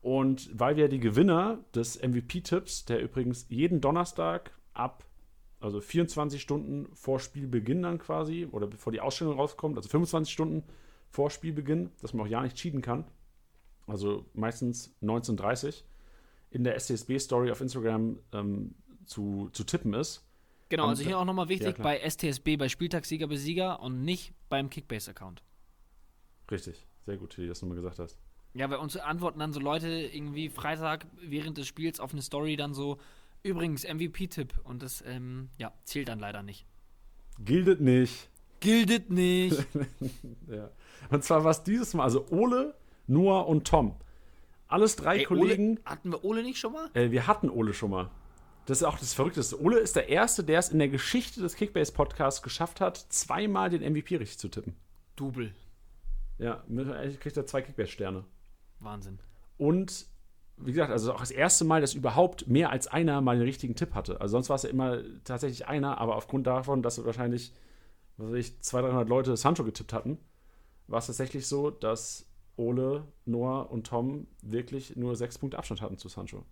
Und 0.00 0.48
weil 0.56 0.76
wir 0.76 0.88
die 0.88 1.00
Gewinner 1.00 1.58
des 1.74 2.00
MVP-Tipps, 2.00 2.84
der 2.84 3.02
übrigens 3.02 3.46
jeden 3.48 3.80
Donnerstag 3.80 4.52
ab, 4.72 5.04
also 5.58 5.80
24 5.80 6.40
Stunden 6.40 6.86
vor 6.94 7.18
Spielbeginn 7.18 7.82
dann 7.82 7.98
quasi, 7.98 8.46
oder 8.52 8.68
bevor 8.68 8.92
die 8.92 9.00
Ausstellung 9.00 9.34
rauskommt, 9.34 9.76
also 9.76 9.88
25 9.88 10.32
Stunden 10.32 10.62
vor 11.10 11.30
Spielbeginn, 11.30 11.90
dass 12.00 12.14
man 12.14 12.24
auch 12.24 12.30
ja 12.30 12.42
nicht 12.42 12.56
cheaten 12.56 12.82
kann, 12.82 13.04
also 13.88 14.26
meistens 14.32 14.94
19.30 15.02 15.82
in 16.50 16.62
der 16.62 16.78
STSB-Story 16.78 17.50
auf 17.50 17.60
Instagram 17.60 18.20
ähm, 18.32 18.76
zu, 19.06 19.50
zu 19.52 19.64
tippen 19.64 19.92
ist. 19.92 20.25
Genau, 20.68 20.84
und, 20.84 20.90
also 20.90 21.04
hier 21.04 21.18
auch 21.18 21.24
nochmal 21.24 21.48
wichtig, 21.48 21.78
ja, 21.78 21.82
bei 21.82 21.98
STSB, 22.08 22.56
bei 22.56 22.68
Spieltagssieger 22.68 23.26
Besieger 23.26 23.80
und 23.80 24.04
nicht 24.04 24.32
beim 24.48 24.68
Kickbase-Account. 24.68 25.42
Richtig, 26.50 26.86
sehr 27.04 27.16
gut, 27.16 27.36
wie 27.38 27.42
du 27.42 27.48
das 27.48 27.62
nochmal 27.62 27.76
gesagt 27.76 27.98
hast. 27.98 28.18
Ja, 28.54 28.66
bei 28.66 28.78
uns 28.78 28.96
antworten 28.96 29.38
dann 29.38 29.52
so 29.52 29.60
Leute 29.60 29.88
irgendwie 29.88 30.48
Freitag 30.48 31.06
während 31.20 31.58
des 31.58 31.66
Spiels 31.66 32.00
auf 32.00 32.12
eine 32.12 32.22
Story 32.22 32.56
dann 32.56 32.74
so, 32.74 32.98
übrigens 33.42 33.84
MVP-Tipp 33.84 34.54
und 34.64 34.82
das, 34.82 35.04
ähm, 35.06 35.50
ja, 35.58 35.72
zählt 35.84 36.08
dann 36.08 36.18
leider 36.18 36.42
nicht. 36.42 36.66
Gildet 37.38 37.80
nicht. 37.80 38.30
Gildet 38.60 39.10
nicht. 39.10 39.66
ja. 40.48 40.70
Und 41.10 41.22
zwar 41.22 41.44
war 41.44 41.50
es 41.50 41.62
dieses 41.62 41.94
Mal, 41.94 42.04
also 42.04 42.26
Ole, 42.30 42.74
Noah 43.06 43.46
und 43.46 43.66
Tom. 43.66 43.94
Alles 44.68 44.96
drei 44.96 45.18
Ey, 45.18 45.24
Kollegen. 45.24 45.72
Ole, 45.72 45.84
hatten 45.84 46.10
wir 46.10 46.24
Ole 46.24 46.42
nicht 46.42 46.58
schon 46.58 46.72
mal? 46.72 46.90
Äh, 46.94 47.10
wir 47.10 47.26
hatten 47.26 47.50
Ole 47.50 47.74
schon 47.74 47.90
mal. 47.90 48.10
Das 48.66 48.78
ist 48.78 48.84
auch 48.84 48.98
das 48.98 49.14
Verrückteste. 49.14 49.60
Ole 49.60 49.78
ist 49.78 49.96
der 49.96 50.08
Erste, 50.08 50.42
der 50.44 50.58
es 50.58 50.70
in 50.70 50.78
der 50.78 50.88
Geschichte 50.88 51.40
des 51.40 51.54
Kickbase-Podcasts 51.54 52.42
geschafft 52.42 52.80
hat, 52.80 52.98
zweimal 53.08 53.70
den 53.70 53.80
MVP 53.80 54.16
richtig 54.16 54.38
zu 54.38 54.48
tippen. 54.48 54.74
Double. 55.14 55.54
Ja, 56.38 56.64
kriegt 57.20 57.36
er 57.36 57.46
zwei 57.46 57.62
Kickbase-Sterne. 57.62 58.24
Wahnsinn. 58.80 59.18
Und 59.56 60.06
wie 60.58 60.72
gesagt, 60.72 60.90
also 60.90 61.12
auch 61.12 61.20
das 61.20 61.30
erste 61.30 61.64
Mal, 61.64 61.80
dass 61.80 61.94
überhaupt 61.94 62.48
mehr 62.48 62.70
als 62.70 62.86
einer 62.86 63.20
mal 63.20 63.36
den 63.36 63.44
richtigen 63.44 63.76
Tipp 63.76 63.94
hatte. 63.94 64.20
Also 64.20 64.32
sonst 64.32 64.48
war 64.48 64.56
es 64.56 64.62
ja 64.62 64.70
immer 64.70 65.00
tatsächlich 65.24 65.68
einer, 65.68 65.98
aber 65.98 66.16
aufgrund 66.16 66.46
davon, 66.46 66.82
dass 66.82 67.02
wahrscheinlich, 67.04 67.52
was 68.16 68.30
weiß 68.30 68.36
ich, 68.36 68.60
200, 68.60 68.92
300 68.92 69.08
Leute 69.08 69.36
Sancho 69.36 69.64
getippt 69.64 69.92
hatten, 69.92 70.18
war 70.88 70.98
es 70.98 71.06
tatsächlich 71.06 71.46
so, 71.46 71.70
dass 71.70 72.26
Ole, 72.56 73.04
Noah 73.26 73.70
und 73.70 73.86
Tom 73.86 74.26
wirklich 74.42 74.96
nur 74.96 75.14
sechs 75.14 75.38
Punkte 75.38 75.58
Abstand 75.58 75.82
hatten 75.82 75.98
zu 75.98 76.08
Sancho. 76.08 76.44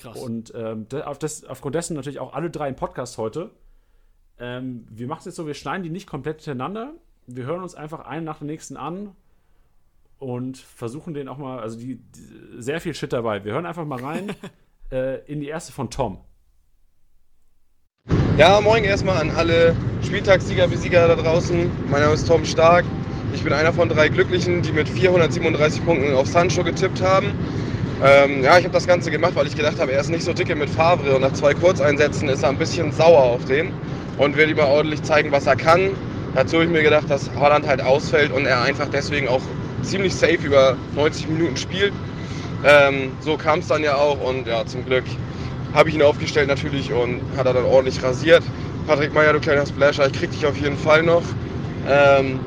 Krass. 0.00 0.16
Und 0.16 0.52
ähm, 0.56 0.86
auf 1.04 1.18
das, 1.18 1.44
aufgrund 1.44 1.74
dessen 1.74 1.94
natürlich 1.94 2.20
auch 2.20 2.32
alle 2.32 2.50
drei 2.50 2.68
im 2.68 2.76
Podcast 2.76 3.18
heute. 3.18 3.50
Ähm, 4.38 4.86
wir 4.90 5.06
machen 5.06 5.20
es 5.20 5.26
jetzt 5.26 5.36
so, 5.36 5.46
wir 5.46 5.54
schneiden 5.54 5.82
die 5.82 5.90
nicht 5.90 6.06
komplett 6.06 6.42
hintereinander. 6.42 6.94
Wir 7.26 7.44
hören 7.44 7.62
uns 7.62 7.74
einfach 7.74 8.00
einen 8.00 8.24
nach 8.24 8.38
dem 8.38 8.46
nächsten 8.46 8.76
an 8.76 9.14
und 10.18 10.56
versuchen 10.56 11.12
den 11.12 11.28
auch 11.28 11.36
mal, 11.36 11.60
also 11.60 11.78
die, 11.78 11.96
die 11.96 12.62
sehr 12.62 12.80
viel 12.80 12.94
Shit 12.94 13.12
dabei. 13.12 13.44
Wir 13.44 13.52
hören 13.52 13.66
einfach 13.66 13.84
mal 13.84 14.00
rein 14.00 14.34
äh, 14.90 15.20
in 15.30 15.40
die 15.40 15.48
erste 15.48 15.72
von 15.72 15.90
Tom. 15.90 16.18
Ja, 18.38 18.58
moin 18.62 18.84
erstmal 18.84 19.18
an 19.18 19.30
alle 19.30 19.76
Spieltagssieger, 20.02 20.66
Besieger 20.66 21.06
da 21.08 21.14
draußen. 21.14 21.70
Mein 21.90 22.00
Name 22.00 22.14
ist 22.14 22.26
Tom 22.26 22.46
Stark. 22.46 22.86
Ich 23.34 23.44
bin 23.44 23.52
einer 23.52 23.74
von 23.74 23.90
drei 23.90 24.08
Glücklichen, 24.08 24.62
die 24.62 24.72
mit 24.72 24.88
437 24.88 25.84
Punkten 25.84 26.14
auf 26.14 26.26
Sancho 26.26 26.64
getippt 26.64 27.02
haben. 27.02 27.34
Ähm, 28.02 28.42
ja, 28.42 28.56
ich 28.56 28.64
habe 28.64 28.72
das 28.72 28.86
Ganze 28.86 29.10
gemacht, 29.10 29.32
weil 29.34 29.46
ich 29.46 29.54
gedacht 29.54 29.78
habe, 29.78 29.92
er 29.92 30.00
ist 30.00 30.08
nicht 30.08 30.24
so 30.24 30.32
dicke 30.32 30.54
mit 30.54 30.70
Favre 30.70 31.14
und 31.14 31.20
nach 31.20 31.34
zwei 31.34 31.52
Kurzeinsätzen 31.52 32.30
ist 32.30 32.42
er 32.42 32.48
ein 32.48 32.56
bisschen 32.56 32.92
sauer 32.92 33.22
auf 33.22 33.44
den 33.44 33.72
und 34.16 34.38
will 34.38 34.48
ihm 34.48 34.58
ordentlich 34.58 35.02
zeigen, 35.02 35.30
was 35.32 35.46
er 35.46 35.56
kann. 35.56 35.90
Dazu 36.34 36.56
habe 36.56 36.64
ich 36.64 36.70
mir 36.70 36.82
gedacht, 36.82 37.10
dass 37.10 37.28
Holland 37.38 37.66
halt 37.66 37.82
ausfällt 37.82 38.32
und 38.32 38.46
er 38.46 38.62
einfach 38.62 38.88
deswegen 38.90 39.28
auch 39.28 39.42
ziemlich 39.82 40.14
safe 40.14 40.38
über 40.42 40.76
90 40.94 41.28
Minuten 41.28 41.58
spielt. 41.58 41.92
Ähm, 42.64 43.12
so 43.20 43.36
kam 43.36 43.58
es 43.58 43.66
dann 43.66 43.82
ja 43.82 43.96
auch 43.96 44.18
und 44.26 44.46
ja, 44.46 44.64
zum 44.64 44.86
Glück 44.86 45.04
habe 45.74 45.90
ich 45.90 45.94
ihn 45.94 46.02
aufgestellt 46.02 46.48
natürlich 46.48 46.90
und 46.92 47.20
hat 47.36 47.44
er 47.44 47.52
dann 47.52 47.64
ordentlich 47.66 48.02
rasiert. 48.02 48.42
Patrick 48.86 49.12
Meyer, 49.12 49.34
du 49.34 49.40
kleiner 49.40 49.66
Splasher, 49.66 50.06
ich 50.06 50.14
krieg 50.14 50.30
dich 50.30 50.46
auf 50.46 50.56
jeden 50.56 50.78
Fall 50.78 51.02
noch. 51.02 51.22
Ähm, 51.86 52.40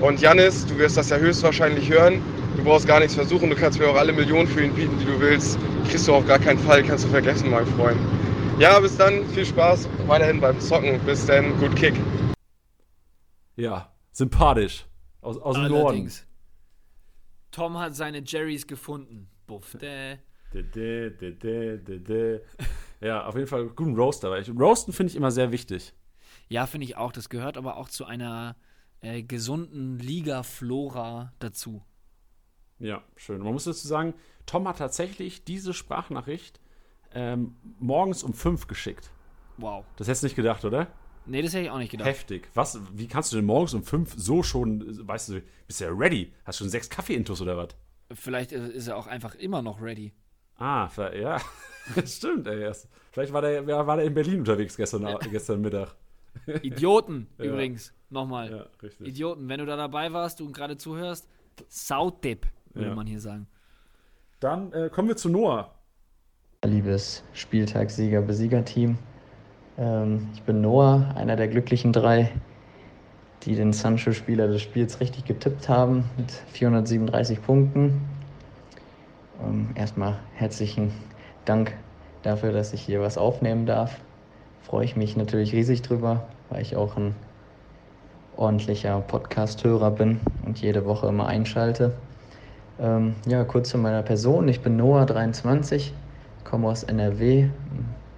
und 0.00 0.18
Janis, 0.20 0.64
du 0.66 0.78
wirst 0.78 0.96
das 0.96 1.10
ja 1.10 1.18
höchstwahrscheinlich 1.18 1.90
hören. 1.90 2.22
Du 2.56 2.62
brauchst 2.62 2.86
gar 2.86 3.00
nichts 3.00 3.14
versuchen, 3.14 3.50
du 3.50 3.56
kannst 3.56 3.78
mir 3.78 3.88
auch 3.88 3.96
alle 3.96 4.12
Millionen 4.12 4.46
für 4.46 4.64
ihn 4.64 4.74
bieten, 4.74 4.96
die 4.98 5.04
du 5.04 5.18
willst. 5.20 5.58
Kriegst 5.88 6.06
du 6.06 6.14
auf 6.14 6.26
gar 6.26 6.38
keinen 6.38 6.58
Fall, 6.58 6.82
kannst 6.82 7.04
du 7.04 7.08
vergessen, 7.08 7.50
mein 7.50 7.66
Freund. 7.66 7.98
Ja, 8.58 8.78
bis 8.78 8.96
dann, 8.96 9.26
viel 9.30 9.44
Spaß 9.44 9.88
weiterhin 10.06 10.40
beim 10.40 10.58
Zocken. 10.60 11.00
Bis 11.00 11.26
dann, 11.26 11.58
gut 11.58 11.74
Kick. 11.74 11.94
Ja, 13.56 13.92
sympathisch. 14.12 14.86
Aus, 15.20 15.38
aus 15.38 15.56
dem 15.56 15.68
Norden. 15.68 16.10
Tom 17.50 17.78
hat 17.78 17.96
seine 17.96 18.22
Jerrys 18.24 18.66
gefunden. 18.66 19.28
Buff. 19.46 19.76
Dä. 19.80 20.18
Dä, 20.54 21.10
dä, 21.10 22.40
ja, 23.00 23.26
auf 23.26 23.34
jeden 23.34 23.48
Fall 23.48 23.66
guten 23.66 23.96
Roaster. 23.96 24.30
Weil 24.30 24.42
ich, 24.42 24.50
Roasten 24.50 24.92
finde 24.92 25.10
ich 25.10 25.16
immer 25.16 25.32
sehr 25.32 25.50
wichtig. 25.50 25.92
Ja, 26.48 26.66
finde 26.66 26.86
ich 26.86 26.96
auch. 26.96 27.10
Das 27.10 27.28
gehört 27.28 27.56
aber 27.56 27.76
auch 27.76 27.88
zu 27.88 28.04
einer 28.04 28.54
äh, 29.00 29.22
gesunden 29.22 29.98
Liga-Flora 29.98 31.32
dazu. 31.40 31.82
Ja, 32.84 33.02
schön. 33.16 33.40
Man 33.40 33.54
muss 33.54 33.64
dazu 33.64 33.88
sagen, 33.88 34.12
Tom 34.44 34.68
hat 34.68 34.76
tatsächlich 34.76 35.44
diese 35.44 35.72
Sprachnachricht 35.72 36.60
ähm, 37.14 37.56
morgens 37.78 38.22
um 38.22 38.34
fünf 38.34 38.66
geschickt. 38.66 39.10
Wow. 39.56 39.86
Das 39.96 40.06
hättest 40.06 40.22
du 40.22 40.26
nicht 40.26 40.36
gedacht, 40.36 40.64
oder? 40.66 40.88
Nee, 41.24 41.40
das 41.40 41.54
hätte 41.54 41.64
ich 41.64 41.70
auch 41.70 41.78
nicht 41.78 41.92
gedacht. 41.92 42.08
Heftig. 42.08 42.50
Was, 42.52 42.78
wie 42.92 43.08
kannst 43.08 43.32
du 43.32 43.36
denn 43.36 43.46
morgens 43.46 43.72
um 43.72 43.82
fünf 43.82 44.12
so 44.18 44.42
schon, 44.42 45.08
weißt 45.08 45.30
du, 45.30 45.42
bist 45.66 45.80
ja 45.80 45.88
ready? 45.90 46.30
Hast 46.44 46.60
du 46.60 46.64
schon 46.64 46.70
sechs 46.70 46.90
Kaffee-Intus 46.90 47.40
oder 47.40 47.56
was? 47.56 47.68
Vielleicht 48.12 48.52
ist 48.52 48.88
er 48.88 48.98
auch 48.98 49.06
einfach 49.06 49.34
immer 49.34 49.62
noch 49.62 49.80
ready. 49.80 50.12
Ah, 50.58 50.90
ja. 51.14 51.40
Stimmt, 52.04 52.46
ey. 52.46 52.70
Vielleicht 53.12 53.32
war 53.32 53.40
der, 53.40 53.66
war 53.66 53.96
der 53.96 54.04
in 54.04 54.12
Berlin 54.12 54.40
unterwegs 54.40 54.76
gestern, 54.76 55.18
gestern 55.30 55.62
Mittag. 55.62 55.96
Idioten, 56.62 57.28
ja. 57.38 57.44
übrigens. 57.46 57.94
Nochmal. 58.10 58.50
Ja, 58.50 58.66
richtig. 58.82 59.08
Idioten, 59.08 59.48
wenn 59.48 59.60
du 59.60 59.66
da 59.66 59.76
dabei 59.76 60.12
warst 60.12 60.42
und 60.42 60.52
gerade 60.52 60.76
zuhörst, 60.76 61.26
Sautipp, 61.68 62.46
würde 62.74 62.90
ja. 62.90 62.94
man 62.94 63.06
hier 63.06 63.20
sagen. 63.20 63.46
Dann 64.40 64.72
äh, 64.72 64.88
kommen 64.90 65.08
wir 65.08 65.16
zu 65.16 65.28
Noah. 65.28 65.70
Liebes 66.64 67.22
Spieltagssieger-Besieger-Team. 67.34 68.98
Ähm, 69.78 70.28
ich 70.34 70.42
bin 70.42 70.60
Noah, 70.60 71.12
einer 71.16 71.36
der 71.36 71.48
glücklichen 71.48 71.92
drei, 71.92 72.30
die 73.42 73.54
den 73.54 73.72
Sancho-Spieler 73.72 74.48
des 74.48 74.62
Spiels 74.62 75.00
richtig 75.00 75.24
getippt 75.24 75.68
haben 75.68 76.04
mit 76.16 76.30
437 76.30 77.42
Punkten. 77.42 78.02
Ähm, 79.42 79.70
erstmal 79.74 80.18
herzlichen 80.34 80.92
Dank 81.44 81.74
dafür, 82.22 82.52
dass 82.52 82.72
ich 82.72 82.80
hier 82.80 83.00
was 83.00 83.18
aufnehmen 83.18 83.66
darf. 83.66 84.00
Freue 84.62 84.84
ich 84.84 84.96
mich 84.96 85.16
natürlich 85.16 85.52
riesig 85.52 85.82
drüber, 85.82 86.26
weil 86.48 86.62
ich 86.62 86.76
auch 86.76 86.96
ein 86.96 87.14
ordentlicher 88.36 89.00
Podcast-Hörer 89.00 89.90
bin 89.90 90.20
und 90.44 90.60
jede 90.60 90.86
Woche 90.86 91.08
immer 91.08 91.26
einschalte. 91.26 91.92
Ähm, 92.78 93.14
ja, 93.26 93.44
kurz 93.44 93.68
zu 93.68 93.78
meiner 93.78 94.02
Person. 94.02 94.48
Ich 94.48 94.60
bin 94.60 94.76
Noah, 94.76 95.06
23, 95.06 95.94
komme 96.42 96.68
aus 96.68 96.82
NRW, 96.82 97.48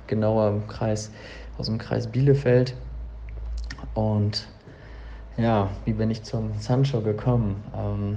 genauer 0.07 0.49
im 0.49 0.67
Kreis, 0.67 1.11
aus 1.59 1.67
dem 1.67 1.77
Kreis 1.77 2.07
Bielefeld. 2.07 2.75
Und 3.93 4.49
ja, 5.37 5.69
wie 5.85 5.93
bin 5.93 6.11
ich 6.11 6.23
zum 6.23 6.55
Sancho 6.59 7.03
gekommen? 7.03 7.63
Ähm, 7.77 8.17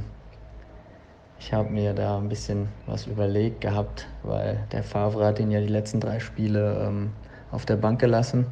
ich 1.39 1.51
habe 1.51 1.69
mir 1.69 1.93
da 1.93 2.17
ein 2.17 2.29
bisschen 2.29 2.69
was 2.85 3.07
überlegt 3.07 3.59
gehabt, 3.59 4.07
weil 4.23 4.65
der 4.71 4.83
Favre 4.83 5.25
hat 5.25 5.39
ihn 5.39 5.51
ja 5.51 5.59
die 5.59 5.67
letzten 5.67 5.99
drei 5.99 6.19
Spiele 6.19 6.85
ähm, 6.85 7.11
auf 7.51 7.65
der 7.65 7.75
Bank 7.75 7.99
gelassen. 7.99 8.45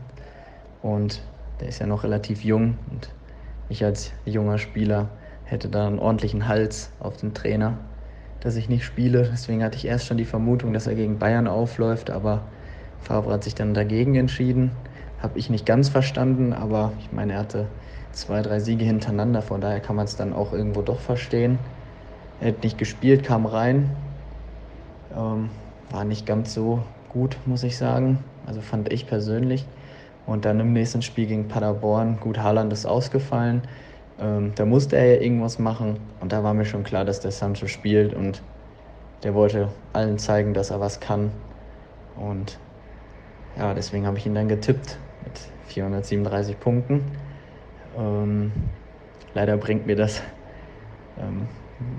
Und 0.81 1.21
der 1.61 1.69
ist 1.69 1.79
ja 1.79 1.85
noch 1.85 2.03
relativ 2.03 2.43
jung 2.43 2.77
und 2.91 3.09
ich 3.69 3.83
als 3.83 4.11
junger 4.25 4.57
Spieler 4.57 5.09
hätte 5.47 5.69
da 5.69 5.87
einen 5.87 5.99
ordentlichen 5.99 6.47
Hals 6.47 6.91
auf 6.99 7.17
den 7.17 7.33
Trainer, 7.33 7.77
dass 8.41 8.55
ich 8.55 8.69
nicht 8.69 8.85
spiele. 8.85 9.29
Deswegen 9.31 9.63
hatte 9.63 9.77
ich 9.77 9.85
erst 9.85 10.05
schon 10.05 10.17
die 10.17 10.25
Vermutung, 10.25 10.73
dass 10.73 10.87
er 10.87 10.95
gegen 10.95 11.17
Bayern 11.17 11.47
aufläuft, 11.47 12.09
aber 12.09 12.41
Favre 13.01 13.33
hat 13.33 13.43
sich 13.43 13.55
dann 13.55 13.73
dagegen 13.73 14.15
entschieden. 14.15 14.71
Habe 15.21 15.39
ich 15.39 15.49
nicht 15.49 15.65
ganz 15.65 15.89
verstanden, 15.89 16.53
aber 16.53 16.91
ich 16.99 17.11
meine, 17.11 17.33
er 17.33 17.39
hatte 17.39 17.65
zwei, 18.11 18.41
drei 18.41 18.59
Siege 18.59 18.83
hintereinander, 18.83 19.41
von 19.41 19.61
daher 19.61 19.79
kann 19.79 19.95
man 19.95 20.05
es 20.05 20.15
dann 20.15 20.33
auch 20.33 20.53
irgendwo 20.53 20.81
doch 20.81 20.99
verstehen. 20.99 21.57
Er 22.39 22.49
hat 22.49 22.63
nicht 22.63 22.77
gespielt, 22.77 23.23
kam 23.23 23.45
rein. 23.45 23.89
Ähm, 25.15 25.49
war 25.89 26.03
nicht 26.03 26.25
ganz 26.25 26.53
so 26.53 26.83
gut, 27.09 27.37
muss 27.45 27.63
ich 27.63 27.77
sagen. 27.77 28.19
Also 28.45 28.61
fand 28.61 28.91
ich 28.91 29.07
persönlich. 29.07 29.65
Und 30.25 30.43
dann 30.45 30.59
im 30.59 30.73
nächsten 30.73 31.01
Spiel 31.01 31.25
gegen 31.25 31.47
Paderborn, 31.47 32.19
gut, 32.19 32.39
Haaland 32.39 32.73
ist 32.73 32.85
ausgefallen. 32.85 33.61
Ähm, 34.19 34.53
da 34.55 34.65
musste 34.65 34.97
er 34.97 35.15
ja 35.15 35.21
irgendwas 35.21 35.59
machen. 35.59 35.99
Und 36.19 36.31
da 36.31 36.43
war 36.43 36.53
mir 36.53 36.65
schon 36.65 36.83
klar, 36.83 37.05
dass 37.05 37.19
der 37.19 37.31
Sancho 37.31 37.67
spielt. 37.67 38.13
Und 38.13 38.41
der 39.23 39.33
wollte 39.33 39.69
allen 39.93 40.17
zeigen, 40.17 40.53
dass 40.53 40.71
er 40.71 40.79
was 40.79 40.99
kann. 40.99 41.31
Und 42.15 42.59
ja, 43.57 43.73
deswegen 43.73 44.05
habe 44.05 44.17
ich 44.17 44.25
ihn 44.25 44.35
dann 44.35 44.47
getippt 44.47 44.97
mit 45.23 45.39
437 45.67 46.59
Punkten. 46.59 47.03
Ähm, 47.97 48.51
leider 49.33 49.57
bringt 49.57 49.87
mir 49.87 49.95
das, 49.95 50.21
ähm, 51.19 51.47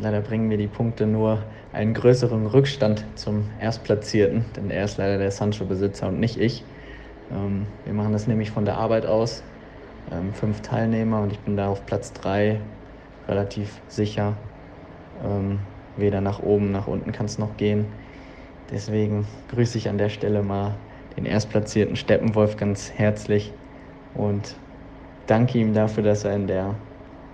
leider 0.00 0.20
bringen 0.20 0.48
mir 0.48 0.58
die 0.58 0.68
Punkte 0.68 1.06
nur 1.06 1.42
einen 1.72 1.94
größeren 1.94 2.46
Rückstand 2.46 3.04
zum 3.16 3.44
Erstplatzierten, 3.60 4.44
denn 4.56 4.70
er 4.70 4.84
ist 4.84 4.96
leider 4.96 5.18
der 5.18 5.30
Sancho-Besitzer 5.30 6.08
und 6.08 6.20
nicht 6.20 6.38
ich. 6.38 6.64
Ähm, 7.30 7.66
wir 7.84 7.92
machen 7.92 8.12
das 8.12 8.26
nämlich 8.26 8.50
von 8.50 8.64
der 8.64 8.76
Arbeit 8.76 9.06
aus. 9.06 9.42
Ähm, 10.10 10.32
fünf 10.32 10.62
Teilnehmer 10.62 11.22
und 11.22 11.32
ich 11.32 11.38
bin 11.40 11.56
da 11.56 11.68
auf 11.68 11.84
Platz 11.84 12.12
drei 12.12 12.60
relativ 13.26 13.80
sicher. 13.88 14.36
Ähm, 15.22 15.58
weder 15.96 16.20
nach 16.20 16.40
oben, 16.40 16.70
nach 16.70 16.86
unten 16.86 17.12
kann 17.12 17.26
es 17.26 17.38
noch 17.38 17.56
gehen. 17.56 17.86
Deswegen 18.70 19.26
grüße 19.48 19.78
ich 19.78 19.88
an 19.88 19.98
der 19.98 20.08
Stelle 20.08 20.42
mal 20.42 20.76
den 21.16 21.26
erstplatzierten 21.26 21.96
Steppenwolf 21.96 22.56
ganz 22.56 22.92
herzlich 22.92 23.52
und 24.14 24.54
danke 25.26 25.58
ihm 25.58 25.74
dafür, 25.74 26.02
dass 26.02 26.24
er 26.24 26.34
in 26.34 26.46
der 26.46 26.74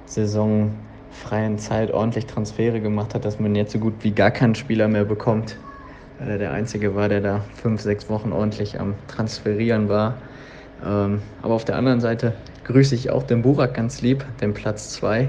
saisonfreien 0.06 1.58
Zeit 1.58 1.90
ordentlich 1.90 2.26
Transfere 2.26 2.80
gemacht 2.80 3.14
hat, 3.14 3.24
dass 3.24 3.38
man 3.38 3.54
jetzt 3.54 3.72
so 3.72 3.78
gut 3.78 4.04
wie 4.04 4.12
gar 4.12 4.30
keinen 4.30 4.54
Spieler 4.54 4.88
mehr 4.88 5.04
bekommt, 5.04 5.56
weil 6.18 6.30
er 6.30 6.38
der 6.38 6.52
Einzige 6.52 6.94
war, 6.94 7.08
der 7.08 7.20
da 7.20 7.40
fünf, 7.54 7.82
sechs 7.82 8.08
Wochen 8.08 8.32
ordentlich 8.32 8.80
am 8.80 8.94
Transferieren 9.06 9.88
war. 9.88 10.22
Ähm, 10.82 11.22
aber 11.42 11.54
auf 11.54 11.64
der 11.64 11.76
anderen 11.76 12.00
Seite 12.00 12.34
grüße 12.64 12.94
ich 12.94 13.10
auch 13.10 13.22
den 13.22 13.42
Burak 13.42 13.74
ganz 13.74 14.02
lieb, 14.02 14.24
den 14.40 14.54
Platz 14.54 14.90
2. 14.94 15.28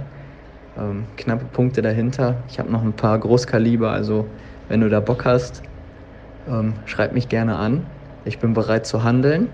Ähm, 0.78 1.06
knappe 1.18 1.46
Punkte 1.46 1.82
dahinter. 1.82 2.38
Ich 2.50 2.60
habe 2.60 2.72
noch 2.72 2.82
ein 2.82 2.94
paar 2.94 3.20
Großkaliber, 3.20 3.92
also 3.92 4.26
wenn 4.68 4.82
du 4.82 4.90
da 4.90 5.00
Bock 5.00 5.26
hast, 5.26 5.62
ähm, 6.48 6.74
schreib 6.86 7.14
mich 7.14 7.30
gerne 7.30 7.56
an. 7.56 7.86
Ich 8.26 8.40
bin 8.40 8.54
bereit 8.54 8.86
zu 8.86 9.04
handeln. 9.04 9.50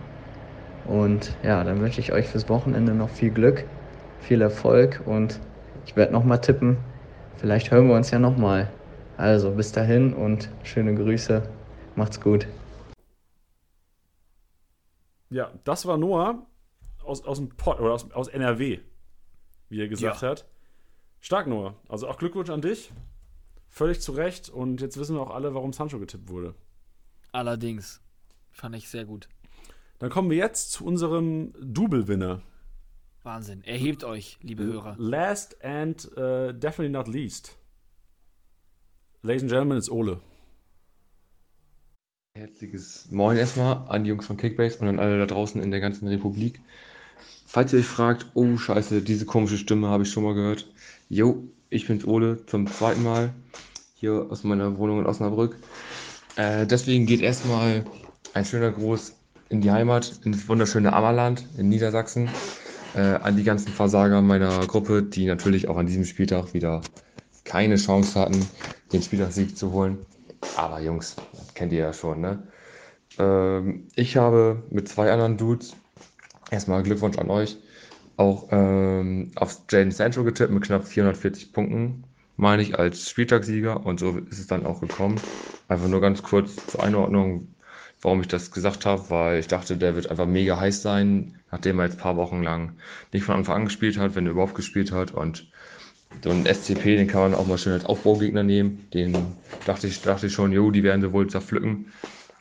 Und 0.86 1.36
ja, 1.44 1.64
dann 1.64 1.80
wünsche 1.82 2.00
ich 2.00 2.12
euch 2.12 2.28
fürs 2.28 2.50
Wochenende 2.50 2.94
noch 2.94 3.10
viel 3.10 3.30
Glück, 3.30 3.66
viel 4.20 4.42
Erfolg 4.42 5.02
und 5.06 5.40
ich 5.86 5.96
werde 5.96 6.14
nochmal 6.14 6.42
tippen. 6.42 6.78
Vielleicht 7.38 7.72
hören 7.72 7.88
wir 7.88 7.96
uns 7.96 8.12
ja 8.12 8.20
nochmal. 8.20 8.70
Also 9.18 9.52
bis 9.52 9.72
dahin 9.72 10.14
und 10.14 10.50
schöne 10.64 10.96
Grüße. 10.96 11.44
Macht's 11.96 12.20
gut. 12.20 12.48
Ja, 15.30 15.52
das 15.64 15.86
war 15.86 15.98
Noah 15.98 16.40
aus, 17.12 17.24
aus 17.26 17.38
dem 17.38 17.50
Pott 17.50 17.80
oder 17.80 17.92
aus, 17.94 18.10
aus 18.12 18.28
NRW, 18.30 18.80
wie 19.70 19.82
er 19.82 19.88
gesagt 19.88 20.22
Ja. 20.22 20.30
hat. 20.30 20.46
Stark, 21.20 21.46
Noah. 21.48 21.76
Also 21.88 22.08
auch 22.08 22.18
Glückwunsch 22.18 22.50
an 22.50 22.62
dich. 22.62 22.92
Völlig 23.70 24.02
zu 24.02 24.14
Recht. 24.14 24.50
Und 24.50 24.82
jetzt 24.82 24.98
wissen 24.98 25.16
wir 25.16 25.22
auch 25.22 25.30
alle, 25.30 25.54
warum 25.54 25.72
Sancho 25.74 26.00
getippt 26.00 26.30
wurde. 26.30 26.56
Allerdings. 27.32 28.02
Fand 28.52 28.76
ich 28.76 28.90
sehr 28.90 29.06
gut. 29.06 29.30
Dann 30.00 30.10
kommen 30.10 30.30
wir 30.30 30.38
jetzt 30.38 30.72
zu 30.72 30.84
unserem 30.86 31.54
Double-Winner. 31.62 32.42
Wahnsinn. 33.24 33.64
Erhebt 33.64 34.04
euch, 34.04 34.40
liebe 34.42 34.64
Hörer. 34.64 34.96
Last 34.98 35.64
and 35.64 36.06
uh, 36.18 36.52
definitely 36.54 36.90
not 36.90 37.08
least. 37.08 37.56
Ladies 39.22 39.44
and 39.44 39.52
Gentlemen, 39.52 39.78
it's 39.78 39.90
Ole. 39.92 40.20
Herzliches 42.34 43.12
Moin 43.12 43.38
erstmal 43.38 43.86
an 43.90 44.04
die 44.04 44.10
Jungs 44.10 44.26
von 44.26 44.38
Kickbase 44.38 44.80
und 44.80 44.88
an 44.88 45.00
alle 45.00 45.20
da 45.20 45.26
draußen 45.28 45.62
in 45.62 45.70
der 45.70 45.82
ganzen 45.82 46.08
Republik. 46.08 46.62
Falls 47.54 47.74
ihr 47.74 47.80
euch 47.80 47.86
fragt, 47.86 48.28
oh 48.34 48.56
scheiße, 48.56 49.02
diese 49.02 49.26
komische 49.26 49.58
Stimme 49.58 49.90
habe 49.90 50.04
ich 50.04 50.10
schon 50.10 50.24
mal 50.24 50.34
gehört. 50.34 50.70
Jo, 51.10 51.44
ich 51.70 51.86
bin's 51.86 52.06
Ole 52.06 52.46
zum 52.46 52.66
zweiten 52.66 53.04
Mal 53.04 53.34
hier 53.94 54.28
aus 54.30 54.46
meiner 54.46 54.78
Wohnung 54.78 55.00
in 55.02 55.06
Osnabrück. 55.06 55.58
Äh, 56.38 56.66
deswegen 56.66 57.06
geht 57.06 57.20
erstmal 57.20 57.84
ein 58.34 58.46
schöner 58.46 58.72
Gruß 58.72 59.16
in 59.50 59.60
die 59.60 59.70
Heimat, 59.70 60.22
ins 60.24 60.48
wunderschöne 60.48 60.94
Ammerland 60.94 61.46
in 61.58 61.68
Niedersachsen, 61.68 62.30
äh, 62.96 63.02
an 63.02 63.36
die 63.36 63.44
ganzen 63.44 63.74
Versager 63.74 64.22
meiner 64.22 64.66
Gruppe, 64.66 65.04
die 65.04 65.26
natürlich 65.26 65.68
auch 65.68 65.76
an 65.76 65.88
diesem 65.88 66.06
Spieltag 66.06 66.54
wieder 66.54 66.80
keine 67.44 67.76
Chance 67.76 68.18
hatten, 68.18 68.48
den 68.94 69.02
Spieltagssieg 69.02 69.58
zu 69.58 69.74
holen. 69.74 69.98
Aber 70.56 70.80
Jungs, 70.80 71.18
kennt 71.54 71.74
ihr 71.74 71.80
ja 71.80 71.92
schon, 71.92 72.22
ne? 72.22 72.44
Ähm, 73.20 73.90
ich 73.96 74.16
habe 74.16 74.64
mit 74.70 74.88
zwei 74.88 75.12
anderen 75.12 75.36
Dudes 75.36 75.76
erstmal 76.52 76.84
Glückwunsch 76.84 77.18
an 77.18 77.30
euch 77.30 77.58
auch 78.22 78.48
ähm, 78.52 79.32
auf 79.36 79.62
Jaden 79.70 79.92
Sancho 79.92 80.24
getippt 80.24 80.52
mit 80.52 80.64
knapp 80.64 80.88
440 80.88 81.54
Punkten, 81.54 82.04
meine 82.38 82.62
ich, 82.62 82.78
als 82.78 83.10
Spieltagssieger. 83.10 83.86
Und 83.86 84.00
so 84.00 84.18
ist 84.30 84.40
es 84.40 84.48
dann 84.48 84.66
auch 84.66 84.82
gekommen. 84.82 85.20
Einfach 85.68 85.88
nur 85.88 86.02
ganz 86.02 86.22
kurz 86.22 86.56
zur 86.68 86.84
Einordnung, 86.84 87.48
warum 88.02 88.22
ich 88.22 88.28
das 88.28 88.52
gesagt 88.52 88.86
habe, 88.86 89.10
weil 89.10 89.40
ich 89.40 89.48
dachte, 89.48 89.78
der 89.78 89.96
wird 89.96 90.10
einfach 90.10 90.28
mega 90.28 90.60
heiß 90.60 90.82
sein, 90.82 91.40
nachdem 91.52 91.80
er 91.80 91.86
jetzt 91.86 91.96
ein 91.98 92.02
paar 92.02 92.18
Wochen 92.18 92.44
lang 92.44 92.74
nicht 93.12 93.24
von 93.24 93.36
Anfang 93.36 93.56
an 93.56 93.66
gespielt 93.66 93.98
hat, 93.98 94.16
wenn 94.16 94.26
er 94.26 94.32
überhaupt 94.32 94.56
gespielt 94.56 94.92
hat. 94.92 95.12
Und 95.12 95.50
so 96.24 96.30
ein 96.30 96.46
SCP, 96.46 96.98
den 96.98 97.08
kann 97.08 97.22
man 97.22 97.36
auch 97.36 97.48
mal 97.48 97.58
schön 97.58 97.74
als 97.74 97.86
Aufbaugegner 97.86 98.44
nehmen. 98.44 98.88
Den 98.94 99.16
dachte 99.66 99.88
ich, 99.88 100.02
dachte 100.02 100.28
ich 100.28 100.34
schon, 100.34 100.52
jo, 100.52 100.70
die 100.72 100.84
werden 100.84 101.02
sie 101.02 101.14
wohl 101.14 101.28
zerpflücken. 101.28 101.92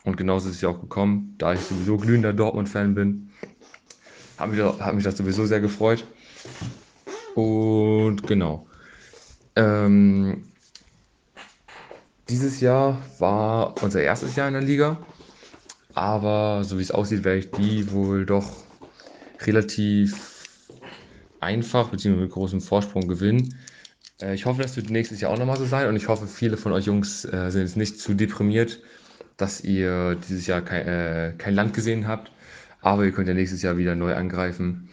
Und 0.03 0.17
genauso 0.17 0.49
ist 0.49 0.55
es 0.55 0.61
ja 0.61 0.69
auch 0.69 0.81
gekommen, 0.81 1.35
da 1.37 1.53
ich 1.53 1.61
sowieso 1.61 1.97
glühender 1.97 2.33
Dortmund-Fan 2.33 2.95
bin. 2.95 3.31
Hat 4.41 4.49
mich, 4.49 4.59
hat 4.61 4.95
mich 4.95 5.03
das 5.03 5.17
sowieso 5.17 5.45
sehr 5.45 5.59
gefreut. 5.59 6.05
Und 7.35 8.25
genau. 8.27 8.67
Ähm, 9.55 10.45
dieses 12.29 12.59
Jahr 12.61 13.01
war 13.19 13.81
unser 13.83 14.01
erstes 14.01 14.35
Jahr 14.35 14.47
in 14.47 14.53
der 14.53 14.63
Liga. 14.63 14.97
Aber 15.93 16.63
so 16.63 16.77
wie 16.77 16.81
es 16.81 16.91
aussieht, 16.91 17.23
werde 17.23 17.39
ich 17.39 17.51
die 17.51 17.91
wohl 17.91 18.25
doch 18.25 18.49
relativ 19.41 20.47
einfach 21.39 21.89
bzw. 21.89 22.15
mit 22.15 22.31
großem 22.31 22.61
Vorsprung 22.61 23.07
gewinnen. 23.07 23.55
Äh, 24.21 24.35
ich 24.35 24.45
hoffe, 24.45 24.61
das 24.61 24.75
wird 24.75 24.89
nächstes 24.89 25.21
Jahr 25.21 25.31
auch 25.31 25.37
nochmal 25.37 25.57
so 25.57 25.65
sein 25.65 25.87
und 25.87 25.95
ich 25.95 26.07
hoffe, 26.07 26.27
viele 26.27 26.57
von 26.57 26.71
euch 26.71 26.85
Jungs 26.85 27.25
äh, 27.25 27.49
sind 27.49 27.61
jetzt 27.61 27.77
nicht 27.77 27.99
zu 27.99 28.13
deprimiert, 28.13 28.79
dass 29.37 29.61
ihr 29.61 30.15
dieses 30.15 30.47
Jahr 30.47 30.61
kein, 30.61 30.87
äh, 30.87 31.33
kein 31.37 31.55
Land 31.55 31.73
gesehen 31.73 32.07
habt. 32.07 32.31
Aber 32.81 33.05
ihr 33.05 33.11
könnt 33.11 33.27
ja 33.27 33.33
nächstes 33.33 33.61
Jahr 33.61 33.77
wieder 33.77 33.95
neu 33.95 34.15
angreifen. 34.15 34.89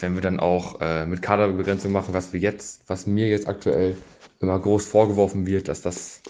Wenn 0.00 0.14
wir 0.14 0.22
dann 0.22 0.40
auch 0.40 0.80
äh, 0.80 1.06
mit 1.06 1.22
Kaderbegrenzung 1.22 1.92
machen, 1.92 2.14
was 2.14 2.32
wir 2.32 2.40
jetzt, 2.40 2.82
was 2.86 3.06
mir 3.06 3.28
jetzt 3.28 3.48
aktuell 3.48 3.96
immer 4.40 4.58
groß 4.58 4.86
vorgeworfen 4.86 5.46
wird, 5.46 5.68
dass 5.68 5.82
das, 5.82 6.20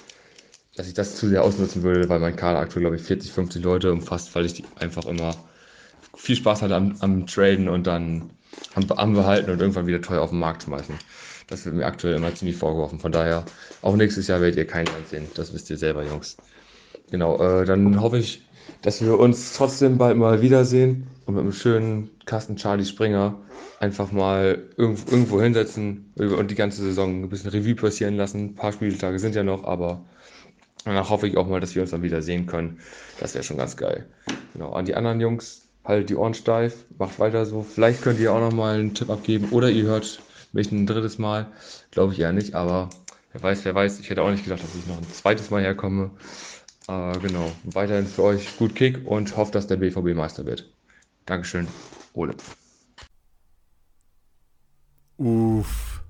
dass 0.76 0.86
ich 0.86 0.94
das 0.94 1.16
zu 1.16 1.28
sehr 1.28 1.42
ausnutzen 1.42 1.82
würde, 1.82 2.08
weil 2.08 2.20
mein 2.20 2.36
Kader 2.36 2.60
aktuell, 2.60 2.82
glaube 2.82 2.96
ich, 2.96 3.02
40, 3.02 3.32
50 3.32 3.62
Leute 3.62 3.92
umfasst, 3.92 4.34
weil 4.34 4.44
ich 4.44 4.54
die 4.54 4.64
einfach 4.78 5.06
immer 5.06 5.34
viel 6.16 6.36
Spaß 6.36 6.62
hatte 6.62 6.76
am, 6.76 6.96
am 7.00 7.26
Traden 7.26 7.68
und 7.68 7.86
dann 7.86 8.30
am, 8.74 8.90
am 8.90 9.14
Behalten 9.14 9.50
und 9.50 9.60
irgendwann 9.60 9.86
wieder 9.86 10.00
teuer 10.00 10.22
auf 10.22 10.30
den 10.30 10.38
Markt 10.38 10.64
schmeißen. 10.64 10.94
Das 11.46 11.64
wird 11.64 11.74
mir 11.74 11.86
aktuell 11.86 12.14
immer 12.14 12.34
ziemlich 12.34 12.56
vorgeworfen. 12.56 13.00
Von 13.00 13.12
daher, 13.12 13.44
auch 13.82 13.96
nächstes 13.96 14.28
Jahr 14.28 14.40
werdet 14.40 14.56
ihr 14.56 14.66
kein 14.66 14.86
Land 14.86 15.08
sehen. 15.08 15.28
Das 15.34 15.52
wisst 15.52 15.68
ihr 15.70 15.76
selber, 15.76 16.04
Jungs. 16.04 16.36
Genau, 17.10 17.38
äh, 17.42 17.64
dann 17.66 18.00
hoffe 18.00 18.18
ich, 18.18 18.42
dass 18.84 19.02
wir 19.02 19.18
uns 19.18 19.54
trotzdem 19.54 19.96
bald 19.96 20.18
mal 20.18 20.42
wiedersehen 20.42 21.06
und 21.24 21.34
mit 21.34 21.42
einem 21.42 21.52
schönen 21.52 22.10
Kasten 22.26 22.56
Charlie 22.56 22.84
Springer 22.84 23.34
einfach 23.80 24.12
mal 24.12 24.62
irgendwo, 24.76 25.10
irgendwo 25.10 25.40
hinsetzen 25.40 26.12
und 26.16 26.50
die 26.50 26.54
ganze 26.54 26.82
Saison 26.82 27.22
ein 27.22 27.28
bisschen 27.30 27.50
Revue 27.50 27.74
passieren 27.74 28.16
lassen. 28.16 28.44
Ein 28.44 28.54
paar 28.54 28.72
Spieltage 28.72 29.18
sind 29.18 29.34
ja 29.34 29.42
noch, 29.42 29.64
aber 29.64 30.04
danach 30.84 31.08
hoffe 31.08 31.26
ich 31.26 31.38
auch 31.38 31.48
mal, 31.48 31.60
dass 31.60 31.74
wir 31.74 31.80
uns 31.80 31.92
dann 31.92 32.02
wieder 32.02 32.20
sehen 32.20 32.46
können. 32.46 32.78
Das 33.20 33.32
wäre 33.34 33.42
schon 33.42 33.56
ganz 33.56 33.74
geil. 33.78 34.06
Genau, 34.52 34.72
an 34.72 34.84
die 34.84 34.94
anderen 34.94 35.18
Jungs, 35.18 35.66
haltet 35.82 36.10
die 36.10 36.16
Ohren 36.16 36.34
steif, 36.34 36.84
macht 36.98 37.18
weiter 37.18 37.46
so. 37.46 37.62
Vielleicht 37.62 38.02
könnt 38.02 38.20
ihr 38.20 38.34
auch 38.34 38.40
noch 38.40 38.52
mal 38.52 38.78
einen 38.78 38.92
Tipp 38.92 39.08
abgeben 39.08 39.48
oder 39.50 39.70
ihr 39.70 39.84
hört 39.84 40.20
mich 40.52 40.70
ein 40.70 40.86
drittes 40.86 41.18
Mal. 41.18 41.46
Glaube 41.90 42.12
ich 42.12 42.20
eher 42.20 42.34
nicht, 42.34 42.54
aber 42.54 42.90
wer 43.32 43.42
weiß, 43.42 43.64
wer 43.64 43.74
weiß. 43.74 43.98
Ich 44.00 44.10
hätte 44.10 44.20
auch 44.22 44.30
nicht 44.30 44.44
gedacht, 44.44 44.62
dass 44.62 44.74
ich 44.74 44.86
noch 44.86 44.98
ein 44.98 45.10
zweites 45.10 45.50
Mal 45.50 45.62
herkomme. 45.62 46.10
Äh, 46.88 47.18
genau, 47.18 47.50
weiterhin 47.64 48.06
für 48.06 48.22
euch 48.22 48.56
gut 48.58 48.74
Kick 48.74 49.06
und 49.06 49.36
hofft, 49.36 49.54
dass 49.54 49.66
der 49.66 49.76
BVB 49.76 50.14
Meister 50.14 50.44
wird. 50.44 50.70
Dankeschön, 51.26 51.66
Ole. 52.12 52.34
Uff. 55.16 56.02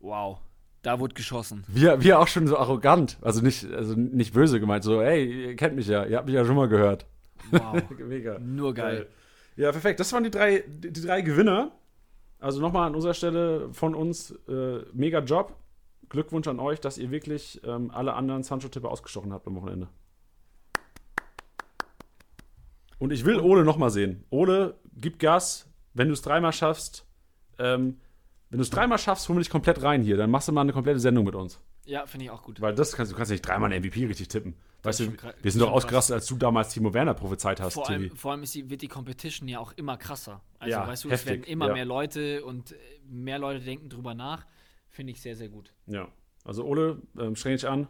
Wow. 0.00 0.38
Da 0.82 1.00
wurde 1.00 1.14
geschossen. 1.14 1.64
Wir, 1.66 2.00
wir 2.00 2.20
auch 2.20 2.28
schon 2.28 2.46
so 2.46 2.56
arrogant. 2.56 3.18
Also 3.20 3.42
nicht, 3.42 3.64
also 3.72 3.94
nicht 3.94 4.34
böse 4.34 4.60
gemeint. 4.60 4.84
So, 4.84 5.02
ey, 5.02 5.48
ihr 5.48 5.56
kennt 5.56 5.74
mich 5.74 5.88
ja. 5.88 6.04
Ihr 6.04 6.16
habt 6.16 6.26
mich 6.26 6.36
ja 6.36 6.44
schon 6.44 6.54
mal 6.54 6.68
gehört. 6.68 7.06
Wow. 7.50 7.82
Mega. 7.98 8.38
Nur 8.38 8.72
geil. 8.72 9.08
Ja, 9.56 9.72
perfekt. 9.72 9.98
Das 9.98 10.12
waren 10.12 10.22
die 10.22 10.30
drei, 10.30 10.62
die, 10.68 10.92
die 10.92 11.00
drei 11.00 11.22
Gewinner. 11.22 11.72
Also 12.38 12.60
nochmal 12.60 12.86
an 12.86 12.94
unserer 12.94 13.14
Stelle 13.14 13.72
von 13.72 13.96
uns, 13.96 14.30
äh, 14.48 14.82
mega 14.92 15.20
Job. 15.20 15.56
Glückwunsch 16.08 16.48
an 16.48 16.60
euch, 16.60 16.80
dass 16.80 16.98
ihr 16.98 17.10
wirklich 17.10 17.60
ähm, 17.64 17.90
alle 17.90 18.14
anderen 18.14 18.42
Sancho-Tipper 18.42 18.90
ausgestochen 18.90 19.32
habt 19.32 19.46
am 19.46 19.56
Wochenende. 19.56 19.88
Und 22.98 23.12
ich 23.12 23.24
will 23.24 23.40
Ole 23.40 23.64
nochmal 23.64 23.90
sehen. 23.90 24.24
Ole, 24.30 24.78
gib 24.94 25.18
Gas. 25.18 25.68
Wenn 25.92 26.08
du 26.08 26.14
es 26.14 26.22
dreimal 26.22 26.52
schaffst, 26.52 27.06
ähm, 27.58 27.98
wenn 28.50 28.58
du 28.58 28.62
es 28.62 28.70
dreimal 28.70 28.98
schaffst, 28.98 29.28
hol 29.28 29.36
mich 29.36 29.50
komplett 29.50 29.82
rein 29.82 30.02
hier. 30.02 30.16
Dann 30.16 30.30
machst 30.30 30.48
du 30.48 30.52
mal 30.52 30.62
eine 30.62 30.72
komplette 30.72 31.00
Sendung 31.00 31.24
mit 31.24 31.34
uns. 31.34 31.60
Ja, 31.84 32.06
finde 32.06 32.24
ich 32.24 32.30
auch 32.30 32.42
gut. 32.42 32.60
Weil 32.60 32.74
das 32.74 32.92
kannst 32.92 33.12
du 33.12 33.16
kannst 33.16 33.30
ja 33.30 33.34
nicht 33.34 33.46
dreimal 33.46 33.72
einen 33.72 33.84
MVP 33.84 34.06
richtig 34.06 34.28
tippen. 34.28 34.56
Weißt 34.82 35.00
du, 35.00 35.12
wir 35.42 35.50
sind 35.50 35.60
doch 35.60 35.72
ausgerastet, 35.72 36.14
als 36.14 36.26
du 36.26 36.36
damals 36.36 36.72
Timo 36.72 36.94
Werner 36.94 37.14
prophezeit 37.14 37.60
hast, 37.60 37.74
Vor 37.74 37.88
allem, 37.88 38.14
vor 38.14 38.32
allem 38.32 38.44
ist 38.44 38.54
die, 38.54 38.70
wird 38.70 38.82
die 38.82 38.88
Competition 38.88 39.48
ja 39.48 39.58
auch 39.58 39.72
immer 39.72 39.96
krasser. 39.96 40.42
Also, 40.60 40.70
Ja, 40.70 40.86
weißt 40.86 41.04
du, 41.04 41.08
es 41.08 41.14
heftig, 41.14 41.30
werden 41.30 41.44
immer 41.44 41.68
ja. 41.68 41.72
mehr 41.74 41.84
Leute 41.84 42.44
und 42.44 42.72
äh, 42.72 42.76
mehr 43.08 43.38
Leute 43.38 43.64
denken 43.64 43.88
drüber 43.88 44.14
nach. 44.14 44.46
Finde 44.96 45.12
ich 45.12 45.20
sehr, 45.20 45.36
sehr 45.36 45.50
gut. 45.50 45.74
Ja. 45.86 46.08
Also 46.42 46.64
Ole, 46.64 47.02
ähm, 47.18 47.36
streng 47.36 47.52
dich 47.52 47.68
an 47.68 47.86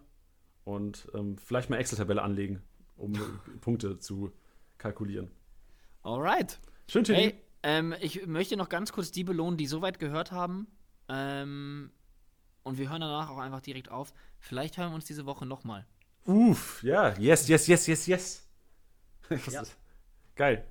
und 0.65 1.07
ähm, 1.15 1.39
vielleicht 1.39 1.71
mal 1.71 1.77
Excel-Tabelle 1.77 2.21
anlegen, 2.21 2.65
um 2.97 3.13
Punkte 3.61 4.01
zu 4.01 4.33
kalkulieren. 4.77 5.31
Alright. 6.03 6.59
Schön, 6.89 7.05
Tilly. 7.05 7.19
Hey, 7.19 7.35
ähm, 7.63 7.95
ich 8.01 8.27
möchte 8.27 8.57
noch 8.57 8.69
ganz 8.69 8.91
kurz 8.91 9.13
die 9.13 9.23
belohnen, 9.23 9.57
die 9.57 9.69
soweit 9.69 10.01
gehört 10.01 10.33
haben. 10.33 10.67
Ähm, 11.09 11.93
und 12.65 12.77
wir 12.77 12.91
hören 12.91 13.03
danach 13.03 13.31
auch 13.31 13.39
einfach 13.39 13.61
direkt 13.61 13.89
auf. 13.89 14.13
Vielleicht 14.41 14.77
hören 14.77 14.91
wir 14.91 14.97
uns 14.97 15.05
diese 15.05 15.27
Woche 15.27 15.47
nochmal. 15.47 15.87
Uff, 16.25 16.83
ja, 16.83 17.17
yes, 17.21 17.47
yes, 17.47 17.69
yes, 17.69 17.87
yes, 17.87 18.07
yes. 18.09 18.49
Ja. 19.53 19.63
geil. 20.35 20.67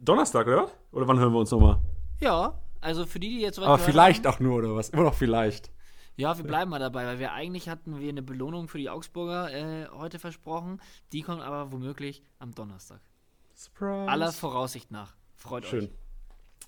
Donnerstag, 0.00 0.46
oder? 0.46 0.70
Oder 0.92 1.06
wann 1.06 1.18
hören 1.18 1.34
wir 1.34 1.40
uns 1.40 1.50
nochmal? 1.50 1.78
Ja, 2.20 2.58
also 2.80 3.06
für 3.06 3.20
die, 3.20 3.28
die 3.30 3.40
jetzt 3.40 3.56
soweit 3.56 3.68
Aber 3.68 3.78
vielleicht 3.78 4.26
haben, 4.26 4.34
auch 4.34 4.40
nur, 4.40 4.56
oder 4.58 4.74
was? 4.74 4.90
Immer 4.90 5.04
noch 5.04 5.14
vielleicht. 5.14 5.70
Ja, 6.16 6.36
wir 6.38 6.44
bleiben 6.44 6.70
mal 6.70 6.78
dabei, 6.78 7.04
weil 7.04 7.18
wir 7.18 7.32
eigentlich 7.32 7.68
hatten 7.68 8.00
wir 8.00 8.08
eine 8.08 8.22
Belohnung 8.22 8.68
für 8.68 8.78
die 8.78 8.88
Augsburger 8.88 9.52
äh, 9.52 9.88
heute 9.92 10.18
versprochen. 10.18 10.80
Die 11.12 11.20
kommt 11.20 11.42
aber 11.42 11.72
womöglich 11.72 12.22
am 12.38 12.54
Donnerstag. 12.54 13.00
Surprise. 13.54 14.10
Aller 14.10 14.32
Voraussicht 14.32 14.90
nach. 14.90 15.14
Freut 15.34 15.66
Schön. 15.66 15.84
euch. 15.84 15.90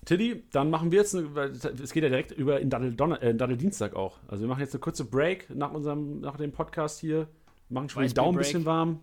Tiddy, 0.05 0.43
dann 0.51 0.69
machen 0.69 0.91
wir 0.91 0.99
jetzt, 0.99 1.15
eine, 1.15 1.27
es 1.27 1.91
geht 1.91 2.03
ja 2.03 2.09
direkt 2.09 2.31
über 2.31 2.59
in 2.59 2.69
Daddel, 2.69 2.93
Donner, 2.95 3.21
äh, 3.21 3.35
Daddel 3.35 3.57
Dienstag 3.57 3.95
auch. 3.95 4.19
Also 4.27 4.43
wir 4.43 4.47
machen 4.47 4.61
jetzt 4.61 4.73
eine 4.73 4.81
kurze 4.81 5.03
Break 5.03 5.49
nach 5.49 5.71
unserem, 5.71 6.21
nach 6.21 6.37
dem 6.37 6.51
Podcast 6.51 6.99
hier, 6.99 7.27
machen 7.69 7.89
schon 7.89 8.03
den 8.03 8.13
Daumen 8.13 8.37
ein 8.37 8.39
bisschen 8.39 8.65
warm. 8.65 9.01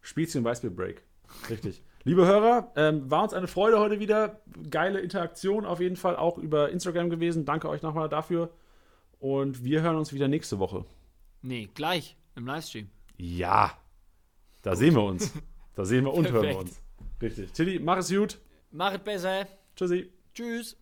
Spezien 0.00 0.44
Weißbier 0.44 0.70
Break. 0.70 1.02
Richtig. 1.50 1.82
Liebe 2.04 2.26
Hörer, 2.26 2.72
ähm, 2.76 3.10
war 3.10 3.22
uns 3.22 3.34
eine 3.34 3.46
Freude 3.46 3.78
heute 3.78 4.00
wieder. 4.00 4.40
Geile 4.70 5.00
Interaktion 5.00 5.66
auf 5.66 5.80
jeden 5.80 5.96
Fall 5.96 6.16
auch 6.16 6.38
über 6.38 6.70
Instagram 6.70 7.10
gewesen. 7.10 7.44
Danke 7.44 7.68
euch 7.68 7.82
nochmal 7.82 8.08
dafür. 8.08 8.50
Und 9.18 9.64
wir 9.64 9.82
hören 9.82 9.96
uns 9.96 10.12
wieder 10.14 10.26
nächste 10.26 10.58
Woche. 10.58 10.86
Nee, 11.42 11.68
gleich 11.74 12.16
im 12.36 12.46
Livestream. 12.46 12.88
Ja. 13.18 13.72
Da 14.62 14.76
sehen 14.76 14.94
wir 14.94 15.04
uns. 15.04 15.32
Da 15.76 15.84
sehen 15.86 16.04
wir 16.04 16.12
und 16.12 16.30
hören 16.30 16.48
wir 16.48 16.58
uns. 16.58 16.82
Richtig. 17.22 17.52
Tiddy, 17.52 17.78
mach 17.78 17.96
es 17.96 18.10
gut. 18.10 18.38
Machet 18.70 19.04
besser. 19.04 19.46
Tschüssi. 19.76 20.12
Tschüss. 20.34 20.76